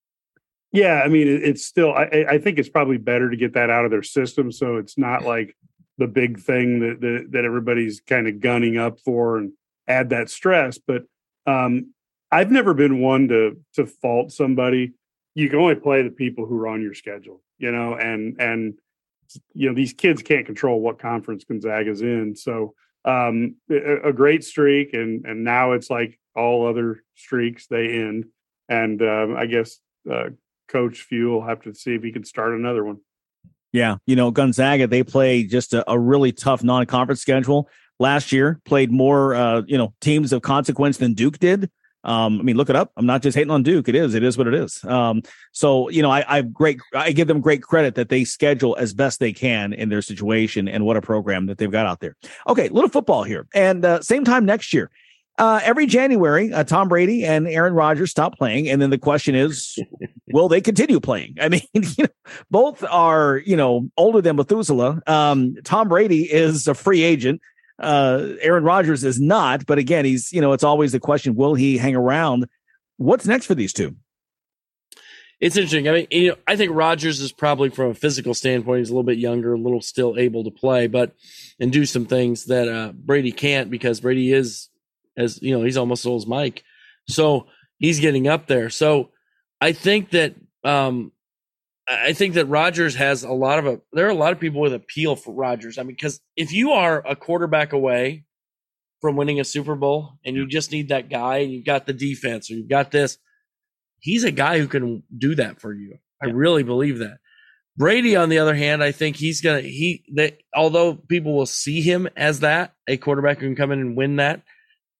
Yeah, 0.73 1.03
I 1.05 1.09
mean, 1.09 1.29
it's 1.29 1.67
still. 1.67 1.93
I, 1.93 2.25
I 2.27 2.39
think 2.39 2.59
it's 2.59 2.71
probably 2.71 2.97
better 2.97 3.29
to 3.29 3.37
get 3.37 3.53
that 3.55 3.69
out 3.69 3.85
of 3.85 3.91
their 3.91 4.03
system, 4.03 4.51
so 4.51 4.79
it's 4.79 4.97
not 4.97 5.23
like 5.23 5.55
the 5.99 6.07
big 6.07 6.41
thing 6.41 6.81
that 6.81 7.01
that, 7.03 7.27
that 7.33 7.45
everybody's 7.45 8.01
kind 8.01 8.27
of 8.27 8.41
gunning 8.41 8.79
up 8.79 8.99
for 9.01 9.37
and 9.37 9.53
add 9.87 10.09
that 10.11 10.31
stress. 10.31 10.79
But 10.79 11.03
um, 11.47 11.93
I've 12.33 12.51
never 12.51 12.73
been 12.73 13.01
one 13.01 13.29
to 13.29 13.59
to 13.75 13.87
fault 13.87 14.33
somebody. 14.33 14.95
You 15.35 15.49
can 15.51 15.59
only 15.59 15.75
play 15.75 16.03
the 16.03 16.11
people 16.11 16.47
who 16.47 16.59
are 16.59 16.69
on 16.69 16.83
your 16.83 16.95
schedule. 16.95 17.43
you 17.59 17.71
know, 17.71 17.95
and 17.95 18.41
and 18.41 18.75
you 19.55 19.69
know 19.69 19.75
these 19.75 19.93
kids 19.93 20.23
can't 20.23 20.47
control 20.47 20.81
what 20.81 20.99
conference 20.99 21.45
Gonzaga's 21.45 22.01
in. 22.03 22.35
So 22.35 22.75
um, 23.05 23.57
a, 23.71 24.09
a 24.09 24.13
great 24.13 24.45
streak, 24.45 24.95
and 24.95 25.25
and 25.27 25.45
now 25.45 25.73
it's 25.73 25.91
like 25.91 26.19
all 26.35 26.67
other 26.67 27.03
streaks 27.15 27.67
they 27.67 28.01
end. 28.01 28.27
And 28.69 29.03
um, 29.03 29.37
I 29.37 29.47
guess 29.47 29.79
uh, 30.11 30.31
Coach 30.69 31.03
Few 31.03 31.29
will 31.29 31.45
have 31.45 31.61
to 31.63 31.75
see 31.75 31.95
if 31.95 32.03
he 32.03 32.13
can 32.13 32.25
start 32.25 32.55
another 32.55 32.85
one. 32.85 32.99
Yeah, 33.73 33.97
you 34.07 34.17
know 34.17 34.31
Gonzaga, 34.31 34.87
they 34.87 35.03
play 35.03 35.45
just 35.45 35.75
a, 35.75 35.89
a 35.91 35.99
really 35.99 36.33
tough 36.33 36.65
non-conference 36.65 37.21
schedule. 37.21 37.69
Last 37.99 38.33
year, 38.33 38.61
played 38.65 38.91
more 38.91 39.35
uh, 39.35 39.63
you 39.67 39.77
know 39.77 39.93
teams 40.01 40.33
of 40.33 40.43
consequence 40.43 40.97
than 40.97 41.13
Duke 41.13 41.39
did. 41.39 41.71
Um, 42.05 42.41
I 42.41 42.43
mean, 42.43 42.57
look 42.57 42.71
it 42.71 42.77
up. 42.77 42.93
I'm 42.97 43.07
not 43.07 43.23
just 43.23 43.37
hating 43.37 43.51
on 43.51 43.63
Duke. 43.63 43.89
It 43.89 43.95
is. 43.95 44.15
It 44.15 44.23
is 44.23 44.37
what 44.37 44.47
it 44.47 44.55
is. 44.55 44.83
Um, 44.85 45.23
so 45.53 45.89
you 45.89 46.03
know, 46.03 46.11
I, 46.11 46.25
I 46.29 46.43
great. 46.43 46.81
I 46.95 47.13
give 47.13 47.29
them 47.29 47.41
great 47.41 47.63
credit 47.63 47.95
that 47.95 48.09
they 48.09 48.25
schedule 48.25 48.77
as 48.79 48.93
best 48.93 49.21
they 49.21 49.33
can 49.33 49.73
in 49.73 49.89
their 49.89 50.03
situation, 50.03 50.69
and 50.69 50.85
what 50.85 50.97
a 50.97 51.03
program 51.03 51.47
that 51.47 51.59
they've 51.59 51.71
got 51.71 51.87
out 51.87 52.01
there. 52.01 52.17
Okay, 52.49 52.69
little 52.69 52.91
football 52.91 53.23
here, 53.23 53.47
and 53.55 53.85
uh, 53.85 54.03
same 54.03 54.25
time 54.25 54.45
next 54.45 54.73
year. 54.73 54.91
Uh, 55.39 55.61
every 55.65 55.87
January, 55.87 56.53
uh, 56.53 56.63
Tom 56.63 56.89
Brady 56.89 57.25
and 57.25 57.49
Aaron 57.49 57.73
Rodgers 57.73 58.11
stop 58.11 58.37
playing, 58.37 58.69
and 58.69 58.83
then 58.83 58.91
the 58.91 58.99
question 58.99 59.35
is, 59.35 59.79
will 60.33 60.49
they 60.49 60.61
continue 60.61 61.01
playing? 61.01 61.37
I 61.41 61.49
mean, 61.49 61.63
you 61.73 61.85
know, 61.99 62.09
both 62.51 62.85
are 62.85 63.39
you 63.47 63.57
know 63.57 63.89
older 63.97 64.21
than 64.21 64.37
Methuselah. 64.37 65.03
Um, 65.07 65.57
Tom 65.65 65.89
Brady 65.89 66.31
is 66.31 66.69
a 66.69 66.75
free 66.75 67.03
agent. 67.03 67.41
Uh, 67.79 68.35
Aaron 68.41 68.65
Rodgers 68.65 69.05
is 69.05 69.21
not, 69.21 69.67
but 69.67 69.79
again, 69.79 70.05
he's 70.05 70.33
you 70.33 70.41
know 70.41 70.53
it's 70.53 70.65
always 70.65 70.93
the 70.93 71.01
question: 71.01 71.35
Will 71.35 71.55
he 71.55 71.79
hang 71.79 71.97
around? 71.97 72.47
What's 72.97 73.27
next 73.27 73.47
for 73.47 73.55
these 73.55 73.73
two? 73.73 73.97
It's 75.41 75.57
interesting. 75.57 75.89
I 75.89 75.93
mean, 75.93 76.07
you 76.13 76.29
know, 76.29 76.37
I 76.47 76.55
think 76.55 76.71
Rodgers 76.73 77.19
is 77.19 77.33
probably 77.33 77.69
from 77.69 77.91
a 77.91 77.95
physical 77.95 78.33
standpoint, 78.33 78.79
he's 78.79 78.91
a 78.91 78.93
little 78.93 79.03
bit 79.03 79.19
younger, 79.19 79.55
a 79.55 79.59
little 79.59 79.83
still 79.83 80.17
able 80.17 80.45
to 80.45 80.53
play, 80.53 80.87
but 80.87 81.17
and 81.59 81.73
do 81.73 81.85
some 81.85 82.07
things 82.07 82.45
that 82.45 82.69
uh, 82.69 82.93
Brady 82.93 83.33
can't 83.33 83.69
because 83.69 84.01
Brady 84.01 84.33
is 84.33 84.69
as 85.17 85.43
you 85.43 85.57
know 85.57 85.65
he's 85.65 85.77
almost 85.77 86.07
old 86.07 86.23
as 86.23 86.27
Mike, 86.29 86.63
so 87.09 87.49
he's 87.79 87.99
getting 87.99 88.29
up 88.29 88.47
there. 88.47 88.71
So 88.71 89.11
I 89.61 89.73
think 89.73 90.11
that 90.11 90.37
um, 90.63 91.11
I 91.89 92.13
think 92.13 92.35
that 92.35 92.47
Rodgers 92.47 92.95
has 92.95 93.25
a 93.25 93.33
lot 93.33 93.59
of 93.59 93.67
a. 93.67 93.81
There 93.93 94.07
are 94.07 94.11
a 94.11 94.15
lot 94.15 94.33
of 94.33 94.41
people 94.41 94.61
with 94.61 94.73
appeal 94.73 95.17
for 95.17 95.35
Rodgers. 95.35 95.79
I 95.79 95.83
mean, 95.83 95.97
because 95.97 96.21
if 96.37 96.53
you 96.53 96.73
are 96.73 97.05
a 97.07 97.17
quarterback 97.17 97.73
away 97.73 98.25
from 99.01 99.17
winning 99.17 99.41
a 99.41 99.45
Super 99.45 99.75
Bowl 99.75 100.13
and 100.25 100.37
you 100.37 100.47
just 100.47 100.71
need 100.71 100.89
that 100.89 101.11
guy, 101.11 101.39
and 101.39 101.53
you've 101.53 101.65
got 101.65 101.87
the 101.87 101.93
defense 101.93 102.51
or 102.51 102.55
you've 102.55 102.69
got 102.69 102.93
this, 102.93 103.19
he's 103.99 104.23
a 104.23 104.31
guy 104.31 104.59
who 104.59 104.69
can 104.69 105.03
do 105.17 105.35
that 105.35 105.61
for 105.61 105.75
you. 105.75 105.99
I 106.23 106.27
really 106.27 106.63
believe 106.63 106.99
that. 106.99 107.19
Brady, 107.77 108.15
on 108.17 108.29
the 108.29 108.39
other 108.39 108.55
hand, 108.55 108.83
I 108.85 108.93
think 108.93 109.17
he's 109.17 109.41
gonna 109.41 109.63
he 109.63 110.05
that 110.15 110.39
although 110.55 110.95
people 110.95 111.35
will 111.35 111.47
see 111.47 111.81
him 111.81 112.09
as 112.17 112.41
that 112.41 112.75
a 112.87 112.97
quarterback 112.97 113.39
who 113.39 113.47
can 113.47 113.57
come 113.57 113.73
in 113.73 113.81
and 113.81 113.97
win 113.97 114.17
that, 114.17 114.43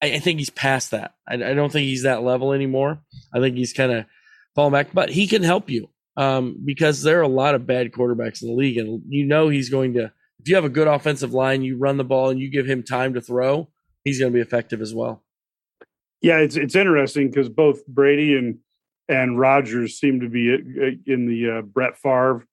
I, 0.03 0.15
I 0.15 0.19
think 0.19 0.39
he's 0.39 0.51
past 0.51 0.91
that. 0.91 1.15
I, 1.29 1.35
I, 1.35 1.55
don't 1.55 1.71
think 1.71 1.85
he's 1.85 2.05
that 2.05 2.23
level 2.23 2.53
anymore. 2.53 2.99
I 3.33 3.41
think 3.41 3.57
he's 3.57 3.75
kind 3.75 3.93
of 3.93 4.07
falling 4.55 4.73
back, 4.73 4.89
but 4.93 5.11
he 5.11 5.27
can 5.27 5.43
help 5.43 5.69
you 5.69 5.91
um, 6.17 6.57
because 6.65 7.03
there 7.03 7.19
are 7.19 7.23
a 7.23 7.29
lot 7.29 7.55
of 7.55 7.67
bad 7.67 7.93
quarterbacks 7.93 8.43
in 8.43 8.49
the 8.49 8.55
league, 8.55 8.79
and 8.79 9.03
you 9.09 9.25
know 9.25 9.49
he's 9.49 9.71
going 9.71 9.95
to. 9.95 10.13
If 10.41 10.49
you 10.49 10.57
have 10.57 10.65
a 10.65 10.71
good 10.71 10.89
offensive 10.89 11.33
line, 11.33 11.63
you 11.63 11.79
run 11.79 11.99
the 11.99 12.05
ball 12.05 12.31
and 12.31 12.41
you 12.41 12.51
give 12.51 12.67
him 12.67 12.83
time 12.83 13.15
to 13.15 13.21
throw, 13.21 13.69
he's 14.03 14.19
going 14.19 14.33
to 14.33 14.35
be 14.35 14.41
effective 14.41 14.81
as 14.81 14.93
well. 14.93 15.23
Yeah, 16.21 16.39
it's 16.39 16.57
it's 16.57 16.75
interesting 16.75 17.29
because 17.29 17.49
both 17.49 17.87
Brady 17.87 18.37
and 18.37 18.59
and 19.09 19.39
Rodgers 19.39 19.99
seem 19.99 20.21
to 20.21 20.29
be 20.29 20.53
uh, 20.53 21.13
in 21.13 21.27
the 21.27 21.59
uh, 21.59 21.63
Brett 21.63 21.97
Favre 21.97 22.47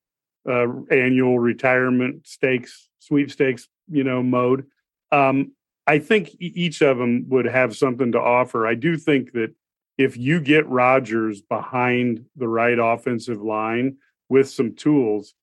uh, 0.47 0.67
annual 0.91 1.39
retirement 1.39 2.27
stakes 2.27 2.89
sweepstakes, 2.99 3.67
you 3.89 4.03
know, 4.03 4.21
mode. 4.21 4.65
Um, 5.11 5.53
I 5.87 5.99
think 5.99 6.35
each 6.39 6.81
of 6.81 6.97
them 6.97 7.25
would 7.29 7.45
have 7.45 7.75
something 7.75 8.11
to 8.11 8.19
offer. 8.19 8.67
I 8.67 8.75
do 8.75 8.95
think 8.95 9.31
that 9.33 9.53
if 9.99 10.15
you 10.15 10.39
get 10.39 10.65
Rodgers 10.69 11.41
behind 11.41 12.25
the 12.37 12.47
right 12.47 12.79
offensive 12.79 13.41
line 13.41 13.97
with 14.29 14.49
some 14.49 14.73
tools, 14.73 15.33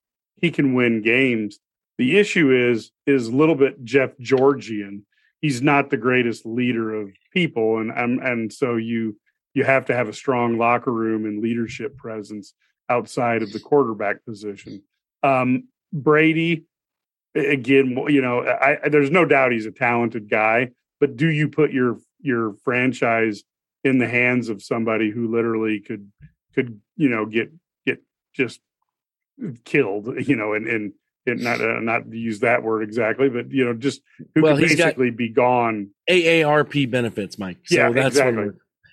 he 0.41 0.49
can 0.49 0.73
win 0.73 1.03
games. 1.03 1.59
The 1.99 2.17
issue 2.17 2.51
is 2.51 2.91
is 3.05 3.27
a 3.27 3.35
little 3.35 3.53
bit 3.53 3.83
Jeff 3.83 4.17
Georgian. 4.19 5.05
He's 5.41 5.61
not 5.61 5.91
the 5.91 5.97
greatest 5.97 6.43
leader 6.43 6.91
of 6.95 7.11
people, 7.31 7.77
and 7.77 7.91
and, 7.91 8.19
and 8.19 8.51
so 8.51 8.77
you 8.77 9.15
you 9.53 9.63
have 9.63 9.85
to 9.85 9.95
have 9.95 10.09
a 10.09 10.13
strong 10.13 10.57
locker 10.57 10.91
room 10.91 11.25
and 11.25 11.41
leadership 11.41 11.95
presence 11.95 12.53
outside 12.89 13.43
of 13.43 13.53
the 13.53 13.59
quarterback 13.59 14.25
position. 14.25 14.81
Um, 15.21 15.67
Brady, 15.93 16.65
again, 17.35 17.95
you 18.07 18.21
know, 18.21 18.41
I, 18.41 18.89
there's 18.89 19.11
no 19.11 19.23
doubt 19.23 19.51
he's 19.51 19.67
a 19.67 19.71
talented 19.71 20.29
guy, 20.31 20.71
but 20.99 21.15
do 21.15 21.27
you 21.27 21.47
put 21.47 21.71
your 21.71 21.97
your 22.21 22.55
franchise 22.63 23.43
in 23.87 23.97
the 23.97 24.07
hands 24.07 24.49
of 24.49 24.61
somebody 24.61 25.09
who 25.09 25.31
literally 25.31 25.79
could 25.79 26.11
could 26.53 26.79
you 26.95 27.09
know 27.09 27.25
get 27.25 27.51
get 27.85 28.01
just 28.33 28.59
killed, 29.65 30.09
you 30.27 30.35
know, 30.35 30.53
and 30.53 30.67
and 30.67 30.93
it 31.25 31.39
not 31.39 31.61
uh, 31.61 31.79
not 31.79 32.11
use 32.11 32.39
that 32.39 32.63
word 32.63 32.83
exactly, 32.83 33.29
but 33.29 33.51
you 33.51 33.65
know, 33.65 33.73
just 33.73 34.01
who 34.33 34.41
well, 34.41 34.55
could 34.55 34.69
basically 34.69 35.11
be 35.11 35.29
gone. 35.29 35.89
AARP 36.09 36.89
benefits, 36.89 37.37
Mike. 37.37 37.57
So 37.65 37.75
yeah, 37.75 37.91
that's 37.91 38.17
exactly. 38.17 38.49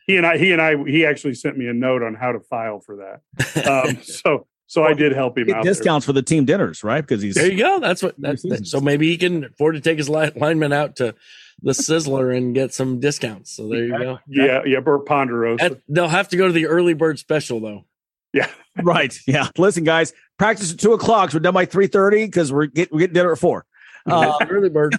He 0.07 0.19
and 0.19 0.27
I, 0.27 0.37
he 0.37 0.53
and 0.53 0.61
I, 0.61 0.77
he 0.85 1.07
actually 1.07 1.35
sent 1.35 1.57
me 1.57 1.67
a 1.67 1.73
note 1.73 2.03
on 2.03 2.15
how 2.15 2.33
to 2.33 2.41
file 2.41 2.81
for 2.81 2.97
that. 2.97 3.21
Um, 3.65 4.03
so 4.03 4.47
so 4.67 4.81
well, 4.81 4.91
I 4.91 4.95
did 4.95 5.13
help 5.13 5.37
him 5.37 5.53
out. 5.53 5.65
Discounts 5.65 6.07
there. 6.07 6.13
for 6.13 6.15
the 6.15 6.23
team 6.23 6.45
dinners, 6.45 6.83
right? 6.83 7.01
Because 7.01 7.23
he's 7.23 7.35
there. 7.35 7.51
You 7.51 7.59
go. 7.59 7.81
That's 7.81 8.03
what. 8.03 8.15
That's, 8.19 8.43
that, 8.43 8.67
so 8.67 8.81
maybe 8.81 9.09
he 9.09 9.19
can 9.19 9.45
afford 9.45 9.75
to 9.75 9.81
take 9.81 9.99
his 9.99 10.09
lineman 10.09 10.73
out 10.73 10.97
to 10.97 11.15
the 11.63 11.73
Sizzler 11.73 12.37
and 12.37 12.55
get 12.55 12.73
some 12.73 13.01
discounts. 13.01 13.53
So 13.53 13.69
there 13.69 13.85
you 13.85 13.99
go. 13.99 14.19
Yeah, 14.27 14.63
yeah. 14.65 14.81
Burt 14.81 15.07
Ponderosa. 15.07 15.81
they'll 15.89 16.09
have 16.09 16.29
to 16.29 16.37
go 16.37 16.47
to 16.47 16.53
the 16.53 16.67
early 16.67 16.95
bird 16.95 17.19
special 17.19 17.61
though. 17.61 17.85
Yeah. 18.33 18.49
right. 18.83 19.17
Yeah. 19.27 19.49
Listen, 19.59 19.85
guys, 19.85 20.13
practice 20.39 20.73
at 20.73 20.79
two 20.79 20.93
o'clock. 20.93 21.31
So 21.31 21.37
we're 21.37 21.43
done 21.43 21.55
by 21.55 21.67
three 21.67 21.87
thirty 21.87 22.25
because 22.25 22.53
we're 22.53 22.67
get, 22.67 22.93
we're 22.93 23.01
getting 23.01 23.15
dinner 23.15 23.33
at 23.33 23.39
four. 23.39 23.67
Uh, 24.07 24.37
early 24.51 24.69
bird. 24.69 24.97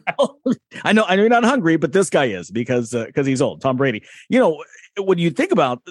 I 0.83 0.93
know. 0.93 1.03
I 1.03 1.15
know 1.15 1.23
you're 1.23 1.29
not 1.29 1.43
hungry, 1.43 1.77
but 1.77 1.91
this 1.91 2.09
guy 2.09 2.25
is 2.25 2.51
because 2.51 2.91
because 2.91 3.25
uh, 3.25 3.29
he's 3.29 3.41
old. 3.41 3.61
Tom 3.61 3.77
Brady. 3.77 4.03
You 4.29 4.39
know 4.39 4.63
when 4.97 5.17
you 5.17 5.31
think 5.31 5.51
about 5.51 5.81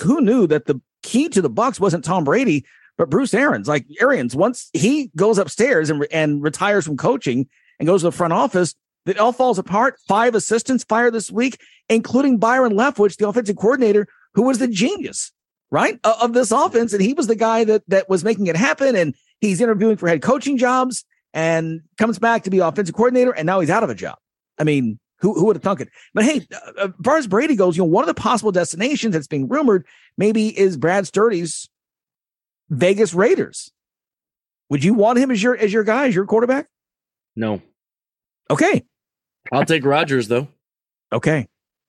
who 0.00 0.20
knew 0.20 0.46
that 0.48 0.66
the 0.66 0.80
key 1.02 1.28
to 1.30 1.40
the 1.40 1.50
Bucs 1.50 1.80
wasn't 1.80 2.04
Tom 2.04 2.24
Brady 2.24 2.64
but 2.98 3.10
Bruce 3.10 3.34
Arians, 3.34 3.68
like 3.68 3.86
Arians, 4.00 4.36
once 4.36 4.70
he 4.72 5.10
goes 5.16 5.38
upstairs 5.38 5.90
and, 5.90 6.06
and 6.12 6.42
retires 6.42 6.86
from 6.86 6.96
coaching 6.96 7.48
and 7.78 7.86
goes 7.86 8.02
to 8.02 8.08
the 8.08 8.12
front 8.12 8.32
office, 8.32 8.74
it 9.06 9.18
all 9.18 9.32
falls 9.32 9.58
apart. 9.58 9.98
Five 10.06 10.34
assistants 10.34 10.84
fired 10.84 11.14
this 11.14 11.30
week, 11.30 11.58
including 11.88 12.38
Byron 12.38 12.72
Leftwich, 12.72 13.16
the 13.16 13.28
offensive 13.28 13.56
coordinator, 13.56 14.06
who 14.34 14.42
was 14.42 14.58
the 14.58 14.68
genius, 14.68 15.32
right, 15.70 15.98
of 16.04 16.34
this 16.34 16.52
offense. 16.52 16.92
And 16.92 17.02
he 17.02 17.12
was 17.12 17.26
the 17.26 17.34
guy 17.34 17.64
that 17.64 17.82
that 17.88 18.08
was 18.08 18.22
making 18.22 18.46
it 18.46 18.56
happen. 18.56 18.94
And 18.94 19.14
he's 19.40 19.60
interviewing 19.60 19.96
for 19.96 20.08
head 20.08 20.22
coaching 20.22 20.56
jobs 20.56 21.04
and 21.34 21.80
comes 21.98 22.18
back 22.18 22.44
to 22.44 22.50
be 22.50 22.60
offensive 22.60 22.94
coordinator. 22.94 23.32
And 23.32 23.46
now 23.46 23.60
he's 23.60 23.70
out 23.70 23.82
of 23.82 23.90
a 23.90 23.94
job. 23.94 24.18
I 24.58 24.64
mean, 24.64 25.00
who, 25.18 25.34
who 25.34 25.46
would 25.46 25.56
have 25.56 25.62
thunk 25.62 25.80
it? 25.80 25.88
But 26.14 26.24
hey, 26.24 26.46
uh, 26.78 26.88
as 26.88 26.90
far 27.04 27.16
as 27.16 27.26
Brady 27.26 27.56
goes, 27.56 27.76
you 27.76 27.82
know, 27.82 27.88
one 27.88 28.04
of 28.04 28.14
the 28.14 28.20
possible 28.20 28.52
destinations 28.52 29.14
that's 29.14 29.26
being 29.26 29.48
rumored 29.48 29.86
maybe 30.18 30.56
is 30.56 30.76
Brad 30.76 31.06
Sturdy's 31.06 31.68
Vegas 32.72 33.12
Raiders. 33.12 33.70
Would 34.70 34.82
you 34.82 34.94
want 34.94 35.18
him 35.18 35.30
as 35.30 35.42
your 35.42 35.56
as 35.56 35.72
your 35.72 35.84
guy, 35.84 36.08
as 36.08 36.14
your 36.14 36.24
quarterback? 36.24 36.66
No. 37.36 37.60
Okay. 38.50 38.84
I'll 39.52 39.66
take 39.66 39.84
Rodgers 39.84 40.28
though. 40.28 40.48
Okay. 41.12 41.48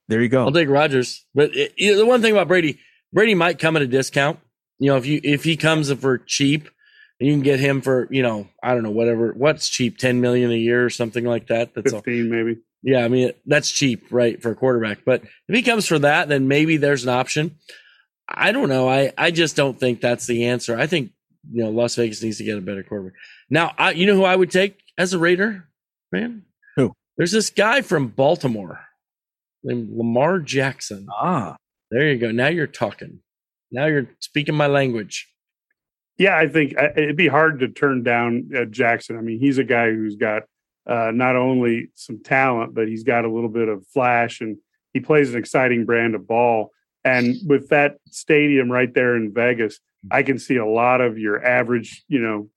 There 0.09 0.21
you 0.21 0.27
go. 0.27 0.43
I'll 0.43 0.51
take 0.51 0.67
Rodgers. 0.67 1.25
But 1.33 1.55
it, 1.55 1.73
you 1.77 1.91
know, 1.91 1.97
the 1.97 2.05
one 2.05 2.21
thing 2.21 2.33
about 2.33 2.49
Brady, 2.49 2.79
Brady 3.13 3.35
might 3.35 3.57
come 3.57 3.77
at 3.77 3.81
a 3.81 3.87
discount. 3.87 4.39
You 4.79 4.91
know, 4.91 4.97
if 4.97 5.05
you 5.05 5.21
if 5.23 5.45
he 5.45 5.55
comes 5.55 5.91
for 5.93 6.17
cheap, 6.17 6.69
you 7.19 7.31
can 7.31 7.41
get 7.41 7.61
him 7.61 7.81
for 7.81 8.09
you 8.11 8.21
know 8.21 8.49
I 8.61 8.73
don't 8.73 8.83
know 8.83 8.91
whatever 8.91 9.31
what's 9.31 9.69
cheap 9.69 9.97
ten 9.97 10.19
million 10.19 10.51
a 10.51 10.55
year 10.55 10.83
or 10.83 10.89
something 10.89 11.23
like 11.23 11.47
that. 11.47 11.73
That's 11.73 11.93
fifteen 11.93 12.25
all. 12.25 12.37
maybe. 12.37 12.59
Yeah, 12.81 13.05
I 13.05 13.07
mean 13.07 13.31
that's 13.45 13.71
cheap, 13.71 14.07
right, 14.11 14.41
for 14.41 14.51
a 14.51 14.55
quarterback. 14.55 15.05
But 15.05 15.23
if 15.23 15.55
he 15.55 15.61
comes 15.61 15.87
for 15.87 15.99
that, 15.99 16.27
then 16.27 16.49
maybe 16.49 16.75
there's 16.75 17.03
an 17.03 17.09
option. 17.09 17.57
I 18.33 18.51
don't 18.51 18.69
know. 18.69 18.89
I, 18.89 19.11
I 19.17 19.31
just 19.31 19.55
don't 19.55 19.79
think 19.79 20.01
that's 20.01 20.25
the 20.25 20.45
answer. 20.45 20.77
I 20.77 20.87
think, 20.87 21.11
you 21.51 21.63
know, 21.63 21.69
Las 21.69 21.95
Vegas 21.95 22.23
needs 22.23 22.37
to 22.37 22.43
get 22.43 22.57
a 22.57 22.61
better 22.61 22.83
quarterback. 22.83 23.13
Now, 23.49 23.73
I, 23.77 23.91
you 23.91 24.05
know 24.05 24.15
who 24.15 24.23
I 24.23 24.35
would 24.35 24.51
take 24.51 24.79
as 24.97 25.13
a 25.13 25.19
Raider, 25.19 25.67
man? 26.11 26.43
Who? 26.75 26.93
There's 27.17 27.31
this 27.31 27.49
guy 27.49 27.81
from 27.81 28.07
Baltimore 28.07 28.79
named 29.63 29.95
Lamar 29.95 30.39
Jackson. 30.39 31.07
Ah. 31.11 31.55
There 31.91 32.09
you 32.09 32.17
go. 32.17 32.31
Now 32.31 32.47
you're 32.47 32.65
talking. 32.65 33.19
Now 33.71 33.85
you're 33.85 34.09
speaking 34.19 34.55
my 34.55 34.67
language. 34.67 35.29
Yeah, 36.17 36.37
I 36.37 36.47
think 36.47 36.73
it'd 36.95 37.15
be 37.15 37.27
hard 37.27 37.59
to 37.59 37.67
turn 37.67 38.03
down 38.03 38.49
uh, 38.55 38.65
Jackson. 38.65 39.17
I 39.17 39.21
mean, 39.21 39.39
he's 39.39 39.57
a 39.57 39.63
guy 39.63 39.91
who's 39.91 40.15
got 40.15 40.43
uh, 40.87 41.11
not 41.13 41.35
only 41.35 41.89
some 41.95 42.21
talent, 42.23 42.73
but 42.73 42.87
he's 42.87 43.03
got 43.03 43.25
a 43.25 43.31
little 43.31 43.49
bit 43.49 43.67
of 43.67 43.85
flash 43.87 44.41
and 44.41 44.57
he 44.93 44.99
plays 44.99 45.33
an 45.33 45.39
exciting 45.39 45.85
brand 45.85 46.13
of 46.13 46.27
ball 46.27 46.71
And 47.05 47.35
with 47.45 47.69
that 47.69 47.97
stadium 48.09 48.71
right 48.71 48.93
there 48.93 49.15
in 49.15 49.33
Vegas, 49.33 49.79
I 50.11 50.23
can 50.23 50.39
see 50.39 50.55
a 50.55 50.65
lot 50.65 51.01
of 51.01 51.17
your 51.17 51.43
average, 51.45 52.03
you 52.07 52.19
know, 52.19 52.49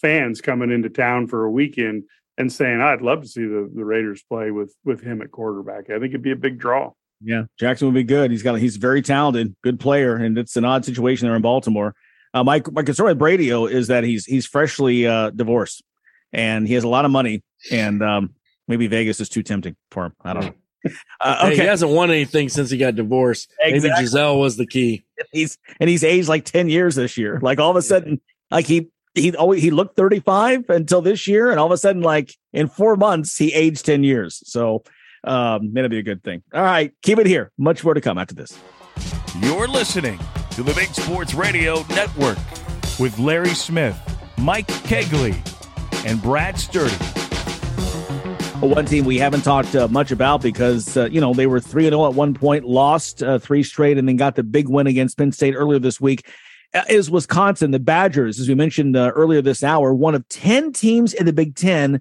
fans 0.00 0.40
coming 0.40 0.70
into 0.70 0.88
town 0.88 1.28
for 1.28 1.44
a 1.44 1.50
weekend 1.50 2.04
and 2.38 2.52
saying, 2.52 2.80
"I'd 2.80 3.02
love 3.02 3.22
to 3.22 3.28
see 3.28 3.44
the, 3.44 3.70
the 3.74 3.84
Raiders 3.84 4.22
play 4.28 4.50
with 4.50 4.74
with 4.84 5.02
him 5.02 5.22
at 5.22 5.30
quarterback." 5.30 5.90
I 5.90 5.98
think 5.98 6.10
it'd 6.10 6.22
be 6.22 6.32
a 6.32 6.36
big 6.36 6.58
draw. 6.58 6.92
Yeah, 7.24 7.44
Jackson 7.58 7.86
would 7.86 7.94
be 7.94 8.04
good. 8.04 8.30
He's 8.30 8.42
got 8.42 8.58
he's 8.58 8.76
very 8.76 9.02
talented, 9.02 9.54
good 9.62 9.78
player, 9.78 10.16
and 10.16 10.36
it's 10.36 10.56
an 10.56 10.64
odd 10.64 10.84
situation 10.84 11.26
there 11.26 11.36
in 11.36 11.42
Baltimore. 11.42 11.94
Uh, 12.34 12.42
my 12.42 12.62
my 12.72 12.82
concern 12.82 13.06
with 13.06 13.18
Bradio 13.18 13.70
is 13.70 13.88
that 13.88 14.04
he's 14.04 14.24
he's 14.24 14.46
freshly 14.46 15.06
uh, 15.06 15.30
divorced, 15.30 15.82
and 16.32 16.66
he 16.66 16.74
has 16.74 16.84
a 16.84 16.88
lot 16.88 17.04
of 17.04 17.10
money, 17.10 17.42
and 17.70 18.02
um, 18.02 18.34
maybe 18.66 18.86
Vegas 18.86 19.20
is 19.20 19.28
too 19.28 19.42
tempting 19.42 19.76
for 19.90 20.06
him. 20.06 20.12
I 20.24 20.32
don't 20.32 20.44
know. 20.46 20.54
Uh, 21.20 21.38
okay. 21.44 21.56
He 21.56 21.60
hasn't 21.60 21.90
won 21.90 22.10
anything 22.10 22.48
since 22.48 22.70
he 22.70 22.78
got 22.78 22.94
divorced. 22.94 23.52
Exactly. 23.60 23.90
Maybe 23.90 24.02
Gisele 24.02 24.38
was 24.38 24.56
the 24.56 24.66
key. 24.66 25.04
He's 25.32 25.58
and 25.80 25.88
he's 25.88 26.04
aged 26.04 26.28
like 26.28 26.44
ten 26.44 26.68
years 26.68 26.94
this 26.96 27.16
year. 27.16 27.38
Like 27.40 27.60
all 27.60 27.70
of 27.70 27.76
a 27.76 27.82
sudden, 27.82 28.20
like 28.50 28.66
he 28.66 28.88
he 29.14 29.34
always 29.36 29.62
he 29.62 29.70
looked 29.70 29.96
35 29.96 30.70
until 30.70 31.02
this 31.02 31.26
year, 31.26 31.50
and 31.50 31.60
all 31.60 31.66
of 31.66 31.72
a 31.72 31.78
sudden, 31.78 32.02
like 32.02 32.34
in 32.52 32.68
four 32.68 32.96
months, 32.96 33.36
he 33.36 33.52
aged 33.52 33.84
10 33.84 34.04
years. 34.04 34.42
So 34.44 34.84
um, 35.24 35.76
it'll 35.76 35.90
be 35.90 35.98
a 35.98 36.02
good 36.02 36.22
thing. 36.22 36.42
All 36.54 36.62
right, 36.62 36.92
keep 37.02 37.18
it 37.18 37.26
here. 37.26 37.52
Much 37.58 37.84
more 37.84 37.94
to 37.94 38.00
come 38.00 38.18
after 38.18 38.34
this. 38.34 38.58
You're 39.40 39.68
listening 39.68 40.18
to 40.52 40.62
the 40.62 40.74
Big 40.74 40.88
Sports 40.88 41.34
Radio 41.34 41.84
Network 41.90 42.38
with 42.98 43.18
Larry 43.18 43.54
Smith, 43.54 43.98
Mike 44.38 44.68
Cagley, 44.84 45.36
and 46.06 46.20
Brad 46.22 46.58
Sturdy. 46.58 47.21
One 48.62 48.86
team 48.86 49.04
we 49.04 49.18
haven't 49.18 49.42
talked 49.42 49.74
uh, 49.74 49.88
much 49.88 50.12
about 50.12 50.40
because 50.40 50.96
uh, 50.96 51.06
you 51.06 51.20
know 51.20 51.34
they 51.34 51.48
were 51.48 51.58
three 51.58 51.84
and 51.84 51.92
zero 51.92 52.04
oh 52.04 52.08
at 52.08 52.14
one 52.14 52.32
point, 52.32 52.64
lost 52.64 53.22
uh, 53.22 53.38
three 53.38 53.64
straight, 53.64 53.98
and 53.98 54.08
then 54.08 54.16
got 54.16 54.36
the 54.36 54.44
big 54.44 54.68
win 54.68 54.86
against 54.86 55.18
Penn 55.18 55.32
State 55.32 55.54
earlier 55.54 55.80
this 55.80 56.00
week 56.00 56.24
is 56.88 57.10
Wisconsin. 57.10 57.70
The 57.70 57.78
Badgers, 57.78 58.38
as 58.38 58.48
we 58.48 58.54
mentioned 58.54 58.96
uh, 58.96 59.12
earlier 59.14 59.42
this 59.42 59.62
hour, 59.62 59.92
one 59.92 60.14
of 60.14 60.26
10 60.28 60.72
teams 60.72 61.12
in 61.12 61.26
the 61.26 61.32
Big 61.32 61.54
Ten 61.54 62.00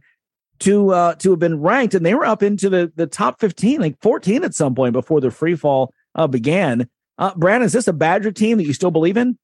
to 0.60 0.94
uh, 0.94 1.16
to 1.16 1.32
have 1.32 1.40
been 1.40 1.60
ranked, 1.60 1.96
and 1.96 2.06
they 2.06 2.14
were 2.14 2.26
up 2.26 2.44
into 2.44 2.70
the, 2.70 2.92
the 2.96 3.08
top 3.08 3.40
15, 3.40 3.82
like 3.82 4.02
14 4.02 4.44
at 4.44 4.54
some 4.54 4.76
point 4.76 4.94
before 4.94 5.20
the 5.20 5.32
free 5.32 5.56
fall 5.56 5.94
uh, 6.16 6.28
began. 6.28 6.88
Uh, 7.18 7.34
Brad, 7.36 7.62
is 7.62 7.74
this 7.74 7.88
a 7.88 7.94
Badger 7.94 8.32
team 8.32 8.58
that 8.58 8.66
you 8.66 8.74
still 8.74 8.92
believe 8.92 9.18
in? 9.18 9.38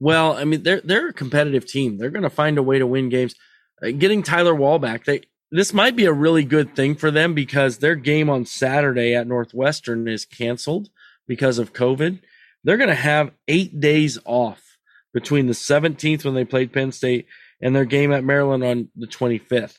Well, 0.00 0.32
I 0.32 0.44
mean, 0.44 0.62
they're 0.62 0.80
they're 0.82 1.08
a 1.08 1.12
competitive 1.12 1.66
team. 1.66 1.96
They're 1.96 2.10
going 2.10 2.22
to 2.22 2.30
find 2.30 2.58
a 2.58 2.62
way 2.62 2.78
to 2.78 2.86
win 2.86 3.08
games. 3.08 3.34
Uh, 3.82 3.92
getting 3.92 4.22
Tyler 4.22 4.54
Wahl 4.54 4.78
back, 4.78 5.04
they 5.04 5.22
this 5.50 5.72
might 5.72 5.96
be 5.96 6.04
a 6.04 6.12
really 6.12 6.44
good 6.44 6.74
thing 6.74 6.94
for 6.94 7.10
them 7.10 7.34
because 7.34 7.78
their 7.78 7.94
game 7.94 8.28
on 8.28 8.44
Saturday 8.44 9.14
at 9.14 9.26
Northwestern 9.26 10.08
is 10.08 10.24
canceled 10.24 10.90
because 11.26 11.58
of 11.58 11.72
COVID 11.72 12.20
they're 12.66 12.76
going 12.76 12.88
to 12.88 12.96
have 12.96 13.30
eight 13.46 13.78
days 13.78 14.18
off 14.24 14.76
between 15.14 15.46
the 15.46 15.52
17th 15.52 16.24
when 16.24 16.34
they 16.34 16.44
played 16.44 16.72
Penn 16.72 16.90
State 16.90 17.26
and 17.60 17.74
their 17.74 17.84
game 17.84 18.12
at 18.12 18.24
Maryland 18.24 18.64
on 18.64 18.88
the 18.96 19.06
25th. 19.06 19.78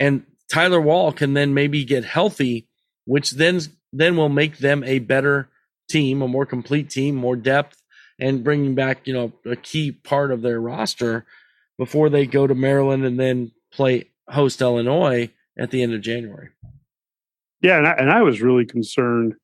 And 0.00 0.24
Tyler 0.50 0.80
Wahl 0.80 1.12
can 1.12 1.34
then 1.34 1.52
maybe 1.52 1.84
get 1.84 2.06
healthy, 2.06 2.66
which 3.04 3.32
then 3.32 3.60
then 3.92 4.16
will 4.16 4.30
make 4.30 4.56
them 4.58 4.82
a 4.84 4.98
better 5.00 5.50
team, 5.88 6.22
a 6.22 6.26
more 6.26 6.46
complete 6.46 6.88
team, 6.88 7.14
more 7.14 7.36
depth, 7.36 7.80
and 8.18 8.42
bringing 8.42 8.74
back 8.74 9.06
you 9.06 9.12
know 9.12 9.32
a 9.44 9.54
key 9.54 9.92
part 9.92 10.32
of 10.32 10.40
their 10.40 10.60
roster 10.60 11.26
before 11.78 12.08
they 12.08 12.26
go 12.26 12.46
to 12.46 12.54
Maryland 12.54 13.04
and 13.04 13.20
then 13.20 13.52
play 13.70 14.10
host 14.28 14.60
Illinois 14.60 15.30
at 15.58 15.70
the 15.70 15.82
end 15.82 15.94
of 15.94 16.00
January. 16.00 16.48
Yeah, 17.60 17.78
and 17.78 17.86
I, 17.86 17.92
and 17.92 18.10
I 18.10 18.22
was 18.22 18.42
really 18.42 18.66
concerned 18.66 19.34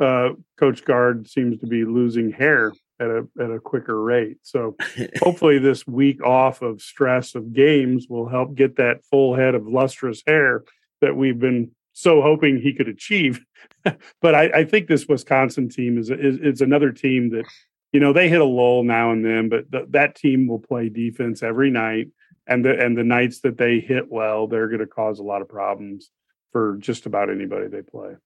uh, 0.00 0.30
Coach 0.58 0.84
Gard 0.84 1.28
seems 1.28 1.58
to 1.60 1.66
be 1.66 1.84
losing 1.84 2.30
hair 2.30 2.72
at 3.00 3.08
a 3.08 3.26
at 3.40 3.50
a 3.50 3.58
quicker 3.58 4.02
rate. 4.02 4.38
So 4.42 4.76
hopefully 5.20 5.58
this 5.58 5.86
week 5.86 6.22
off 6.22 6.62
of 6.62 6.80
stress 6.80 7.34
of 7.34 7.52
games 7.52 8.06
will 8.08 8.28
help 8.28 8.54
get 8.54 8.76
that 8.76 9.04
full 9.04 9.34
head 9.34 9.54
of 9.54 9.66
lustrous 9.66 10.22
hair 10.26 10.64
that 11.00 11.16
we've 11.16 11.38
been 11.38 11.70
so 11.92 12.20
hoping 12.20 12.60
he 12.60 12.74
could 12.74 12.88
achieve. 12.88 13.40
but 14.20 14.34
I, 14.34 14.50
I, 14.50 14.64
think 14.64 14.86
this 14.86 15.06
Wisconsin 15.08 15.68
team 15.68 15.98
is, 15.98 16.10
is 16.10 16.38
is 16.38 16.60
another 16.60 16.92
team 16.92 17.30
that 17.30 17.44
you 17.92 18.00
know 18.00 18.12
they 18.12 18.28
hit 18.28 18.40
a 18.40 18.44
lull 18.44 18.82
now 18.82 19.12
and 19.12 19.24
then, 19.24 19.48
but 19.48 19.70
th- 19.72 19.86
that 19.90 20.14
team 20.14 20.46
will 20.46 20.58
play 20.58 20.88
defense 20.88 21.42
every 21.42 21.70
night, 21.70 22.08
and 22.46 22.64
the 22.64 22.78
and 22.78 22.96
the 22.96 23.04
nights 23.04 23.40
that 23.40 23.58
they 23.58 23.80
hit 23.80 24.10
well, 24.10 24.46
they're 24.46 24.68
going 24.68 24.80
to 24.80 24.86
cause 24.86 25.18
a 25.18 25.24
lot 25.24 25.42
of 25.42 25.48
problems 25.48 26.10
for 26.52 26.76
just 26.78 27.06
about 27.06 27.30
anybody 27.30 27.68
they 27.68 27.82
play 27.82 28.16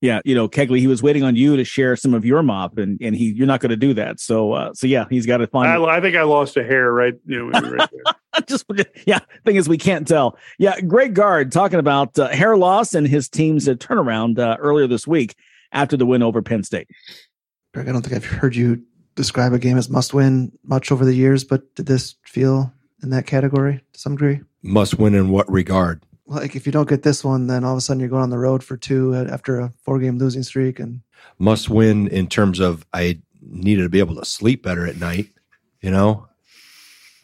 yeah, 0.00 0.20
you 0.24 0.34
know, 0.34 0.48
Cagley, 0.48 0.78
he 0.78 0.86
was 0.86 1.02
waiting 1.02 1.22
on 1.22 1.36
you 1.36 1.56
to 1.56 1.64
share 1.64 1.94
some 1.94 2.14
of 2.14 2.24
your 2.24 2.42
mop, 2.42 2.78
and 2.78 2.98
and 3.02 3.14
he 3.14 3.32
you're 3.32 3.46
not 3.46 3.60
going 3.60 3.70
to 3.70 3.76
do 3.76 3.92
that. 3.94 4.18
So 4.18 4.52
uh, 4.52 4.72
so 4.72 4.86
yeah, 4.86 5.04
he's 5.10 5.26
got 5.26 5.38
to 5.38 5.46
find. 5.46 5.68
I, 5.70 5.96
I, 5.96 6.00
think 6.00 6.16
I 6.16 6.22
lost 6.22 6.56
a 6.56 6.64
hair 6.64 6.90
right, 6.90 7.14
you 7.26 7.50
know, 7.50 7.60
right 7.60 7.90
there. 7.90 8.42
Just 8.46 8.64
yeah, 9.06 9.18
thing 9.44 9.56
is 9.56 9.68
we 9.68 9.76
can't 9.76 10.08
tell. 10.08 10.38
Yeah, 10.58 10.80
Greg 10.80 11.14
Gard 11.14 11.52
talking 11.52 11.78
about 11.78 12.18
uh, 12.18 12.28
hair 12.28 12.56
loss 12.56 12.94
and 12.94 13.06
his 13.06 13.28
team's 13.28 13.68
uh, 13.68 13.74
turnaround 13.74 14.38
uh, 14.38 14.56
earlier 14.58 14.86
this 14.86 15.06
week 15.06 15.34
after 15.72 15.98
the 15.98 16.06
win 16.06 16.22
over 16.22 16.40
Penn 16.40 16.64
State. 16.64 16.88
Greg, 17.74 17.86
I 17.86 17.92
don't 17.92 18.00
think 18.00 18.16
I've 18.16 18.24
heard 18.24 18.56
you 18.56 18.82
describe 19.16 19.52
a 19.52 19.58
game 19.58 19.76
as 19.76 19.90
must 19.90 20.14
win 20.14 20.50
much 20.64 20.90
over 20.90 21.04
the 21.04 21.14
years, 21.14 21.44
but 21.44 21.74
did 21.74 21.86
this 21.86 22.14
feel 22.24 22.72
in 23.02 23.10
that 23.10 23.26
category 23.26 23.80
to 23.92 24.00
some 24.00 24.16
degree? 24.16 24.40
Must 24.62 24.98
win 24.98 25.14
in 25.14 25.30
what 25.30 25.50
regard? 25.50 26.04
like 26.30 26.54
if 26.54 26.64
you 26.64 26.72
don't 26.72 26.88
get 26.88 27.02
this 27.02 27.24
one, 27.24 27.48
then 27.48 27.64
all 27.64 27.72
of 27.72 27.78
a 27.78 27.80
sudden 27.80 28.00
you're 28.00 28.08
going 28.08 28.22
on 28.22 28.30
the 28.30 28.38
road 28.38 28.62
for 28.62 28.76
two 28.76 29.14
after 29.14 29.58
a 29.58 29.72
four 29.82 29.98
game 29.98 30.16
losing 30.16 30.44
streak 30.44 30.78
and 30.78 31.00
must 31.38 31.68
win 31.68 32.06
in 32.08 32.28
terms 32.28 32.60
of 32.60 32.86
I 32.94 33.20
needed 33.42 33.82
to 33.82 33.88
be 33.88 33.98
able 33.98 34.14
to 34.14 34.24
sleep 34.24 34.62
better 34.62 34.86
at 34.86 34.96
night. 34.96 35.30
You 35.82 35.90
know, 35.90 36.28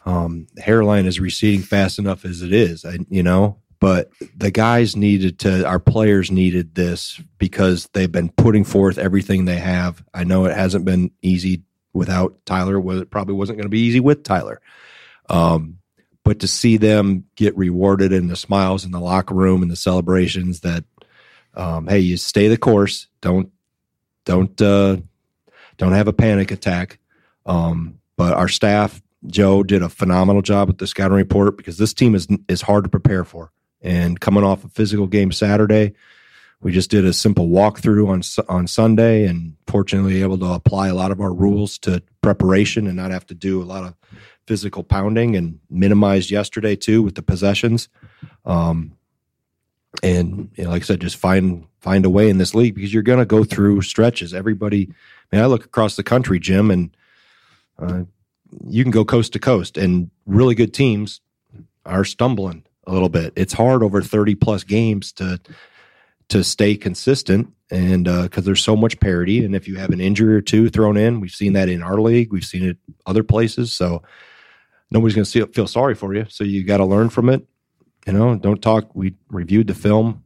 um, 0.04 0.48
hairline 0.58 1.06
is 1.06 1.20
receding 1.20 1.62
fast 1.62 1.98
enough 1.98 2.24
as 2.24 2.42
it 2.42 2.52
is. 2.52 2.84
I, 2.84 2.98
you 3.08 3.22
know, 3.22 3.58
but 3.78 4.10
the 4.36 4.50
guys 4.50 4.96
needed 4.96 5.38
to, 5.40 5.64
our 5.66 5.78
players 5.78 6.30
needed 6.30 6.74
this 6.74 7.20
because 7.38 7.88
they've 7.92 8.10
been 8.10 8.30
putting 8.30 8.64
forth 8.64 8.98
everything 8.98 9.44
they 9.44 9.58
have. 9.58 10.02
I 10.14 10.24
know 10.24 10.46
it 10.46 10.56
hasn't 10.56 10.84
been 10.84 11.10
easy 11.22 11.62
without 11.92 12.44
Tyler. 12.46 12.80
Was 12.80 13.02
it 13.02 13.10
probably 13.10 13.34
wasn't 13.34 13.58
going 13.58 13.66
to 13.66 13.70
be 13.70 13.80
easy 13.80 14.00
with 14.00 14.24
Tyler. 14.24 14.60
Um, 15.28 15.78
but 16.24 16.40
to 16.40 16.48
see 16.48 16.76
them 16.76 17.24
get 17.36 17.56
rewarded 17.56 18.12
in 18.12 18.26
the 18.26 18.36
smiles 18.36 18.84
in 18.84 18.90
the 18.90 19.00
locker 19.00 19.34
room 19.34 19.62
and 19.62 19.70
the 19.70 19.76
celebrations 19.76 20.60
that 20.60 20.84
um, 21.54 21.86
hey 21.86 22.00
you 22.00 22.16
stay 22.16 22.48
the 22.48 22.58
course. 22.58 23.08
Don't 23.20 23.50
don't 24.24 24.60
uh, 24.60 24.96
don't 25.76 25.92
have 25.92 26.08
a 26.08 26.12
panic 26.12 26.50
attack. 26.50 26.98
Um, 27.44 28.00
but 28.16 28.34
our 28.34 28.48
staff 28.48 29.02
joe 29.26 29.62
did 29.62 29.82
a 29.82 29.88
phenomenal 29.88 30.42
job 30.42 30.68
with 30.68 30.78
the 30.78 30.86
scouting 30.86 31.16
report 31.16 31.56
because 31.56 31.78
this 31.78 31.94
team 31.94 32.14
is 32.14 32.26
is 32.48 32.62
hard 32.62 32.84
to 32.84 32.90
prepare 32.90 33.24
for. 33.24 33.52
And 33.82 34.18
coming 34.18 34.44
off 34.44 34.64
a 34.64 34.68
physical 34.68 35.06
game 35.06 35.32
saturday 35.32 35.94
we 36.60 36.72
just 36.72 36.90
did 36.90 37.04
a 37.04 37.12
simple 37.12 37.48
walkthrough 37.48 38.08
on 38.08 38.22
on 38.54 38.66
Sunday, 38.66 39.26
and 39.26 39.54
fortunately 39.66 40.22
able 40.22 40.38
to 40.38 40.46
apply 40.46 40.88
a 40.88 40.94
lot 40.94 41.10
of 41.10 41.20
our 41.20 41.32
rules 41.32 41.78
to 41.78 42.02
preparation 42.22 42.86
and 42.86 42.96
not 42.96 43.10
have 43.10 43.26
to 43.26 43.34
do 43.34 43.62
a 43.62 43.64
lot 43.64 43.84
of 43.84 43.94
physical 44.46 44.84
pounding 44.84 45.36
and 45.36 45.58
minimized 45.70 46.30
yesterday 46.30 46.76
too 46.76 47.02
with 47.02 47.14
the 47.14 47.22
possessions. 47.22 47.88
Um, 48.44 48.96
and 50.02 50.50
you 50.56 50.64
know, 50.64 50.70
like 50.70 50.82
I 50.82 50.84
said, 50.84 51.00
just 51.00 51.16
find 51.16 51.66
find 51.80 52.04
a 52.04 52.10
way 52.10 52.28
in 52.28 52.38
this 52.38 52.54
league 52.54 52.74
because 52.74 52.92
you're 52.92 53.02
going 53.02 53.18
to 53.18 53.24
go 53.24 53.44
through 53.44 53.82
stretches. 53.82 54.34
Everybody, 54.34 54.88
I 55.32 55.36
mean, 55.36 55.44
I 55.44 55.46
look 55.46 55.64
across 55.64 55.96
the 55.96 56.02
country, 56.02 56.38
Jim, 56.38 56.70
and 56.70 56.96
uh, 57.78 58.02
you 58.66 58.82
can 58.84 58.90
go 58.90 59.04
coast 59.04 59.32
to 59.32 59.38
coast, 59.38 59.78
and 59.78 60.10
really 60.26 60.54
good 60.54 60.74
teams 60.74 61.20
are 61.84 62.04
stumbling 62.04 62.64
a 62.86 62.92
little 62.92 63.08
bit. 63.08 63.32
It's 63.36 63.52
hard 63.52 63.82
over 63.82 64.02
30 64.02 64.34
plus 64.34 64.64
games 64.64 65.12
to 65.12 65.40
to 66.28 66.42
stay 66.42 66.76
consistent 66.76 67.52
and 67.70 68.04
because 68.04 68.44
uh, 68.44 68.46
there's 68.46 68.62
so 68.62 68.76
much 68.76 68.98
parity 69.00 69.44
and 69.44 69.54
if 69.54 69.68
you 69.68 69.76
have 69.76 69.90
an 69.90 70.00
injury 70.00 70.34
or 70.34 70.40
two 70.40 70.68
thrown 70.68 70.96
in 70.96 71.20
we've 71.20 71.30
seen 71.30 71.52
that 71.52 71.68
in 71.68 71.82
our 71.82 72.00
league 72.00 72.32
we've 72.32 72.44
seen 72.44 72.64
it 72.64 72.76
other 73.06 73.22
places 73.22 73.72
so 73.72 74.02
nobody's 74.90 75.14
going 75.14 75.24
to 75.24 75.46
feel 75.52 75.66
sorry 75.66 75.94
for 75.94 76.14
you. 76.14 76.26
So 76.28 76.44
you 76.44 76.64
got 76.64 76.78
to 76.78 76.84
learn 76.84 77.10
from 77.10 77.28
it. 77.28 77.46
You 78.06 78.12
know, 78.12 78.36
don't 78.36 78.62
talk. 78.62 78.94
We 78.94 79.14
reviewed 79.30 79.66
the 79.66 79.74
film 79.74 80.24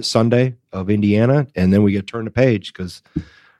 Sunday 0.00 0.56
of 0.72 0.90
Indiana, 0.90 1.46
and 1.54 1.72
then 1.72 1.82
we 1.82 1.92
get 1.92 2.06
turned 2.06 2.26
the 2.26 2.32
page 2.32 2.72
because 2.72 3.02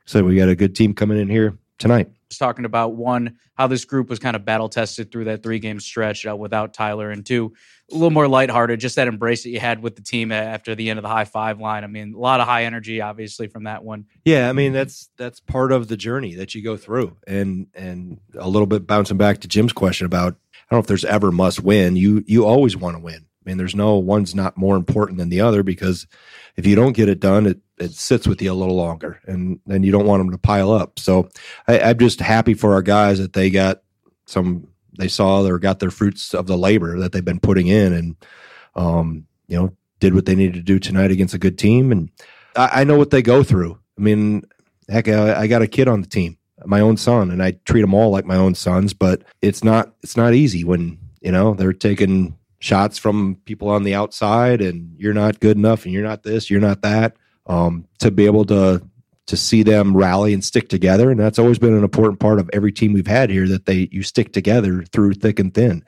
so 0.05 0.25
we 0.25 0.37
got 0.37 0.49
a 0.49 0.57
good 0.57 0.75
team 0.75 0.95
coming 0.95 1.19
in 1.19 1.29
here 1.29 1.57
tonight. 1.79 2.11
Talking 2.39 2.65
about 2.65 2.95
one, 2.95 3.39
how 3.55 3.67
this 3.67 3.85
group 3.85 4.09
was 4.09 4.19
kind 4.19 4.37
of 4.37 4.45
battle 4.45 4.69
tested 4.69 5.11
through 5.11 5.25
that 5.25 5.43
three 5.43 5.59
game 5.59 5.81
stretch 5.81 6.27
uh, 6.27 6.37
without 6.37 6.75
Tyler, 6.75 7.11
and 7.11 7.25
two, 7.25 7.53
a 7.91 7.95
little 7.95 8.11
more 8.11 8.29
lighthearted, 8.29 8.81
just 8.81 8.97
that 8.97 9.09
embrace 9.09 9.43
that 9.45 9.51
you 9.51 9.61
had 9.61 9.83
with 9.83 9.97
the 9.97 10.03
team 10.03 10.33
after 10.33 10.75
the 10.75 10.91
end 10.91 10.99
of 10.99 11.03
the 11.03 11.09
high 11.09 11.25
five 11.25 11.61
line. 11.61 11.85
I 11.85 11.87
mean, 11.87 12.15
a 12.15 12.19
lot 12.19 12.41
of 12.41 12.47
high 12.47 12.65
energy, 12.65 13.01
obviously, 13.01 13.47
from 13.47 13.65
that 13.65 13.85
one. 13.85 14.07
Yeah, 14.25 14.49
I 14.49 14.53
mean 14.53 14.73
that's 14.73 15.11
that's 15.17 15.41
part 15.41 15.73
of 15.73 15.89
the 15.89 15.97
journey 15.97 16.35
that 16.35 16.55
you 16.55 16.63
go 16.63 16.77
through, 16.77 17.17
and 17.27 17.67
and 17.75 18.21
a 18.39 18.49
little 18.49 18.67
bit 18.67 18.87
bouncing 18.87 19.17
back 19.17 19.41
to 19.41 19.49
Jim's 19.49 19.73
question 19.73 20.07
about 20.07 20.35
I 20.55 20.57
don't 20.71 20.79
know 20.79 20.81
if 20.81 20.87
there's 20.87 21.05
ever 21.05 21.31
must 21.31 21.61
win. 21.61 21.97
You 21.97 22.25
you 22.27 22.47
always 22.47 22.77
want 22.77 22.97
to 22.97 23.03
win. 23.03 23.27
I 23.45 23.49
mean, 23.49 23.59
there's 23.59 23.75
no 23.75 23.97
one's 23.97 24.35
not 24.35 24.57
more 24.57 24.77
important 24.77 25.19
than 25.19 25.29
the 25.29 25.41
other 25.41 25.63
because 25.63 26.07
if 26.57 26.67
you 26.67 26.77
don't 26.77 26.93
get 26.93 27.09
it 27.09 27.21
done, 27.21 27.47
it 27.47 27.61
it 27.79 27.93
sits 27.93 28.27
with 28.27 28.41
you 28.41 28.53
a 28.53 28.55
little 28.55 28.77
longer, 28.77 29.21
and 29.27 29.59
then 29.67 29.83
you 29.83 29.91
don't 29.91 30.07
want 30.07 30.21
them 30.21 30.31
to 30.31 30.39
pile 30.39 30.71
up. 30.71 30.99
So 30.99 31.29
I, 31.67 31.81
I'm 31.81 31.99
just 31.99 32.21
happy 32.21 32.55
for 32.55 32.75
our 32.75 32.83
guys 32.83 33.19
that 33.19 33.33
they 33.33 33.51
got 33.51 33.83
some 34.27 34.69
they 34.99 35.09
saw 35.09 35.43
or 35.43 35.59
got 35.59 35.81
their 35.81 35.91
fruits 35.91 36.35
of 36.35 36.47
the 36.47 36.57
labor 36.57 36.99
that 36.99 37.13
they've 37.13 37.25
been 37.25 37.41
putting 37.41 37.69
in, 37.69 37.93
and 37.93 38.17
um, 38.75 39.27
you 39.49 39.57
know 39.57 39.77
did 40.01 40.15
what 40.15 40.27
they 40.27 40.35
needed 40.35 40.55
to 40.55 40.63
do 40.63 40.79
tonight 40.79 41.11
against 41.11 41.35
a 41.35 41.39
good 41.39 41.59
team, 41.59 41.93
and 41.93 42.11
I, 42.57 42.81
I 42.81 42.85
know 42.85 42.99
what 42.99 43.11
they 43.11 43.23
go 43.23 43.43
through. 43.43 43.79
I 43.99 44.01
mean, 44.01 44.43
heck, 44.89 45.09
I, 45.09 45.41
I 45.43 45.47
got 45.47 45.63
a 45.63 45.67
kid 45.67 45.89
on 45.89 46.01
the 46.01 46.09
team, 46.09 46.37
my 46.65 46.81
own 46.81 46.97
son, 46.97 47.31
and 47.31 47.43
I 47.43 47.53
treat 47.65 47.81
them 47.81 47.95
all 47.95 48.11
like 48.11 48.25
my 48.25 48.37
own 48.37 48.55
sons. 48.55 48.93
But 48.95 49.23
it's 49.41 49.65
not 49.65 49.95
it's 50.03 50.17
not 50.17 50.35
easy 50.35 50.65
when 50.65 50.99
you 51.21 51.33
know 51.33 51.55
they're 51.55 51.73
taking 51.73 52.37
shots 52.63 52.97
from 52.97 53.37
people 53.45 53.69
on 53.69 53.83
the 53.83 53.95
outside, 53.95 54.63
and 54.63 54.95
you're 54.97 55.13
not 55.13 55.41
good 55.41 55.57
enough, 55.57 55.85
and 55.85 55.93
you're 55.93 56.05
not 56.05 56.23
this, 56.23 56.49
you're 56.49 56.61
not 56.61 56.83
that. 56.83 57.17
Um, 57.47 57.89
to 57.99 58.11
be 58.13 58.27
able 58.27 58.45
to 58.47 58.81
to 59.27 59.37
see 59.37 59.63
them 59.63 59.97
rally 59.97 60.33
and 60.33 60.45
stick 60.45 60.69
together, 60.69 61.11
and 61.11 61.19
that's 61.19 61.39
always 61.39 61.59
been 61.59 61.75
an 61.75 61.83
important 61.83 62.21
part 62.21 62.39
of 62.39 62.49
every 62.53 62.71
team 62.73 62.93
we've 62.93 63.07
had 63.07 63.31
here 63.31 63.49
that 63.49 63.67
they 63.67 63.89
you 63.91 64.05
stick 64.05 64.33
together 64.33 64.85
through 64.93 65.15
thick 65.15 65.41
and 65.41 65.53
thin. 65.53 65.85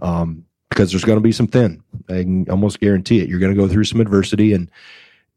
Um, 0.00 0.44
because 0.68 0.92
there's 0.92 1.04
going 1.04 1.16
to 1.16 1.22
be 1.22 1.32
some 1.32 1.46
thin. 1.46 1.82
I 2.10 2.22
can 2.22 2.48
almost 2.50 2.78
guarantee 2.78 3.20
it. 3.20 3.28
You're 3.28 3.40
going 3.40 3.54
to 3.54 3.60
go 3.60 3.66
through 3.66 3.84
some 3.84 4.02
adversity, 4.02 4.52
and 4.52 4.70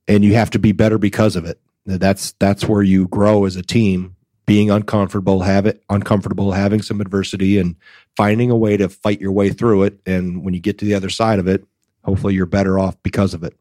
and 0.09 0.25
you 0.25 0.33
have 0.35 0.49
to 0.51 0.59
be 0.59 0.73
better 0.73 0.97
because 0.97 1.37
of 1.37 1.45
it. 1.45 1.57
That's 1.85 2.33
that's 2.33 2.67
where 2.67 2.83
you 2.83 3.07
grow 3.07 3.45
as 3.45 3.55
a 3.55 3.63
team. 3.63 4.17
Being 4.51 4.69
uncomfortable, 4.69 5.43
have 5.43 5.65
it 5.65 5.81
uncomfortable, 5.89 6.51
having 6.51 6.81
some 6.81 6.99
adversity, 6.99 7.57
and 7.57 7.77
finding 8.17 8.51
a 8.51 8.57
way 8.57 8.75
to 8.75 8.89
fight 8.89 9.21
your 9.21 9.31
way 9.31 9.49
through 9.49 9.83
it. 9.83 10.01
And 10.05 10.43
when 10.43 10.53
you 10.53 10.59
get 10.59 10.77
to 10.79 10.85
the 10.85 10.93
other 10.93 11.09
side 11.09 11.39
of 11.39 11.47
it, 11.47 11.63
hopefully 12.03 12.33
you're 12.33 12.45
better 12.45 12.77
off 12.77 13.01
because 13.01 13.33
of 13.33 13.45
it. 13.45 13.55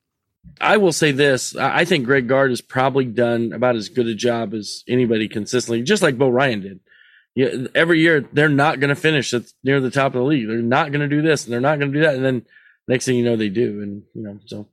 I 0.61 0.79
will 0.79 0.91
say 0.91 1.13
this: 1.13 1.55
I 1.55 1.85
think 1.85 2.07
Greg 2.07 2.27
Gard 2.27 2.51
has 2.51 2.61
probably 2.61 3.05
done 3.05 3.53
about 3.53 3.77
as 3.77 3.89
good 3.89 4.09
a 4.09 4.17
job 4.17 4.53
as 4.53 4.83
anybody 4.89 5.29
consistently, 5.29 5.85
just 5.85 6.03
like 6.03 6.19
Bo 6.19 6.29
Ryan 6.29 6.61
did. 6.61 6.81
Yeah, 7.37 7.69
every 7.73 8.01
year 8.01 8.29
they're 8.33 8.49
not 8.49 8.81
going 8.81 8.89
to 8.89 8.97
finish 8.97 9.33
at 9.33 9.45
near 9.63 9.81
the 9.81 9.93
top 9.93 10.17
of 10.17 10.21
the 10.21 10.27
league. 10.27 10.49
They're 10.49 10.57
not 10.57 10.91
going 10.91 11.09
to 11.09 11.17
do 11.17 11.23
this 11.23 11.45
and 11.45 11.53
they're 11.53 11.61
not 11.61 11.79
going 11.79 11.93
to 11.93 11.99
do 12.01 12.05
that, 12.05 12.17
and 12.17 12.25
then 12.25 12.45
next 12.89 13.05
thing 13.05 13.17
you 13.17 13.25
know, 13.25 13.37
they 13.37 13.49
do. 13.49 13.81
And 13.81 14.03
you 14.13 14.23
know, 14.25 14.41
so 14.47 14.67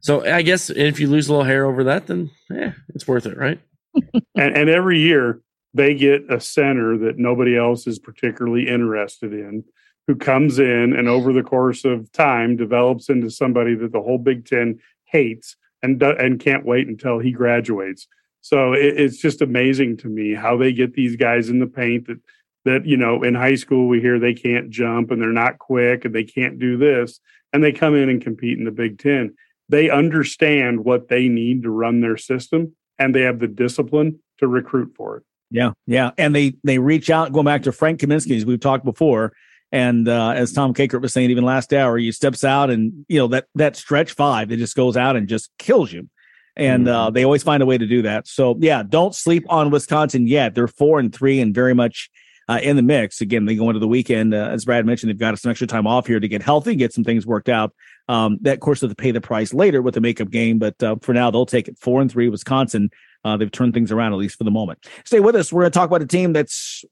so 0.00 0.24
I 0.24 0.40
guess 0.40 0.70
if 0.70 1.00
you 1.00 1.08
lose 1.08 1.28
a 1.28 1.32
little 1.32 1.44
hair 1.44 1.66
over 1.66 1.84
that, 1.84 2.06
then 2.06 2.30
yeah, 2.48 2.72
it's 2.94 3.06
worth 3.06 3.26
it, 3.26 3.36
right? 3.36 3.60
and, 4.14 4.56
and 4.56 4.70
every 4.70 5.00
year 5.00 5.42
they 5.74 5.94
get 5.94 6.30
a 6.30 6.40
center 6.40 6.98
that 6.98 7.18
nobody 7.18 7.56
else 7.56 7.86
is 7.86 7.98
particularly 7.98 8.68
interested 8.68 9.32
in, 9.32 9.64
who 10.06 10.16
comes 10.16 10.58
in 10.58 10.92
and 10.92 11.08
over 11.08 11.32
the 11.32 11.42
course 11.42 11.84
of 11.84 12.10
time 12.12 12.56
develops 12.56 13.08
into 13.08 13.30
somebody 13.30 13.74
that 13.74 13.92
the 13.92 14.00
whole 14.00 14.18
Big 14.18 14.46
Ten 14.46 14.80
hates 15.04 15.56
and 15.82 16.02
and 16.02 16.40
can't 16.40 16.66
wait 16.66 16.88
until 16.88 17.18
he 17.18 17.30
graduates. 17.30 18.06
So 18.40 18.72
it, 18.72 18.98
it's 18.98 19.18
just 19.18 19.42
amazing 19.42 19.98
to 19.98 20.08
me 20.08 20.34
how 20.34 20.56
they 20.56 20.72
get 20.72 20.94
these 20.94 21.16
guys 21.16 21.48
in 21.48 21.58
the 21.58 21.66
paint 21.66 22.06
that 22.08 22.20
that 22.64 22.86
you 22.86 22.96
know 22.96 23.22
in 23.22 23.34
high 23.34 23.54
school 23.54 23.88
we 23.88 24.00
hear 24.00 24.18
they 24.18 24.34
can't 24.34 24.70
jump 24.70 25.10
and 25.10 25.20
they're 25.20 25.32
not 25.32 25.58
quick 25.58 26.04
and 26.04 26.14
they 26.14 26.24
can't 26.24 26.58
do 26.58 26.76
this 26.76 27.20
and 27.52 27.62
they 27.64 27.72
come 27.72 27.94
in 27.94 28.08
and 28.08 28.22
compete 28.22 28.58
in 28.58 28.64
the 28.64 28.70
Big 28.70 28.98
10 28.98 29.34
they 29.70 29.88
understand 29.88 30.84
what 30.84 31.08
they 31.08 31.28
need 31.28 31.62
to 31.62 31.70
run 31.70 32.00
their 32.00 32.16
system 32.16 32.74
and 32.98 33.14
they 33.14 33.22
have 33.22 33.38
the 33.38 33.46
discipline 33.46 34.18
to 34.38 34.48
recruit 34.48 34.92
for 34.96 35.18
it. 35.18 35.22
Yeah, 35.50 35.72
yeah, 35.86 36.12
and 36.16 36.34
they 36.34 36.54
they 36.62 36.78
reach 36.78 37.10
out. 37.10 37.32
Going 37.32 37.46
back 37.46 37.64
to 37.64 37.72
Frank 37.72 38.00
Kaminsky, 38.00 38.36
as 38.36 38.46
we've 38.46 38.60
talked 38.60 38.84
before, 38.84 39.32
and 39.72 40.08
uh, 40.08 40.30
as 40.30 40.52
Tom 40.52 40.74
Kakert 40.74 41.02
was 41.02 41.12
saying, 41.12 41.30
even 41.30 41.44
last 41.44 41.72
hour, 41.72 41.98
he 41.98 42.10
steps 42.12 42.44
out 42.44 42.70
and 42.70 43.04
you 43.08 43.18
know 43.18 43.28
that 43.28 43.46
that 43.54 43.76
stretch 43.76 44.12
five, 44.12 44.50
it 44.50 44.58
just 44.58 44.76
goes 44.76 44.96
out 44.96 45.16
and 45.16 45.28
just 45.28 45.50
kills 45.58 45.92
you. 45.92 46.08
And 46.56 46.88
uh, 46.88 46.92
mm-hmm. 46.92 47.06
uh, 47.06 47.10
they 47.10 47.24
always 47.24 47.42
find 47.42 47.62
a 47.62 47.66
way 47.66 47.78
to 47.78 47.86
do 47.86 48.02
that. 48.02 48.26
So 48.26 48.56
yeah, 48.60 48.82
don't 48.82 49.14
sleep 49.14 49.44
on 49.48 49.70
Wisconsin 49.70 50.26
yet. 50.26 50.54
They're 50.54 50.68
four 50.68 50.98
and 50.98 51.14
three 51.14 51.40
and 51.40 51.54
very 51.54 51.74
much 51.74 52.10
uh, 52.48 52.58
in 52.62 52.74
the 52.74 52.82
mix. 52.82 53.20
Again, 53.20 53.44
they 53.44 53.54
go 53.54 53.68
into 53.70 53.78
the 53.78 53.86
weekend, 53.86 54.34
uh, 54.34 54.48
as 54.48 54.64
Brad 54.64 54.84
mentioned, 54.84 55.10
they've 55.10 55.18
got 55.18 55.38
some 55.38 55.50
extra 55.50 55.68
time 55.68 55.86
off 55.86 56.08
here 56.08 56.18
to 56.18 56.26
get 56.26 56.42
healthy, 56.42 56.74
get 56.74 56.92
some 56.92 57.04
things 57.04 57.24
worked 57.24 57.48
out. 57.48 57.72
Um, 58.08 58.38
that 58.42 58.54
of 58.54 58.60
course, 58.60 58.80
they 58.80 58.88
have 58.88 58.96
to 58.96 59.00
pay 59.00 59.12
the 59.12 59.20
price 59.20 59.54
later 59.54 59.80
with 59.80 59.94
the 59.94 60.00
makeup 60.00 60.30
game, 60.30 60.58
but 60.58 60.82
uh, 60.82 60.96
for 61.00 61.14
now, 61.14 61.30
they'll 61.30 61.46
take 61.46 61.68
it. 61.68 61.78
Four 61.78 62.00
and 62.00 62.10
three, 62.10 62.28
Wisconsin. 62.28 62.90
Uh, 63.24 63.36
they've 63.36 63.50
turned 63.50 63.74
things 63.74 63.92
around 63.92 64.12
at 64.12 64.18
least 64.18 64.36
for 64.36 64.44
the 64.44 64.50
moment. 64.50 64.84
Stay 65.04 65.20
with 65.20 65.36
us. 65.36 65.52
We're 65.52 65.62
going 65.62 65.72
to 65.72 65.78
talk 65.78 65.88
about 65.88 66.02
a 66.02 66.06
team 66.06 66.32
that's 66.32 66.84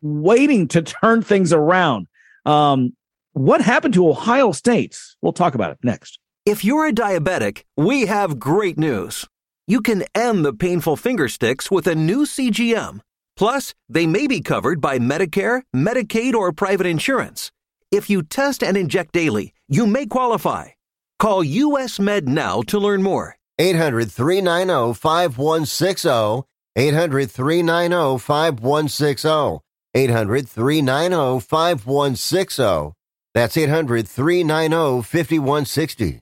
waiting 0.00 0.68
to 0.68 0.82
turn 0.82 1.22
things 1.22 1.52
around. 1.52 2.06
Um, 2.44 2.94
what 3.32 3.60
happened 3.60 3.94
to 3.94 4.08
Ohio 4.08 4.52
State? 4.52 4.98
We'll 5.22 5.32
talk 5.32 5.54
about 5.54 5.70
it 5.70 5.78
next. 5.82 6.18
If 6.44 6.64
you're 6.64 6.86
a 6.86 6.92
diabetic, 6.92 7.64
we 7.76 8.06
have 8.06 8.38
great 8.38 8.78
news. 8.78 9.26
You 9.66 9.80
can 9.80 10.04
end 10.14 10.44
the 10.44 10.54
painful 10.54 10.96
finger 10.96 11.28
sticks 11.28 11.70
with 11.70 11.86
a 11.86 11.94
new 11.94 12.24
CGM. 12.24 13.00
Plus, 13.36 13.74
they 13.88 14.06
may 14.06 14.26
be 14.26 14.40
covered 14.40 14.80
by 14.80 14.98
Medicare, 14.98 15.62
Medicaid, 15.76 16.34
or 16.34 16.52
private 16.52 16.86
insurance. 16.86 17.52
If 17.92 18.10
you 18.10 18.22
test 18.22 18.64
and 18.64 18.76
inject 18.76 19.12
daily, 19.12 19.52
you 19.68 19.86
may 19.86 20.06
qualify. 20.06 20.70
Call 21.18 21.44
US 21.44 22.00
Med 22.00 22.28
now 22.28 22.62
to 22.62 22.78
learn 22.78 23.02
more. 23.02 23.37
800 23.60 24.12
390 24.12 24.94
5160. 24.94 26.44
800 26.76 27.30
390 27.30 28.18
5160. 28.18 29.60
800 29.94 30.48
390 30.48 31.40
5160. 31.40 32.92
That's 33.34 33.56
800 33.56 34.08
390 34.08 35.02
5160. 35.02 36.20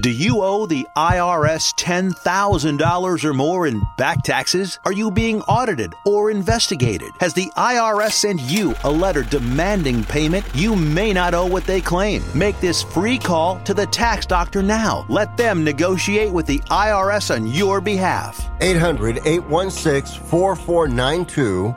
Do 0.00 0.10
you 0.10 0.40
owe 0.40 0.64
the 0.64 0.86
IRS 0.96 1.74
$10,000 1.74 3.24
or 3.24 3.34
more 3.34 3.66
in 3.66 3.82
back 3.98 4.22
taxes? 4.22 4.78
Are 4.86 4.92
you 4.92 5.10
being 5.10 5.42
audited 5.42 5.92
or 6.06 6.30
investigated? 6.30 7.10
Has 7.20 7.34
the 7.34 7.50
IRS 7.58 8.12
sent 8.12 8.40
you 8.40 8.74
a 8.84 8.90
letter 8.90 9.22
demanding 9.22 10.02
payment? 10.02 10.46
You 10.54 10.74
may 10.74 11.12
not 11.12 11.34
owe 11.34 11.44
what 11.44 11.66
they 11.66 11.82
claim. 11.82 12.22
Make 12.34 12.58
this 12.58 12.82
free 12.82 13.18
call 13.18 13.60
to 13.64 13.74
the 13.74 13.86
tax 13.86 14.24
doctor 14.24 14.62
now. 14.62 15.04
Let 15.10 15.36
them 15.36 15.62
negotiate 15.62 16.32
with 16.32 16.46
the 16.46 16.60
IRS 16.70 17.34
on 17.34 17.46
your 17.46 17.82
behalf. 17.82 18.48
800 18.62 19.18
816 19.26 20.22
4492. 20.24 21.74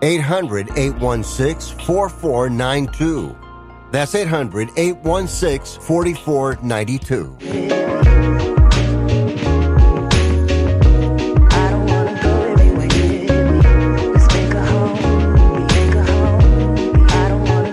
800 0.00 0.70
816 0.76 1.76
4492. 1.80 3.47
That's 3.90 4.14
800 4.14 4.70
816 4.76 5.80
4492. 5.80 7.36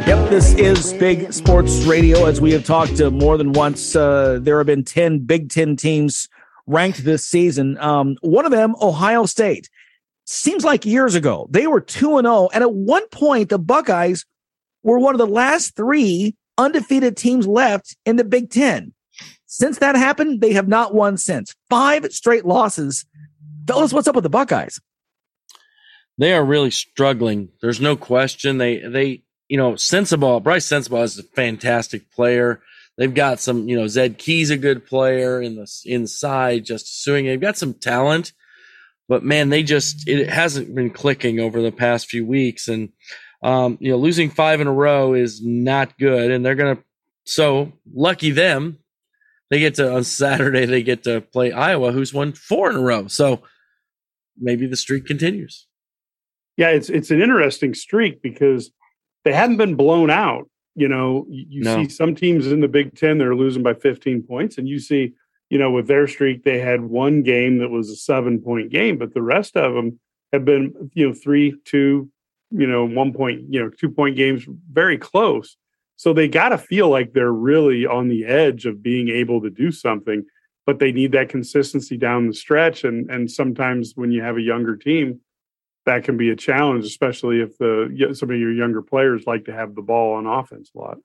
Yep, 0.07 0.29
this 0.29 0.53
is 0.53 0.93
Big 0.93 1.33
Sports 1.33 1.83
Radio. 1.83 2.25
As 2.25 2.39
we 2.39 2.53
have 2.53 2.63
talked 2.63 3.01
uh, 3.01 3.11
more 3.11 3.37
than 3.37 3.51
once, 3.51 3.93
uh, 3.95 4.39
there 4.41 4.57
have 4.57 4.67
been 4.67 4.85
10 4.85 5.19
Big 5.25 5.49
Ten 5.49 5.75
teams 5.75 6.29
ranked 6.65 7.03
this 7.03 7.25
season. 7.25 7.77
Um, 7.79 8.15
one 8.21 8.45
of 8.45 8.51
them, 8.51 8.75
Ohio 8.81 9.25
State. 9.25 9.69
Seems 10.23 10.63
like 10.63 10.85
years 10.85 11.13
ago, 11.13 11.47
they 11.49 11.67
were 11.67 11.81
2 11.81 12.17
and 12.17 12.25
0. 12.25 12.49
And 12.53 12.63
at 12.63 12.73
one 12.73 13.05
point, 13.09 13.49
the 13.49 13.59
Buckeyes 13.59 14.25
were 14.85 14.99
one 14.99 15.15
of 15.15 15.19
the 15.19 15.27
last 15.27 15.75
three 15.75 16.35
undefeated 16.57 17.17
teams 17.17 17.47
left 17.47 17.97
in 18.05 18.15
the 18.15 18.23
Big 18.23 18.51
Ten. 18.51 18.93
Since 19.47 19.79
that 19.79 19.95
happened, 19.95 20.41
they 20.41 20.53
have 20.53 20.67
not 20.67 20.93
won 20.93 21.17
since. 21.17 21.53
Five 21.69 22.13
straight 22.13 22.45
losses. 22.45 23.05
Tell 23.65 23.79
us 23.79 23.91
what's 23.91 24.07
up 24.07 24.15
with 24.15 24.23
the 24.23 24.29
Buckeyes. 24.29 24.79
They 26.17 26.33
are 26.33 26.45
really 26.45 26.71
struggling. 26.71 27.49
There's 27.61 27.81
no 27.81 27.95
question. 27.95 28.59
They 28.59 28.77
they 28.77 29.23
you 29.49 29.57
know 29.57 29.73
Sensabaugh 29.73 30.43
Brice 30.43 30.67
Sensabaugh 30.67 31.03
is 31.03 31.19
a 31.19 31.23
fantastic 31.23 32.11
player. 32.11 32.61
They've 32.97 33.13
got 33.13 33.39
some 33.39 33.67
you 33.67 33.75
know 33.75 33.87
Zed 33.87 34.17
Key's 34.17 34.51
a 34.51 34.57
good 34.57 34.85
player 34.85 35.41
in 35.41 35.55
the 35.55 35.67
inside. 35.85 36.65
Justice 36.65 37.03
Sueing. 37.05 37.25
They've 37.25 37.41
got 37.41 37.57
some 37.57 37.73
talent, 37.73 38.33
but 39.09 39.23
man, 39.23 39.49
they 39.49 39.63
just 39.63 40.07
it 40.07 40.29
hasn't 40.29 40.75
been 40.75 40.91
clicking 40.91 41.39
over 41.39 41.61
the 41.61 41.71
past 41.71 42.07
few 42.07 42.25
weeks 42.25 42.67
and 42.67 42.89
um, 43.45 43.77
you 43.79 43.91
know, 43.91 43.97
losing 43.97 44.31
five 44.31 44.59
in 44.59 44.65
a 44.65 44.73
row 44.73 45.13
is 45.13 45.39
not 45.45 45.99
good, 45.99 46.31
and 46.31 46.43
they're 46.43 46.55
gonna. 46.55 46.79
So 47.25 47.73
lucky 47.93 48.31
them, 48.31 48.79
they 49.51 49.59
get 49.59 49.75
to 49.75 49.93
on 49.93 50.03
Saturday 50.03 50.65
they 50.65 50.81
get 50.81 51.03
to 51.03 51.21
play 51.21 51.51
Iowa, 51.51 51.91
who's 51.91 52.11
won 52.11 52.33
four 52.33 52.71
in 52.71 52.75
a 52.75 52.81
row. 52.81 53.07
So 53.07 53.43
maybe 54.35 54.65
the 54.65 54.75
streak 54.75 55.05
continues. 55.05 55.67
Yeah, 56.57 56.69
it's 56.69 56.89
it's 56.89 57.11
an 57.11 57.21
interesting 57.21 57.75
streak 57.75 58.23
because 58.23 58.71
they 59.25 59.33
hadn't 59.33 59.57
been 59.57 59.75
blown 59.75 60.09
out. 60.09 60.49
You 60.73 60.87
know, 60.87 61.27
you, 61.29 61.61
no. 61.61 61.83
see 61.83 61.89
some 61.89 62.15
teams 62.15 62.47
in 62.47 62.61
the 62.61 62.67
Big 62.67 62.95
Ten 62.95 63.19
that 63.19 63.27
are 63.27 63.35
losing 63.35 63.61
by 63.61 63.75
15 63.75 64.23
points, 64.23 64.57
and 64.57 64.67
you 64.67 64.79
see, 64.79 65.13
you 65.51 65.59
know, 65.59 65.69
with 65.69 65.87
their 65.87 66.07
streak, 66.07 66.43
they 66.43 66.59
had 66.59 66.81
one 66.81 67.21
game 67.21 67.59
that 67.59 67.69
was 67.69 67.91
a 67.91 67.95
seven 67.95 68.39
point 68.39 68.71
game, 68.71 68.97
but 68.97 69.13
the 69.13 69.21
rest 69.21 69.55
of 69.55 69.75
them 69.75 69.99
have 70.33 70.45
been, 70.45 70.89
you 70.95 71.07
know, 71.07 71.13
three, 71.13 71.55
two, 71.63 72.09
you 72.51 72.67
know, 72.67 72.85
one 72.85 73.13
point, 73.13 73.41
you 73.49 73.59
know, 73.61 73.69
two 73.69 73.89
point 73.89 74.15
games 74.15 74.45
very 74.71 74.97
close. 74.97 75.57
So 75.97 76.13
they 76.13 76.27
got 76.27 76.49
to 76.49 76.57
feel 76.57 76.89
like 76.89 77.13
they're 77.13 77.31
really 77.31 77.85
on 77.85 78.09
the 78.09 78.25
edge 78.25 78.65
of 78.65 78.83
being 78.83 79.09
able 79.09 79.41
to 79.41 79.49
do 79.49 79.71
something. 79.71 80.25
but 80.65 80.79
they 80.79 80.91
need 80.91 81.11
that 81.11 81.29
consistency 81.29 81.95
down 81.97 82.27
the 82.27 82.33
stretch. 82.33 82.83
And 82.83 83.09
and 83.09 83.29
sometimes 83.29 83.93
when 83.95 84.11
you 84.11 84.21
have 84.21 84.37
a 84.37 84.41
younger 84.41 84.75
team, 84.75 85.21
that 85.85 86.03
can 86.03 86.17
be 86.17 86.29
a 86.31 86.35
challenge, 86.35 86.85
especially 86.85 87.39
if 87.39 87.57
the 87.57 88.11
some 88.13 88.31
of 88.31 88.37
your 88.39 88.51
younger 88.51 88.81
players 88.81 89.27
like 89.27 89.45
to 89.45 89.53
have 89.53 89.75
the 89.75 89.81
ball 89.81 90.15
on 90.15 90.25
offense 90.25 90.71
a 90.75 90.79
lot. 90.79 90.97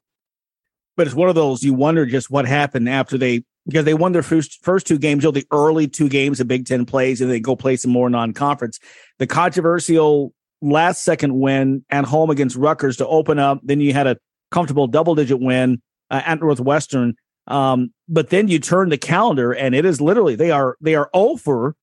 But 0.96 1.06
it's 1.06 1.16
one 1.16 1.28
of 1.28 1.34
those 1.34 1.62
you 1.62 1.74
wonder 1.74 2.06
just 2.06 2.30
what 2.30 2.46
happened 2.46 2.88
after 2.88 3.16
they 3.18 3.44
because 3.66 3.84
they 3.84 3.94
won 3.94 4.12
their 4.12 4.22
first 4.22 4.64
first 4.64 4.86
two 4.86 4.98
games, 4.98 5.22
you 5.22 5.28
know, 5.28 5.32
the 5.32 5.46
early 5.52 5.86
two 5.86 6.08
games 6.08 6.40
of 6.40 6.48
Big 6.48 6.66
Ten 6.66 6.86
plays, 6.86 7.20
and 7.20 7.30
they 7.30 7.40
go 7.40 7.54
play 7.54 7.76
some 7.76 7.90
more 7.90 8.08
non-conference. 8.08 8.80
The 9.18 9.26
controversial 9.26 10.32
last 10.62 11.02
second 11.02 11.38
win 11.38 11.84
at 11.90 12.04
home 12.04 12.30
against 12.30 12.56
Rutgers 12.56 12.96
to 12.98 13.06
open 13.06 13.38
up. 13.38 13.60
Then 13.62 13.80
you 13.80 13.92
had 13.92 14.06
a 14.06 14.16
comfortable 14.50 14.86
double 14.86 15.14
digit 15.14 15.40
win 15.40 15.80
uh, 16.10 16.22
at 16.24 16.40
Northwestern. 16.40 17.14
Um, 17.46 17.92
but 18.08 18.30
then 18.30 18.48
you 18.48 18.58
turn 18.58 18.90
the 18.90 18.98
calendar 18.98 19.52
and 19.52 19.74
it 19.74 19.84
is 19.84 20.00
literally 20.00 20.36
they 20.36 20.50
are 20.50 20.76
they 20.80 20.94
are 20.94 21.10
over 21.14 21.74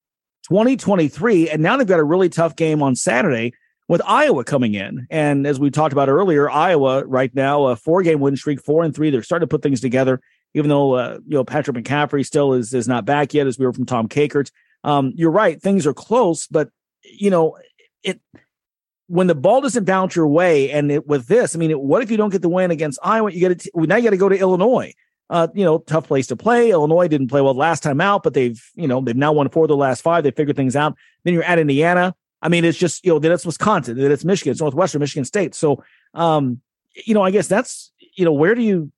2023 0.44 1.50
and 1.50 1.62
now 1.62 1.76
they've 1.76 1.86
got 1.86 2.00
a 2.00 2.04
really 2.04 2.28
tough 2.28 2.56
game 2.56 2.82
on 2.82 2.94
Saturday 2.96 3.52
with 3.88 4.02
Iowa 4.04 4.44
coming 4.44 4.74
in. 4.74 5.06
And 5.10 5.46
as 5.46 5.58
we 5.58 5.70
talked 5.70 5.92
about 5.92 6.08
earlier, 6.08 6.48
Iowa 6.48 7.04
right 7.04 7.34
now 7.34 7.64
a 7.66 7.76
four 7.76 8.02
game 8.02 8.20
win 8.20 8.36
streak, 8.36 8.62
four 8.62 8.84
and 8.84 8.94
three. 8.94 9.10
They're 9.10 9.22
starting 9.22 9.48
to 9.48 9.50
put 9.50 9.62
things 9.62 9.80
together. 9.80 10.20
Even 10.54 10.70
though 10.70 10.94
uh, 10.94 11.18
you 11.26 11.34
know 11.34 11.44
Patrick 11.44 11.76
McCaffery 11.76 12.24
still 12.24 12.54
is 12.54 12.72
is 12.72 12.88
not 12.88 13.04
back 13.04 13.34
yet, 13.34 13.46
as 13.46 13.58
we 13.58 13.66
were 13.66 13.72
from 13.72 13.86
Tom 13.86 14.08
Kakert. 14.08 14.50
Um, 14.84 15.12
you're 15.16 15.30
right, 15.30 15.60
things 15.60 15.86
are 15.86 15.92
close, 15.92 16.46
but 16.46 16.70
you 17.02 17.30
know 17.30 17.58
it 18.02 18.20
when 19.08 19.26
the 19.26 19.34
ball 19.34 19.60
doesn't 19.62 19.84
bounce 19.84 20.14
your 20.14 20.28
way, 20.28 20.70
and 20.70 20.92
it, 20.92 21.06
with 21.06 21.26
this, 21.26 21.56
I 21.56 21.58
mean, 21.58 21.72
what 21.72 22.02
if 22.02 22.10
you 22.10 22.16
don't 22.16 22.30
get 22.30 22.42
the 22.42 22.48
win 22.48 22.70
against 22.70 22.98
Iowa? 23.02 23.32
You 23.32 23.40
get 23.40 23.52
it 23.52 23.66
now. 23.74 23.96
You 23.96 24.04
got 24.04 24.10
to 24.10 24.16
go 24.16 24.28
to 24.28 24.38
Illinois. 24.38 24.94
Uh, 25.30 25.48
you 25.54 25.64
know, 25.64 25.78
tough 25.78 26.06
place 26.06 26.26
to 26.28 26.36
play. 26.36 26.70
Illinois 26.70 27.08
didn't 27.08 27.28
play 27.28 27.40
well 27.40 27.54
last 27.54 27.82
time 27.82 28.00
out, 28.00 28.22
but 28.22 28.34
they've 28.34 28.62
you 28.74 28.86
know 28.86 29.00
they've 29.00 29.16
now 29.16 29.32
won 29.32 29.48
four 29.48 29.64
of 29.64 29.68
the 29.68 29.76
last 29.76 30.02
five. 30.02 30.24
They 30.24 30.30
figured 30.30 30.56
things 30.56 30.76
out. 30.76 30.94
Then 31.24 31.34
you're 31.34 31.42
at 31.42 31.58
Indiana. 31.58 32.14
I 32.40 32.48
mean, 32.48 32.64
it's 32.64 32.78
just 32.78 33.04
you 33.04 33.12
know 33.12 33.18
that 33.18 33.32
it's 33.32 33.44
Wisconsin, 33.44 33.96
that 33.98 34.10
it's 34.10 34.24
Michigan, 34.24 34.52
it's 34.52 34.60
Northwestern, 34.60 35.00
Michigan 35.00 35.24
State. 35.24 35.54
So, 35.54 35.82
um, 36.14 36.60
you 37.06 37.14
know, 37.14 37.22
I 37.22 37.30
guess 37.30 37.48
that's 37.48 37.92
you 38.16 38.24
know 38.24 38.32
where 38.32 38.54
do 38.54 38.62
you 38.62 38.92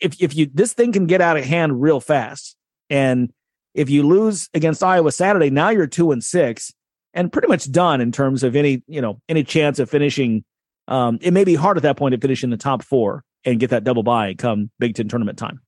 if 0.00 0.20
if 0.20 0.34
you 0.34 0.50
this 0.52 0.72
thing 0.72 0.92
can 0.92 1.06
get 1.06 1.20
out 1.20 1.36
of 1.36 1.44
hand 1.44 1.80
real 1.80 2.00
fast, 2.00 2.56
and 2.90 3.32
if 3.74 3.88
you 3.88 4.02
lose 4.06 4.48
against 4.52 4.82
Iowa 4.82 5.12
Saturday, 5.12 5.50
now 5.50 5.70
you're 5.70 5.86
two 5.86 6.12
and 6.12 6.22
six 6.22 6.72
and 7.14 7.32
pretty 7.32 7.48
much 7.48 7.70
done 7.70 8.00
in 8.00 8.12
terms 8.12 8.42
of 8.42 8.56
any 8.56 8.82
you 8.86 9.00
know 9.00 9.20
any 9.28 9.44
chance 9.44 9.78
of 9.78 9.90
finishing. 9.90 10.44
Um, 10.88 11.18
it 11.22 11.32
may 11.32 11.44
be 11.44 11.54
hard 11.54 11.76
at 11.76 11.84
that 11.84 11.96
point 11.96 12.12
to 12.12 12.20
finish 12.20 12.42
in 12.42 12.50
the 12.50 12.56
top 12.56 12.82
four 12.82 13.24
and 13.44 13.60
get 13.60 13.70
that 13.70 13.84
double 13.84 14.02
bye 14.02 14.34
come 14.34 14.70
Big 14.78 14.94
Ten 14.94 15.08
tournament 15.08 15.38
time. 15.38 15.60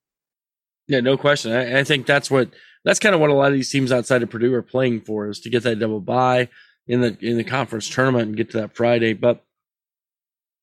Yeah, 0.87 1.01
no 1.01 1.17
question. 1.17 1.53
I, 1.53 1.81
I, 1.81 1.85
think 1.85 2.05
that's 2.05 2.31
what 2.31 2.51
that's 2.85 2.99
kind 2.99 3.15
of 3.15 3.21
what 3.21 3.31
a 3.31 3.35
lot 3.35 3.49
of 3.49 3.55
these 3.55 3.71
teams 3.71 3.91
outside 3.91 4.23
of 4.23 4.31
Purdue 4.31 4.53
are 4.55 4.63
playing 4.63 5.01
for 5.01 5.29
is 5.29 5.41
to 5.41 5.51
get 5.51 5.63
that 5.63 5.79
double 5.79 6.01
bye 6.01 6.49
in 6.87 7.01
the 7.01 7.17
in 7.21 7.37
the 7.37 7.45
conference 7.45 7.89
tournament 7.89 8.29
and 8.29 8.37
get 8.37 8.51
to 8.51 8.59
that 8.59 8.77
Friday. 8.77 9.15
But 9.15 9.43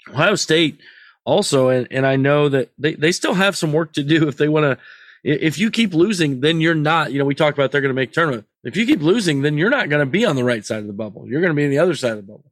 Ohio 0.10 0.36
State 0.36 0.80
also, 1.26 1.70
and, 1.70 1.88
and 1.92 2.06
I 2.06 2.16
know 2.16 2.50
that 2.50 2.70
they, 2.78 2.94
they 2.96 3.12
still 3.12 3.34
have 3.34 3.58
some 3.58 3.74
work 3.74 3.94
to 3.94 4.04
do 4.04 4.28
if 4.28 4.38
they 4.38 4.48
want 4.48 4.64
to. 4.66 4.84
If 5.24 5.60
you 5.60 5.70
keep 5.70 5.94
losing, 5.94 6.42
then 6.42 6.62
you're 6.62 6.76
not. 6.76 7.12
You 7.12 7.20
know, 7.20 7.26
we 7.26 7.36
talked 7.36 7.58
about 7.58 7.72
they're 7.72 7.82
going 7.82 7.90
to 7.90 7.96
make 7.96 8.12
tournament. 8.12 8.46
If 8.64 8.76
you 8.76 8.86
keep 8.86 9.02
losing, 9.02 9.42
then 9.42 9.58
you're 9.58 9.70
not 9.70 9.90
going 9.90 10.06
to 10.06 10.10
be 10.10 10.26
on 10.26 10.36
the 10.36 10.44
right 10.44 10.66
side 10.66 10.80
of 10.80 10.88
the 10.88 10.94
bubble. 10.94 11.28
You're 11.28 11.42
going 11.42 11.52
to 11.52 11.56
be 11.56 11.66
on 11.66 11.70
the 11.70 11.80
other 11.80 11.96
side 11.96 12.12
of 12.12 12.18
the 12.18 12.24
bubble. 12.24 12.52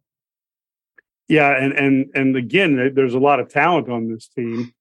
Yeah, 1.27 1.55
and 1.55 1.73
and 1.73 2.09
and 2.15 2.35
again, 2.35 2.91
there's 2.95 3.13
a 3.13 3.19
lot 3.19 3.39
of 3.39 3.49
talent 3.49 3.89
on 3.89 4.11
this 4.11 4.27
team. 4.27 4.73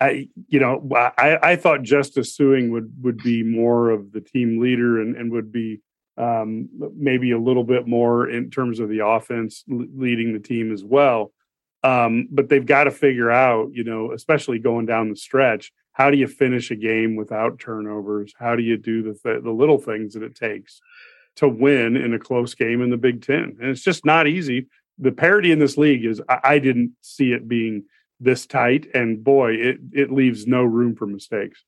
I, 0.00 0.28
you 0.48 0.60
know, 0.60 0.86
I, 0.94 1.38
I 1.42 1.56
thought 1.56 1.82
Justice 1.82 2.36
Sueing 2.36 2.70
would 2.70 2.92
would 3.02 3.18
be 3.18 3.42
more 3.42 3.90
of 3.90 4.12
the 4.12 4.20
team 4.20 4.60
leader 4.60 5.00
and 5.00 5.16
and 5.16 5.32
would 5.32 5.50
be 5.50 5.80
um, 6.16 6.68
maybe 6.94 7.30
a 7.32 7.38
little 7.38 7.64
bit 7.64 7.86
more 7.86 8.28
in 8.28 8.50
terms 8.50 8.80
of 8.80 8.88
the 8.88 9.06
offense 9.06 9.64
leading 9.66 10.32
the 10.32 10.40
team 10.40 10.72
as 10.72 10.84
well. 10.84 11.32
Um, 11.82 12.28
but 12.30 12.48
they've 12.48 12.64
got 12.64 12.84
to 12.84 12.90
figure 12.90 13.30
out, 13.30 13.70
you 13.72 13.84
know, 13.84 14.12
especially 14.12 14.58
going 14.58 14.86
down 14.86 15.10
the 15.10 15.16
stretch, 15.16 15.72
how 15.94 16.10
do 16.10 16.16
you 16.16 16.26
finish 16.26 16.70
a 16.70 16.76
game 16.76 17.16
without 17.16 17.58
turnovers? 17.58 18.34
How 18.36 18.56
do 18.56 18.62
you 18.62 18.76
do 18.76 19.02
the 19.02 19.14
th- 19.14 19.42
the 19.42 19.50
little 19.50 19.78
things 19.78 20.14
that 20.14 20.22
it 20.22 20.34
takes 20.34 20.80
to 21.36 21.48
win 21.48 21.96
in 21.96 22.12
a 22.12 22.18
close 22.18 22.54
game 22.54 22.82
in 22.82 22.90
the 22.90 22.96
Big 22.96 23.22
Ten? 23.24 23.56
And 23.60 23.70
it's 23.70 23.82
just 23.82 24.04
not 24.04 24.26
easy. 24.26 24.66
The 24.98 25.12
parity 25.12 25.52
in 25.52 25.60
this 25.60 25.78
league 25.78 26.04
is 26.04 26.20
I, 26.28 26.40
I 26.44 26.58
didn't 26.58 26.92
see 27.00 27.32
it 27.32 27.48
being 27.48 27.84
this 28.20 28.44
tight, 28.46 28.88
and 28.92 29.22
boy, 29.22 29.52
it 29.54 29.78
it 29.92 30.12
leaves 30.12 30.46
no 30.46 30.64
room 30.64 30.96
for 30.96 31.06
mistakes. 31.06 31.64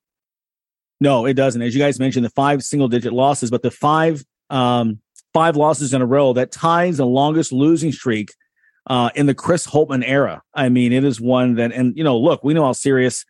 No, 1.01 1.25
it 1.25 1.35
doesn't. 1.35 1.63
As 1.63 1.75
you 1.75 1.81
guys 1.81 1.99
mentioned, 2.01 2.25
the 2.25 2.31
five 2.31 2.65
single 2.65 2.89
digit 2.89 3.13
losses, 3.13 3.51
but 3.51 3.63
the 3.63 3.71
five 3.71 4.25
um, 4.51 5.01
five 5.33 5.57
losses 5.57 5.95
in 5.95 6.03
a 6.03 6.07
row 6.07 6.33
that 6.33 6.51
ties 6.51 6.97
the 6.97 7.07
longest 7.07 7.53
losing 7.53 7.93
streak 7.93 8.33
uh, 8.89 9.11
in 9.15 9.27
the 9.27 9.35
Chris 9.35 9.67
Holtmann 9.67 10.03
era. 10.05 10.43
I 10.55 10.69
mean, 10.69 10.93
it 10.93 11.05
is 11.05 11.21
one 11.21 11.55
that, 11.57 11.73
and 11.73 11.97
you 11.97 12.03
know, 12.05 12.19
look, 12.19 12.43
we 12.43 12.55
know 12.55 12.65
how 12.65 12.73
serious 12.73 13.25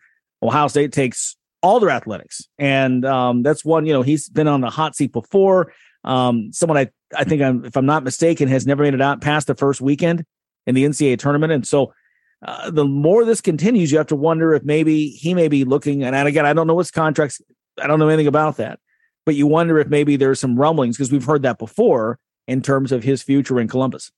Ohio 0.47 0.69
State 0.69 0.93
takes 0.93 1.37
all 1.63 1.81
their 1.81 1.91
athletics. 1.91 2.43
And 2.59 3.05
um, 3.05 3.43
that's 3.43 3.65
one, 3.65 3.87
you 3.87 3.93
know, 3.93 4.03
he's 4.03 4.29
been 4.29 4.49
on 4.49 4.61
the 4.61 4.71
hot 4.71 4.95
seat 4.95 5.13
before. 5.13 5.73
Um, 6.05 6.53
someone 6.53 6.79
I, 6.79 6.91
I 7.17 7.25
think, 7.25 7.43
I'm, 7.43 7.65
if 7.65 7.77
I'm 7.77 7.87
not 7.87 8.05
mistaken, 8.05 8.49
has 8.49 8.67
never 8.67 8.83
made 8.83 8.95
it 8.95 9.01
out 9.01 9.21
past 9.21 9.49
the 9.49 9.55
first 9.55 9.81
weekend 9.81 10.25
in 10.67 10.75
the 10.75 10.85
NCAA 10.85 11.19
tournament. 11.19 11.53
And 11.53 11.67
so 11.67 11.93
uh, 12.45 12.71
the 12.71 12.85
more 12.85 13.25
this 13.25 13.41
continues, 13.41 13.91
you 13.91 13.99
have 13.99 14.07
to 14.09 14.17
wonder 14.17 14.55
if 14.55 14.63
maybe 14.63 15.09
he 15.09 15.35
may 15.35 15.49
be 15.49 15.65
looking, 15.65 16.05
and 16.05 16.15
again, 16.29 16.47
I 16.47 16.53
don't 16.53 16.67
know 16.67 16.79
his 16.79 16.91
contracts, 16.91 17.41
I 17.81 17.87
don't 17.87 17.99
know 17.99 18.09
anything 18.09 18.27
about 18.27 18.59
that, 18.59 18.79
but 19.25 19.35
you 19.35 19.47
wonder 19.47 19.79
if 19.79 19.89
maybe 19.89 20.17
there's 20.17 20.39
some 20.39 20.57
rumblings 20.57 20.97
because 20.97 21.11
we've 21.11 21.25
heard 21.25 21.43
that 21.43 21.59
before 21.59 22.19
in 22.47 22.63
terms 22.63 22.93
of 22.93 23.03
his 23.03 23.23
future 23.23 23.59
in 23.59 23.69
Columbus. 23.69 24.13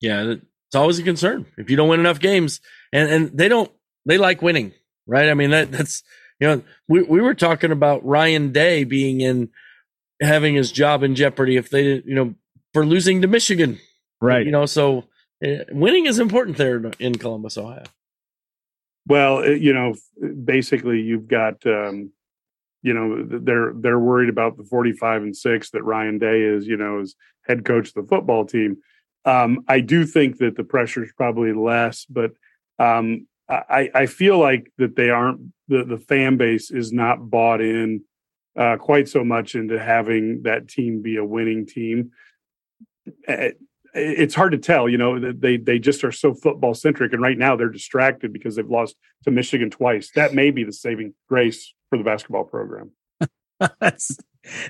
Yeah, 0.00 0.34
it's 0.66 0.74
always 0.74 0.98
a 0.98 1.02
concern 1.02 1.46
if 1.56 1.70
you 1.70 1.76
don't 1.76 1.88
win 1.88 2.00
enough 2.00 2.20
games, 2.20 2.60
and 2.92 3.08
and 3.08 3.38
they 3.38 3.48
don't, 3.48 3.70
they 4.04 4.18
like 4.18 4.42
winning 4.42 4.72
right? 5.08 5.28
I 5.28 5.34
mean, 5.34 5.50
that 5.50 5.72
that's, 5.72 6.04
you 6.38 6.46
know, 6.46 6.62
we, 6.86 7.02
we 7.02 7.20
were 7.20 7.34
talking 7.34 7.72
about 7.72 8.06
Ryan 8.06 8.52
Day 8.52 8.84
being 8.84 9.20
in, 9.20 9.48
having 10.20 10.54
his 10.54 10.70
job 10.70 11.02
in 11.02 11.14
jeopardy 11.14 11.56
if 11.56 11.70
they 11.70 11.82
didn't, 11.82 12.06
you 12.06 12.14
know, 12.14 12.34
for 12.72 12.86
losing 12.86 13.22
to 13.22 13.28
Michigan. 13.28 13.78
Right. 14.20 14.44
You 14.44 14.52
know, 14.52 14.66
so 14.66 15.04
uh, 15.44 15.64
winning 15.70 16.06
is 16.06 16.18
important 16.18 16.56
there 16.56 16.82
in 16.98 17.16
Columbus, 17.16 17.56
Ohio. 17.56 17.84
Well, 19.06 19.42
eh, 19.42 19.54
you 19.54 19.72
know, 19.72 19.94
basically 20.44 21.00
you've 21.00 21.28
got, 21.28 21.64
um, 21.66 22.12
you 22.82 22.94
know, 22.94 23.24
they're 23.24 23.72
they're 23.74 23.98
worried 23.98 24.28
about 24.28 24.56
the 24.56 24.64
45 24.64 25.22
and 25.22 25.36
6 25.36 25.70
that 25.70 25.82
Ryan 25.82 26.18
Day 26.18 26.42
is, 26.42 26.66
you 26.66 26.76
know, 26.76 27.00
is 27.00 27.16
head 27.46 27.64
coach 27.64 27.88
of 27.88 27.94
the 27.94 28.08
football 28.08 28.44
team. 28.44 28.78
Um, 29.24 29.64
I 29.66 29.80
do 29.80 30.06
think 30.06 30.38
that 30.38 30.56
the 30.56 30.64
pressure 30.64 31.02
is 31.02 31.12
probably 31.16 31.52
less, 31.52 32.04
but 32.04 32.32
um, 32.78 33.26
I, 33.48 33.90
I 33.94 34.06
feel 34.06 34.38
like 34.38 34.70
that 34.78 34.96
they 34.96 35.10
aren't 35.10 35.52
the, 35.68 35.84
the 35.84 35.98
fan 35.98 36.36
base 36.36 36.70
is 36.70 36.92
not 36.92 37.30
bought 37.30 37.60
in 37.60 38.02
uh, 38.56 38.76
quite 38.76 39.08
so 39.08 39.24
much 39.24 39.54
into 39.54 39.78
having 39.78 40.42
that 40.42 40.68
team 40.68 41.00
be 41.00 41.16
a 41.16 41.24
winning 41.24 41.66
team. 41.66 42.10
It's 43.94 44.34
hard 44.34 44.52
to 44.52 44.58
tell, 44.58 44.88
you 44.88 44.98
know. 44.98 45.32
They 45.32 45.56
they 45.56 45.78
just 45.78 46.04
are 46.04 46.12
so 46.12 46.34
football 46.34 46.74
centric, 46.74 47.12
and 47.12 47.22
right 47.22 47.38
now 47.38 47.56
they're 47.56 47.70
distracted 47.70 48.32
because 48.32 48.56
they've 48.56 48.68
lost 48.68 48.96
to 49.24 49.30
Michigan 49.30 49.70
twice. 49.70 50.10
That 50.14 50.34
may 50.34 50.50
be 50.50 50.64
the 50.64 50.72
saving 50.72 51.14
grace 51.28 51.72
for 51.88 51.96
the 51.96 52.04
basketball 52.04 52.44
program. 52.44 52.90
that's 53.80 54.18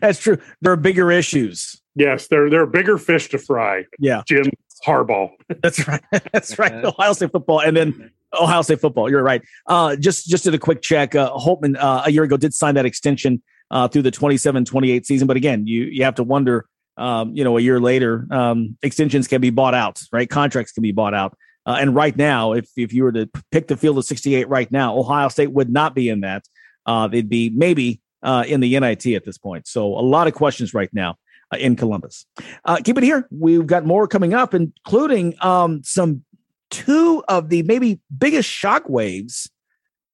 that's 0.01 0.21
true. 0.21 0.39
There 0.61 0.73
are 0.73 0.77
bigger 0.77 1.11
issues. 1.11 1.83
Yes, 1.97 2.29
there 2.29 2.49
there 2.49 2.63
are 2.63 2.67
bigger 2.67 2.97
fish 2.97 3.29
to 3.31 3.39
fry. 3.39 3.87
Yeah, 3.99 4.23
Jim 4.27 4.51
Harbaugh. 4.87 5.31
That's 5.63 5.87
right. 5.87 6.03
That's 6.33 6.59
right. 6.59 6.73
Ohio 6.85 7.13
State 7.13 7.33
football, 7.33 7.61
and 7.61 7.77
then 7.77 8.11
Ohio 8.39 8.63
State 8.63 8.81
football. 8.81 9.11
You're 9.11 9.23
right. 9.23 9.43
Uh, 9.67 9.97
just 9.97 10.27
just 10.29 10.45
did 10.45 10.55
a 10.55 10.59
quick 10.59 10.83
check. 10.83 11.15
Uh, 11.15 11.33
Holtmann 11.33 11.77
uh, 11.79 12.03
a 12.07 12.11
year 12.11 12.25
ago 12.25 12.37
did 12.37 12.55
sign 12.55 12.75
that 12.75 12.87
extension 12.87 13.43
uh, 13.71 13.89
through 13.89 14.03
the 14.03 14.11
27-28 14.11 15.05
season, 15.05 15.27
but 15.27 15.37
again, 15.37 15.67
you 15.67 15.85
you 15.85 16.05
have 16.05 16.15
to 16.17 16.25
wonder. 16.25 16.67
Um, 16.97 17.33
you 17.33 17.45
know, 17.45 17.57
a 17.57 17.61
year 17.61 17.79
later, 17.79 18.27
um, 18.33 18.77
extensions 18.83 19.29
can 19.29 19.41
be 19.41 19.51
bought 19.51 19.73
out, 19.73 20.03
right? 20.11 20.29
Contracts 20.29 20.73
can 20.73 20.83
be 20.83 20.91
bought 20.91 21.15
out. 21.15 21.39
Uh, 21.65 21.77
and 21.79 21.95
right 21.95 22.17
now, 22.17 22.55
if 22.55 22.69
if 22.77 22.93
you 22.93 23.05
were 23.05 23.13
to 23.13 23.31
pick 23.53 23.69
the 23.69 23.77
field 23.77 23.99
of 23.99 24.05
68 24.05 24.49
right 24.49 24.73
now, 24.73 24.99
Ohio 24.99 25.29
State 25.29 25.53
would 25.53 25.71
not 25.71 25.95
be 25.95 26.09
in 26.09 26.23
that. 26.23 26.45
Uh, 26.87 27.07
they'd 27.07 27.29
be 27.29 27.51
maybe 27.51 28.01
uh, 28.23 28.45
in 28.49 28.61
the 28.61 28.81
NIT 28.81 29.07
at 29.09 29.25
this 29.25 29.39
point. 29.39 29.67
So 29.69 29.87
a 29.87 30.01
lot 30.01 30.27
of 30.27 30.35
questions 30.35 30.75
right 30.75 30.89
now 30.93 31.17
uh, 31.53 31.59
in 31.59 31.77
Columbus. 31.77 32.27
Uh, 32.65 32.79
keep 32.83 32.97
it 32.99 33.05
here. 33.05 33.29
We've 33.31 33.67
got 33.67 33.85
more 33.85 34.09
coming 34.09 34.35
up, 34.35 34.55
including 34.55 35.35
um, 35.41 35.83
some 35.85 36.25
two 36.71 37.23
of 37.29 37.49
the 37.49 37.63
maybe 37.63 38.01
biggest 38.17 38.49
shock 38.49 38.89
waves 38.89 39.51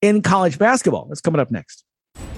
in 0.03 0.23
college 0.23 0.59
basketball. 0.59 1.07
That's 1.07 1.21
coming 1.21 1.41
up 1.41 1.51
next. 1.51 1.85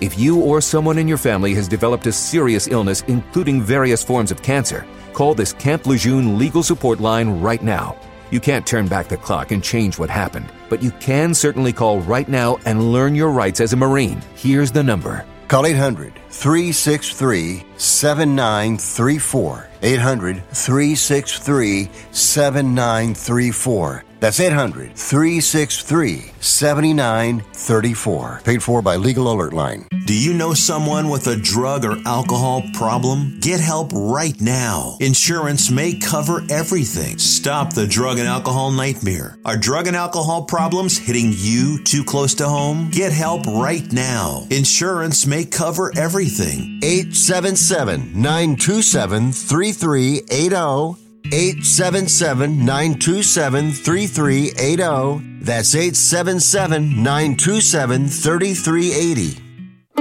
If 0.00 0.18
you 0.18 0.40
or 0.40 0.60
someone 0.60 0.98
in 0.98 1.08
your 1.08 1.16
family 1.16 1.54
has 1.54 1.68
developed 1.68 2.06
a 2.06 2.12
serious 2.12 2.68
illness, 2.68 3.02
including 3.08 3.62
various 3.62 4.04
forms 4.04 4.30
of 4.30 4.42
cancer, 4.42 4.84
call 5.14 5.34
this 5.34 5.54
Camp 5.54 5.86
Lejeune 5.86 6.36
legal 6.38 6.62
support 6.62 7.00
line 7.00 7.40
right 7.40 7.62
now. 7.62 7.96
You 8.30 8.38
can't 8.38 8.66
turn 8.66 8.88
back 8.88 9.08
the 9.08 9.16
clock 9.16 9.52
and 9.52 9.64
change 9.64 9.98
what 9.98 10.10
happened, 10.10 10.52
but 10.68 10.82
you 10.82 10.90
can 10.92 11.32
certainly 11.32 11.72
call 11.72 12.00
right 12.00 12.28
now 12.28 12.58
and 12.66 12.92
learn 12.92 13.14
your 13.14 13.30
rights 13.30 13.60
as 13.60 13.72
a 13.72 13.76
Marine. 13.76 14.20
Here's 14.34 14.70
the 14.70 14.82
number 14.82 15.24
Call 15.48 15.64
800 15.64 16.12
363 16.28 17.64
7934. 17.76 19.68
800 19.82 20.44
363 20.50 21.88
7934. 22.10 24.05
That's 24.20 24.40
800 24.40 24.94
363 24.94 26.32
7934. 26.40 28.40
Paid 28.44 28.62
for 28.62 28.82
by 28.82 28.96
Legal 28.96 29.32
Alert 29.32 29.52
Line. 29.52 29.86
Do 30.06 30.16
you 30.16 30.34
know 30.34 30.54
someone 30.54 31.08
with 31.08 31.26
a 31.26 31.36
drug 31.36 31.84
or 31.84 31.96
alcohol 32.06 32.62
problem? 32.74 33.38
Get 33.40 33.60
help 33.60 33.90
right 33.92 34.40
now. 34.40 34.96
Insurance 35.00 35.70
may 35.70 35.98
cover 35.98 36.42
everything. 36.48 37.18
Stop 37.18 37.72
the 37.72 37.86
drug 37.86 38.18
and 38.18 38.28
alcohol 38.28 38.70
nightmare. 38.70 39.36
Are 39.44 39.56
drug 39.56 39.88
and 39.88 39.96
alcohol 39.96 40.44
problems 40.44 40.96
hitting 40.96 41.32
you 41.34 41.82
too 41.82 42.04
close 42.04 42.34
to 42.36 42.48
home? 42.48 42.88
Get 42.90 43.12
help 43.12 43.46
right 43.46 43.90
now. 43.92 44.46
Insurance 44.50 45.26
may 45.26 45.44
cover 45.44 45.92
everything. 45.96 46.78
877 46.84 48.12
927 48.14 49.32
3380. 49.32 51.05
877 51.32 52.64
927 52.64 53.72
3380. 53.72 55.38
That's 55.40 55.74
877 55.74 57.02
927 57.02 58.08
3380. 58.08 59.42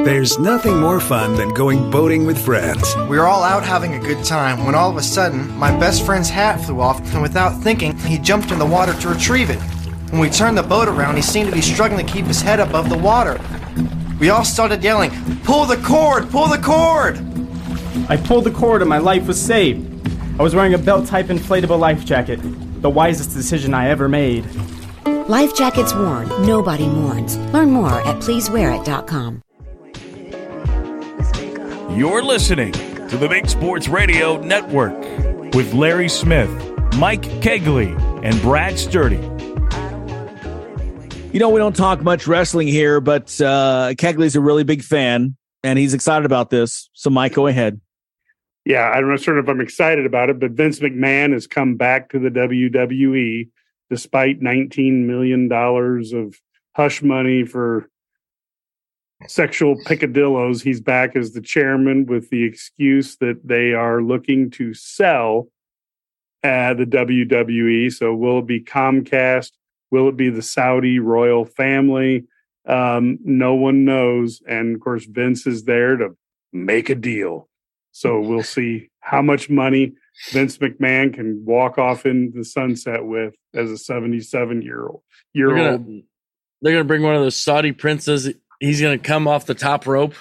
There's 0.03 0.37
nothing 0.37 0.79
more 0.79 0.99
fun 0.99 1.35
than 1.35 1.53
going 1.53 1.89
boating 1.89 2.25
with 2.25 2.43
friends. 2.43 2.95
We 3.09 3.17
were 3.17 3.25
all 3.25 3.43
out 3.43 3.63
having 3.63 3.95
a 3.95 3.99
good 3.99 4.23
time 4.23 4.65
when 4.65 4.75
all 4.75 4.91
of 4.91 4.97
a 4.97 5.01
sudden, 5.01 5.49
my 5.57 5.75
best 5.79 6.05
friend's 6.05 6.29
hat 6.29 6.61
flew 6.61 6.79
off, 6.81 6.99
and 7.13 7.21
without 7.21 7.61
thinking, 7.63 7.97
he 7.99 8.19
jumped 8.19 8.51
in 8.51 8.59
the 8.59 8.65
water 8.65 8.93
to 8.93 9.09
retrieve 9.09 9.49
it. 9.49 9.59
When 10.11 10.19
we 10.19 10.29
turned 10.29 10.57
the 10.57 10.63
boat 10.63 10.87
around, 10.87 11.15
he 11.15 11.21
seemed 11.23 11.49
to 11.49 11.55
be 11.55 11.61
struggling 11.61 12.05
to 12.05 12.11
keep 12.11 12.25
his 12.25 12.41
head 12.41 12.59
above 12.59 12.89
the 12.89 12.97
water. 12.97 13.39
We 14.19 14.29
all 14.29 14.45
started 14.45 14.83
yelling, 14.83 15.11
Pull 15.43 15.65
the 15.65 15.77
cord! 15.77 16.29
Pull 16.29 16.49
the 16.49 16.59
cord! 16.59 17.17
I 18.09 18.17
pulled 18.17 18.43
the 18.43 18.51
cord 18.51 18.81
and 18.81 18.89
my 18.89 18.99
life 18.99 19.25
was 19.25 19.41
saved. 19.41 19.94
I 20.37 20.43
was 20.43 20.53
wearing 20.53 20.73
a 20.73 20.77
belt 20.77 21.07
type 21.07 21.27
inflatable 21.27 21.79
life 21.79 22.03
jacket. 22.03 22.39
The 22.81 22.89
wisest 22.89 23.33
decision 23.33 23.73
I 23.73 23.87
ever 23.87 24.09
made. 24.09 24.45
Life 25.29 25.55
jackets 25.55 25.93
worn, 25.93 26.27
nobody 26.45 26.87
mourns. 26.87 27.37
Learn 27.53 27.71
more 27.71 28.01
at 28.01 28.17
pleasewearit.com. 28.21 29.41
You're 31.97 32.21
listening 32.21 32.73
to 32.73 33.15
the 33.17 33.27
Big 33.29 33.47
Sports 33.47 33.87
Radio 33.87 34.37
Network 34.41 34.99
with 35.55 35.73
Larry 35.73 36.09
Smith, 36.09 36.49
Mike 36.97 37.23
Cagley, 37.41 37.97
and 38.21 38.39
Brad 38.41 38.77
Sturdy. 38.77 39.21
You 41.31 41.39
know, 41.39 41.49
we 41.49 41.59
don't 41.59 41.75
talk 41.75 42.01
much 42.01 42.27
wrestling 42.27 42.67
here, 42.67 42.99
but 42.99 43.39
uh, 43.39 43.93
Cagley's 43.97 44.35
a 44.35 44.41
really 44.41 44.65
big 44.65 44.83
fan 44.83 45.37
and 45.63 45.79
he's 45.79 45.93
excited 45.93 46.25
about 46.25 46.49
this. 46.49 46.89
So, 46.93 47.09
Mike, 47.09 47.33
go 47.33 47.47
ahead. 47.47 47.79
Yeah, 48.65 48.89
I'm 48.89 49.07
not 49.07 49.21
sure 49.21 49.37
if 49.37 49.47
I'm 49.47 49.61
excited 49.61 50.07
about 50.07 50.29
it, 50.29 50.39
but 50.39 50.51
Vince 50.51 50.79
McMahon 50.79 51.33
has 51.33 51.45
come 51.45 51.75
back 51.75 52.09
to 52.09 52.19
the 52.19 52.29
WWE 52.29 53.49
despite 53.91 54.41
$19 54.41 55.05
million 55.05 55.51
of 55.51 56.35
hush 56.75 57.03
money 57.03 57.45
for 57.45 57.87
sexual 59.27 59.75
picadillos. 59.85 60.63
He's 60.63 60.81
back 60.81 61.15
as 61.15 61.31
the 61.31 61.41
chairman 61.41 62.07
with 62.07 62.29
the 62.31 62.43
excuse 62.43 63.17
that 63.17 63.47
they 63.47 63.73
are 63.73 64.01
looking 64.01 64.49
to 64.51 64.73
sell 64.73 65.47
uh, 66.43 66.73
the 66.73 66.85
WWE. 66.85 67.93
So, 67.93 68.13
will 68.13 68.39
it 68.39 68.47
be 68.47 68.61
Comcast? 68.61 69.51
Will 69.91 70.09
it 70.09 70.17
be 70.17 70.29
the 70.29 70.41
Saudi 70.41 70.99
royal 70.99 71.45
family? 71.45 72.25
Um, 72.67 73.19
no 73.23 73.53
one 73.53 73.85
knows. 73.85 74.41
And 74.47 74.75
of 74.75 74.81
course, 74.81 75.05
Vince 75.05 75.45
is 75.45 75.63
there 75.63 75.97
to 75.97 76.17
make 76.51 76.89
a 76.89 76.95
deal. 76.95 77.47
So 77.95 78.19
we'll 78.19 78.43
see 78.43 78.89
how 78.99 79.21
much 79.21 79.49
money 79.49 79.93
Vince 80.31 80.57
McMahon 80.57 81.13
can 81.13 81.45
walk 81.45 81.77
off 81.77 82.05
in 82.05 82.33
the 82.35 82.43
sunset 82.43 83.05
with 83.05 83.35
as 83.53 83.71
a 83.71 83.77
77 83.77 84.61
year 84.61 84.85
old 84.85 85.01
year 85.33 85.55
They're 85.55 85.71
old. 85.71 85.85
gonna, 85.85 86.01
they're 86.61 86.73
gonna 86.73 86.83
bring 86.83 87.03
one 87.03 87.15
of 87.15 87.21
those 87.21 87.37
Saudi 87.37 87.71
princes. 87.71 88.33
He's 88.59 88.81
gonna 88.81 88.97
come 88.97 89.29
off 89.29 89.45
the 89.45 89.55
top 89.55 89.87
rope 89.87 90.15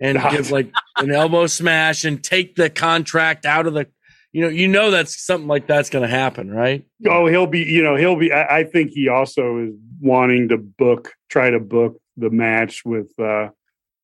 and 0.00 0.18
give 0.32 0.50
like 0.50 0.72
an 0.96 1.12
elbow 1.12 1.46
smash 1.46 2.04
and 2.04 2.24
take 2.24 2.56
the 2.56 2.68
contract 2.68 3.46
out 3.46 3.68
of 3.68 3.74
the. 3.74 3.86
You 4.32 4.42
know, 4.42 4.48
you 4.48 4.66
know 4.66 4.90
that's 4.90 5.24
something 5.24 5.46
like 5.46 5.68
that's 5.68 5.90
gonna 5.90 6.08
happen, 6.08 6.50
right? 6.50 6.84
Oh, 7.08 7.28
he'll 7.28 7.46
be, 7.46 7.60
you 7.60 7.84
know, 7.84 7.94
he'll 7.94 8.16
be. 8.16 8.32
I, 8.32 8.58
I 8.58 8.64
think 8.64 8.90
he 8.90 9.08
also 9.08 9.58
is 9.58 9.74
wanting 10.00 10.48
to 10.48 10.58
book, 10.58 11.12
try 11.30 11.50
to 11.50 11.60
book 11.60 12.00
the 12.16 12.30
match 12.30 12.84
with 12.84 13.16
uh 13.20 13.50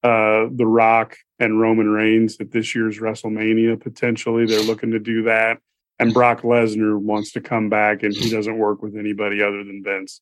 uh 0.03 0.47
The 0.51 0.67
Rock 0.67 1.17
and 1.39 1.61
Roman 1.61 1.89
Reigns 1.89 2.37
at 2.41 2.51
this 2.51 2.75
year's 2.75 2.99
WrestleMania. 2.99 3.81
Potentially, 3.81 4.47
they're 4.47 4.63
looking 4.63 4.93
to 4.93 4.99
do 4.99 5.25
that. 5.25 5.59
And 5.99 6.13
Brock 6.13 6.43
Lesnar 6.43 6.99
wants 6.99 7.33
to 7.33 7.41
come 7.41 7.69
back, 7.69 8.03
and 8.03 8.15
he 8.15 8.31
doesn't 8.31 8.59
work 8.59 8.83
with 8.83 8.97
anybody 8.97 9.43
other 9.43 9.63
than 9.63 9.83
Vince. 9.85 10.21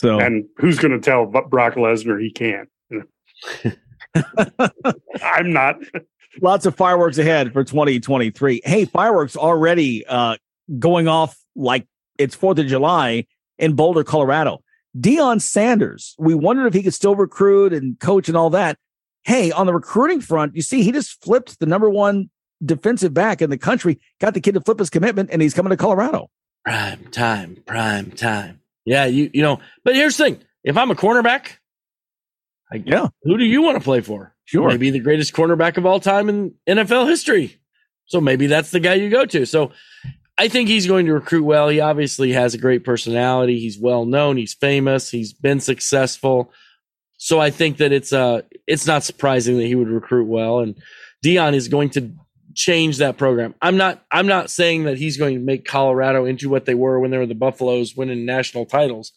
So, 0.00 0.18
and 0.18 0.44
who's 0.58 0.78
going 0.78 0.92
to 0.92 1.00
tell 1.00 1.24
Brock 1.26 1.74
Lesnar 1.74 2.20
he 2.20 2.30
can't? 2.30 2.68
I'm 5.22 5.52
not. 5.52 5.76
Lots 6.40 6.66
of 6.66 6.74
fireworks 6.74 7.18
ahead 7.18 7.52
for 7.52 7.64
2023. 7.64 8.62
Hey, 8.64 8.84
fireworks 8.84 9.36
already 9.36 10.04
uh, 10.06 10.36
going 10.78 11.06
off 11.08 11.38
like 11.54 11.86
it's 12.18 12.36
4th 12.36 12.58
of 12.58 12.66
July 12.66 13.26
in 13.58 13.74
Boulder, 13.74 14.04
Colorado. 14.04 14.63
Deion 14.98 15.40
Sanders, 15.40 16.14
we 16.18 16.34
wondered 16.34 16.66
if 16.66 16.74
he 16.74 16.82
could 16.82 16.94
still 16.94 17.16
recruit 17.16 17.72
and 17.72 17.98
coach 17.98 18.28
and 18.28 18.36
all 18.36 18.50
that. 18.50 18.78
Hey, 19.24 19.50
on 19.50 19.66
the 19.66 19.74
recruiting 19.74 20.20
front, 20.20 20.54
you 20.54 20.62
see, 20.62 20.82
he 20.82 20.92
just 20.92 21.22
flipped 21.24 21.58
the 21.58 21.66
number 21.66 21.88
one 21.88 22.30
defensive 22.64 23.14
back 23.14 23.42
in 23.42 23.50
the 23.50 23.58
country, 23.58 23.98
got 24.20 24.34
the 24.34 24.40
kid 24.40 24.54
to 24.54 24.60
flip 24.60 24.78
his 24.78 24.90
commitment, 24.90 25.30
and 25.32 25.42
he's 25.42 25.54
coming 25.54 25.70
to 25.70 25.76
Colorado. 25.76 26.30
Prime 26.64 27.06
time, 27.10 27.56
prime 27.66 28.10
time. 28.12 28.60
Yeah, 28.84 29.06
you 29.06 29.30
you 29.32 29.42
know. 29.42 29.60
But 29.82 29.94
here's 29.96 30.16
the 30.16 30.24
thing: 30.24 30.42
if 30.62 30.76
I'm 30.76 30.90
a 30.90 30.94
cornerback, 30.94 31.56
I, 32.72 32.82
yeah, 32.84 33.08
who 33.22 33.38
do 33.38 33.44
you 33.44 33.62
want 33.62 33.78
to 33.78 33.84
play 33.84 34.00
for? 34.00 34.34
Sure, 34.44 34.68
maybe 34.68 34.90
the 34.90 35.00
greatest 35.00 35.32
cornerback 35.32 35.76
of 35.76 35.86
all 35.86 36.00
time 36.00 36.28
in 36.28 36.54
NFL 36.68 37.08
history. 37.08 37.58
So 38.06 38.20
maybe 38.20 38.46
that's 38.46 38.70
the 38.70 38.80
guy 38.80 38.94
you 38.94 39.08
go 39.08 39.24
to. 39.24 39.46
So 39.46 39.72
I 40.36 40.48
think 40.48 40.68
he's 40.68 40.86
going 40.86 41.06
to 41.06 41.14
recruit 41.14 41.44
well. 41.44 41.68
He 41.68 41.80
obviously 41.80 42.32
has 42.32 42.54
a 42.54 42.58
great 42.58 42.84
personality. 42.84 43.60
He's 43.60 43.78
well 43.78 44.04
known. 44.04 44.36
He's 44.36 44.54
famous. 44.54 45.10
He's 45.10 45.32
been 45.32 45.60
successful. 45.60 46.52
So 47.16 47.40
I 47.40 47.50
think 47.50 47.76
that 47.78 47.92
it's 47.92 48.12
uh 48.12 48.42
it's 48.66 48.86
not 48.86 49.04
surprising 49.04 49.56
that 49.58 49.66
he 49.66 49.76
would 49.76 49.88
recruit 49.88 50.26
well. 50.26 50.58
And 50.58 50.76
Deion 51.24 51.54
is 51.54 51.68
going 51.68 51.90
to 51.90 52.12
change 52.54 52.98
that 52.98 53.16
program. 53.16 53.54
I'm 53.62 53.76
not 53.76 54.04
I'm 54.10 54.26
not 54.26 54.50
saying 54.50 54.84
that 54.84 54.98
he's 54.98 55.16
going 55.16 55.34
to 55.34 55.40
make 55.40 55.64
Colorado 55.64 56.24
into 56.24 56.48
what 56.48 56.64
they 56.64 56.74
were 56.74 56.98
when 56.98 57.10
they 57.10 57.18
were 57.18 57.26
the 57.26 57.34
Buffaloes 57.34 57.96
winning 57.96 58.26
national 58.26 58.66
titles, 58.66 59.12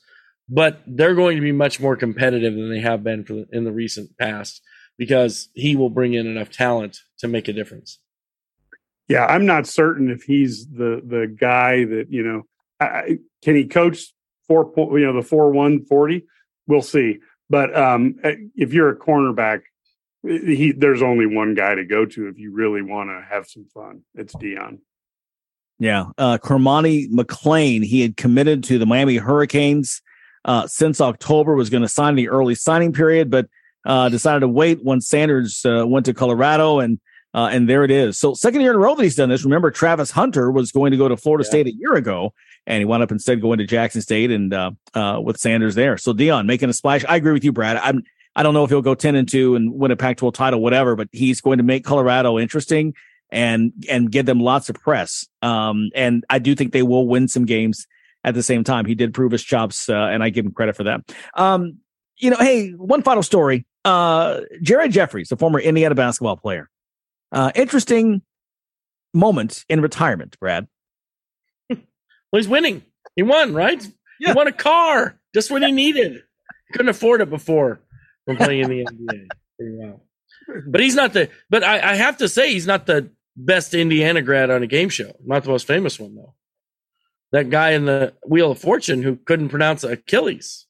but 0.48 0.82
they're 0.86 1.16
going 1.16 1.38
to 1.38 1.42
be 1.42 1.52
much 1.52 1.80
more 1.80 1.96
competitive 1.96 2.54
than 2.54 2.70
they 2.70 2.80
have 2.80 3.04
been 3.04 3.24
for 3.24 3.34
the, 3.34 3.48
in 3.52 3.64
the 3.64 3.72
recent 3.72 4.16
past 4.18 4.62
because 4.98 5.50
he 5.54 5.76
will 5.76 5.90
bring 5.90 6.14
in 6.14 6.28
enough 6.28 6.50
talent 6.50 7.00
to 7.20 7.28
make 7.28 7.48
a 7.48 7.54
difference. 7.54 8.00
Yeah, 9.08 9.26
I'm 9.26 9.46
not 9.46 9.68
certain 9.68 10.10
if 10.10 10.24
he's 10.24 10.68
the 10.68 11.02
the 11.06 11.28
guy 11.28 11.86
that 11.86 12.08
you 12.10 12.24
know. 12.24 12.44
I, 12.80 13.20
can 13.42 13.56
he 13.56 13.66
coach 13.66 14.14
four? 14.48 14.72
You 14.78 15.06
know, 15.06 15.14
the 15.14 15.28
four 15.28 15.52
one 15.52 15.86
forty. 15.86 16.26
We'll 16.68 16.82
see. 16.82 17.20
But 17.50 17.76
um, 17.78 18.20
if 18.56 18.74
you're 18.74 18.90
a 18.90 18.96
cornerback, 18.98 19.62
he 20.24 20.74
there's 20.74 21.02
only 21.02 21.26
one 21.26 21.54
guy 21.56 21.76
to 21.76 21.86
go 21.86 22.06
to 22.06 22.28
if 22.28 22.38
you 22.38 22.52
really 22.52 22.82
want 22.82 23.10
to 23.10 23.26
have 23.30 23.48
some 23.48 23.66
fun. 23.74 24.02
It's 24.14 24.36
Deion. 24.36 24.80
Yeah, 25.80 26.08
uh, 26.18 26.38
Cormani 26.40 27.10
McClain. 27.10 27.86
He 27.86 28.02
had 28.02 28.18
committed 28.18 28.66
to 28.66 28.78
the 28.78 28.86
Miami 28.86 29.16
Hurricanes 29.16 30.02
uh, 30.44 30.68
since 30.68 31.00
October. 31.00 31.56
Was 31.56 31.70
going 31.70 31.84
to 31.84 31.88
sign 31.88 32.16
the 32.16 32.28
early 32.28 32.56
signing 32.56 32.92
period, 32.92 33.32
but 33.32 33.48
uh, 33.86 34.10
decided 34.10 34.42
to 34.42 34.50
wait 34.50 34.84
when 34.84 35.00
Sanders 35.00 35.66
uh, 35.66 35.88
went 35.88 36.06
to 36.08 36.14
Colorado 36.14 36.80
and. 36.80 37.00
Uh, 37.34 37.50
and 37.52 37.70
there 37.70 37.84
it 37.84 37.92
is. 37.92 38.18
So 38.18 38.34
second 38.34 38.62
year 38.62 38.72
in 38.72 38.78
a 38.78 38.80
row 38.80 38.96
that 38.96 39.04
he's 39.04 39.16
done 39.16 39.30
this. 39.30 39.44
Remember, 39.44 39.70
Travis 39.70 40.12
Hunter 40.12 40.50
was 40.50 40.72
going 40.72 40.92
to 40.92 40.98
go 40.98 41.08
to 41.08 41.18
Florida 41.18 41.44
yeah. 41.44 41.50
State 41.50 41.68
a 41.68 41.74
year 41.74 41.94
ago, 41.96 42.34
and 42.66 42.80
he 42.80 42.86
wound 42.86 43.04
up 43.04 43.12
instead 43.12 43.42
going 43.42 43.60
to 43.60 43.66
Jackson 43.66 44.02
State 44.02 44.32
and 44.32 44.54
uh, 44.54 44.72
uh, 44.94 45.20
with 45.24 45.38
Sanders 45.38 45.76
there. 45.76 45.98
So 45.98 46.14
Deion 46.14 46.46
making 46.46 46.70
a 46.70 46.74
splash. 46.74 47.06
I 47.08 47.18
agree 47.18 47.34
with 47.34 47.44
you, 47.44 47.52
Brad. 47.52 47.78
I'm 47.78 48.04
I 48.36 48.44
don't 48.44 48.54
know 48.54 48.64
if 48.64 48.70
he'll 48.70 48.84
go 48.84 48.94
10 48.94 49.16
and 49.16 49.28
2 49.28 49.56
and 49.56 49.74
win 49.74 49.90
a 49.90 49.96
Pac 49.96 50.18
12 50.18 50.36
title, 50.36 50.62
whatever, 50.62 50.96
but 50.96 51.10
he's 51.12 51.42
going 51.42 51.58
to 51.58 51.64
make 51.64 51.84
Colorado 51.84 52.38
interesting 52.38 52.94
and 53.32 53.74
and 53.90 54.12
give 54.12 54.26
them 54.26 54.40
lots 54.40 54.70
of 54.70 54.76
press. 54.76 55.28
Um, 55.42 55.90
and 55.96 56.24
I 56.30 56.40
do 56.40 56.56
think 56.56 56.72
they 56.72 56.84
will 56.84 57.08
win 57.08 57.28
some 57.28 57.46
games 57.46 57.88
at 58.24 58.36
the 58.36 58.44
same 58.44 58.64
time. 58.64 58.86
He 58.86 58.96
did 58.96 59.14
prove 59.14 59.32
his 59.32 59.44
chops, 59.44 59.90
uh, 59.90 59.96
and 59.96 60.24
I 60.24 60.30
give 60.30 60.46
him 60.46 60.52
credit 60.52 60.76
for 60.76 60.84
that. 60.84 61.02
Um, 61.34 61.80
you 62.18 62.30
know, 62.30 62.38
hey, 62.38 62.72
one 62.72 63.02
final 63.02 63.24
story. 63.24 63.66
Uh, 63.84 64.42
Jared 64.62 64.92
Jeffries, 64.92 65.30
the 65.30 65.38
former 65.38 65.60
Indiana 65.60 65.96
basketball 65.96 66.38
player, 66.38 66.70
uh, 67.32 67.52
interesting 67.56 68.22
moment 69.14 69.66
in 69.70 69.82
retirement, 69.82 70.38
Brad. 70.40 70.68
well, 71.70 71.80
he's 72.34 72.48
winning. 72.48 72.84
He 73.16 73.24
won, 73.24 73.54
right? 73.54 73.84
Yeah. 74.20 74.30
He 74.30 74.34
won 74.34 74.48
a 74.48 74.52
car 74.52 75.20
just 75.34 75.52
what 75.52 75.64
he 75.64 75.72
needed. 75.72 76.24
Couldn't 76.74 76.90
afford 76.90 77.22
it 77.22 77.30
before 77.30 77.80
from 78.26 78.38
playing 78.38 78.64
in 78.64 78.70
the 78.70 78.86
NBA. 78.86 79.28
Wow. 79.60 80.02
But 80.68 80.82
he's 80.82 80.96
not 80.96 81.14
the. 81.14 81.30
But 81.50 81.64
I, 81.64 81.92
I 81.92 81.96
have 81.96 82.18
to 82.18 82.30
say, 82.30 82.54
he's 82.54 82.68
not 82.68 82.86
the 82.86 83.10
best 83.36 83.74
Indiana 83.74 84.22
grad 84.22 84.50
on 84.50 84.64
a 84.64 84.68
game 84.68 84.90
show. 84.90 85.16
Not 85.24 85.44
the 85.44 85.50
most 85.50 85.68
famous 85.68 86.00
one 86.00 86.16
though. 86.16 86.34
That 87.32 87.50
guy 87.50 87.72
in 87.72 87.86
the 87.86 88.14
Wheel 88.26 88.52
of 88.52 88.60
Fortune 88.60 89.04
who 89.04 89.18
couldn't 89.18 89.50
pronounce 89.50 89.84
Achilles 89.84 90.66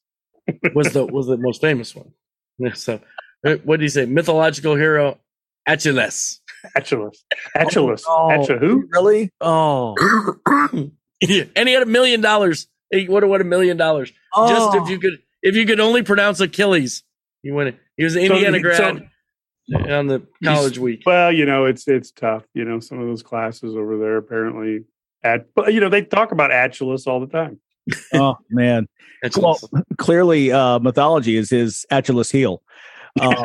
was 0.74 0.92
the 0.92 1.06
was 1.06 1.26
the 1.26 1.36
most 1.36 1.60
famous 1.60 1.94
one. 1.94 2.12
So, 2.74 3.00
uh, 3.46 3.54
what 3.62 3.76
did 3.76 3.84
he 3.84 3.88
say? 3.88 4.04
Mythological 4.04 4.74
hero 4.74 5.20
Achilles. 5.64 6.40
Achilles. 6.74 7.24
Achilles. 7.54 8.04
Oh, 8.06 8.44
no. 8.48 8.58
who? 8.58 8.88
Really? 8.90 9.32
Oh. 9.40 9.94
yeah. 11.20 11.44
And 11.56 11.68
he 11.68 11.74
had 11.74 11.82
a 11.82 11.86
million 11.86 12.20
dollars. 12.20 12.68
He 12.90 13.08
would 13.08 13.22
have 13.22 13.30
won 13.30 13.40
a 13.40 13.44
million 13.44 13.76
dollars. 13.76 14.12
Oh. 14.34 14.48
Just 14.48 14.76
if 14.76 14.90
you 14.90 14.98
could 14.98 15.18
if 15.42 15.54
you 15.54 15.66
could 15.66 15.80
only 15.80 16.02
pronounce 16.02 16.40
Achilles. 16.40 17.02
He 17.42 17.50
went 17.50 17.76
he 17.96 18.04
was 18.04 18.16
an 18.16 18.22
Indiana 18.22 18.58
so, 18.58 18.62
grad 18.62 19.10
so, 19.68 19.94
on 19.94 20.06
the 20.06 20.26
college 20.42 20.78
week. 20.78 21.02
Well, 21.06 21.32
you 21.32 21.44
know, 21.44 21.66
it's 21.66 21.86
it's 21.86 22.10
tough. 22.10 22.44
You 22.54 22.64
know, 22.64 22.80
some 22.80 22.98
of 22.98 23.06
those 23.06 23.22
classes 23.22 23.76
over 23.76 23.98
there 23.98 24.16
apparently 24.16 24.84
at 25.22 25.54
but 25.54 25.72
you 25.72 25.80
know, 25.80 25.88
they 25.88 26.02
talk 26.02 26.32
about 26.32 26.52
Achilles 26.52 27.06
all 27.06 27.20
the 27.20 27.26
time. 27.26 27.60
oh 28.14 28.36
man. 28.50 28.86
Well, 29.36 29.58
clearly 29.98 30.52
uh 30.52 30.78
mythology 30.78 31.36
is 31.36 31.50
his 31.50 31.86
Achilles 31.90 32.30
heel. 32.30 32.62
Uh, 33.20 33.42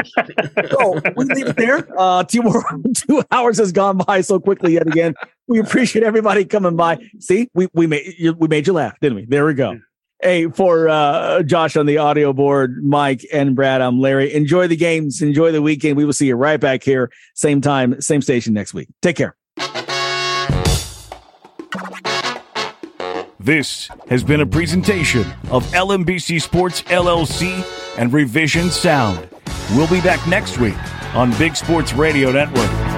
so 0.70 1.02
we 1.16 1.26
leave 1.26 1.48
it 1.48 1.56
there. 1.56 1.88
Uh, 1.98 2.24
two 2.24 2.42
more 2.42 2.64
two 2.94 3.24
hours 3.32 3.58
has 3.58 3.72
gone 3.72 3.98
by 3.98 4.22
so 4.22 4.40
quickly 4.40 4.74
yet 4.74 4.88
again. 4.88 5.14
We 5.48 5.60
appreciate 5.60 6.04
everybody 6.04 6.46
coming 6.46 6.76
by. 6.76 7.00
See, 7.20 7.50
we 7.54 7.68
we 7.74 7.88
made 7.88 8.16
you, 8.18 8.34
we 8.34 8.48
made 8.48 8.68
you 8.68 8.74
laugh, 8.74 9.00
didn't 9.00 9.18
we? 9.18 9.26
There 9.26 9.46
we 9.46 9.54
go. 9.54 9.80
Hey, 10.22 10.48
for 10.48 10.88
uh, 10.88 11.44
Josh 11.44 11.76
on 11.76 11.86
the 11.86 11.98
audio 11.98 12.32
board, 12.32 12.82
Mike 12.82 13.26
and 13.34 13.56
Brad, 13.56 13.82
I'm 13.82 14.00
Larry. 14.00 14.34
Enjoy 14.34 14.68
the 14.68 14.78
games, 14.78 15.22
enjoy 15.22 15.52
the 15.52 15.62
weekend. 15.62 15.98
We 15.98 16.06
will 16.06 16.14
see 16.14 16.28
you 16.28 16.36
right 16.36 16.60
back 16.60 16.82
here, 16.82 17.12
same 17.36 17.60
time, 17.60 18.00
same 18.00 18.22
station 18.22 18.54
next 18.54 18.74
week. 18.74 18.88
Take 19.02 19.18
care. 19.18 19.36
This 23.44 23.90
has 24.08 24.24
been 24.24 24.40
a 24.40 24.46
presentation 24.46 25.26
of 25.52 25.66
LMBC 25.74 26.42
Sports 26.42 26.84
LLC 26.84 27.62
and 27.98 28.14
Revision 28.14 28.70
Sound. 28.70 29.28
We'll 29.72 29.90
be 29.90 30.02
back 30.02 30.26
next 30.28 30.60
week 30.60 30.78
on 31.16 31.36
Big 31.38 31.56
Sports 31.56 31.94
Radio 31.94 32.32
Network. 32.32 32.93